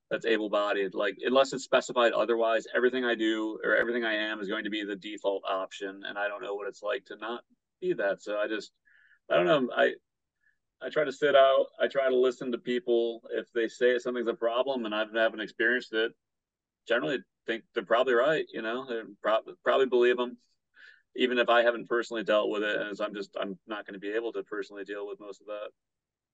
that's 0.10 0.26
able 0.26 0.50
bodied. 0.50 0.93
Like 0.95 1.18
unless 1.24 1.54
it's 1.54 1.64
specified 1.64 2.14
otherwise, 2.14 2.68
everything 2.76 3.06
I 3.06 3.16
do 3.16 3.60
or 3.64 3.76
everything 3.76 4.04
I 4.04 4.14
am 4.14 4.39
is 4.39 4.47
going 4.47 4.64
to 4.64 4.70
be 4.70 4.84
the 4.84 4.95
default 4.95 5.43
option. 5.50 6.02
And 6.08 6.18
I 6.18 6.28
don't 6.28 6.41
know 6.41 6.56
what 6.56 6.68
it's 6.68 6.84
like 6.84 7.06
to 7.06 7.16
not 7.18 7.41
be 7.82 7.93
that. 7.93 8.22
So 8.22 8.38
I 8.38 8.47
just 8.47 8.72
I 9.30 9.36
don't 9.36 9.45
know. 9.45 9.70
I 9.76 9.93
I 10.82 10.89
try 10.89 11.04
to 11.04 11.12
sit 11.12 11.36
out. 11.36 11.68
I 11.80 11.88
try 11.88 12.10
to 12.10 12.16
listen 12.16 12.52
to 12.52 12.58
people. 12.58 13.22
If 13.32 13.52
they 13.54 13.68
say 13.68 14.00
something's 14.00 14.28
a 14.28 14.34
problem 14.34 14.86
and 14.86 14.95
I 14.95 15.06
haven't 15.14 15.41
experienced 15.41 15.93
it, 15.93 16.14
generally 16.88 17.20
think 17.45 17.64
they're 17.74 17.84
probably 17.84 18.14
right. 18.14 18.45
You 18.54 18.62
know, 18.62 18.86
they 18.88 19.02
pro- 19.22 19.41
probably 19.64 19.88
believe 19.88 20.18
them, 20.18 20.38
even 21.16 21.38
if 21.38 21.50
I 21.50 21.64
haven't 21.64 21.89
personally 21.89 22.24
dealt 22.24 22.50
with 22.50 22.64
it. 22.64 22.82
As 22.91 23.02
I'm 23.02 23.14
just, 23.14 23.36
I'm 23.39 23.58
not 23.68 23.86
going 23.86 23.95
to 23.95 24.00
be 24.00 24.14
able 24.14 24.32
to 24.34 24.43
personally 24.43 24.86
deal 24.86 25.08
with 25.08 25.20
most 25.20 25.41
of 25.41 25.47
that. 25.47 25.70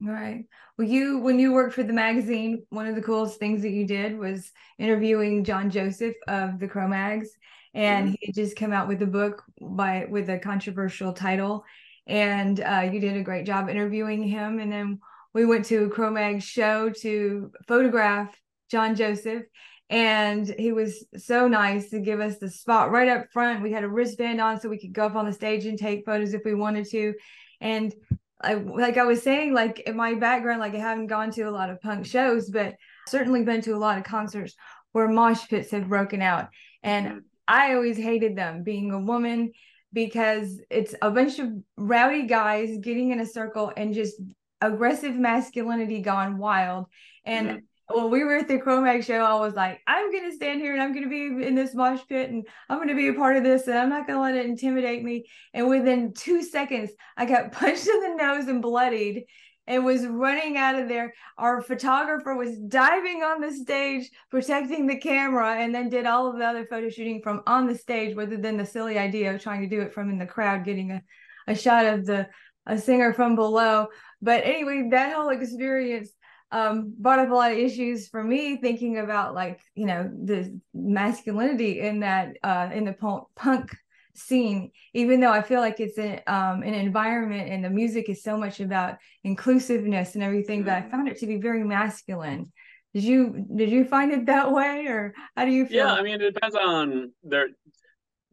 Right. 0.01 0.43
Well, 0.77 0.87
you 0.87 1.19
when 1.19 1.39
you 1.39 1.53
worked 1.53 1.73
for 1.73 1.83
the 1.83 1.93
magazine, 1.93 2.63
one 2.69 2.85
of 2.85 2.95
the 2.95 3.01
coolest 3.01 3.39
things 3.39 3.61
that 3.61 3.71
you 3.71 3.87
did 3.87 4.17
was 4.17 4.51
interviewing 4.77 5.45
John 5.45 5.69
Joseph 5.69 6.15
of 6.27 6.59
the 6.59 6.67
Cro-Mags, 6.67 7.29
and 7.73 8.07
mm-hmm. 8.07 8.15
he 8.19 8.33
just 8.33 8.57
come 8.57 8.73
out 8.73 8.89
with 8.89 9.01
a 9.01 9.07
book 9.07 9.43
by 9.61 10.05
with 10.09 10.29
a 10.29 10.37
controversial 10.37 11.13
title, 11.13 11.63
and 12.07 12.59
uh, 12.59 12.89
you 12.91 12.99
did 12.99 13.15
a 13.15 13.23
great 13.23 13.45
job 13.45 13.69
interviewing 13.69 14.21
him. 14.21 14.59
And 14.59 14.69
then 14.69 14.99
we 15.33 15.45
went 15.45 15.65
to 15.65 15.85
a 15.85 15.89
Cro-Mag 15.89 16.41
show 16.41 16.89
to 16.89 17.51
photograph 17.65 18.37
John 18.69 18.95
Joseph, 18.95 19.43
and 19.89 20.53
he 20.59 20.73
was 20.73 21.05
so 21.15 21.47
nice 21.47 21.89
to 21.91 21.99
give 21.99 22.19
us 22.19 22.37
the 22.37 22.49
spot 22.49 22.91
right 22.91 23.07
up 23.07 23.31
front. 23.31 23.63
We 23.63 23.71
had 23.71 23.85
a 23.85 23.89
wristband 23.89 24.41
on 24.41 24.59
so 24.59 24.67
we 24.67 24.77
could 24.77 24.93
go 24.93 25.05
up 25.05 25.15
on 25.15 25.25
the 25.25 25.33
stage 25.33 25.65
and 25.65 25.79
take 25.79 26.05
photos 26.05 26.33
if 26.33 26.41
we 26.43 26.53
wanted 26.53 26.85
to, 26.89 27.13
and 27.61 27.93
I 28.41 28.55
like 28.55 28.97
I 28.97 29.05
was 29.05 29.23
saying, 29.23 29.53
like 29.53 29.79
in 29.81 29.95
my 29.95 30.15
background, 30.15 30.59
like 30.59 30.75
I 30.75 30.79
haven't 30.79 31.07
gone 31.07 31.31
to 31.31 31.43
a 31.43 31.51
lot 31.51 31.69
of 31.69 31.81
punk 31.81 32.05
shows, 32.05 32.49
but 32.49 32.75
certainly 33.07 33.43
been 33.43 33.61
to 33.61 33.75
a 33.75 33.77
lot 33.77 33.97
of 33.97 34.03
concerts 34.03 34.55
where 34.91 35.07
mosh 35.07 35.47
pits 35.47 35.71
have 35.71 35.89
broken 35.89 36.21
out. 36.21 36.49
And 36.83 37.07
mm-hmm. 37.07 37.17
I 37.47 37.73
always 37.73 37.97
hated 37.97 38.35
them 38.35 38.63
being 38.63 38.91
a 38.91 38.99
woman 38.99 39.51
because 39.93 40.59
it's 40.69 40.93
a 41.01 41.11
bunch 41.11 41.39
of 41.39 41.49
rowdy 41.77 42.27
guys 42.27 42.77
getting 42.81 43.11
in 43.11 43.19
a 43.19 43.25
circle 43.25 43.71
and 43.77 43.93
just 43.93 44.15
aggressive 44.61 45.15
masculinity 45.15 46.01
gone 46.01 46.37
wild. 46.37 46.87
And 47.25 47.47
mm-hmm 47.47 47.57
when 47.89 48.09
we 48.09 48.23
were 48.23 48.35
at 48.35 48.47
the 48.47 48.57
Cro-Mag 48.57 49.03
show, 49.03 49.23
I 49.23 49.35
was 49.35 49.53
like, 49.53 49.79
I'm 49.85 50.11
gonna 50.11 50.31
stand 50.31 50.59
here 50.59 50.73
and 50.73 50.81
I'm 50.81 50.93
gonna 50.93 51.09
be 51.09 51.25
in 51.25 51.53
this 51.55 51.75
mosh 51.75 52.01
pit 52.09 52.29
and 52.29 52.47
I'm 52.69 52.79
gonna 52.79 52.95
be 52.95 53.09
a 53.09 53.13
part 53.13 53.37
of 53.37 53.43
this 53.43 53.67
and 53.67 53.77
I'm 53.77 53.89
not 53.89 54.07
gonna 54.07 54.21
let 54.21 54.35
it 54.35 54.45
intimidate 54.45 55.03
me. 55.03 55.27
And 55.53 55.69
within 55.69 56.13
two 56.13 56.41
seconds, 56.41 56.91
I 57.15 57.25
got 57.25 57.51
punched 57.51 57.87
in 57.87 58.01
the 58.01 58.15
nose 58.15 58.47
and 58.47 58.61
bloodied 58.61 59.25
and 59.67 59.85
was 59.85 60.05
running 60.05 60.57
out 60.57 60.79
of 60.79 60.87
there. 60.87 61.13
Our 61.37 61.61
photographer 61.61 62.35
was 62.35 62.57
diving 62.57 63.23
on 63.23 63.41
the 63.41 63.51
stage, 63.51 64.09
protecting 64.29 64.87
the 64.87 64.99
camera, 64.99 65.55
and 65.55 65.73
then 65.73 65.89
did 65.89 66.05
all 66.05 66.27
of 66.27 66.37
the 66.37 66.45
other 66.45 66.65
photo 66.65 66.89
shooting 66.89 67.21
from 67.21 67.41
on 67.47 67.67
the 67.67 67.75
stage, 67.75 68.15
rather 68.15 68.37
than 68.37 68.57
the 68.57 68.65
silly 68.65 68.97
idea 68.97 69.33
of 69.33 69.41
trying 69.41 69.61
to 69.61 69.75
do 69.75 69.81
it 69.81 69.93
from 69.93 70.09
in 70.09 70.19
the 70.19 70.25
crowd, 70.25 70.65
getting 70.65 70.91
a, 70.91 71.01
a 71.47 71.55
shot 71.55 71.85
of 71.85 72.05
the 72.05 72.27
a 72.67 72.77
singer 72.77 73.13
from 73.13 73.35
below. 73.35 73.87
But 74.21 74.43
anyway, 74.43 74.87
that 74.91 75.13
whole 75.13 75.29
experience 75.29 76.09
um, 76.51 76.93
brought 76.97 77.19
up 77.19 77.29
a 77.29 77.33
lot 77.33 77.51
of 77.51 77.57
issues 77.57 78.07
for 78.07 78.23
me 78.23 78.57
thinking 78.57 78.97
about 78.99 79.33
like 79.33 79.59
you 79.75 79.85
know 79.85 80.09
the 80.23 80.59
masculinity 80.73 81.79
in 81.81 82.01
that 82.01 82.37
uh, 82.43 82.69
in 82.73 82.85
the 82.85 82.93
punk 82.93 83.25
punk 83.35 83.75
scene 84.17 84.71
even 84.93 85.19
though 85.19 85.31
i 85.31 85.41
feel 85.41 85.59
like 85.59 85.81
it's 85.81 85.97
an, 85.97 86.21
um, 86.27 86.63
an 86.63 86.73
environment 86.73 87.49
and 87.49 87.65
the 87.65 87.69
music 87.69 88.07
is 88.07 88.23
so 88.23 88.37
much 88.37 88.61
about 88.61 88.95
inclusiveness 89.25 90.15
and 90.15 90.23
everything 90.23 90.59
mm-hmm. 90.59 90.69
but 90.69 90.75
i 90.75 90.81
mm-hmm. 90.81 90.91
found 90.91 91.07
it 91.09 91.19
to 91.19 91.27
be 91.27 91.35
very 91.35 91.65
masculine 91.65 92.49
did 92.93 93.03
you 93.03 93.45
did 93.53 93.69
you 93.69 93.83
find 93.83 94.13
it 94.13 94.25
that 94.27 94.49
way 94.53 94.85
or 94.87 95.13
how 95.35 95.43
do 95.43 95.51
you 95.51 95.65
feel 95.65 95.85
yeah 95.85 95.93
i 95.93 96.01
mean 96.01 96.21
it 96.21 96.33
depends 96.33 96.55
on 96.55 97.11
their 97.23 97.49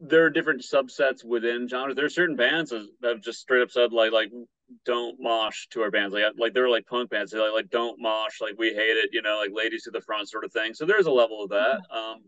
there 0.05 0.25
are 0.25 0.29
different 0.29 0.61
subsets 0.61 1.23
within 1.23 1.67
genres. 1.67 1.95
There 1.95 2.05
are 2.05 2.09
certain 2.09 2.35
bands 2.35 2.71
that 2.71 2.87
have 3.03 3.21
just 3.21 3.39
straight 3.39 3.61
up 3.61 3.71
said 3.71 3.93
like 3.93 4.11
like 4.11 4.31
don't 4.85 5.19
mosh 5.19 5.67
to 5.71 5.81
our 5.81 5.91
bands. 5.91 6.13
Like 6.13 6.23
like 6.37 6.53
they're 6.53 6.69
like 6.69 6.87
punk 6.87 7.09
bands. 7.09 7.31
They're 7.31 7.41
like 7.41 7.53
like 7.53 7.69
don't 7.69 7.99
mosh. 7.99 8.41
Like 8.41 8.55
we 8.57 8.69
hate 8.69 8.97
it. 8.97 9.09
You 9.11 9.21
know, 9.21 9.39
like 9.39 9.51
ladies 9.53 9.83
to 9.83 9.91
the 9.91 10.01
front 10.01 10.29
sort 10.29 10.45
of 10.45 10.51
thing. 10.51 10.73
So 10.73 10.85
there's 10.85 11.05
a 11.05 11.11
level 11.11 11.43
of 11.43 11.49
that. 11.49 11.81
Um, 11.91 12.23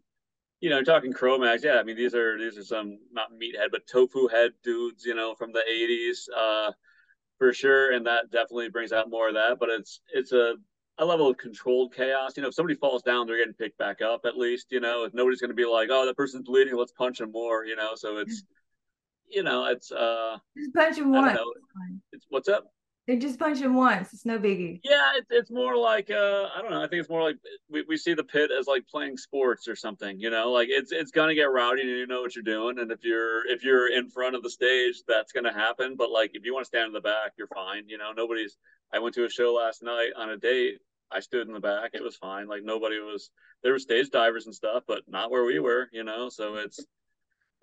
you 0.62 0.70
know, 0.70 0.82
talking 0.84 1.14
Cro-Mags. 1.14 1.64
Yeah, 1.64 1.78
I 1.80 1.84
mean 1.84 1.98
these 1.98 2.16
are 2.16 2.38
these 2.38 2.58
are 2.58 2.64
some 2.64 2.98
not 3.12 3.32
meathead 3.32 3.72
but 3.72 3.88
tofu 3.88 4.28
head 4.28 4.52
dudes. 4.64 5.06
You 5.06 5.16
know, 5.16 5.36
from 5.36 5.52
the 5.52 5.64
'80s. 5.70 6.28
Uh, 6.36 6.72
for 7.38 7.52
sure, 7.54 7.91
and 7.91 8.06
that 8.06 8.32
definitely 8.32 8.70
brings 8.70 8.93
out 8.93 9.10
more 9.10 9.28
of 9.28 9.34
that. 9.34 9.58
But 9.60 9.70
it's 9.70 10.00
it's 10.14 10.32
a 10.32 10.56
a 10.98 11.06
level 11.06 11.30
of 11.30 11.38
controlled 11.38 11.93
chaos. 11.93 12.34
You 12.36 12.43
know, 12.43 12.50
if 12.50 12.56
somebody 12.56 12.76
falls 12.76 13.02
down, 13.02 13.28
they're 13.28 13.38
getting 13.38 13.54
picked 13.54 13.78
back 13.78 14.02
up 14.02 14.22
at 14.26 14.38
least. 14.38 14.68
You 14.70 14.80
know, 14.80 15.04
if 15.04 15.14
nobody's 15.14 15.41
going 15.41 15.50
to 15.50 15.56
be 15.56 15.66
like, 15.66 15.89
oh, 15.91 16.06
that 16.06 16.16
person's 16.16 16.46
bleeding, 16.46 16.76
let's 16.76 16.93
punch 16.93 17.20
him 17.20 17.32
more. 17.32 17.66
You 17.66 17.76
know, 17.76 17.91
so 17.96 18.18
it's, 18.18 18.43
you 19.30 19.44
know, 19.44 19.66
it's 19.66 19.92
uh, 19.92 20.38
just 20.58 20.74
punch 20.74 20.98
him 20.98 21.12
once. 21.12 21.40
It's 22.12 22.26
what's 22.30 22.50
up. 22.50 22.66
They 23.08 23.18
just 23.18 23.38
punch 23.38 23.60
him 23.60 23.76
once. 23.76 24.14
It's 24.14 24.26
no 24.26 24.40
biggie. 24.40 24.80
Yeah, 24.84 25.12
it's 25.16 25.28
it's 25.30 25.52
more 25.52 25.78
like 25.78 26.10
uh, 26.10 26.48
I 26.56 26.62
don't 26.62 26.72
know. 26.72 26.84
I 26.84 26.88
think 26.88 27.02
it's 27.02 27.10
more 27.10 27.22
like 27.22 27.36
we, 27.70 27.84
we 27.88 27.98
see 27.98 28.16
the 28.16 28.24
pit 28.24 28.50
as 28.58 28.66
like 28.66 28.88
playing 28.88 29.18
sports 29.18 29.68
or 29.68 29.76
something. 29.76 30.20
You 30.20 30.32
know, 30.32 30.52
like 30.52 30.70
it's 30.72 30.92
it's 30.92 31.12
gonna 31.12 31.36
get 31.36 31.52
rowdy 31.52 31.82
and 31.82 31.92
you 31.92 32.08
know 32.08 32.22
what 32.22 32.36
you're 32.36 32.44
doing. 32.44 32.80
And 32.80 32.92
if 32.92 33.04
you're 33.04 33.46
if 33.48 33.64
you're 33.64 33.92
in 33.92 34.10
front 34.10 34.36
of 34.36 34.42
the 34.42 34.50
stage, 34.50 35.04
that's 35.08 35.32
gonna 35.32 35.54
happen. 35.54 35.96
But 35.96 36.10
like 36.10 36.32
if 36.34 36.46
you 36.46 36.54
want 36.54 36.66
to 36.66 36.68
stand 36.68 36.88
in 36.88 36.94
the 36.94 37.02
back, 37.02 37.34
you're 37.38 37.48
fine. 37.54 37.88
You 37.88 38.00
know, 38.00 38.12
nobody's 38.12 38.58
I 38.92 38.98
went 38.98 39.14
to 39.16 39.26
a 39.26 39.30
show 39.30 39.54
last 39.54 39.84
night 39.84 40.12
on 40.18 40.32
a 40.32 40.38
date. 40.38 40.80
I 41.12 41.20
stood 41.20 41.48
in 41.48 41.54
the 41.54 41.60
back. 41.60 41.92
It 41.94 42.04
was 42.04 42.16
fine. 42.16 42.48
Like 42.48 42.64
nobody 42.64 43.00
was. 43.00 43.30
There 43.62 43.72
were 43.72 43.80
stage 43.80 44.10
divers 44.10 44.48
and 44.48 44.56
stuff, 44.56 44.84
but 44.88 45.04
not 45.08 45.30
where 45.30 45.44
we 45.44 45.60
were. 45.60 45.90
You 45.92 46.04
know, 46.04 46.30
so 46.30 46.56
it's. 46.56 46.84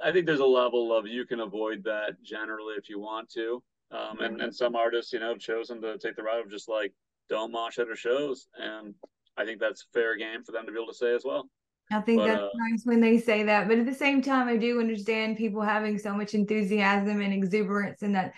I 0.02 0.12
think 0.12 0.26
there's 0.26 0.40
a 0.40 0.44
level 0.44 0.96
of 0.96 1.06
you 1.06 1.24
can 1.26 1.40
avoid 1.40 1.84
that 1.84 2.22
generally 2.22 2.74
if 2.74 2.88
you 2.88 2.98
want 2.98 3.30
to. 3.30 3.62
Um, 3.90 4.20
and 4.20 4.40
and 4.40 4.54
some 4.54 4.74
artists, 4.74 5.12
you 5.12 5.20
know, 5.20 5.28
have 5.28 5.38
chosen 5.38 5.80
to 5.82 5.98
take 5.98 6.16
the 6.16 6.22
route 6.22 6.44
of 6.44 6.50
just 6.50 6.68
like 6.68 6.92
don't 7.28 7.52
mosh 7.52 7.78
at 7.78 7.86
their 7.86 7.96
shows, 7.96 8.48
and 8.58 8.94
I 9.36 9.44
think 9.44 9.60
that's 9.60 9.86
fair 9.92 10.16
game 10.16 10.42
for 10.44 10.52
them 10.52 10.64
to 10.64 10.72
be 10.72 10.78
able 10.78 10.92
to 10.92 10.96
say 10.96 11.14
as 11.14 11.24
well. 11.24 11.48
I 11.90 12.00
think 12.00 12.20
but, 12.20 12.28
that's 12.28 12.40
uh, 12.40 12.48
nice 12.54 12.82
when 12.84 13.00
they 13.00 13.18
say 13.18 13.42
that, 13.42 13.68
but 13.68 13.78
at 13.78 13.84
the 13.84 13.94
same 13.94 14.22
time, 14.22 14.48
I 14.48 14.56
do 14.56 14.80
understand 14.80 15.36
people 15.36 15.60
having 15.60 15.98
so 15.98 16.14
much 16.14 16.32
enthusiasm 16.32 17.20
and 17.20 17.34
exuberance, 17.34 18.00
and 18.00 18.14
that 18.14 18.32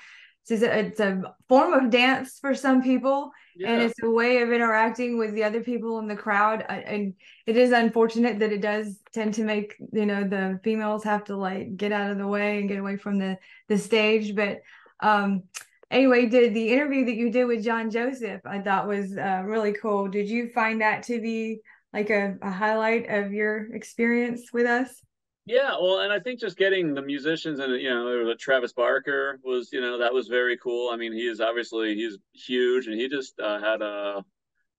it's 0.51 0.62
a, 0.62 0.78
it's 0.78 1.01
a 1.01 1.34
form 1.49 1.72
of 1.72 1.90
dance 1.90 2.38
for 2.38 2.55
some 2.55 2.82
people 2.82 3.30
yeah. 3.57 3.70
and 3.70 3.82
it's 3.82 4.03
a 4.03 4.11
way 4.11 4.42
of 4.42 4.53
interacting 4.53 5.18
with 5.18 5.34
the 5.34 5.45
other 5.45 5.61
people 5.61 5.99
in 5.99 6.07
the 6.07 6.16
crowd 6.16 6.64
and 6.68 7.14
it 7.47 7.57
is 7.57 7.72
unfortunate 7.72 8.38
that 8.38 8.53
it 8.53 8.61
does 8.61 8.99
tend 9.12 9.34
to 9.34 9.45
make 9.45 9.74
you 9.92 10.07
know 10.07 10.24
the 10.24 10.61
females 10.62 11.05
have 11.05 11.24
to 11.24 11.36
like 11.36 11.76
get 11.76 11.92
out 11.92 12.11
of 12.11 12.18
the 12.18 12.26
way 12.26 12.59
and 12.59 12.68
get 12.68 12.78
away 12.78 12.97
from 12.97 13.18
the 13.18 13.38
the 13.68 13.78
stage 13.78 14.34
but 14.34 14.61
um 15.01 15.42
anyway 15.90 16.26
did 16.26 16.55
the 16.55 16.72
interview 16.72 17.05
that 17.05 17.14
you 17.14 17.30
did 17.30 17.45
with 17.45 17.64
john 17.64 17.90
joseph 17.90 18.40
i 18.45 18.59
thought 18.59 18.88
was 18.88 19.16
uh, 19.16 19.42
really 19.45 19.72
cool 19.72 20.09
did 20.09 20.28
you 20.28 20.49
find 20.51 20.80
that 20.80 21.03
to 21.03 21.20
be 21.20 21.61
like 21.92 22.11
a, 22.11 22.36
a 22.42 22.51
highlight 22.51 23.09
of 23.09 23.32
your 23.32 23.72
experience 23.74 24.53
with 24.53 24.66
us 24.66 25.01
yeah, 25.47 25.72
well, 25.80 26.01
and 26.01 26.12
I 26.12 26.20
think 26.20 26.40
just 26.40 26.57
getting 26.57 26.95
the 26.95 27.03
musicians 27.03 27.59
and 27.59 27.80
you 27.80 27.90
know, 27.90 28.34
Travis 28.38 28.72
Barker 28.72 29.38
was, 29.45 29.70
you 29.72 29.80
know, 29.80 29.99
that 29.99 30.14
was 30.14 30.28
very 30.28 30.57
cool. 30.57 30.90
I 30.90 30.97
mean, 30.97 31.12
he 31.12 31.26
is 31.26 31.40
obviously 31.40 31.95
he's 31.95 32.16
huge, 32.32 32.86
and 32.86 32.99
he 32.99 33.09
just 33.09 33.38
uh, 33.38 33.61
had 33.61 33.82
a 33.82 34.24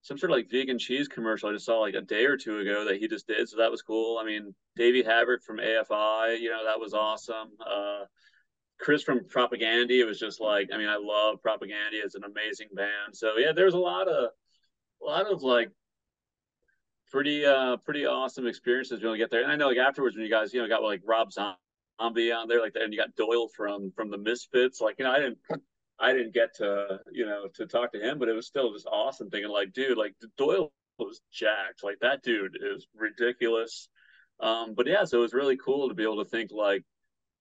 some 0.01 0.17
sort 0.17 0.31
of 0.31 0.37
like 0.37 0.49
vegan 0.49 0.77
cheese 0.77 1.07
commercial 1.07 1.49
I 1.49 1.53
just 1.53 1.65
saw 1.65 1.79
like 1.79 1.95
a 1.95 2.01
day 2.01 2.25
or 2.25 2.37
two 2.37 2.59
ago 2.59 2.85
that 2.85 2.97
he 2.97 3.07
just 3.07 3.27
did, 3.27 3.47
so 3.47 3.57
that 3.57 3.71
was 3.71 3.81
cool. 3.81 4.17
I 4.19 4.25
mean, 4.25 4.53
Davey 4.75 5.03
Havok 5.03 5.43
from 5.43 5.57
AFI, 5.57 6.39
you 6.39 6.49
know, 6.49 6.63
that 6.65 6.79
was 6.79 6.93
awesome. 6.93 7.49
Uh, 7.59 8.05
Chris 8.79 9.03
from 9.03 9.21
Propagandhi. 9.21 9.99
It 9.99 10.05
was 10.05 10.19
just 10.19 10.41
like, 10.41 10.69
I 10.73 10.77
mean, 10.77 10.89
I 10.89 10.97
love 10.97 11.39
Propagandhi. 11.45 12.03
It's 12.03 12.15
an 12.15 12.23
amazing 12.23 12.67
band. 12.73 13.13
So 13.13 13.37
yeah, 13.37 13.51
there's 13.51 13.73
a 13.73 13.79
lot 13.79 14.07
of, 14.07 14.31
a 15.01 15.05
lot 15.05 15.31
of 15.31 15.43
like 15.43 15.71
pretty, 17.15 17.45
uh, 17.45 17.77
pretty 17.77 18.05
awesome 18.05 18.45
experiences 18.45 19.01
when 19.01 19.13
we 19.13 19.17
get 19.17 19.31
there. 19.31 19.41
And 19.41 19.49
I 19.49 19.55
know 19.55 19.69
like 19.69 19.77
afterwards 19.77 20.17
when 20.17 20.25
you 20.25 20.29
guys, 20.29 20.53
you 20.53 20.61
know, 20.61 20.67
got 20.67 20.83
like 20.83 20.99
Rob 21.05 21.31
Zombie 21.31 22.33
on 22.33 22.49
there, 22.49 22.59
like 22.59 22.73
that, 22.73 22.83
and 22.83 22.91
you 22.91 22.99
got 22.99 23.15
Doyle 23.15 23.47
from 23.55 23.93
from 23.95 24.11
the 24.11 24.17
Misfits. 24.17 24.81
Like, 24.81 24.95
you 24.99 25.05
know, 25.05 25.13
I 25.13 25.19
didn't, 25.19 25.37
I 25.97 26.11
didn't 26.11 26.33
get 26.33 26.53
to, 26.57 26.99
you 27.13 27.25
know, 27.25 27.47
to 27.53 27.67
talk 27.67 27.93
to 27.93 28.01
him, 28.01 28.19
but 28.19 28.27
it 28.27 28.33
was 28.33 28.47
still 28.47 28.73
just 28.73 28.85
awesome 28.85 29.29
thinking 29.29 29.49
like, 29.49 29.71
dude, 29.71 29.97
like 29.97 30.13
Doyle 30.37 30.73
was 30.99 31.21
jacked. 31.31 31.85
Like 31.85 31.99
that 32.01 32.21
dude 32.21 32.57
is 32.61 32.85
ridiculous. 32.93 33.87
Um, 34.41 34.73
but 34.75 34.85
yeah, 34.85 35.05
so 35.05 35.19
it 35.19 35.21
was 35.21 35.33
really 35.33 35.55
cool 35.55 35.87
to 35.87 35.95
be 35.95 36.03
able 36.03 36.21
to 36.21 36.29
think 36.29 36.51
like 36.51 36.83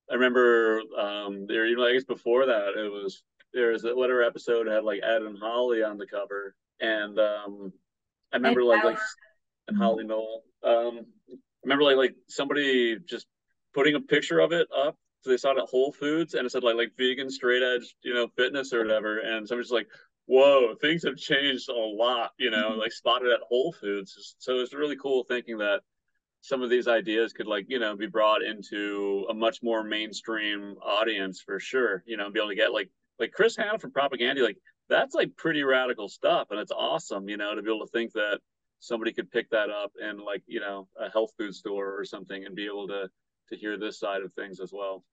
I 0.08 0.14
remember 0.14 0.82
um 0.96 1.46
there 1.48 1.66
even 1.66 1.82
I 1.82 1.94
guess 1.94 2.04
before 2.04 2.46
that 2.46 2.74
it 2.76 2.92
was 2.92 3.24
there 3.52 3.72
was 3.72 3.84
a 3.84 3.92
whatever 3.92 4.22
episode 4.22 4.68
had 4.68 4.84
like 4.84 5.00
Ed 5.02 5.22
and 5.22 5.36
Holly 5.36 5.82
on 5.82 5.98
the 5.98 6.06
cover. 6.06 6.54
And 6.78 7.18
um 7.18 7.72
I 8.32 8.36
remember 8.36 8.60
and 8.60 8.68
like 8.68 8.84
like 8.84 8.98
and 9.68 9.76
Holly 9.76 10.04
Knoll. 10.04 10.44
Um 10.62 11.06
I 11.30 11.36
remember 11.64 11.84
like 11.84 11.96
like 11.96 12.14
somebody 12.28 12.98
just 13.06 13.26
putting 13.72 13.94
a 13.94 14.00
picture 14.00 14.40
of 14.40 14.52
it 14.52 14.68
up. 14.76 14.96
So 15.22 15.30
they 15.30 15.36
saw 15.36 15.52
it 15.52 15.58
at 15.58 15.68
Whole 15.68 15.92
Foods 15.92 16.34
and 16.34 16.46
it 16.46 16.50
said 16.50 16.62
like 16.62 16.76
like 16.76 16.92
vegan 16.96 17.30
straight 17.30 17.62
edge, 17.62 17.94
you 18.02 18.14
know, 18.14 18.28
fitness 18.36 18.72
or 18.72 18.82
whatever. 18.82 19.18
And 19.18 19.48
somebody's 19.48 19.72
like, 19.72 19.88
whoa, 20.26 20.74
things 20.80 21.04
have 21.04 21.16
changed 21.16 21.68
a 21.68 21.72
lot, 21.74 22.32
you 22.38 22.50
know, 22.50 22.70
mm-hmm. 22.70 22.80
like 22.80 22.92
spotted 22.92 23.32
at 23.32 23.40
Whole 23.48 23.72
Foods. 23.72 24.36
So 24.38 24.56
it's 24.56 24.74
really 24.74 24.96
cool 24.96 25.24
thinking 25.24 25.58
that 25.58 25.80
some 26.40 26.62
of 26.62 26.68
these 26.68 26.88
ideas 26.88 27.32
could 27.32 27.46
like, 27.46 27.66
you 27.68 27.78
know, 27.78 27.96
be 27.96 28.06
brought 28.06 28.42
into 28.42 29.26
a 29.30 29.34
much 29.34 29.62
more 29.62 29.82
mainstream 29.82 30.76
audience 30.82 31.40
for 31.40 31.58
sure, 31.58 32.02
you 32.06 32.18
know, 32.18 32.30
be 32.30 32.38
able 32.38 32.50
to 32.50 32.54
get 32.54 32.72
like 32.72 32.90
like 33.18 33.32
Chris 33.32 33.56
Hannah 33.56 33.78
from 33.78 33.92
Propagandhi, 33.92 34.42
like 34.42 34.58
that's 34.88 35.14
like 35.14 35.36
pretty 35.36 35.62
radical 35.62 36.08
stuff. 36.08 36.48
And 36.50 36.60
it's 36.60 36.72
awesome, 36.72 37.28
you 37.28 37.36
know, 37.36 37.54
to 37.54 37.62
be 37.62 37.70
able 37.70 37.86
to 37.86 37.92
think 37.92 38.12
that 38.12 38.40
somebody 38.84 39.12
could 39.12 39.30
pick 39.30 39.48
that 39.50 39.70
up 39.70 39.92
in 40.00 40.18
like, 40.18 40.42
you 40.46 40.60
know, 40.60 40.88
a 41.00 41.10
health 41.10 41.30
food 41.38 41.54
store 41.54 41.98
or 41.98 42.04
something 42.04 42.44
and 42.44 42.54
be 42.54 42.66
able 42.66 42.86
to 42.88 43.08
to 43.50 43.56
hear 43.56 43.76
this 43.76 43.98
side 43.98 44.22
of 44.22 44.32
things 44.32 44.60
as 44.60 44.72
well. 44.72 45.04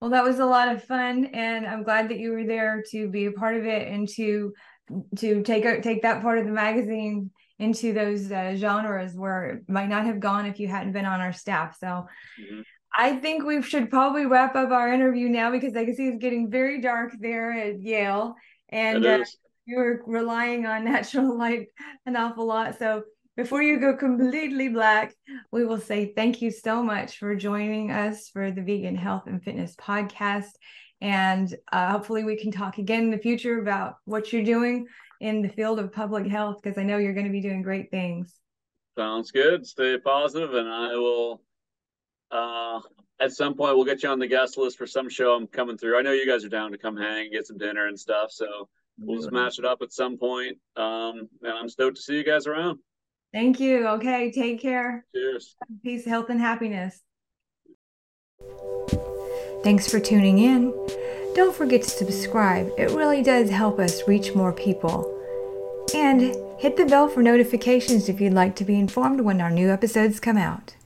Well, 0.00 0.10
that 0.10 0.24
was 0.24 0.38
a 0.38 0.46
lot 0.46 0.68
of 0.68 0.84
fun, 0.84 1.26
and 1.26 1.66
I'm 1.66 1.82
glad 1.82 2.08
that 2.10 2.18
you 2.18 2.32
were 2.32 2.44
there 2.44 2.82
to 2.90 3.08
be 3.08 3.26
a 3.26 3.32
part 3.32 3.56
of 3.56 3.64
it 3.64 3.88
and 3.88 4.08
to 4.10 4.52
to 5.16 5.42
take 5.42 5.82
take 5.82 6.02
that 6.02 6.22
part 6.22 6.38
of 6.38 6.44
the 6.44 6.52
magazine 6.52 7.30
into 7.58 7.92
those 7.92 8.30
uh, 8.30 8.54
genres 8.56 9.14
where 9.14 9.44
it 9.46 9.68
might 9.68 9.88
not 9.88 10.04
have 10.04 10.20
gone 10.20 10.46
if 10.46 10.58
you 10.58 10.68
hadn't 10.68 10.92
been 10.92 11.06
on 11.06 11.20
our 11.20 11.32
staff. 11.32 11.76
So. 11.78 11.86
Mm-hmm. 11.86 12.60
I 12.96 13.16
think 13.16 13.42
we 13.42 13.60
should 13.60 13.90
probably 13.90 14.24
wrap 14.24 14.54
up 14.54 14.70
our 14.70 14.92
interview 14.92 15.28
now 15.28 15.50
because 15.50 15.74
I 15.74 15.84
can 15.84 15.96
see 15.96 16.06
it's 16.06 16.18
getting 16.18 16.48
very 16.48 16.80
dark 16.80 17.12
there 17.18 17.50
at 17.50 17.82
Yale, 17.82 18.36
and 18.68 19.04
uh, 19.04 19.24
you're 19.66 20.02
relying 20.06 20.66
on 20.66 20.84
natural 20.84 21.36
light 21.38 21.68
an 22.06 22.16
awful 22.16 22.46
lot. 22.46 22.78
So 22.78 23.04
before 23.36 23.62
you 23.62 23.80
go 23.80 23.96
completely 23.96 24.68
black, 24.68 25.14
we 25.50 25.64
will 25.64 25.80
say 25.80 26.12
thank 26.14 26.40
you 26.40 26.50
so 26.50 26.82
much 26.82 27.18
for 27.18 27.34
joining 27.34 27.90
us 27.90 28.28
for 28.28 28.50
the 28.50 28.62
Vegan 28.62 28.94
Health 28.94 29.24
and 29.26 29.42
Fitness 29.42 29.74
podcast. 29.74 30.50
And 31.00 31.54
uh, 31.72 31.90
hopefully, 31.90 32.24
we 32.24 32.36
can 32.36 32.52
talk 32.52 32.78
again 32.78 33.04
in 33.04 33.10
the 33.10 33.18
future 33.18 33.60
about 33.60 33.96
what 34.04 34.32
you're 34.32 34.44
doing 34.44 34.86
in 35.20 35.42
the 35.42 35.48
field 35.48 35.78
of 35.78 35.92
public 35.92 36.26
health 36.26 36.60
because 36.62 36.78
I 36.78 36.84
know 36.84 36.98
you're 36.98 37.12
going 37.12 37.26
to 37.26 37.32
be 37.32 37.40
doing 37.40 37.62
great 37.62 37.90
things. 37.90 38.32
Sounds 38.96 39.32
good. 39.32 39.66
Stay 39.66 39.98
positive, 39.98 40.54
and 40.54 40.68
I 40.68 40.94
will. 40.94 41.42
Uh, 42.30 42.80
at 43.20 43.32
some 43.32 43.54
point, 43.54 43.76
we'll 43.76 43.84
get 43.84 44.02
you 44.02 44.08
on 44.08 44.18
the 44.18 44.26
guest 44.26 44.56
list 44.56 44.78
for 44.78 44.86
some 44.86 45.08
show 45.08 45.34
I'm 45.34 45.46
coming 45.46 45.76
through. 45.76 45.98
I 45.98 46.02
know 46.02 46.12
you 46.12 46.26
guys 46.26 46.44
are 46.44 46.48
down 46.48 46.72
to 46.72 46.78
come 46.78 46.96
hang, 46.96 47.24
and 47.24 47.32
get 47.32 47.46
some 47.46 47.58
dinner 47.58 47.86
and 47.86 47.98
stuff. 47.98 48.30
So 48.30 48.68
we'll 48.98 49.20
just 49.20 49.32
match 49.32 49.58
it 49.58 49.64
up 49.64 49.82
at 49.82 49.92
some 49.92 50.16
point. 50.18 50.58
Um, 50.76 51.28
and 51.42 51.52
I'm 51.52 51.68
stoked 51.68 51.96
to 51.96 52.02
see 52.02 52.16
you 52.16 52.24
guys 52.24 52.46
around. 52.46 52.78
Thank 53.32 53.58
you. 53.58 53.86
Okay, 53.88 54.30
take 54.30 54.60
care. 54.60 55.04
Cheers. 55.14 55.56
Peace, 55.82 56.04
health, 56.04 56.30
and 56.30 56.40
happiness. 56.40 57.00
Thanks 59.64 59.90
for 59.90 59.98
tuning 59.98 60.38
in. 60.38 60.72
Don't 61.34 61.54
forget 61.54 61.82
to 61.82 61.90
subscribe, 61.90 62.70
it 62.78 62.92
really 62.92 63.22
does 63.22 63.50
help 63.50 63.80
us 63.80 64.06
reach 64.06 64.36
more 64.36 64.52
people. 64.52 65.10
And 65.92 66.36
hit 66.58 66.76
the 66.76 66.86
bell 66.86 67.08
for 67.08 67.22
notifications 67.22 68.08
if 68.08 68.20
you'd 68.20 68.32
like 68.32 68.54
to 68.56 68.64
be 68.64 68.78
informed 68.78 69.20
when 69.22 69.40
our 69.40 69.50
new 69.50 69.68
episodes 69.68 70.20
come 70.20 70.36
out. 70.36 70.76